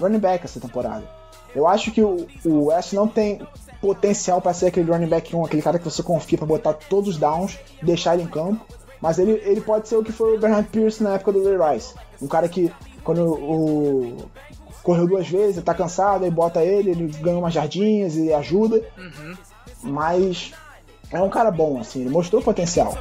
running 0.00 0.18
back 0.20 0.44
essa 0.44 0.60
temporada. 0.60 1.02
Eu 1.54 1.66
acho 1.66 1.90
que 1.90 2.00
o, 2.02 2.26
o 2.44 2.66
West 2.66 2.92
não 2.92 3.06
tem 3.08 3.40
potencial 3.80 4.40
para 4.40 4.54
ser 4.54 4.66
aquele 4.66 4.90
running 4.90 5.08
back 5.08 5.34
1, 5.34 5.44
aquele 5.44 5.62
cara 5.62 5.78
que 5.78 5.84
você 5.84 6.02
confia 6.02 6.38
para 6.38 6.46
botar 6.46 6.72
todos 6.74 7.10
os 7.10 7.16
downs, 7.18 7.58
deixar 7.82 8.14
ele 8.14 8.22
em 8.22 8.28
campo. 8.28 8.64
Mas 9.00 9.18
ele, 9.18 9.32
ele 9.44 9.60
pode 9.60 9.88
ser 9.88 9.96
o 9.96 10.04
que 10.04 10.12
foi 10.12 10.36
o 10.36 10.40
Bernard 10.40 10.68
Pierce 10.68 11.02
na 11.02 11.14
época 11.14 11.32
do 11.32 11.42
Ray 11.58 11.74
Rice. 11.74 11.92
Um 12.22 12.28
cara 12.28 12.48
que, 12.48 12.72
quando 13.02 13.24
o. 13.34 14.16
Correu 14.82 15.06
duas 15.06 15.28
vezes, 15.28 15.62
tá 15.62 15.74
cansado, 15.74 16.24
aí 16.24 16.30
bota 16.30 16.62
ele, 16.62 16.90
ele 16.90 17.06
ganha 17.20 17.38
umas 17.38 17.54
jardinhas 17.54 18.16
e 18.16 18.32
ajuda. 18.32 18.82
Mas 19.82 20.52
é 21.10 21.20
um 21.20 21.28
cara 21.28 21.50
bom, 21.50 21.80
assim, 21.80 22.00
ele 22.00 22.10
mostrou 22.10 22.42
potencial. 22.42 22.96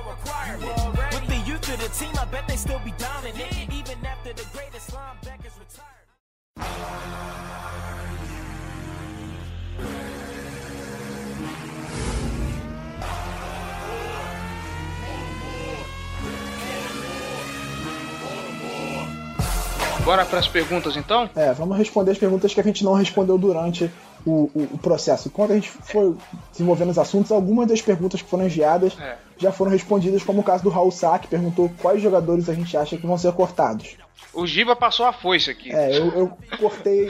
Bora 20.04 20.26
pras 20.26 20.48
perguntas 20.48 20.96
então? 20.98 21.30
É, 21.36 21.52
vamos 21.54 21.78
responder 21.78 22.12
as 22.12 22.18
perguntas 22.18 22.54
que 22.54 22.60
a 22.60 22.64
gente 22.64 22.84
não 22.84 22.94
respondeu 22.94 23.38
durante 23.38 23.90
o, 24.26 24.50
o- 24.54 24.70
o 24.74 24.78
processo. 24.78 25.28
Enquanto 25.28 25.52
a 25.52 25.56
gente 25.56 25.70
foi 25.70 26.16
desenvolvendo 26.52 26.90
os 26.90 26.98
assuntos, 26.98 27.32
algumas 27.32 27.68
das 27.68 27.82
perguntas 27.82 28.22
que 28.22 28.30
foram 28.30 28.46
enviadas 28.46 28.94
É. 29.00 29.16
já 29.38 29.52
foram 29.52 29.72
respondidas, 29.72 30.24
como 30.24 30.42
o 30.42 30.44
caso 30.44 30.64
do 30.64 30.70
Raul 30.70 30.92
Sá, 30.92 31.18
que 31.20 31.28
perguntou 31.28 31.72
quais 31.82 32.02
jogadores 32.02 32.50
a 32.50 32.54
gente 32.54 32.76
acha 32.76 32.98
que 32.98 33.06
vão 33.06 33.18
ser 33.18 33.32
cortados. 33.34 33.96
O 34.34 34.46
Giba 34.46 34.76
passou 34.76 35.06
a 35.06 35.14
foice 35.14 35.50
aqui. 35.52 35.72
É, 35.74 35.98
eu, 35.98 36.08
eu 36.14 36.38
cortei 36.60 37.08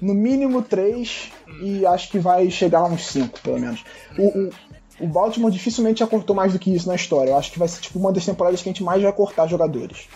no 0.00 0.14
mínimo 0.14 0.62
três 0.62 1.30
e 1.62 1.84
acho 1.86 2.10
que 2.10 2.18
vai 2.18 2.50
chegar 2.50 2.80
a 2.80 2.84
uns 2.86 3.06
cinco, 3.06 3.40
pelo 3.40 3.58
menos. 3.58 3.84
O, 4.18 4.22
o, 4.46 4.50
o 5.00 5.06
Baltimore 5.08 5.50
dificilmente 5.50 6.00
já 6.00 6.06
cortou 6.06 6.34
mais 6.36 6.52
do 6.52 6.58
que 6.58 6.74
isso 6.74 6.88
na 6.88 6.94
história. 6.94 7.30
Eu 7.30 7.36
acho 7.38 7.50
que 7.52 7.58
vai 7.58 7.68
ser 7.68 7.80
tipo 7.80 7.98
uma 7.98 8.12
das 8.12 8.24
temporadas 8.24 8.62
que 8.62 8.68
a 8.68 8.72
gente 8.72 8.82
mais 8.84 9.02
vai 9.02 9.12
cortar 9.12 9.46
jogadores. 9.48 10.06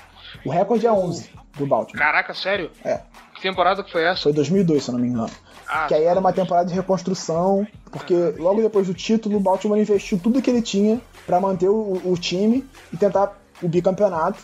O 0.45 0.51
recorde 0.51 0.87
é 0.87 0.93
11 0.93 1.31
do 1.57 1.67
Baltimore. 1.67 1.99
Caraca, 1.99 2.33
sério? 2.35 2.71
É. 2.85 3.01
Que 3.35 3.43
temporada 3.43 3.83
que 3.83 3.93
foi 3.93 4.03
essa? 4.05 4.23
Foi 4.23 4.33
2002, 4.33 4.83
se 4.85 4.91
eu 4.91 4.95
não 4.95 5.01
me 5.01 5.09
engano. 5.09 5.31
Ah, 5.69 5.87
Que 5.89 5.95
aí 5.95 6.05
era 6.05 6.19
uma 6.21 6.33
temporada 6.33 6.69
de 6.69 6.75
reconstrução, 6.75 7.67
porque 7.91 8.15
logo 8.39 8.63
depois 8.63 8.87
do 8.87 8.95
título, 8.95 9.37
o 9.37 9.41
Baltimore 9.41 9.79
investiu 9.81 10.19
tudo 10.19 10.41
que 10.41 10.49
ele 10.49 10.63
tinha 10.63 11.01
pra 11.27 11.41
manter 11.41 11.69
o, 11.69 12.01
o 12.05 12.17
time 12.17 12.65
e 12.93 12.97
tentar 12.97 13.37
o 13.63 13.69
bicampeonato. 13.69 14.39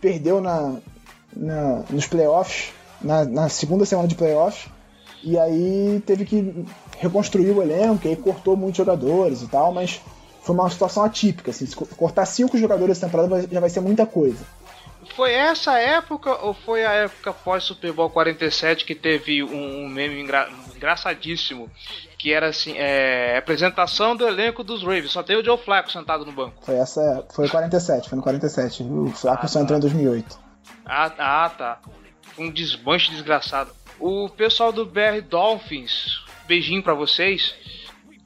Perdeu 0.00 0.40
na, 0.40 0.76
na- 1.36 1.82
nos 1.90 2.06
playoffs, 2.06 2.72
na, 3.02 3.24
na 3.24 3.48
segunda 3.48 3.84
semana 3.84 4.06
de 4.08 4.14
playoffs, 4.14 4.70
e 5.24 5.36
aí 5.38 6.00
teve 6.06 6.24
que 6.24 6.64
reconstruir 6.98 7.50
o 7.50 7.60
elenco, 7.62 8.06
e 8.06 8.10
aí 8.10 8.16
cortou 8.16 8.56
muitos 8.56 8.76
jogadores 8.78 9.42
e 9.42 9.48
tal, 9.48 9.72
mas 9.72 10.00
foi 10.42 10.54
uma 10.54 10.70
situação 10.70 11.02
atípica. 11.04 11.50
Assim, 11.50 11.66
se 11.66 11.74
co- 11.74 11.86
cortar 11.96 12.24
cinco 12.24 12.56
jogadores 12.56 12.96
essa 12.96 13.06
temporada 13.06 13.46
já 13.50 13.58
vai 13.60 13.68
ser 13.68 13.80
muita 13.80 14.06
coisa. 14.06 14.38
Foi 15.18 15.32
essa 15.32 15.76
época 15.76 16.30
ou 16.44 16.54
foi 16.54 16.84
a 16.84 16.92
época 16.92 17.32
pós 17.32 17.64
Super 17.64 17.92
Bowl 17.92 18.08
47 18.08 18.84
que 18.84 18.94
teve 18.94 19.42
um, 19.42 19.82
um 19.84 19.88
meme 19.88 20.20
engra- 20.20 20.48
engraçadíssimo? 20.76 21.68
Que 22.16 22.32
era 22.32 22.50
assim: 22.50 22.74
é, 22.76 23.36
apresentação 23.36 24.14
do 24.14 24.24
elenco 24.28 24.62
dos 24.62 24.80
Ravens. 24.82 25.10
Só 25.10 25.24
tem 25.24 25.34
o 25.36 25.44
Joe 25.44 25.58
Flacco 25.58 25.90
sentado 25.90 26.24
no 26.24 26.30
banco. 26.30 26.54
Foi 26.64 26.76
essa, 26.76 27.26
foi 27.34 27.48
47, 27.48 28.08
foi 28.08 28.16
no 28.16 28.22
47. 28.22 28.84
O 28.84 29.10
Flaco 29.10 29.48
só 29.48 29.58
entrou 29.60 29.76
em 29.76 29.80
2008. 29.80 30.38
Ah, 30.86 31.10
ah, 31.18 31.50
tá. 31.50 31.80
Um 32.38 32.48
desmanche 32.48 33.10
desgraçado. 33.10 33.72
O 33.98 34.28
pessoal 34.28 34.70
do 34.70 34.86
BR 34.86 35.20
Dolphins, 35.28 36.20
beijinho 36.46 36.80
pra 36.80 36.94
vocês. 36.94 37.56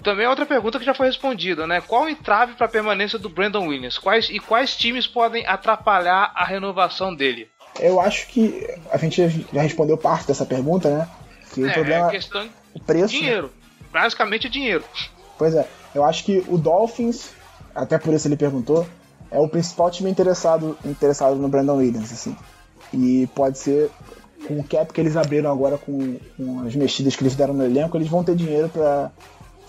Também 0.03 0.26
é 0.26 0.28
outra 0.28 0.46
pergunta 0.46 0.78
que 0.78 0.84
já 0.84 0.94
foi 0.94 1.07
respondida, 1.07 1.66
né? 1.66 1.80
Qual 1.80 2.05
o 2.05 2.09
entrave 2.09 2.55
para 2.55 2.66
a 2.66 2.70
permanência 2.70 3.18
do 3.18 3.28
Brandon 3.28 3.66
Williams? 3.66 3.98
Quais 3.98 4.28
e 4.30 4.38
quais 4.38 4.76
times 4.76 5.07
podem 5.07 5.46
atrapalhar 5.46 6.32
a 6.34 6.44
renovação 6.44 7.14
dele? 7.14 7.48
Eu 7.80 8.00
acho 8.00 8.26
que 8.28 8.68
a 8.90 8.98
gente 8.98 9.46
já 9.53 9.62
respondeu 9.62 9.96
parte 9.96 10.26
dessa 10.26 10.44
pergunta, 10.44 10.90
né? 10.90 11.09
Que 11.53 11.62
o 11.62 11.68
é, 11.68 11.72
problema 11.72 12.09
é 12.09 12.11
questão 12.11 12.48
o 12.74 12.80
preço. 12.80 13.14
né? 13.14 13.20
dinheiro. 13.20 13.53
Basicamente 13.92 14.46
é 14.46 14.50
dinheiro. 14.50 14.84
Pois 15.38 15.55
é, 15.55 15.66
eu 15.94 16.05
acho 16.05 16.24
que 16.24 16.44
o 16.48 16.59
Dolphins, 16.59 17.30
até 17.74 17.98
por 17.98 18.12
isso 18.12 18.26
ele 18.26 18.36
perguntou, 18.36 18.86
é 19.30 19.38
o 19.38 19.48
principal 19.48 19.90
time 19.90 20.11
interessado, 20.11 20.76
interessado 20.84 21.36
no 21.36 21.48
Brandon 21.48 21.76
Williams, 21.76 22.12
assim. 22.12 22.36
E 22.92 23.26
pode 23.34 23.59
ser 23.59 23.90
com 24.46 24.59
o 24.59 24.64
cap 24.64 24.92
que 24.92 25.00
eles 25.00 25.16
abriram 25.16 25.50
agora 25.50 25.78
com, 25.78 26.18
com 26.36 26.66
as 26.66 26.74
mexidas 26.74 27.14
que 27.14 27.22
eles 27.22 27.36
deram 27.36 27.55
no 27.55 27.64
elenco, 27.64 27.96
eles 27.96 28.09
vão 28.09 28.24
ter 28.24 28.34
dinheiro 28.34 28.68
pra 28.68 29.11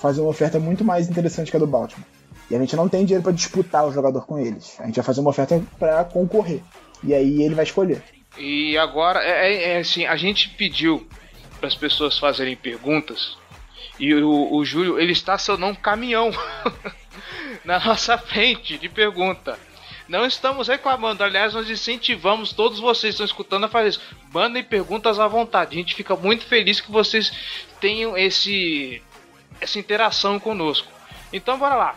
fazer 0.04 0.20
uma 0.22 0.30
oferta 0.30 0.60
muito 0.60 0.84
mais 0.84 1.10
interessante 1.10 1.50
que 1.50 1.56
a 1.56 1.60
do 1.60 1.66
Baltimore. 1.66 2.06
E 2.52 2.56
a 2.56 2.60
gente 2.60 2.76
não 2.76 2.90
tem 2.90 3.06
dinheiro 3.06 3.24
pra 3.24 3.32
disputar 3.32 3.88
o 3.88 3.92
jogador 3.94 4.26
com 4.26 4.38
eles. 4.38 4.76
A 4.80 4.86
gente 4.86 4.96
vai 4.96 5.04
fazer 5.06 5.22
uma 5.22 5.30
oferta 5.30 5.64
pra 5.80 6.04
concorrer. 6.04 6.62
E 7.02 7.14
aí 7.14 7.42
ele 7.42 7.56
vai 7.56 7.64
escolher. 7.64 8.04
E 8.38 8.78
agora, 8.78 9.24
é, 9.24 9.54
é- 9.54 9.70
é 9.76 9.78
assim, 9.80 10.06
a 10.06 10.18
gente 10.18 10.50
pediu 10.50 11.08
para 11.58 11.68
as 11.70 11.76
pessoas 11.76 12.20
fazerem 12.20 12.56
perguntas 12.58 13.38
e 13.98 14.14
o, 14.14 14.54
o 14.54 14.66
Júlio, 14.66 15.00
ele 15.00 15.14
estacionou 15.14 15.70
um 15.70 15.76
caminhão 15.76 16.32
na 17.64 17.80
nossa 17.80 18.18
frente 18.18 18.78
de 18.78 18.90
pergunta. 18.90 19.58
Não 20.10 20.26
estamos 20.26 20.68
reclamando, 20.68 21.24
aliás, 21.24 21.54
nós 21.54 21.70
incentivamos 21.70 22.52
todos 22.52 22.78
vocês 22.80 23.04
que 23.16 23.24
estão 23.24 23.26
escutando 23.26 23.64
a 23.66 23.70
fazer 23.70 23.90
isso. 23.90 24.02
Mandem 24.34 24.62
perguntas 24.64 25.18
à 25.18 25.28
vontade. 25.30 25.76
A 25.76 25.80
gente 25.80 25.96
fica 25.96 26.14
muito 26.16 26.46
feliz 26.46 26.82
que 26.82 26.92
vocês 26.92 27.32
tenham 27.80 28.18
esse 28.18 29.02
essa 29.64 29.80
interação 29.80 30.40
conosco. 30.40 30.88
Então, 31.32 31.58
bora 31.58 31.76
lá. 31.76 31.96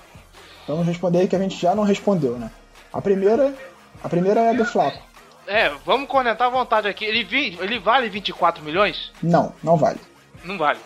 Vamos 0.66 0.86
responder 0.86 1.20
aí 1.20 1.28
que 1.28 1.36
a 1.36 1.38
gente 1.38 1.56
já 1.60 1.74
não 1.74 1.84
respondeu, 1.84 2.38
né? 2.38 2.50
A 2.92 3.00
primeira, 3.02 3.54
a 4.02 4.08
primeira 4.08 4.40
é 4.40 4.50
a 4.50 4.52
do 4.52 4.64
Flaco. 4.64 4.98
É, 5.46 5.70
vamos 5.84 6.08
conectar 6.08 6.46
à 6.46 6.50
vontade 6.50 6.88
aqui. 6.88 7.04
Ele, 7.04 7.22
vi- 7.22 7.56
ele 7.60 7.78
vale 7.78 8.08
24 8.08 8.64
milhões? 8.64 9.12
Não, 9.22 9.52
não 9.62 9.76
vale. 9.76 10.00
Não 10.44 10.58
vale. 10.58 10.78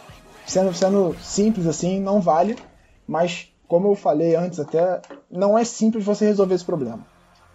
Sendo, 0.46 0.74
sendo 0.74 1.16
simples 1.20 1.66
assim, 1.66 2.00
não 2.00 2.20
vale. 2.20 2.56
Mas, 3.06 3.48
como 3.66 3.88
eu 3.88 3.94
falei 3.94 4.34
antes 4.36 4.58
até, 4.60 5.00
não 5.30 5.56
é 5.56 5.64
simples 5.64 6.04
você 6.04 6.26
resolver 6.26 6.54
esse 6.54 6.64
problema. 6.64 7.00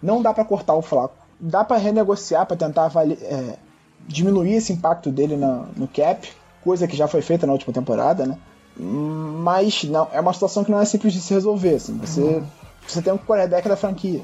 Não 0.02 0.20
dá 0.22 0.32
pra 0.34 0.44
cortar 0.44 0.74
o 0.74 0.82
Flaco. 0.82 1.14
Dá 1.38 1.62
pra 1.62 1.76
renegociar 1.76 2.44
pra 2.46 2.56
tentar 2.56 2.86
avali- 2.86 3.18
é, 3.22 3.56
diminuir 4.00 4.54
esse 4.54 4.72
impacto 4.72 5.10
dele 5.10 5.36
na- 5.36 5.66
no 5.76 5.86
cap, 5.86 6.28
coisa 6.64 6.88
que 6.88 6.96
já 6.96 7.06
foi 7.06 7.22
feita 7.22 7.46
na 7.46 7.52
última 7.52 7.72
temporada, 7.72 8.26
né? 8.26 8.36
Mas 8.78 9.84
não, 9.84 10.08
é 10.12 10.20
uma 10.20 10.32
situação 10.32 10.64
que 10.64 10.70
não 10.70 10.80
é 10.80 10.84
simples 10.84 11.12
de 11.12 11.20
se 11.20 11.32
resolver. 11.32 11.76
Assim. 11.76 11.96
Você, 11.98 12.42
você 12.86 13.02
tem 13.02 13.12
um 13.12 13.18
quarterback 13.18 13.68
da 13.68 13.76
franquia. 13.76 14.22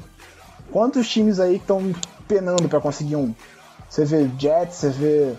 Quantos 0.71 1.09
times 1.09 1.39
aí 1.39 1.55
estão 1.55 1.93
penando 2.27 2.69
pra 2.69 2.79
conseguir 2.79 3.15
um? 3.15 3.33
Você 3.89 4.05
vê 4.05 4.29
Jets, 4.37 4.75
você 4.75 4.89
vê 4.89 5.35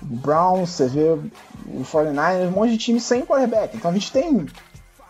Browns, 0.00 0.70
você 0.70 0.86
vê 0.88 1.08
o 1.66 1.82
49ers, 1.82 2.48
um 2.48 2.52
monte 2.52 2.72
de 2.72 2.78
time 2.78 3.00
sem 3.00 3.24
quarterback. 3.24 3.76
Então 3.76 3.90
a 3.90 3.94
gente 3.94 4.12
tem. 4.12 4.46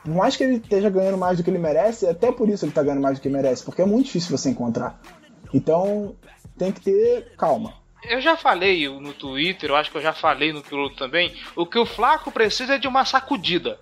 Por 0.04 0.14
mais 0.14 0.36
que 0.36 0.44
ele 0.44 0.56
esteja 0.56 0.88
ganhando 0.88 1.18
mais 1.18 1.36
do 1.36 1.44
que 1.44 1.50
ele 1.50 1.58
merece, 1.58 2.06
até 2.06 2.32
por 2.32 2.48
isso 2.48 2.64
ele 2.64 2.72
tá 2.72 2.82
ganhando 2.82 3.02
mais 3.02 3.18
do 3.18 3.22
que 3.22 3.28
merece, 3.28 3.62
porque 3.62 3.82
é 3.82 3.86
muito 3.86 4.06
difícil 4.06 4.36
você 4.36 4.50
encontrar. 4.50 5.00
Então 5.52 6.14
tem 6.56 6.72
que 6.72 6.80
ter 6.80 7.34
calma. 7.36 7.74
Eu 8.02 8.20
já 8.20 8.36
falei 8.36 8.88
no 8.88 9.12
Twitter, 9.12 9.70
eu 9.70 9.76
acho 9.76 9.90
que 9.90 9.96
eu 9.96 10.02
já 10.02 10.12
falei 10.12 10.52
no 10.52 10.62
piloto 10.62 10.96
também. 10.96 11.34
O 11.56 11.66
que 11.66 11.78
o 11.78 11.86
Flaco 11.86 12.30
precisa 12.30 12.74
é 12.74 12.78
de 12.78 12.86
uma 12.86 13.04
sacudida. 13.04 13.78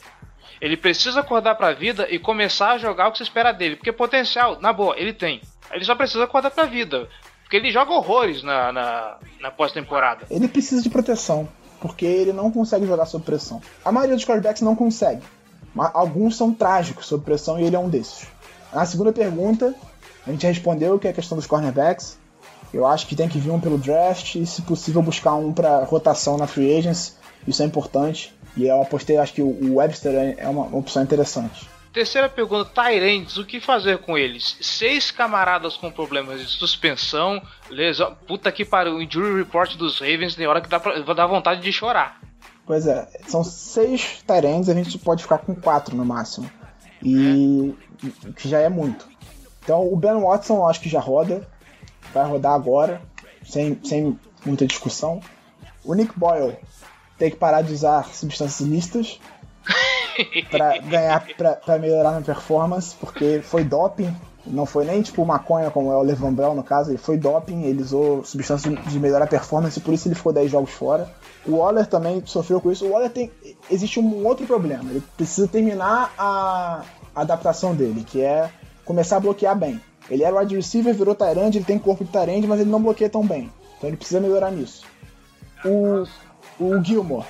Ele 0.61 0.77
precisa 0.77 1.21
acordar 1.21 1.55
pra 1.55 1.73
vida 1.73 2.07
e 2.11 2.19
começar 2.19 2.73
a 2.73 2.79
jogar 2.79 3.09
o 3.09 3.13
que 3.13 3.19
se 3.19 3.25
espera 3.25 3.53
dele. 3.53 3.77
Porque 3.77 3.93
potencial, 3.93 4.59
na 4.61 4.73
boa, 4.73 4.99
ele 4.99 5.13
tem. 5.13 5.43
Ele 5.71 5.85
só 5.85 5.95
precisa 5.95 6.25
acordar 6.25 6.51
pra 6.51 6.65
vida. 6.65 7.09
Porque 7.43 7.57
ele 7.57 7.71
joga 7.71 7.93
horrores 7.93 8.43
na, 8.43 8.73
na, 8.73 9.19
na 9.41 9.51
pós-temporada. 9.51 10.27
Ele 10.31 10.49
precisa 10.49 10.83
de 10.83 10.89
proteção, 10.89 11.49
porque 11.81 12.05
ele 12.05 12.33
não 12.33 12.51
consegue 12.51 12.87
jogar 12.87 13.07
sob 13.07 13.25
pressão. 13.25 13.61
A 13.85 13.93
maioria 13.93 14.17
dos 14.17 14.25
quarterbacks 14.25 14.63
não 14.63 14.75
consegue. 14.75 15.23
Mas 15.75 15.91
alguns 15.95 16.37
são 16.37 16.53
trágicos 16.53 17.07
sob 17.07 17.25
pressão 17.25 17.61
e 17.61 17.65
ele 17.65 17.77
é 17.77 17.79
um 17.79 17.89
desses. 17.89 18.27
Na 18.73 18.85
segunda 18.87 19.13
pergunta, 19.13 19.75
a 20.27 20.31
gente 20.31 20.47
respondeu 20.47 20.99
que 20.99 21.07
é 21.07 21.11
a 21.11 21.15
questão 21.15 21.37
dos 21.37 21.47
cornerbacks. 21.47 22.19
Eu 22.73 22.85
acho 22.87 23.07
que 23.07 23.17
tem 23.17 23.29
que 23.29 23.39
vir 23.39 23.51
um 23.51 23.61
pelo 23.61 23.79
draft 23.79 24.35
e, 24.35 24.45
se 24.47 24.63
possível, 24.63 25.01
buscar 25.03 25.35
um 25.35 25.53
para 25.53 25.85
rotação 25.85 26.37
na 26.37 26.47
free 26.47 26.77
agents. 26.79 27.17
Isso 27.47 27.63
é 27.63 27.67
importante. 27.67 28.35
E 28.57 28.67
eu 28.67 28.83
apostei, 28.83 29.17
acho 29.17 29.33
que 29.35 29.43
o 29.43 29.77
Webster 29.77 30.15
é- 30.15 30.35
é 30.39 30.49
uma 30.49 30.65
opção 30.77 31.03
interessante. 31.03 31.69
Terceira 31.93 32.29
pergunta, 32.29 32.71
Tyrants, 32.75 33.39
o 33.39 33.45
que 33.47 33.59
fazer 33.61 33.99
com 33.99 34.19
eles? 34.19 34.59
Seis 34.61 35.11
camaradas 35.11 35.77
com 35.79 35.91
problemas 35.91 36.41
de 36.41 36.47
suspensão, 36.47 37.41
lesão. 37.71 38.15
Puta 38.27 38.53
que 38.53 38.65
pariu, 38.67 38.97
o 38.97 39.03
injury 39.03 39.39
report 39.39 39.77
dos 39.77 39.99
Ravens 39.99 40.35
tem 40.35 40.47
hora 40.47 40.61
que 40.61 40.69
dá, 40.69 40.79
pra, 40.79 40.99
dá 41.01 41.27
vontade 41.27 41.63
de 41.63 41.73
chorar. 41.73 42.21
Pois 42.67 42.87
é, 42.87 43.09
são 43.29 43.43
seis 43.45 44.23
Tyrands, 44.27 44.69
a 44.69 44.75
gente 44.75 44.99
pode 44.99 45.23
ficar 45.23 45.39
com 45.39 45.55
quatro 45.55 45.97
no 45.97 46.05
máximo. 46.05 46.51
E 47.03 47.75
que 48.37 48.49
já 48.49 48.59
é 48.59 48.69
muito. 48.69 49.07
Então 49.63 49.91
o 49.91 49.97
Ben 49.97 50.21
Watson 50.21 50.57
eu 50.57 50.67
acho 50.67 50.81
que 50.81 50.89
já 50.89 51.01
roda. 51.01 51.47
Vai 52.17 52.27
rodar 52.27 52.55
agora, 52.55 53.03
sem, 53.45 53.79
sem 53.85 54.19
muita 54.43 54.67
discussão. 54.67 55.21
O 55.85 55.93
Nick 55.93 56.19
Boyle 56.19 56.57
tem 57.19 57.31
que 57.31 57.37
parar 57.37 57.61
de 57.61 57.75
usar 57.75 58.07
substâncias 58.15 58.67
ilícitas 58.67 59.21
pra 60.51 60.79
ganhar, 60.79 61.27
pra 61.63 61.79
melhorar 61.79 62.13
na 62.13 62.23
performance, 62.23 62.97
porque 62.99 63.43
foi 63.43 63.65
doping. 63.65 64.17
Não 64.47 64.65
foi 64.65 64.87
nem 64.87 65.03
tipo 65.03 65.27
maconha, 65.27 65.71
como 65.71 65.93
é 65.93 65.97
o 65.97 66.03
Levan 66.03 66.33
Bell 66.33 66.55
no 66.55 66.63
caso, 66.63 66.91
ele 66.91 66.97
foi 66.97 67.19
doping, 67.19 67.65
ele 67.65 67.83
usou 67.83 68.25
substância 68.25 68.71
de 68.71 68.99
melhorar 68.99 69.25
a 69.27 69.29
performance, 69.29 69.79
por 69.79 69.93
isso 69.93 70.09
ele 70.09 70.15
ficou 70.15 70.33
10 70.33 70.51
jogos 70.51 70.71
fora. 70.71 71.11
O 71.45 71.59
Waller 71.59 71.87
também 71.87 72.23
sofreu 72.25 72.63
com 72.63 72.73
isso. 72.73 72.87
O 72.87 72.93
Waller 72.93 73.11
tem. 73.11 73.31
Existe 73.71 74.01
um 74.01 74.27
outro 74.27 74.47
problema. 74.47 74.85
Ele 74.89 75.03
precisa 75.19 75.47
terminar 75.47 76.15
a 76.17 76.83
adaptação 77.15 77.75
dele, 77.75 78.05
que 78.05 78.23
é 78.23 78.51
começar 78.87 79.19
a 79.19 79.21
bloquear 79.21 79.55
bem. 79.55 79.79
Ele 80.11 80.23
era 80.23 80.39
wide 80.39 80.55
receiver, 80.55 80.95
virou 80.95 81.15
Tyrande, 81.15 81.59
ele 81.59 81.65
tem 81.65 81.79
corpo 81.79 82.05
de 82.05 82.11
Tyrande, 82.11 82.47
mas 82.47 82.61
ele 82.61 82.71
não 82.71 82.83
bloqueia 82.83 83.11
tão 83.11 83.27
bem. 83.27 83.51
Então 83.77 83.91
ele 83.91 83.97
precisa 83.97 84.21
melhorar 84.21 84.51
nisso. 84.51 84.85
O, 85.65 86.05
o 86.63 86.83
Gilmore, 86.83 87.27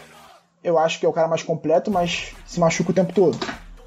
eu 0.62 0.78
acho 0.78 1.00
que 1.00 1.06
é 1.06 1.08
o 1.08 1.12
cara 1.12 1.28
mais 1.28 1.42
completo, 1.42 1.90
mas 1.90 2.34
se 2.44 2.60
machuca 2.60 2.90
o 2.90 2.94
tempo 2.94 3.12
todo. 3.12 3.38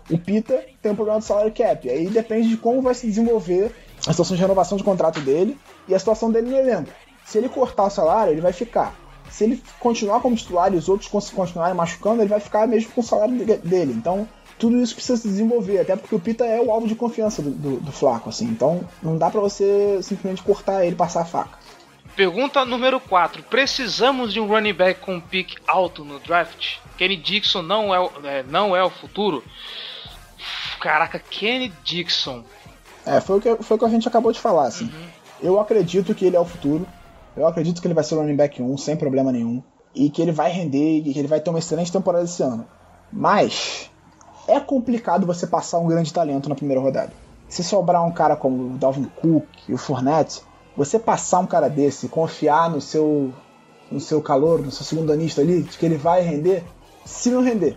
O 0.09 0.17
Pita 0.17 0.65
tem 0.81 0.91
um 0.91 0.95
problema 0.95 1.19
de 1.19 1.25
salário 1.25 1.53
cap. 1.53 1.87
Aí 1.87 2.09
depende 2.09 2.49
de 2.49 2.57
como 2.57 2.81
vai 2.81 2.95
se 2.95 3.05
desenvolver 3.05 3.75
a 4.07 4.11
situação 4.11 4.35
de 4.35 4.41
renovação 4.41 4.77
de 4.77 4.83
contrato 4.83 5.19
dele 5.19 5.57
e 5.87 5.93
a 5.93 5.99
situação 5.99 6.31
dele 6.31 6.49
no 6.49 6.57
elenco. 6.57 6.89
Se 7.25 7.37
ele 7.37 7.47
cortar 7.47 7.85
o 7.85 7.89
salário, 7.91 8.33
ele 8.33 8.41
vai 8.41 8.53
ficar. 8.53 8.95
Se 9.29 9.43
ele 9.43 9.61
continuar 9.79 10.19
como 10.19 10.35
titular 10.35 10.73
e 10.73 10.77
os 10.77 10.89
outros 10.89 11.09
continuarem 11.09 11.75
machucando, 11.75 12.21
ele 12.21 12.29
vai 12.29 12.39
ficar 12.39 12.67
mesmo 12.67 12.91
com 12.91 13.01
o 13.01 13.03
salário 13.03 13.35
dele. 13.59 13.93
Então, 13.93 14.27
tudo 14.59 14.79
isso 14.81 14.93
precisa 14.93 15.17
se 15.19 15.27
desenvolver, 15.27 15.79
até 15.79 15.95
porque 15.95 16.13
o 16.13 16.19
Pita 16.19 16.45
é 16.45 16.61
o 16.61 16.69
alvo 16.71 16.87
de 16.87 16.93
confiança 16.93 17.41
do, 17.41 17.49
do, 17.49 17.79
do 17.79 17.91
Flaco, 17.91 18.29
assim. 18.29 18.45
Então, 18.45 18.87
não 19.01 19.17
dá 19.17 19.29
para 19.31 19.39
você 19.41 19.99
simplesmente 20.03 20.43
cortar 20.43 20.83
ele 20.83 20.93
e 20.93 20.97
passar 20.97 21.21
a 21.21 21.25
faca. 21.25 21.57
Pergunta 22.15 22.65
número 22.65 22.99
4. 22.99 23.41
Precisamos 23.43 24.33
de 24.33 24.39
um 24.41 24.45
running 24.47 24.73
back 24.73 24.99
com 24.99 25.19
pick 25.21 25.55
alto 25.65 26.03
no 26.03 26.19
draft? 26.19 26.77
Kenny 26.97 27.15
Dixon 27.15 27.61
não 27.61 27.95
é, 27.95 27.99
o- 28.01 28.11
é, 28.25 28.43
não 28.43 28.75
é 28.75 28.83
o 28.83 28.89
futuro? 28.89 29.41
Caraca, 30.79 31.19
Kenny 31.19 31.71
Dixon. 31.83 32.43
É, 33.05 33.19
foi 33.21 33.37
o 33.37 33.41
que, 33.41 33.55
foi 33.63 33.75
o 33.77 33.79
que 33.79 33.85
a 33.85 33.89
gente 33.89 34.07
acabou 34.07 34.31
de 34.31 34.39
falar, 34.39 34.67
assim. 34.67 34.91
Eu 35.41 35.59
acredito 35.59 36.13
que 36.13 36.25
ele 36.25 36.35
é 36.35 36.39
o 36.39 36.45
futuro. 36.45 36.85
Eu 37.35 37.47
acredito 37.47 37.81
que 37.81 37.87
ele 37.87 37.93
vai 37.93 38.03
ser 38.03 38.15
o 38.15 38.19
running 38.19 38.35
back 38.35 38.61
1, 38.61 38.77
sem 38.77 38.97
problema 38.97 39.31
nenhum. 39.31 39.63
E 39.95 40.09
que 40.09 40.21
ele 40.21 40.31
vai 40.31 40.51
render, 40.51 40.99
e 40.99 41.13
que 41.13 41.17
ele 41.19 41.27
vai 41.27 41.39
ter 41.39 41.49
uma 41.49 41.59
excelente 41.59 41.91
temporada 41.91 42.25
esse 42.25 42.43
ano. 42.43 42.67
Mas, 43.11 43.89
é 44.49 44.59
complicado 44.59 45.25
você 45.25 45.45
passar 45.45 45.79
um 45.79 45.87
grande 45.87 46.13
talento 46.13 46.49
na 46.49 46.55
primeira 46.55 46.81
rodada. 46.81 47.11
Se 47.47 47.63
sobrar 47.63 48.05
um 48.05 48.11
cara 48.11 48.35
como 48.35 48.73
o 48.73 48.77
Dalvin 48.77 49.09
Cook 49.21 49.45
e 49.67 49.73
o 49.73 49.77
Fournette, 49.77 50.41
você 50.75 50.99
passar 50.99 51.39
um 51.39 51.47
cara 51.47 51.69
desse, 51.69 52.07
confiar 52.07 52.69
no 52.69 52.81
seu 52.81 53.33
no 53.91 53.99
seu 53.99 54.21
calor, 54.21 54.61
no 54.61 54.71
seu 54.71 54.85
segundo 54.85 55.11
anista 55.11 55.41
ali, 55.41 55.63
de 55.63 55.77
que 55.77 55.85
ele 55.85 55.97
vai 55.97 56.21
render, 56.21 56.63
se 57.03 57.31
não 57.31 57.41
render, 57.41 57.75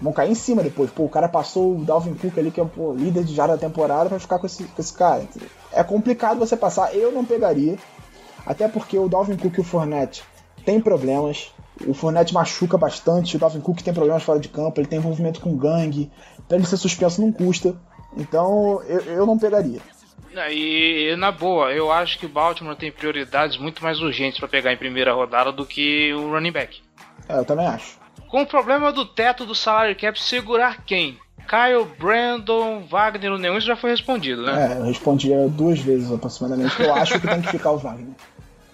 vão 0.00 0.12
cair 0.12 0.32
em 0.32 0.34
cima 0.34 0.62
depois. 0.62 0.90
Pô, 0.90 1.04
o 1.04 1.08
cara 1.08 1.28
passou 1.28 1.76
o 1.76 1.84
Dalvin 1.84 2.14
Cook 2.14 2.36
ali, 2.36 2.50
que 2.50 2.60
é 2.60 2.68
o 2.76 2.92
líder 2.92 3.24
de 3.24 3.34
jarda 3.34 3.54
da 3.54 3.60
temporada, 3.60 4.08
pra 4.08 4.18
ficar 4.18 4.38
com 4.38 4.46
esse, 4.46 4.64
com 4.64 4.82
esse 4.82 4.92
cara. 4.92 5.26
É 5.72 5.84
complicado 5.84 6.38
você 6.38 6.56
passar, 6.56 6.94
eu 6.94 7.12
não 7.12 7.24
pegaria. 7.24 7.78
Até 8.44 8.66
porque 8.66 8.98
o 8.98 9.08
Dalvin 9.08 9.36
Cook 9.36 9.56
e 9.56 9.60
o 9.60 9.64
Fournette 9.64 10.24
têm 10.64 10.80
problemas. 10.80 11.52
O 11.86 11.94
Fournette 11.94 12.34
machuca 12.34 12.76
bastante, 12.76 13.36
o 13.36 13.38
Dalvin 13.38 13.60
Cook 13.60 13.80
tem 13.80 13.94
problemas 13.94 14.22
fora 14.22 14.38
de 14.38 14.48
campo, 14.48 14.80
ele 14.80 14.88
tem 14.88 14.98
envolvimento 14.98 15.40
com 15.40 15.56
gangue. 15.56 16.10
Pra 16.46 16.56
ele 16.56 16.66
ser 16.66 16.76
suspenso 16.76 17.20
não 17.20 17.32
custa. 17.32 17.74
Então 18.16 18.82
eu, 18.82 19.00
eu 19.00 19.26
não 19.26 19.38
pegaria. 19.38 19.80
E 20.50 21.14
na 21.18 21.30
boa, 21.30 21.72
eu 21.72 21.92
acho 21.92 22.18
que 22.18 22.26
o 22.26 22.28
Baltimore 22.28 22.76
tem 22.76 22.90
prioridades 22.90 23.58
muito 23.58 23.82
mais 23.82 24.00
urgentes 24.00 24.38
para 24.38 24.48
pegar 24.48 24.72
em 24.72 24.76
primeira 24.76 25.12
rodada 25.12 25.52
do 25.52 25.66
que 25.66 26.12
o 26.14 26.30
running 26.30 26.52
back. 26.52 26.80
É, 27.28 27.38
eu 27.38 27.44
também 27.44 27.66
acho. 27.66 27.98
Com 28.28 28.42
o 28.42 28.46
problema 28.46 28.92
do 28.92 29.04
teto 29.04 29.44
do 29.44 29.54
salary 29.54 29.94
cap, 29.94 30.18
segurar 30.20 30.84
quem? 30.84 31.18
Kyle, 31.46 31.84
Brandon, 31.98 32.80
Wagner, 32.88 33.32
o 33.32 33.38
nenhum, 33.38 33.58
isso 33.58 33.66
já 33.66 33.76
foi 33.76 33.90
respondido, 33.90 34.42
né? 34.42 34.72
É, 34.72 34.78
eu 34.78 34.84
respondi 34.84 35.30
duas 35.50 35.78
vezes 35.80 36.10
aproximadamente 36.10 36.80
eu 36.80 36.94
acho 36.94 37.20
que 37.20 37.28
tem 37.28 37.42
que 37.42 37.48
ficar 37.48 37.72
o 37.72 37.78
Wagner. 37.78 38.14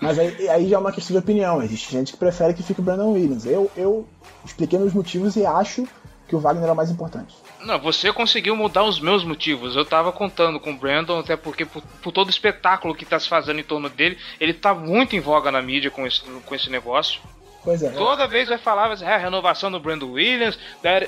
Mas 0.00 0.18
aí, 0.18 0.48
aí 0.48 0.68
já 0.68 0.76
é 0.76 0.78
uma 0.78 0.92
questão 0.92 1.14
de 1.14 1.18
opinião. 1.18 1.62
Existe 1.62 1.90
gente 1.90 2.12
que 2.12 2.18
prefere 2.18 2.54
que 2.54 2.62
fique 2.62 2.80
o 2.80 2.82
Brandon 2.82 3.12
Williams. 3.12 3.44
Eu, 3.44 3.70
eu 3.76 4.06
expliquei 4.44 4.78
meus 4.78 4.92
motivos 4.92 5.36
e 5.36 5.44
acho 5.44 5.86
que 6.28 6.36
o 6.36 6.38
Wagner 6.38 6.68
é 6.68 6.72
o 6.72 6.76
mais 6.76 6.90
importante. 6.90 7.34
Não, 7.64 7.78
você 7.80 8.12
conseguiu 8.12 8.54
mudar 8.54 8.84
os 8.84 9.00
meus 9.00 9.24
motivos. 9.24 9.74
Eu 9.74 9.84
tava 9.84 10.12
contando 10.12 10.60
com 10.60 10.70
o 10.70 10.76
Brandon, 10.76 11.18
até 11.18 11.36
porque 11.36 11.64
por, 11.64 11.82
por 12.02 12.12
todo 12.12 12.28
o 12.28 12.30
espetáculo 12.30 12.94
que 12.94 13.04
tá 13.04 13.18
se 13.18 13.28
fazendo 13.28 13.58
em 13.58 13.64
torno 13.64 13.88
dele, 13.88 14.18
ele 14.38 14.52
tá 14.52 14.74
muito 14.74 15.16
em 15.16 15.20
voga 15.20 15.50
na 15.50 15.60
mídia 15.60 15.90
com 15.90 16.06
esse, 16.06 16.20
com 16.22 16.54
esse 16.54 16.70
negócio. 16.70 17.20
Pois 17.64 17.82
é. 17.82 17.90
Toda 17.90 18.28
vez 18.28 18.48
vai 18.48 18.58
falar, 18.58 18.94
dizer, 18.94 19.06
é, 19.06 19.16
renovação 19.16 19.70
do 19.70 19.80
Brandon 19.80 20.12
Williams, 20.12 20.58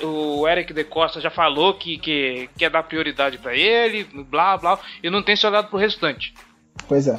o 0.03 0.49
Eric 0.49 0.73
De 0.73 0.85
Costa 0.85 1.21
já 1.21 1.31
falou 1.31 1.75
que, 1.75 1.97
que 1.99 2.51
quer 2.59 2.71
dar 2.71 2.83
prioridade 2.83 3.39
pra 3.39 3.55
ele, 3.55 4.05
blá 4.05 4.57
blá, 4.57 4.79
e 5.03 5.09
não 5.09 5.23
tem 5.23 5.37
se 5.37 5.47
olhado 5.47 5.69
pro 5.69 5.79
restante. 5.79 6.35
Pois 6.89 7.07
é. 7.07 7.19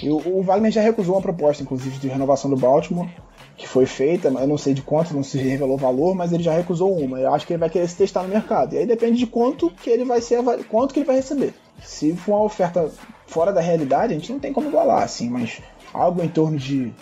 E 0.00 0.08
o, 0.08 0.38
o 0.38 0.42
Wagner 0.42 0.70
já 0.70 0.80
recusou 0.80 1.16
uma 1.16 1.22
proposta, 1.22 1.62
inclusive, 1.62 1.98
de 1.98 2.08
renovação 2.08 2.50
do 2.50 2.56
Baltimore, 2.56 3.08
que 3.56 3.68
foi 3.68 3.86
feita, 3.86 4.28
eu 4.28 4.46
não 4.46 4.56
sei 4.56 4.74
de 4.74 4.82
quanto, 4.82 5.14
não 5.14 5.22
se 5.22 5.38
revelou 5.38 5.74
o 5.74 5.78
valor, 5.78 6.14
mas 6.14 6.32
ele 6.32 6.42
já 6.42 6.52
recusou 6.52 6.96
uma. 6.96 7.20
Eu 7.20 7.34
acho 7.34 7.46
que 7.46 7.52
ele 7.52 7.60
vai 7.60 7.70
querer 7.70 7.88
se 7.88 7.96
testar 7.96 8.22
no 8.22 8.28
mercado. 8.28 8.74
E 8.74 8.78
aí 8.78 8.86
depende 8.86 9.18
de 9.18 9.26
quanto 9.26 9.70
que 9.70 9.90
ele 9.90 10.04
vai 10.04 10.20
ser 10.20 10.42
quanto 10.68 10.94
que 10.94 11.00
ele 11.00 11.06
vai 11.06 11.16
receber. 11.16 11.54
Se 11.82 12.14
for 12.14 12.36
uma 12.36 12.44
oferta 12.44 12.90
fora 13.26 13.52
da 13.52 13.60
realidade, 13.60 14.14
a 14.14 14.16
gente 14.16 14.32
não 14.32 14.38
tem 14.38 14.52
como 14.52 14.68
igualar, 14.68 15.02
assim, 15.02 15.28
mas 15.28 15.60
algo 15.92 16.22
em 16.22 16.28
torno 16.28 16.56
de 16.56 16.92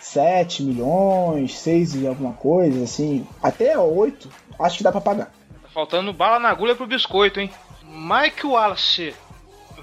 7 0.00 0.62
milhões, 0.62 1.56
6 1.58 1.94
e 1.96 2.06
alguma 2.06 2.34
coisa, 2.34 2.84
assim, 2.84 3.26
até 3.42 3.78
8, 3.78 4.28
acho 4.58 4.78
que 4.78 4.84
dá 4.84 4.92
pra 4.92 5.00
pagar. 5.00 5.32
Tá 5.62 5.68
faltando 5.72 6.12
bala 6.12 6.38
na 6.38 6.50
agulha 6.50 6.76
pro 6.76 6.86
biscoito, 6.86 7.40
hein? 7.40 7.50
Mike 7.82 8.46
Wallace 8.46 9.14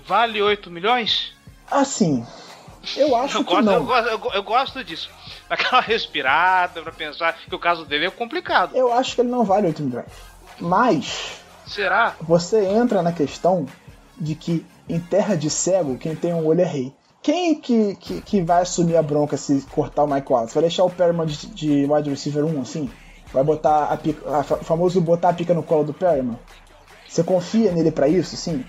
vale 0.06 0.42
8 0.42 0.70
milhões? 0.70 1.34
Assim, 1.70 2.26
eu 2.98 3.16
acho 3.16 3.38
Eu 3.40 3.44
que 3.46 3.54
gosto, 3.54 3.70
eu, 3.72 3.80
não. 3.80 3.86
gosto, 3.86 4.08
eu 4.10 4.32
eu 4.34 4.44
gosto 4.44 4.84
disso. 4.84 5.10
Daquela 5.50 5.82
respirada 5.84 6.82
pra 6.82 6.92
pensar 6.92 7.34
que 7.48 7.54
o 7.56 7.60
caso 7.60 7.86
dele 7.86 8.06
é 8.06 8.10
complicado. 8.12 8.76
Eu 8.76 8.92
acho 8.94 9.16
que 9.16 9.22
ele 9.22 9.30
não 9.30 9.44
vale 9.44 9.68
8 9.68 9.82
milhões. 9.84 10.06
Mas 10.60 11.34
Será? 11.66 12.16
você 12.22 12.66
entra 12.66 13.02
na 13.02 13.12
questão 13.12 13.66
de 14.18 14.36
que 14.36 14.66
em 14.90 15.00
terra 15.00 15.36
de 15.36 15.50
cego, 15.50 15.98
quem 15.98 16.16
tem 16.16 16.34
um 16.34 16.46
olho 16.46 16.62
é 16.62 16.66
rei. 16.66 16.94
Quem 17.24 17.54
que, 17.60 17.96
que, 17.96 18.22
que 18.22 18.42
vai 18.42 18.64
assumir 18.64 18.98
a 18.98 19.02
bronca 19.04 19.38
se 19.38 19.62
cortar 19.72 20.04
o 20.04 20.08
Mike 20.08 20.32
Wallace? 20.32 20.54
Vai 20.56 20.62
deixar 20.64 20.84
o 20.84 20.90
Perryman 20.90 21.26
de, 21.28 21.48
de 21.48 21.86
wide 21.88 22.10
receiver 22.10 22.44
1 22.44 22.62
assim? 22.62 22.90
Vai 23.32 23.44
botar 23.44 23.86
a 23.86 23.96
pica, 23.98 24.38
a 24.40 24.44
fa- 24.44 24.58
famoso 24.58 25.00
botar 25.00 25.30
a 25.30 25.34
pica 25.34 25.54
no 25.54 25.62
colo 25.64 25.84
do 25.84 25.94
Perryman? 25.94 26.38
Você 27.08 27.24
confia 27.24 27.72
nele 27.72 27.92
pra 27.92 28.08
isso, 28.08 28.36
sim? 28.36 28.66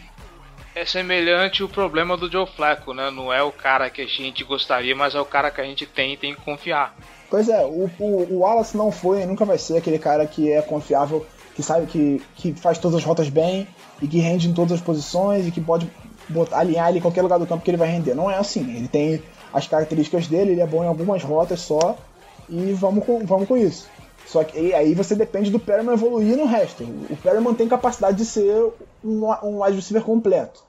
É 0.75 0.87
semelhante 0.87 1.63
o 1.63 1.69
problema 1.69 2.17
do 2.17 2.31
Joe 2.31 2.47
Flacco, 2.47 2.95
né? 2.95 3.11
Não 3.11 3.31
é 3.31 3.43
o 3.43 3.53
cara 3.53 3.91
que 3.91 4.01
a 4.01 4.07
gente 4.07 4.43
gostaria, 4.43 4.97
mas 4.97 5.15
é 5.15 5.21
o 5.21 5.25
cara 5.25 5.51
que 5.51 5.61
a 5.61 5.65
gente 5.65 5.85
tem 5.85 6.15
e 6.15 6.17
tem 6.17 6.35
que 6.35 6.41
confiar. 6.41 6.97
Pois 7.29 7.49
é, 7.49 7.63
o, 7.65 7.91
o, 7.99 8.33
o 8.33 8.39
Wallace 8.41 8.77
não 8.77 8.91
foi 8.91 9.25
nunca 9.27 9.45
vai 9.45 9.59
ser 9.59 9.77
aquele 9.77 9.99
cara 9.99 10.27
que 10.27 10.51
é 10.51 10.63
confiável, 10.63 11.27
que 11.55 11.63
sabe 11.63 11.87
que, 11.87 12.23
que 12.35 12.55
faz 12.55 12.79
todas 12.79 12.97
as 12.97 13.05
rotas 13.05 13.29
bem 13.29 13.69
e 14.01 14.09
que 14.09 14.19
rende 14.19 14.49
em 14.49 14.55
todas 14.55 14.73
as 14.73 14.81
posições 14.81 15.47
e 15.47 15.51
que 15.51 15.61
pode 15.61 15.91
botar, 16.29 16.59
alinhar 16.59 16.89
ele 16.89 16.99
em 16.99 17.03
qualquer 17.03 17.23
lugar 17.23 17.39
do 17.39 17.47
campo 17.47 17.63
que 17.63 17.71
ele 17.71 17.77
vai 17.77 17.89
render. 17.89 18.15
Não 18.15 18.31
é 18.31 18.39
assim. 18.39 18.77
Ele 18.77 18.89
tem 18.89 19.23
as 19.53 19.67
características 19.67 20.27
dele, 20.27 20.53
ele 20.53 20.63
é 20.63 20.67
bom 20.67 20.83
em 20.83 20.89
algumas 20.89 21.23
rotas 21.23 21.61
só 21.61 21.97
e 22.49 22.73
vamos 22.73 23.05
com, 23.05 23.25
vamos 23.27 23.47
com 23.47 23.59
isso. 23.59 23.89
Só 24.33 24.43
que 24.45 24.59
e 24.59 24.75
aí 24.75 24.95
você 24.95 25.15
depende 25.15 25.51
do 25.51 25.59
Perryman 25.59 25.93
evoluir 25.93 26.37
no 26.39 26.47
resto. 26.47 26.85
O 26.85 27.17
Perryman 27.23 27.53
tem 27.55 27.69
capacidade 27.69 28.17
de 28.17 28.25
ser 28.25 28.73
um, 29.05 29.27
um 29.43 29.63
wide 29.63 29.77
receiver 29.77 30.03
completo. 30.03 30.63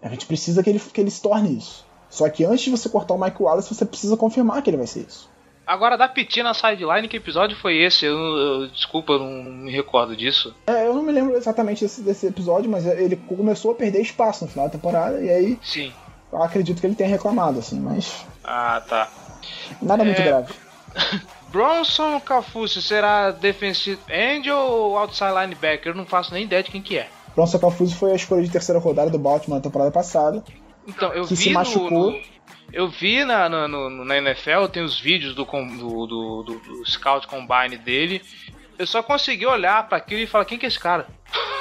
A 0.00 0.08
gente 0.08 0.24
precisa 0.24 0.62
que 0.62 0.70
ele, 0.70 0.78
que 0.78 1.00
ele 1.00 1.10
se 1.10 1.20
torne 1.20 1.58
isso. 1.58 1.84
Só 2.08 2.28
que 2.28 2.44
antes 2.44 2.60
de 2.62 2.70
você 2.70 2.88
cortar 2.88 3.14
o 3.14 3.18
Mike 3.20 3.42
Wallace, 3.42 3.74
você 3.74 3.84
precisa 3.84 4.16
confirmar 4.16 4.62
que 4.62 4.70
ele 4.70 4.76
vai 4.76 4.86
ser 4.86 5.00
isso. 5.00 5.28
Agora, 5.66 5.96
da 5.98 6.06
Piti 6.08 6.42
na 6.44 6.54
sideline, 6.54 7.08
que 7.08 7.16
episódio 7.16 7.56
foi 7.56 7.78
esse? 7.78 8.04
Eu, 8.06 8.16
eu- 8.16 8.68
desculpa, 8.68 9.14
eu 9.14 9.18
não 9.18 9.42
me 9.44 9.72
recordo 9.72 10.16
disso. 10.16 10.54
É, 10.68 10.86
eu 10.86 10.94
não 10.94 11.02
me 11.02 11.10
lembro 11.10 11.36
exatamente 11.36 11.82
desse, 11.82 12.02
desse 12.02 12.26
episódio, 12.26 12.70
mas 12.70 12.86
ele 12.86 13.16
começou 13.16 13.72
a 13.72 13.74
perder 13.74 14.00
espaço 14.00 14.44
no 14.44 14.50
final 14.50 14.66
da 14.66 14.72
temporada, 14.72 15.20
e 15.20 15.28
aí 15.28 15.58
Sim. 15.62 15.92
eu 16.32 16.40
acredito 16.42 16.80
que 16.80 16.86
ele 16.86 16.94
tenha 16.96 17.08
reclamado, 17.10 17.58
assim, 17.58 17.80
mas 17.80 18.24
Ah, 18.44 18.80
tá. 18.88 19.08
nada 19.80 20.04
muito 20.04 20.20
É. 20.20 20.24
grave. 20.24 20.52
Bronson 21.52 22.18
Cafucci 22.20 22.80
será 22.82 23.30
defensive 23.30 24.00
end 24.10 24.50
ou 24.50 24.96
outside 24.96 25.30
linebacker? 25.32 25.92
Eu 25.92 25.96
não 25.96 26.06
faço 26.06 26.32
nem 26.32 26.44
ideia 26.44 26.62
de 26.62 26.70
quem 26.70 26.80
que 26.82 26.96
é. 26.98 27.08
Bronson 27.34 27.58
Calfuso 27.58 27.94
foi 27.94 28.12
a 28.12 28.16
escolha 28.16 28.42
de 28.42 28.50
terceira 28.50 28.80
rodada 28.80 29.10
do 29.10 29.18
Baltimore 29.18 29.58
na 29.58 29.62
temporada 29.62 29.90
passada. 29.90 30.42
Então, 30.88 31.12
eu 31.12 31.22
Que 31.24 31.34
vi 31.34 31.36
se 31.36 31.50
machucou. 31.50 32.10
no- 32.12 32.20
eu 32.72 32.88
vi 32.88 33.24
na, 33.24 33.48
na, 33.48 33.68
no- 33.68 34.04
na 34.04 34.16
NFL, 34.18 34.66
tem 34.72 34.82
os 34.82 34.98
vídeos 34.98 35.34
do, 35.34 35.44
do, 35.44 36.06
do, 36.06 36.42
do- 36.42 36.86
Scout 36.86 37.26
Combine 37.26 37.76
dele. 37.76 38.22
Eu 38.78 38.86
só 38.86 39.02
consegui 39.02 39.46
olhar 39.46 39.86
pra 39.88 39.98
aquilo 39.98 40.20
e 40.22 40.26
falar, 40.26 40.44
quem 40.46 40.58
que 40.58 40.64
é 40.66 40.68
esse 40.68 40.78
cara? 40.80 41.06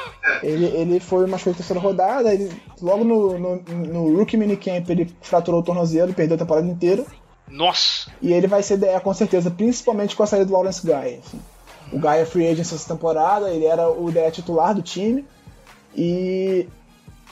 Ele, 0.43 0.65
ele 0.67 0.99
foi 0.99 1.25
uma 1.25 1.35
escolha 1.37 1.53
de 1.53 1.57
terceira 1.57 1.79
rodada, 1.81 2.31
ele, 2.33 2.51
logo 2.79 3.03
no, 3.03 3.39
no, 3.39 3.55
no 3.57 4.17
Rookie 4.17 4.37
Minicamp 4.37 4.89
ele 4.91 5.11
fraturou 5.19 5.61
o 5.61 5.63
tornozelo, 5.63 6.13
perdeu 6.13 6.35
a 6.35 6.37
temporada 6.37 6.67
inteira. 6.67 7.03
Nossa! 7.51 8.09
E 8.21 8.31
ele 8.33 8.47
vai 8.47 8.63
ser 8.63 8.77
DE 8.77 8.99
com 9.03 9.13
certeza, 9.13 9.51
principalmente 9.51 10.15
com 10.15 10.23
a 10.23 10.27
saída 10.27 10.45
do 10.45 10.53
Lawrence 10.53 10.81
Guy. 10.85 11.19
O 11.91 11.99
Guy 11.99 12.17
é 12.19 12.25
free 12.25 12.47
agent 12.47 12.61
essa 12.71 12.87
temporada, 12.93 13.49
ele 13.49 13.65
era 13.65 13.89
o 13.89 14.09
DE 14.11 14.31
titular 14.31 14.73
do 14.73 14.81
time. 14.81 15.25
E 15.95 16.67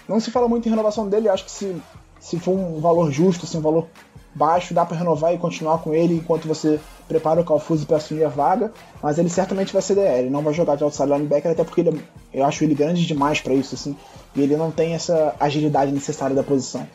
não 0.07 0.19
se 0.19 0.31
fala 0.31 0.47
muito 0.47 0.67
em 0.67 0.69
renovação 0.69 1.07
dele, 1.07 1.29
acho 1.29 1.45
que 1.45 1.51
se, 1.51 1.75
se 2.19 2.39
for 2.39 2.51
um 2.51 2.79
valor 2.79 3.11
justo, 3.11 3.45
assim, 3.45 3.57
um 3.57 3.61
valor 3.61 3.87
baixo, 4.35 4.73
dá 4.73 4.85
pra 4.85 4.97
renovar 4.97 5.33
e 5.33 5.37
continuar 5.37 5.79
com 5.79 5.93
ele 5.93 6.15
enquanto 6.15 6.47
você 6.47 6.79
prepara 7.07 7.41
o 7.41 7.45
Calfuse 7.45 7.85
pra 7.85 7.97
assumir 7.97 8.23
a 8.25 8.29
vaga. 8.29 8.71
Mas 9.01 9.17
ele 9.17 9.29
certamente 9.29 9.73
vai 9.73 9.81
ser 9.81 9.97
ele 9.97 10.29
não 10.29 10.41
vai 10.41 10.53
jogar 10.53 10.75
de 10.75 10.83
outside 10.83 11.09
linebacker, 11.09 11.51
até 11.51 11.63
porque 11.63 11.81
ele, 11.81 11.89
é- 12.33 12.41
eu 12.41 12.45
acho 12.45 12.63
ele 12.63 12.75
grande 12.75 13.05
demais 13.05 13.39
pra 13.39 13.53
isso, 13.53 13.75
assim. 13.75 13.95
E 14.35 14.41
ele 14.41 14.55
não 14.57 14.71
tem 14.71 14.93
essa 14.93 15.33
agilidade 15.39 15.91
necessária 15.91 16.35
da 16.35 16.43
posição. 16.43 16.85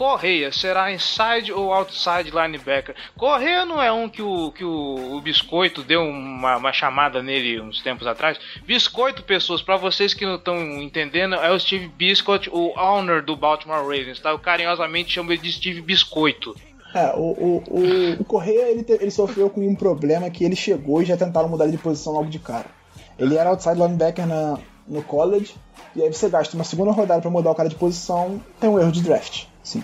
Correia, 0.00 0.50
será 0.50 0.90
inside 0.90 1.52
ou 1.52 1.74
outside 1.74 2.30
linebacker? 2.30 2.94
Correia 3.18 3.66
não 3.66 3.82
é 3.82 3.92
um 3.92 4.08
que 4.08 4.22
o, 4.22 4.50
que 4.50 4.64
o, 4.64 5.14
o 5.14 5.20
Biscoito 5.20 5.82
deu 5.82 6.00
uma, 6.00 6.56
uma 6.56 6.72
chamada 6.72 7.22
nele 7.22 7.60
uns 7.60 7.82
tempos 7.82 8.06
atrás? 8.06 8.40
Biscoito, 8.64 9.22
pessoas, 9.22 9.60
pra 9.60 9.76
vocês 9.76 10.14
que 10.14 10.24
não 10.24 10.36
estão 10.36 10.56
entendendo, 10.80 11.34
é 11.34 11.52
o 11.52 11.60
Steve 11.60 11.86
Biscoit, 11.88 12.48
o 12.48 12.72
owner 12.78 13.22
do 13.22 13.36
Baltimore 13.36 13.82
Ravens, 13.82 14.18
tá? 14.20 14.30
Eu 14.30 14.38
carinhosamente 14.38 15.12
chamo 15.12 15.32
ele 15.32 15.42
de 15.42 15.52
Steve 15.52 15.82
Biscoito. 15.82 16.56
É, 16.94 17.12
o, 17.14 17.18
o, 17.18 17.62
o, 17.68 18.22
o 18.22 18.24
Correia 18.24 18.70
ele, 18.70 18.86
ele 18.88 19.10
sofreu 19.10 19.50
com 19.50 19.60
um 19.60 19.74
problema 19.74 20.30
que 20.30 20.42
ele 20.42 20.56
chegou 20.56 21.02
e 21.02 21.04
já 21.04 21.16
tentaram 21.18 21.50
mudar 21.50 21.66
de 21.66 21.76
posição 21.76 22.14
logo 22.14 22.30
de 22.30 22.38
cara. 22.38 22.70
Ele 23.18 23.36
era 23.36 23.50
outside 23.50 23.78
linebacker 23.78 24.26
na, 24.26 24.58
no 24.88 25.02
college, 25.02 25.54
e 25.94 26.02
aí 26.02 26.10
você 26.10 26.30
gasta 26.30 26.56
uma 26.56 26.64
segunda 26.64 26.90
rodada 26.90 27.20
pra 27.20 27.30
mudar 27.30 27.50
o 27.50 27.54
cara 27.54 27.68
de 27.68 27.74
posição, 27.74 28.40
tem 28.58 28.70
um 28.70 28.80
erro 28.80 28.92
de 28.92 29.02
draft. 29.02 29.49
Sim. 29.62 29.82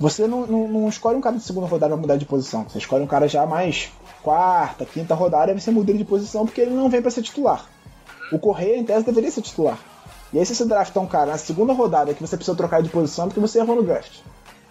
Você 0.00 0.26
não, 0.26 0.46
não, 0.46 0.66
não 0.66 0.88
escolhe 0.88 1.18
um 1.18 1.20
cara 1.20 1.36
de 1.36 1.42
segunda 1.42 1.66
rodada 1.66 1.92
pra 1.92 2.00
mudar 2.00 2.16
de 2.16 2.24
posição, 2.24 2.64
você 2.64 2.78
escolhe 2.78 3.04
um 3.04 3.06
cara 3.06 3.28
já 3.28 3.44
mais 3.44 3.92
quarta, 4.22 4.86
quinta 4.86 5.14
rodada, 5.14 5.52
você 5.52 5.70
muda 5.70 5.90
ele 5.90 5.98
de 5.98 6.04
posição 6.06 6.46
porque 6.46 6.62
ele 6.62 6.70
não 6.70 6.88
vem 6.88 7.02
pra 7.02 7.10
ser 7.10 7.22
titular. 7.22 7.66
O 8.32 8.38
Correia, 8.38 8.78
em 8.78 8.84
tese, 8.84 9.04
deveria 9.04 9.30
ser 9.30 9.42
titular. 9.42 9.78
E 10.32 10.38
aí, 10.38 10.46
se 10.46 10.54
você 10.54 10.64
draftar 10.64 11.02
um 11.02 11.06
cara 11.06 11.32
na 11.32 11.38
segunda 11.38 11.72
rodada 11.72 12.14
que 12.14 12.20
você 12.20 12.36
precisa 12.36 12.56
trocar 12.56 12.82
de 12.82 12.88
posição, 12.88 13.24
é 13.24 13.28
porque 13.28 13.40
você 13.40 13.58
errou 13.58 13.76
no 13.76 13.82
draft. 13.82 14.20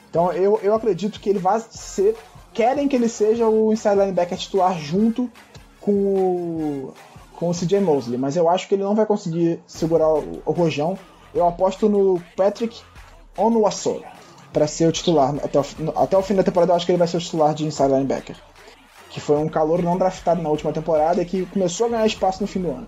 Então 0.09 0.31
eu, 0.31 0.59
eu 0.63 0.73
acredito 0.73 1.19
que 1.19 1.29
ele 1.29 1.39
vai 1.39 1.59
ser. 1.59 2.17
Querem 2.51 2.87
que 2.87 2.95
ele 2.95 3.07
seja 3.07 3.47
o 3.47 3.71
inside 3.71 3.95
linebacker 3.95 4.37
titular 4.37 4.79
junto 4.79 5.29
com 5.79 5.91
o, 5.91 6.93
com 7.35 7.49
o 7.49 7.53
CJ 7.53 7.81
Mosley, 7.81 8.17
mas 8.17 8.35
eu 8.35 8.49
acho 8.49 8.67
que 8.67 8.73
ele 8.73 8.83
não 8.83 8.95
vai 8.95 9.05
conseguir 9.05 9.59
segurar 9.67 10.11
o, 10.11 10.41
o 10.43 10.51
rojão. 10.51 10.97
Eu 11.35 11.47
aposto 11.47 11.87
no 11.87 12.19
Patrick 12.35 12.81
Onuasola 13.37 14.18
para 14.51 14.67
ser 14.67 14.87
o 14.87 14.91
titular. 14.91 15.35
Até 15.43 15.59
o, 15.59 15.65
até 15.95 16.17
o 16.17 16.21
fim 16.21 16.35
da 16.35 16.43
temporada 16.43 16.71
eu 16.71 16.75
acho 16.75 16.85
que 16.85 16.91
ele 16.91 16.99
vai 16.99 17.07
ser 17.07 17.17
o 17.17 17.21
titular 17.21 17.53
de 17.53 17.65
inside 17.65 17.89
linebacker. 17.89 18.35
Que 19.09 19.19
foi 19.19 19.37
um 19.37 19.49
calor 19.49 19.81
não 19.81 19.97
draftado 19.97 20.41
na 20.41 20.49
última 20.49 20.71
temporada 20.71 21.21
e 21.21 21.25
que 21.25 21.45
começou 21.47 21.87
a 21.87 21.89
ganhar 21.89 22.05
espaço 22.05 22.41
no 22.41 22.47
fim 22.47 22.61
do 22.61 22.69
ano. 22.69 22.87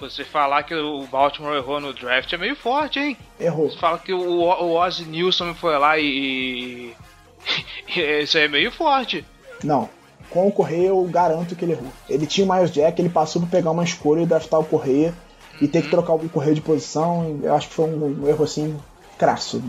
Você 0.00 0.24
falar 0.24 0.64
que 0.64 0.74
o 0.74 1.06
Baltimore 1.06 1.54
errou 1.54 1.80
no 1.80 1.94
draft 1.94 2.32
é 2.32 2.36
meio 2.36 2.56
forte, 2.56 2.98
hein? 2.98 3.16
Errou. 3.38 3.70
Você 3.70 3.78
fala 3.78 3.98
que 3.98 4.12
o, 4.12 4.40
o 4.40 4.74
Ozzy 4.74 5.04
Nilsson 5.04 5.54
foi 5.54 5.78
lá 5.78 5.96
e. 5.98 6.92
Isso 8.22 8.36
aí 8.36 8.44
é 8.44 8.48
meio 8.48 8.72
forte. 8.72 9.24
Não. 9.62 9.88
Com 10.30 10.48
o 10.48 10.52
Correia 10.52 10.88
eu 10.88 11.02
garanto 11.04 11.54
que 11.54 11.64
ele 11.64 11.72
errou. 11.72 11.92
Ele 12.08 12.26
tinha 12.26 12.46
o 12.46 12.52
Miles 12.52 12.72
Jack, 12.72 13.00
ele 13.00 13.08
passou 13.08 13.42
pra 13.42 13.50
pegar 13.50 13.70
uma 13.70 13.84
escolha 13.84 14.22
e 14.22 14.26
draftar 14.26 14.58
o 14.58 14.64
Correia 14.64 15.14
e 15.60 15.68
ter 15.68 15.82
que 15.82 15.90
trocar 15.90 16.14
o 16.14 16.28
Correia 16.28 16.54
de 16.54 16.60
posição. 16.60 17.40
Eu 17.42 17.54
acho 17.54 17.68
que 17.68 17.74
foi 17.74 17.84
um, 17.84 18.24
um 18.24 18.28
erro 18.28 18.44
assim 18.44 18.76
crasso. 19.14 19.62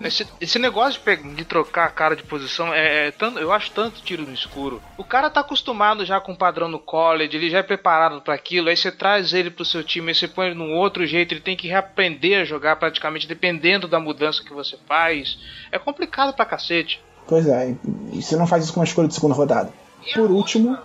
Esse, 0.00 0.26
esse 0.40 0.58
negócio 0.58 1.00
de, 1.04 1.34
de 1.34 1.44
trocar 1.44 1.86
a 1.86 1.90
cara 1.90 2.14
de 2.14 2.22
posição 2.22 2.72
é, 2.72 3.08
é 3.08 3.10
tanto, 3.10 3.38
eu 3.38 3.52
acho 3.52 3.70
tanto 3.70 4.02
tiro 4.02 4.22
no 4.22 4.32
escuro. 4.32 4.82
O 4.96 5.04
cara 5.04 5.30
tá 5.30 5.40
acostumado 5.40 6.04
já 6.04 6.20
com 6.20 6.32
o 6.32 6.36
padrão 6.36 6.68
no 6.68 6.78
college, 6.78 7.36
ele 7.36 7.50
já 7.50 7.58
é 7.58 7.62
preparado 7.62 8.20
para 8.20 8.34
aquilo, 8.34 8.68
aí 8.68 8.76
você 8.76 8.92
traz 8.92 9.32
ele 9.32 9.50
pro 9.50 9.64
seu 9.64 9.82
time, 9.82 10.08
aí 10.08 10.14
você 10.14 10.28
põe 10.28 10.46
ele 10.46 10.54
num 10.54 10.74
outro 10.74 11.06
jeito, 11.06 11.32
ele 11.32 11.40
tem 11.40 11.56
que 11.56 11.68
reaprender 11.68 12.40
a 12.40 12.44
jogar 12.44 12.76
praticamente 12.76 13.26
dependendo 13.26 13.88
da 13.88 14.00
mudança 14.00 14.42
que 14.42 14.52
você 14.52 14.76
faz. 14.86 15.38
É 15.72 15.78
complicado 15.78 16.34
pra 16.34 16.44
cacete. 16.44 17.02
Pois 17.26 17.46
é, 17.46 17.74
e 18.12 18.22
você 18.22 18.36
não 18.36 18.46
faz 18.46 18.64
isso 18.64 18.72
com 18.72 18.80
uma 18.80 18.86
escolha 18.86 19.08
de 19.08 19.14
segunda 19.14 19.34
rodada. 19.34 19.72
Por 20.14 20.30
último, 20.30 20.78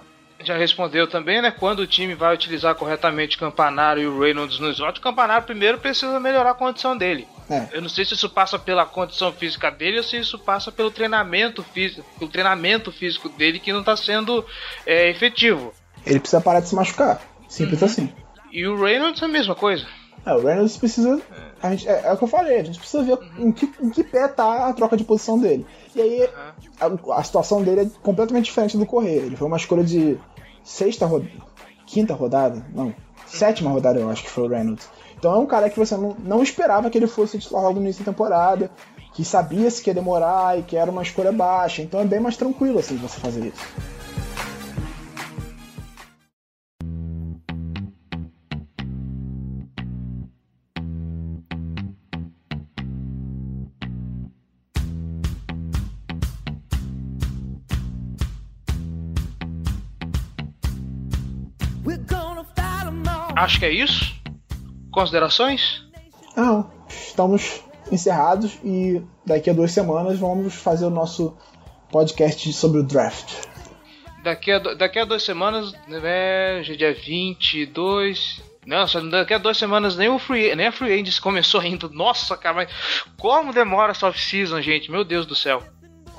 Já 0.44 0.58
respondeu 0.58 1.08
também, 1.08 1.42
né? 1.42 1.52
Quando 1.52 1.80
o 1.80 1.88
time 1.88 2.16
vai 2.16 2.34
utilizar 2.34 2.76
corretamente 2.76 3.38
o 3.38 3.40
Campanário 3.40 4.04
e 4.04 4.08
o 4.08 4.20
Reynolds 4.20 4.60
no 4.60 4.70
slot, 4.72 5.00
o 5.00 5.02
Campanário 5.02 5.46
primeiro 5.46 5.78
precisa 5.78 6.20
melhorar 6.20 6.52
a 6.52 6.56
condição 6.56 6.98
dele. 6.98 7.26
É, 7.50 7.68
Eu 7.72 7.82
não 7.82 7.90
sei 7.90 8.06
se 8.06 8.14
isso 8.14 8.30
passa 8.30 8.58
pela 8.58 8.86
condição 8.86 9.32
física 9.32 9.70
dele 9.70 9.98
ou 9.98 10.04
se 10.04 10.18
isso 10.18 10.38
passa 10.40 10.72
pelo 10.72 10.92
treinamento 10.92 11.64
físico, 11.64 12.06
pelo 12.18 12.32
treinamento 12.32 12.92
físico 12.92 13.30
dele 13.30 13.60
que 13.60 13.74
não 13.74 13.82
está 13.82 13.96
sendo 13.98 14.46
é, 14.86 15.10
efetivo. 15.10 15.74
ele 16.06 16.20
precisa 16.20 16.42
parar 16.42 16.60
de 16.60 16.70
se 16.70 16.76
machucar. 16.76 17.22
Simples 17.48 17.84
assim. 17.84 18.10
E 18.52 18.66
o 18.68 18.82
Reynolds 18.82 19.22
é 19.22 19.26
a 19.26 19.30
mesma 19.30 19.56
coisa. 19.56 19.86
É, 20.26 20.34
o 20.34 20.42
Reynolds 20.42 20.78
precisa. 20.78 21.22
A 21.62 21.72
gente, 21.72 21.88
é, 21.88 22.04
é 22.06 22.14
o 22.14 22.18
que 22.18 22.24
eu 22.24 22.28
falei, 22.28 22.60
a 22.60 22.64
gente 22.64 22.80
precisa 22.80 23.04
ver 23.04 23.18
em 23.38 23.52
que, 23.52 23.72
em 23.82 23.90
que 23.90 24.04
pé 24.04 24.28
tá 24.28 24.68
a 24.68 24.74
troca 24.74 24.96
de 24.96 25.04
posição 25.04 25.40
dele. 25.40 25.66
E 25.96 26.02
aí 26.02 26.30
a, 26.80 27.18
a 27.18 27.24
situação 27.24 27.62
dele 27.62 27.82
é 27.82 27.90
completamente 28.02 28.46
diferente 28.46 28.78
do 28.78 28.86
Correia. 28.86 29.22
Ele 29.22 29.36
foi 29.36 29.48
uma 29.48 29.58
escolha 29.58 29.84
de 29.84 30.18
sexta 30.64 31.06
rodada. 31.06 31.32
Quinta 31.86 32.14
rodada? 32.14 32.66
Não. 32.74 32.94
Sétima 33.34 33.72
rodada, 33.72 34.00
eu 34.00 34.10
acho 34.10 34.24
que 34.24 34.30
foi 34.30 34.44
o 34.44 34.48
Reynolds. 34.48 34.88
Então 35.18 35.34
é 35.34 35.38
um 35.38 35.46
cara 35.46 35.70
que 35.70 35.80
você 35.80 35.98
não, 35.98 36.16
não 36.20 36.44
esperava 36.44 36.90
que 36.90 36.98
ele 36.98 37.08
fosse 37.08 37.40
titular 37.40 37.64
logo 37.64 37.80
no 37.80 37.86
início 37.86 38.06
da 38.06 38.12
temporada, 38.12 38.70
que 39.14 39.26
sabia 39.26 39.72
se 39.72 39.82
que 39.82 39.90
ia 39.90 39.94
demorar 39.94 40.60
e 40.60 40.62
que 40.62 40.76
era 40.76 40.92
uma 40.92 41.02
escolha 41.02 41.32
baixa. 41.32 41.82
Então 41.82 42.00
é 42.00 42.06
bem 42.06 42.20
mais 42.20 42.38
tranquilo 42.38 42.78
assim 42.78 42.96
você 42.98 43.20
fazer 43.20 43.48
isso. 43.48 43.66
Acho 63.44 63.60
que 63.60 63.66
é 63.66 63.72
isso. 63.72 64.16
Considerações? 64.90 65.84
Não, 66.34 66.72
estamos 66.88 67.62
encerrados 67.92 68.58
e 68.64 69.02
daqui 69.26 69.50
a 69.50 69.54
duas 69.54 69.74
semanas 69.74 70.18
vamos 70.18 70.54
fazer 70.54 70.86
o 70.86 70.90
nosso 70.90 71.36
podcast 71.92 72.54
sobre 72.54 72.80
o 72.80 72.84
draft. 72.84 73.34
Daqui 74.24 74.50
a, 74.50 74.60
daqui 74.60 74.98
a 74.98 75.04
duas 75.04 75.24
semanas, 75.24 75.74
né, 75.90 76.62
é 76.62 76.62
dia 76.62 76.94
22. 76.94 78.42
Não, 78.66 78.88
só 78.88 79.02
daqui 79.02 79.34
a 79.34 79.38
duas 79.38 79.58
semanas 79.58 79.98
nem, 79.98 80.08
o 80.08 80.18
free, 80.18 80.56
nem 80.56 80.68
a 80.68 80.72
Free 80.72 80.94
Agents 80.94 81.20
começou 81.20 81.60
ainda. 81.60 81.90
Nossa, 81.90 82.38
cara, 82.38 82.56
mas 82.56 82.70
como 83.18 83.52
demora 83.52 83.92
essa 83.92 84.08
off-season, 84.08 84.62
gente? 84.62 84.90
Meu 84.90 85.04
Deus 85.04 85.26
do 85.26 85.36
céu. 85.36 85.62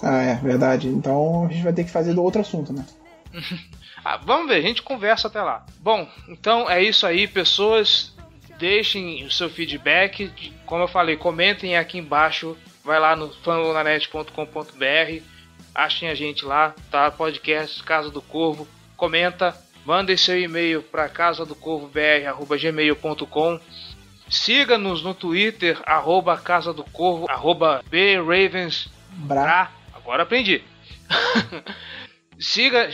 Ah, 0.03 0.21
é 0.21 0.35
verdade. 0.35 0.89
Então 0.89 1.47
a 1.47 1.49
gente 1.51 1.65
vai 1.65 1.73
ter 1.73 1.85
que 1.85 1.91
fazer 1.91 2.13
do 2.13 2.23
outro 2.23 2.43
assunto, 2.43 2.71
né? 2.71 2.85
Ah, 4.05 4.19
vamos 4.19 4.49
ver, 4.49 4.57
a 4.57 4.61
gente 4.61 4.83
conversa 4.83 5.29
até 5.29 5.41
lá. 5.41 5.65
Bom, 5.79 6.09
então 6.29 6.69
é 6.69 6.83
isso 6.83 7.07
aí, 7.07 7.27
pessoas. 7.27 8.15
Deixem 8.59 9.25
o 9.25 9.31
seu 9.31 9.49
feedback. 9.49 10.31
Como 10.67 10.83
eu 10.83 10.89
falei, 10.89 11.17
comentem 11.17 11.77
aqui 11.77 11.99
embaixo. 11.99 12.57
Vai 12.85 13.01
lá 13.01 13.17
no 13.17 13.33
fanonanet.com.br. 13.43 15.23
Achem 15.75 16.09
a 16.09 16.15
gente 16.15 16.45
lá, 16.45 16.75
tá? 16.91 17.11
Podcast 17.11 17.83
Casa 17.83 18.11
do 18.11 18.21
Corvo. 18.21 18.69
Comenta. 18.97 19.57
Mandem 19.85 20.17
seu 20.17 20.41
e-mail 20.41 20.83
para 20.83 21.09
casa 21.09 21.45
do 21.45 21.55
corvo 21.55 21.91
gmail.com. 21.91 23.61
Siga-nos 24.31 25.03
no 25.03 25.13
Twitter, 25.15 25.79
arroba 25.85 26.39
Casa 26.39 26.73
do 26.73 26.83
Corvo, 26.85 27.27
arroba 27.29 27.83
BRavens 27.91 28.89
Bra. 29.11 29.71
agora 29.95 30.23
aprendi. 30.23 30.65
Siga, 32.39 32.89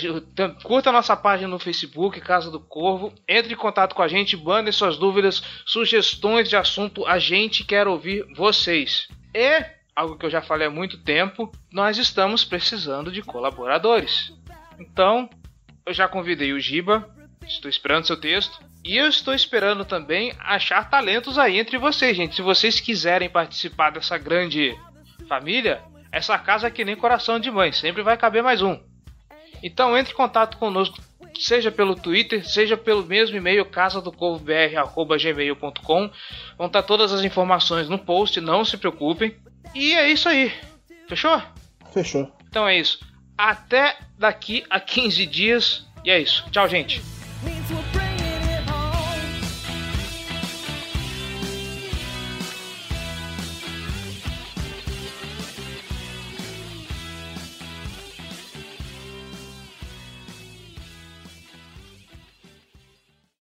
curta 0.63 0.93
nossa 0.93 1.17
página 1.17 1.49
no 1.49 1.59
Facebook, 1.59 2.21
Casa 2.21 2.51
do 2.51 2.61
Corvo. 2.61 3.13
Entre 3.29 3.55
em 3.55 3.57
contato 3.57 3.95
com 3.95 4.03
a 4.03 4.09
gente, 4.09 4.37
mandem 4.37 4.73
suas 4.73 4.97
dúvidas, 4.97 5.43
sugestões 5.65 6.49
de 6.49 6.57
assunto. 6.57 7.07
A 7.07 7.19
gente 7.19 7.65
quer 7.65 7.89
ouvir 7.89 8.25
vocês. 8.37 9.09
E, 9.35 9.65
algo 9.97 10.17
que 10.17 10.27
eu 10.27 10.31
já 10.31 10.43
falei 10.43 10.67
há 10.67 10.71
muito 10.71 10.99
tempo, 10.99 11.51
nós 11.73 11.99
estamos 11.99 12.45
precisando 12.45 13.11
de 13.11 13.23
colaboradores. 13.23 14.33
Então, 14.79 15.29
eu 15.87 15.95
já 15.95 16.07
convidei 16.07 16.53
o 16.53 16.61
Giba, 16.61 17.09
estou 17.47 17.69
esperando 17.71 18.07
seu 18.07 18.19
texto. 18.19 18.61
E 18.85 18.97
eu 18.97 19.09
estou 19.09 19.35
esperando 19.35 19.85
também 19.85 20.33
achar 20.39 20.89
talentos 20.89 21.39
aí 21.39 21.59
entre 21.59 21.77
vocês, 21.77 22.17
gente. 22.17 22.35
Se 22.35 22.43
vocês 22.43 22.81
quiserem 22.81 23.29
participar 23.29 23.91
dessa 23.91 24.17
grande 24.17 24.75
família, 25.29 25.83
essa 26.11 26.39
casa 26.39 26.67
é 26.67 26.71
que 26.71 26.85
nem 26.85 26.97
coração 26.97 27.39
de 27.39 27.51
mãe, 27.51 27.73
sempre 27.73 28.03
vai 28.03 28.17
caber 28.17 28.43
mais 28.43 28.63
um. 28.63 28.90
Então 29.63 29.97
entre 29.97 30.13
em 30.13 30.17
contato 30.17 30.57
conosco, 30.57 30.99
seja 31.39 31.71
pelo 31.71 31.95
Twitter, 31.95 32.45
seja 32.47 32.77
pelo 32.77 33.05
mesmo 33.05 33.37
e-mail 33.37 33.65
casadocovobr@gmail.com. 33.65 36.11
Vão 36.59 36.67
estar 36.67 36.83
todas 36.83 37.13
as 37.13 37.23
informações 37.25 37.89
no 37.89 37.99
post, 37.99 38.41
não 38.41 38.65
se 38.65 38.77
preocupem. 38.77 39.37
E 39.75 39.95
é 39.95 40.11
isso 40.11 40.29
aí. 40.29 40.53
Fechou? 41.09 41.41
Fechou. 41.93 42.31
Então 42.49 42.69
é 42.69 42.79
isso. 42.79 43.01
Até 43.37 43.99
daqui 44.19 44.65
a 44.69 44.81
15 44.81 45.27
dias. 45.27 45.87
E 46.05 46.11
é 46.11 46.19
isso. 46.19 46.45
Tchau, 46.51 46.69
gente. 46.69 47.01